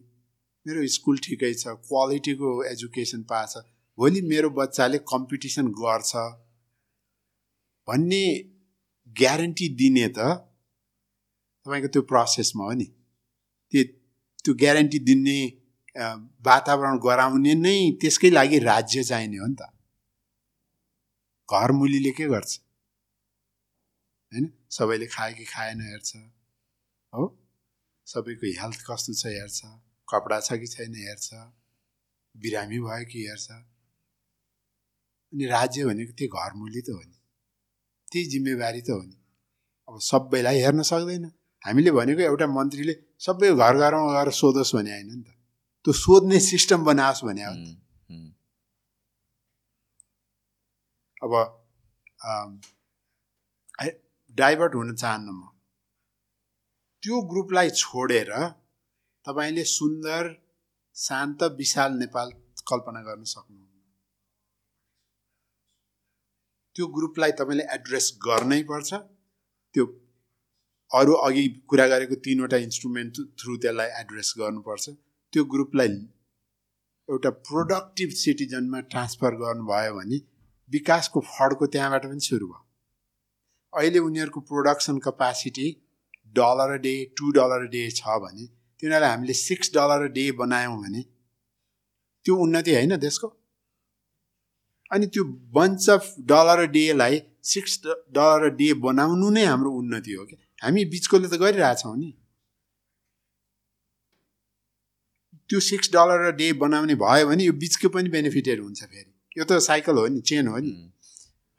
मेरो 0.66 0.86
स्कुल 0.94 1.18
ठिकै 1.24 1.52
छ 1.54 1.74
क्वालिटीको 1.88 2.50
एजुकेसन 2.64 3.22
पाछ 3.32 3.56
भोलि 3.98 4.20
मेरो 4.28 4.50
बच्चाले 4.58 4.98
कम्पिटिसन 5.10 5.66
गर्छ। 5.80 6.12
भन्ने 7.88 8.24
ग्यारेन्टी 9.20 9.68
दिने 9.80 10.08
त 10.08 10.18
तपाईँको 11.66 11.88
त्यो 11.94 12.02
प्रोसेसमा 12.02 12.64
हो 12.64 12.72
नि। 12.72 12.84
त्यो 13.72 13.82
त्यो 14.44 14.52
ग्यारेन्टी 14.62 14.98
दिने 15.08 15.38
वातावरण 16.46 16.98
गराउने 17.06 17.54
नै 17.54 17.76
त्यसकै 18.00 18.30
लागि 18.30 18.58
राज्य 18.58 19.02
चाहिने 19.04 19.36
हो 19.36 19.46
नि 19.46 19.56
त। 19.60 19.62
घर 21.48 21.70
मुलीले 21.78 22.10
के 22.18 22.26
गर्छ? 22.32 22.52
होइन? 24.32 24.44
सबैले 24.70 25.06
खायो 25.06 25.34
कि 25.36 25.44
खाएन 25.44 25.80
हेर्छ। 25.80 26.10
हो? 27.12 27.22
सबैको 28.06 28.46
हेल्थ 28.60 28.80
कस्तो 28.88 29.12
छ 29.20 29.22
हेर्छ। 29.38 29.60
कपडा 30.08 30.38
छ 30.40 30.58
कि 30.60 30.66
छैन 30.66 30.94
हेर्छ। 30.96 31.28
बिरामी 32.34 32.78
भयो 32.80 33.04
कि 33.12 33.18
हेर्छ। 33.28 33.48
अनि 35.32 35.44
राज्य 35.46 35.84
भनेको 35.86 36.12
त्यो 36.18 36.28
घर 36.28 36.52
मुली 36.60 36.80
त 36.80 36.88
हो 36.90 37.02
नि। 37.02 37.21
त्यही 38.12 38.24
जिम्मेवारी 38.32 38.80
त 38.86 38.88
हो 38.90 39.02
नि। 39.02 39.16
अब 39.88 39.94
सबैलाई 40.10 40.58
हेर्न 40.64 40.82
सक्दैन। 40.90 41.24
हामीले 41.64 41.90
भनेको 41.98 42.22
एउटा 42.30 42.46
मन्त्रीले 42.58 42.94
सबै 43.24 43.48
घर 43.54 43.74
घरमा 43.82 44.10
गएर 44.14 44.28
सोधोस् 44.40 44.74
भने 44.76 44.90
होइन 44.92 45.08
नि 45.10 45.22
त। 45.22 45.28
त्यो 45.84 45.92
सोध्ने 46.04 46.38
सिस्टम 46.50 46.80
बनाओस् 46.84 47.24
भने 47.26 47.42
हो। 47.46 47.54
अब 51.24 51.32
डाइभर्ट 54.38 54.72
हुन 54.74 54.88
चाहन्न 55.02 55.28
म। 55.30 55.42
त्यो 57.02 57.16
ग्रुपलाई 57.30 57.68
छोडेर 57.80 58.30
तपाईँले 59.24 59.64
सुन्दर 59.70 60.22
शान्त 60.96 61.40
विशाल 61.58 61.92
नेपाल 61.98 62.28
कल्पना 62.70 63.00
गर्न 63.02 63.24
सक्नुहुन्न 63.24 63.71
त्यो 66.76 66.86
ग्रुपलाई 66.96 67.32
तपाईँले 67.38 67.64
एड्रेस 67.74 68.06
गर्नै 68.26 68.62
पर्छ। 68.70 68.90
त्यो 69.74 69.84
अरू 70.90 71.12
अघि 71.26 71.44
कुरा 71.68 71.86
गरेको 71.88 72.14
तिनवटा 72.24 72.56
इन्स्ट्रुमेन्ट 72.66 73.14
थ्रु 73.38 73.56
त्यसलाई 73.62 73.88
एड्रेस 74.00 74.34
गर्नुपर्छ। 74.38 74.84
त्यो 75.32 75.44
ग्रुपलाई 75.54 75.88
एउटा 77.08 77.30
प्रोडक्टिभ 77.48 78.10
सिटिजनमा 78.16 78.80
ट्रान्सफर 78.92 79.34
गर्नुभयो 79.42 79.92
भने 79.94 80.18
विकासको 80.70 81.20
फड्को 81.28 81.66
त्यहाँबाट 81.66 82.04
पनि 82.06 82.20
सुरु 82.20 82.46
भयो। 82.46 82.60
अहिले 83.72 83.98
उनीहरूको 83.98 84.40
production 84.50 84.98
capacity 85.06 85.66
dollar 86.36 86.76
day 86.78 86.94
to 87.18 87.30
dollar 87.38 87.66
day 87.74 87.82
छ 87.90 88.16
भने 88.24 88.46
तिनीहरूलाई 88.82 89.10
हामीले 89.10 89.34
सिक्स 89.40 89.72
डलर 89.74 90.08
डे 90.16 90.24
बनायौँ 90.40 90.76
भने 90.82 91.02
त्यो 92.26 92.36
उन्नति 92.44 92.74
होइन 92.74 92.96
देशको? 92.98 93.28
अनि 94.92 95.06
त्यो 95.06 95.24
बन्च 95.56 95.88
अफ 95.90 96.14
डलर 96.30 96.66
डेलाई 96.70 97.20
सिक्स 97.44 97.80
डलर 97.86 98.48
डे 98.56 98.72
बनाउनु 98.86 99.30
नै 99.30 99.44
हाम्रो 99.44 99.70
उन्नति 99.72 100.12
हो 100.12 100.24
क्या। 100.24 100.66
हामी 100.66 100.84
बिचकोले 100.94 101.28
त 101.28 101.40
गरिरहेछौँ 101.42 101.96
नि। 101.96 102.10
त्यो 105.50 105.60
सिक्स 105.60 105.90
डलर 105.92 106.30
डे 106.36 106.52
बनाउने 106.60 106.94
भयो 106.94 107.26
भने 107.28 107.44
यो 107.44 107.52
बिचको 107.52 107.88
पनि 107.88 108.08
बेनिफिटेड 108.08 108.60
हुन्छ 108.60 108.80
फेरि। 108.84 109.10
यो 109.38 109.44
त 109.44 109.58
साइकल 109.58 109.96
हो 109.96 110.06
नि 110.08 110.20
चेन 110.20 110.46
हो 110.46 110.58
नि। 110.58 110.72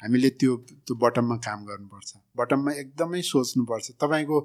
हामीले 0.01 0.29
त्यो 0.29 0.55
त्यो 0.85 0.95
बटममा 0.95 1.35
काम 1.47 1.65
गर्नुपर्छ। 1.65 2.11
बटममा 2.37 2.71
एकदमै 2.83 3.21
सोच्नुपर्छ। 3.21 3.91
तपाईँको 4.01 4.39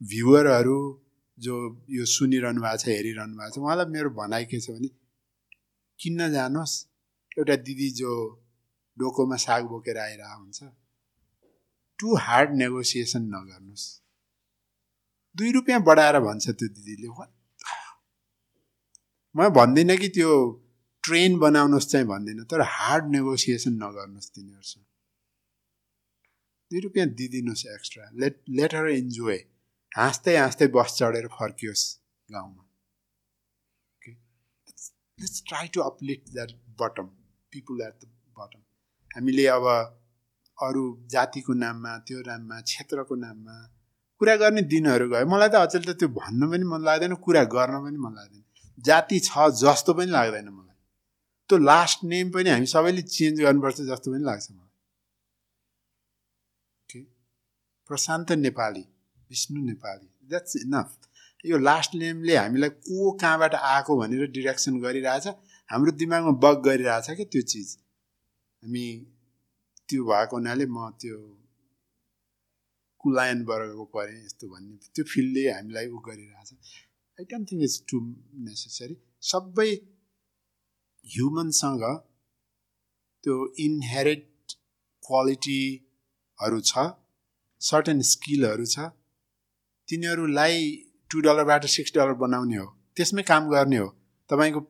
भ्युवरहरू 0.00 0.78
जो 1.38 1.54
यो 1.90 2.04
सुनिरहनु 2.04 2.60
भएको 2.60 2.76
छ 2.82 2.88
हेरिरहनु 2.88 3.34
भएको 3.38 3.54
छ 3.54 3.58
उहाँलाई 3.64 3.86
मेरो 3.94 4.10
भनाइ 4.20 4.44
के 4.50 4.60
छ 4.60 4.70
भने 4.76 4.88
किन्न 5.98 6.30
जानुहोस्। 6.32 6.74
एउटा 7.40 7.56
दिदी 7.66 7.88
जो 7.96 8.12
डोकोमा 8.96 9.36
साग 9.40 9.64
बोकेर 9.72 9.98
आइरहेको 9.98 10.40
हुन्छ 10.40 10.58
टु 11.98 12.16
हार्ड 12.26 12.50
नेगोसिएसन 12.54 13.22
नगर्नुहोस् 13.34 13.88
दुई 15.36 15.50
रुपियाँ 15.52 15.80
बढाएर 15.82 16.18
भन्छ 16.20 16.46
त्यो 16.50 16.68
दिदीले? 16.68 17.08
म 19.34 19.48
भन्दिनँ 19.56 19.96
कि 19.96 20.08
त्यो 20.08 20.30
ट्रेन 21.04 21.38
बनाउनुहोस् 21.38 21.90
चाहिँ 21.90 22.06
भन्दिनँ 22.06 22.44
तर 22.44 22.60
हार्ड 22.76 23.04
नेगोसिएसन 23.10 23.74
नगर्नुहोस् 23.82 24.30
तिनीहरूसँग। 24.34 24.84
दुई 26.70 26.80
रुपियाँ 26.80 27.06
दिइदिनुहोस् 27.20 27.66
extra 27.66 28.10
let 28.20 28.42
let 28.50 28.74
her 28.74 28.88
enjoy 28.90 29.38
हाँस्दै 29.92 30.36
हाँस्दै 30.36 30.66
बस 30.74 30.96
चढेर 30.98 31.26
फर्कियोस् 31.38 31.84
गाउँमा। 32.28 32.64
Try 35.48 35.68
to 35.68 35.80
uplift 35.82 36.32
that 36.32 36.50
bottom 36.80 37.08
people 37.52 37.80
at 37.82 37.94
the 38.00 38.10
bottom 38.38 38.62
हामीले 39.10 39.46
अब 39.56 39.66
अरू 40.58 40.82
जातिको 41.12 41.52
नाममा 41.64 41.92
त्यो 42.06 42.18
नाममा 42.26 42.56
क्षेत्रको 42.70 43.14
नाममा 43.26 43.56
कुरा 44.20 44.34
गर्ने 44.42 44.62
दिनहरू 44.72 45.06
गयो। 45.10 45.26
मलाई 45.32 45.48
त 45.48 45.54
अचेल 45.66 45.84
त 45.84 45.90
त्यो 46.00 46.08
भन्न 46.20 46.50
पनि 46.50 46.64
मन 46.72 46.80
लाग्दैन 46.88 47.14
कुरा 47.26 47.42
गर्न 47.54 47.74
पनि 47.84 47.98
मन 48.06 48.12
लाग्दैन 48.18 48.44
जाति 48.78 49.18
छ 49.28 49.48
जस्तो 49.62 49.90
पनि 49.98 50.10
लाग्दैन 50.16 50.48
मलाई। 50.48 50.76
त्यो 51.50 51.58
लास्ट 51.70 51.98
नेम 52.12 52.26
पनि 52.34 52.48
हामी 52.50 52.66
सबैले 52.74 53.02
चेन्ज 53.16 53.36
गर्नुपर्छ 53.40 53.78
जस्तो 53.90 54.08
पनि 54.12 54.24
लाग्छ 54.24 54.46
मलाई। 54.50 54.68
Okay? 56.84 57.02
Prashant 57.90 58.28
Nepali 58.46 58.84
Vishnu 59.30 59.60
Nepali 59.64 60.08
that's 60.30 60.56
enough 60.56 60.88
यो 61.44 61.58
लास्ट 61.58 61.94
नेमले 62.02 62.36
हामीलाई 62.36 62.70
को 62.86 63.10
कहाँबाट 63.20 63.54
आएको 63.54 63.92
भनेर 64.00 64.22
डिरेक्सन 64.36 64.74
गरिरहेछ। 64.80 65.26
हाम्रो 65.70 65.92
दिमागमा 65.98 66.32
बग 66.44 66.56
गरिरहेछ 66.66 67.06
क्या 67.18 67.26
त्यो 67.32 67.42
चिज। 67.50 67.68
हामी 68.62 68.86
त्यो 69.88 70.00
भएको 70.10 70.36
हुनाले 70.36 70.66
म 70.66 70.78
त्यो 71.00 71.18
कुलायन 73.00 73.38
वर्गको 73.48 73.84
परेँ 73.94 74.18
यस्तो 74.24 74.46
भन्ने 74.52 74.74
त्यो 74.94 75.04
फिल्डले 75.12 75.44
हामीलाई 75.50 75.86
उ 75.94 75.98
गरिरहेछ। 76.08 76.50
I 77.18 77.24
don't 77.30 77.44
think 77.50 77.62
it's 77.66 77.76
too 77.90 77.96
necessary 78.46 78.96
सबै 79.30 79.70
ह्युमनसँग 81.04 81.84
त्यो 83.24 83.36
इन्हेरिट 83.66 84.26
क्वालिटीहरू 85.02 86.60
छ 86.70 86.72
सर्टेन 87.60 87.98
स्किलहरू 88.10 88.66
छ 88.74 88.90
तिनीहरूलाई 89.88 90.58
टु 91.10 91.16
डलरबाट 91.26 91.62
सिक्स 91.76 91.90
डलर 91.94 92.14
बनाउने 92.26 92.56
हो। 92.62 92.68
त्यसमै 92.96 93.22
काम 93.30 93.48
गर्ने 93.54 93.78
हो। 93.84 93.88
तपाईँको 94.30 94.60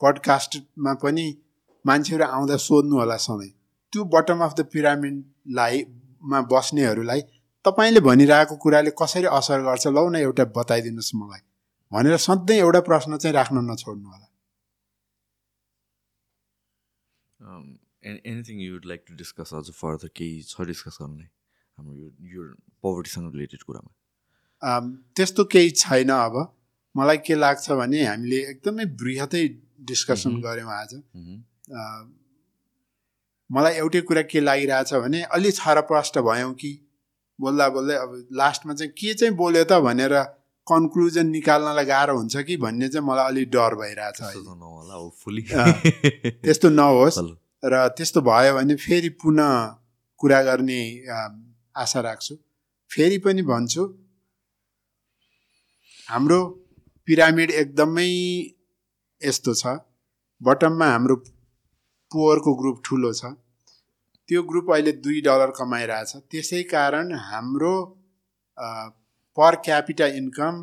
पडकास्टमा 0.00 0.92
पनि 1.02 1.26
मान्छेहरू 1.84 2.24
आउँदा 2.24 2.56
सोध्नु 2.66 2.94
होला 3.00 3.16
सधैँ 3.26 3.52
त्यो 3.92 4.04
बटम 4.14 4.38
अफ 4.44 4.52
द 4.58 4.60
पिरामिडलाई 4.72 5.84
मा 6.30 6.38
बस्नेहरूलाई 6.52 7.20
तपाईँले 7.64 8.00
भनिरहेको 8.00 8.56
कुराले 8.62 8.90
कसरी 9.00 9.28
असर 9.38 9.60
गर्छ 9.68 9.86
लौ 9.96 10.08
न 10.08 10.16
एउटा 10.26 10.44
बताइदिनुहोस् 10.56 11.14
मलाई। 11.16 11.42
भनेर 11.92 12.16
सधैँ 12.26 12.58
एउटा 12.58 12.80
प्रश्न 12.88 13.16
चाहिँ 13.16 13.34
राख्न 13.34 13.56
नछोड्नु 13.70 14.08
होला। 14.10 14.26
Anything 18.06 18.56
you'd 18.60 18.84
like 18.86 19.00
to 19.08 19.14
discuss 19.16 19.54
अझ 19.54 19.66
फर्दर 19.80 20.08
केही 20.16 20.42
छ 20.42 20.66
डिस्कस 20.70 20.98
गर्नलाई 21.00 21.28
हाम्रो 21.78 21.94
यो 21.94 22.08
यो 22.34 22.42
पोभर्टीसँग 22.82 23.26
रिलेटेड 23.34 23.62
कुरामा? 23.62 23.90
त्यस्तो 25.16 25.44
केही 25.54 25.70
छैन 25.82 26.10
अब। 26.10 26.36
मलाई 26.94 27.18
के 27.26 27.34
लाग्छ 27.34 27.70
भने 27.80 28.04
हामीले 28.06 28.38
एकदमै 28.50 28.84
बृहतै 29.00 29.44
डिस्कसन 29.78 30.40
गऱ्यौँ 30.42 30.72
आज। 30.72 30.92
मलाई 33.50 33.74
एउटै 33.74 34.00
कुरा 34.02 34.22
के 34.30 34.40
लागिरहेछ 34.40 34.94
भने 34.94 35.22
अलि 35.36 35.50
छरप्रष्ट 35.52 36.18
भयौँ 36.28 36.52
कि 36.54 36.72
बोल्दा 37.38 37.68
बोल्दै 37.68 37.96
अब 37.96 38.10
लास्टमा 38.32 38.74
चाहिँ 38.74 38.92
के 38.92 39.14
चाहिँ 39.14 39.34
बोल्यो 39.36 39.64
त 39.64 39.72
भनेर 39.86 40.14
कन्क्लुजन 40.66 41.26
निकाल्नलाई 41.30 41.84
गाह्रो 41.84 42.14
हुन्छ 42.16 42.36
कि 42.46 42.56
भन्ने 42.56 42.88
चाहिँ 42.88 43.06
मलाई 43.06 43.26
अलिक 43.30 43.50
डर 43.50 43.74
भइरहेछ 43.80 44.20
त्यस्तो 46.42 46.68
नहोस् 46.70 47.18
र 47.64 47.74
त्यस्तो 47.96 48.20
भयो 48.22 48.54
भने 48.54 48.74
फेरि 48.76 49.08
पुनः 49.22 49.50
कुरा 50.20 50.40
गर्ने 50.42 50.80
आशा 51.76 52.00
राख्छु। 52.00 52.34
फेरि 52.90 53.18
पनि 53.18 53.42
भन्छु 53.42 53.82
हाम्रो 56.08 56.40
पिरामिड 57.08 57.50
एकदमै 57.62 58.10
यस्तो 59.22 59.54
छ। 59.54 59.66
बटममा 60.40 60.86
हाम्रो 60.86 61.16
पुवरको 62.10 62.54
ग्रुप 62.54 62.82
ठुलो 62.84 63.12
छ। 63.12 63.32
त्यो 64.28 64.42
ग्रुप 64.42 64.72
अहिले 64.72 64.92
दुई 65.04 65.20
डलर 65.26 65.50
कमाइरहेछ। 65.58 66.10
त्यसै 66.30 66.62
कारण 66.72 67.12
हाम्रो 67.28 67.74
पर 69.38 69.54
क्यापिटा 69.64 70.06
इन्कम 70.20 70.54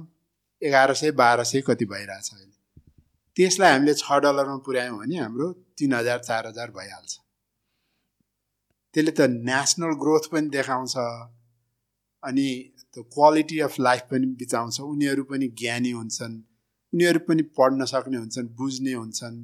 एघार 0.61 0.93
सय 0.93 1.11
बाह्र 1.19 1.43
सय 1.43 1.61
कति 1.67 1.85
भइरहेछ 1.85 2.29
अहिले। 2.33 2.55
त्यसलाई 3.37 3.71
हामीले 3.71 3.93
छ 3.93 4.19
डलरमा 4.23 4.57
पुर्यायौँ 4.65 4.97
भने 4.99 5.17
हाम्रो 5.17 5.47
तिन 5.77 5.93
हजार 5.93 6.19
चार 6.19 6.47
हजार 6.47 6.71
भइहाल्छ। 6.71 7.13
त्यसले 8.93 9.11
त 9.11 9.21
नेसनल 9.49 9.93
ग्रोथ 10.01 10.29
पनि 10.31 10.49
देखाउँछ 10.53 10.95
अनि 12.23 12.47
त्यो 12.93 13.03
क्वालिटी 13.15 13.59
अफ 13.67 13.79
लाइफ 13.79 14.03
पनि 14.11 14.25
बिताउँछ। 14.39 14.79
उनीहरू 14.81 15.23
पनि 15.31 15.47
ज्ञानी 15.59 15.91
हुन्छन्। 15.91 16.33
उनीहरू 16.93 17.19
पनि 17.19 17.43
पढ्न 17.57 17.85
सक्ने 17.85 18.17
हुन्छन् 18.17 18.47
बुझ्ने 18.47 18.93
हुन्छन्। 18.93 19.37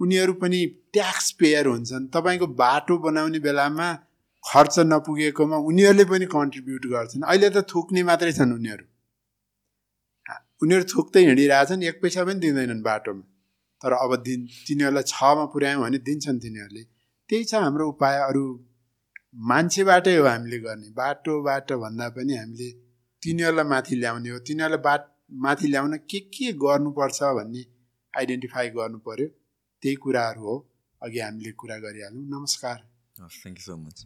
उनीहरू 0.00 0.32
पनि 0.32 0.66
ट्याक्स 0.92 1.30
पेयर 1.30 1.66
हुन्छन्। 1.66 2.06
तपाईँको 2.06 2.46
बाटो 2.46 2.98
बनाउने 2.98 3.38
बेलामा 3.38 3.88
खर्च 4.44 4.78
नपुगेकोमा 4.78 5.56
उनीहरूले 5.56 6.04
पनि 6.04 6.26
कन्ट्रिब्युट 6.26 6.86
गर्छन्। 6.86 7.22
अहिले 7.22 7.50
त 7.50 7.58
थुक्ने 7.68 8.02
मात्रै 8.02 8.32
छन् 8.32 8.52
उनीहरू। 8.52 8.84
उनीहरू 10.62 10.84
थुक्दै 10.84 11.20
हिँडिरहेछन् 11.26 11.82
एक 11.82 12.00
पैसा 12.02 12.24
पनि 12.24 12.40
दिँदैनन् 12.40 12.82
बाटोमा। 12.82 13.24
तर 13.82 13.92
अब 13.92 14.16
दिन 14.22 14.40
तिनीहरूलाई 14.66 15.02
छमा 15.02 15.44
पुर्यायौँ 15.52 15.82
भने 15.82 15.98
दिन्छन् 15.98 16.40
तिनीहरूले। 16.40 16.82
त्यही 17.28 17.44
छ 17.44 17.54
हाम्रो 17.54 17.84
उपाय। 17.88 18.16
अरू 18.30 18.44
मान्छेबाटै 19.50 20.16
हो 20.16 20.24
हामीले 20.26 20.58
गर्ने। 20.58 20.88
बाटोबाट 20.90 21.72
भन्दा 21.72 22.08
पनि 22.08 22.34
हामीले 22.36 22.68
तिनीहरूलाई 23.22 23.66
माथि 23.74 23.94
ल्याउने 23.96 24.30
हो। 24.30 24.38
तिनीहरूलाई 24.38 24.82
बाट 24.88 25.02
माथि 25.32 25.68
ल्याउन 25.68 25.96
के 26.10 26.18
के 26.34 26.52
गर्नुपर्छ 26.52 27.22
भन्ने 27.22 27.62
आइडेन्टिफाई 28.14 28.68
गर्नु 28.68 28.98
पऱ्यो 28.98 29.26
त्यही 29.82 29.94
कुराहरू 29.94 30.40
हो। 30.40 30.54
अघि 31.02 31.18
हामीले 31.18 31.52
कुरा 31.52 31.76
गरिहाल्यौँ 31.78 32.24
नमस्कार। 32.34 32.78
Thank 33.18 33.58
you 33.58 33.64
so 33.64 33.76
much 33.76 34.04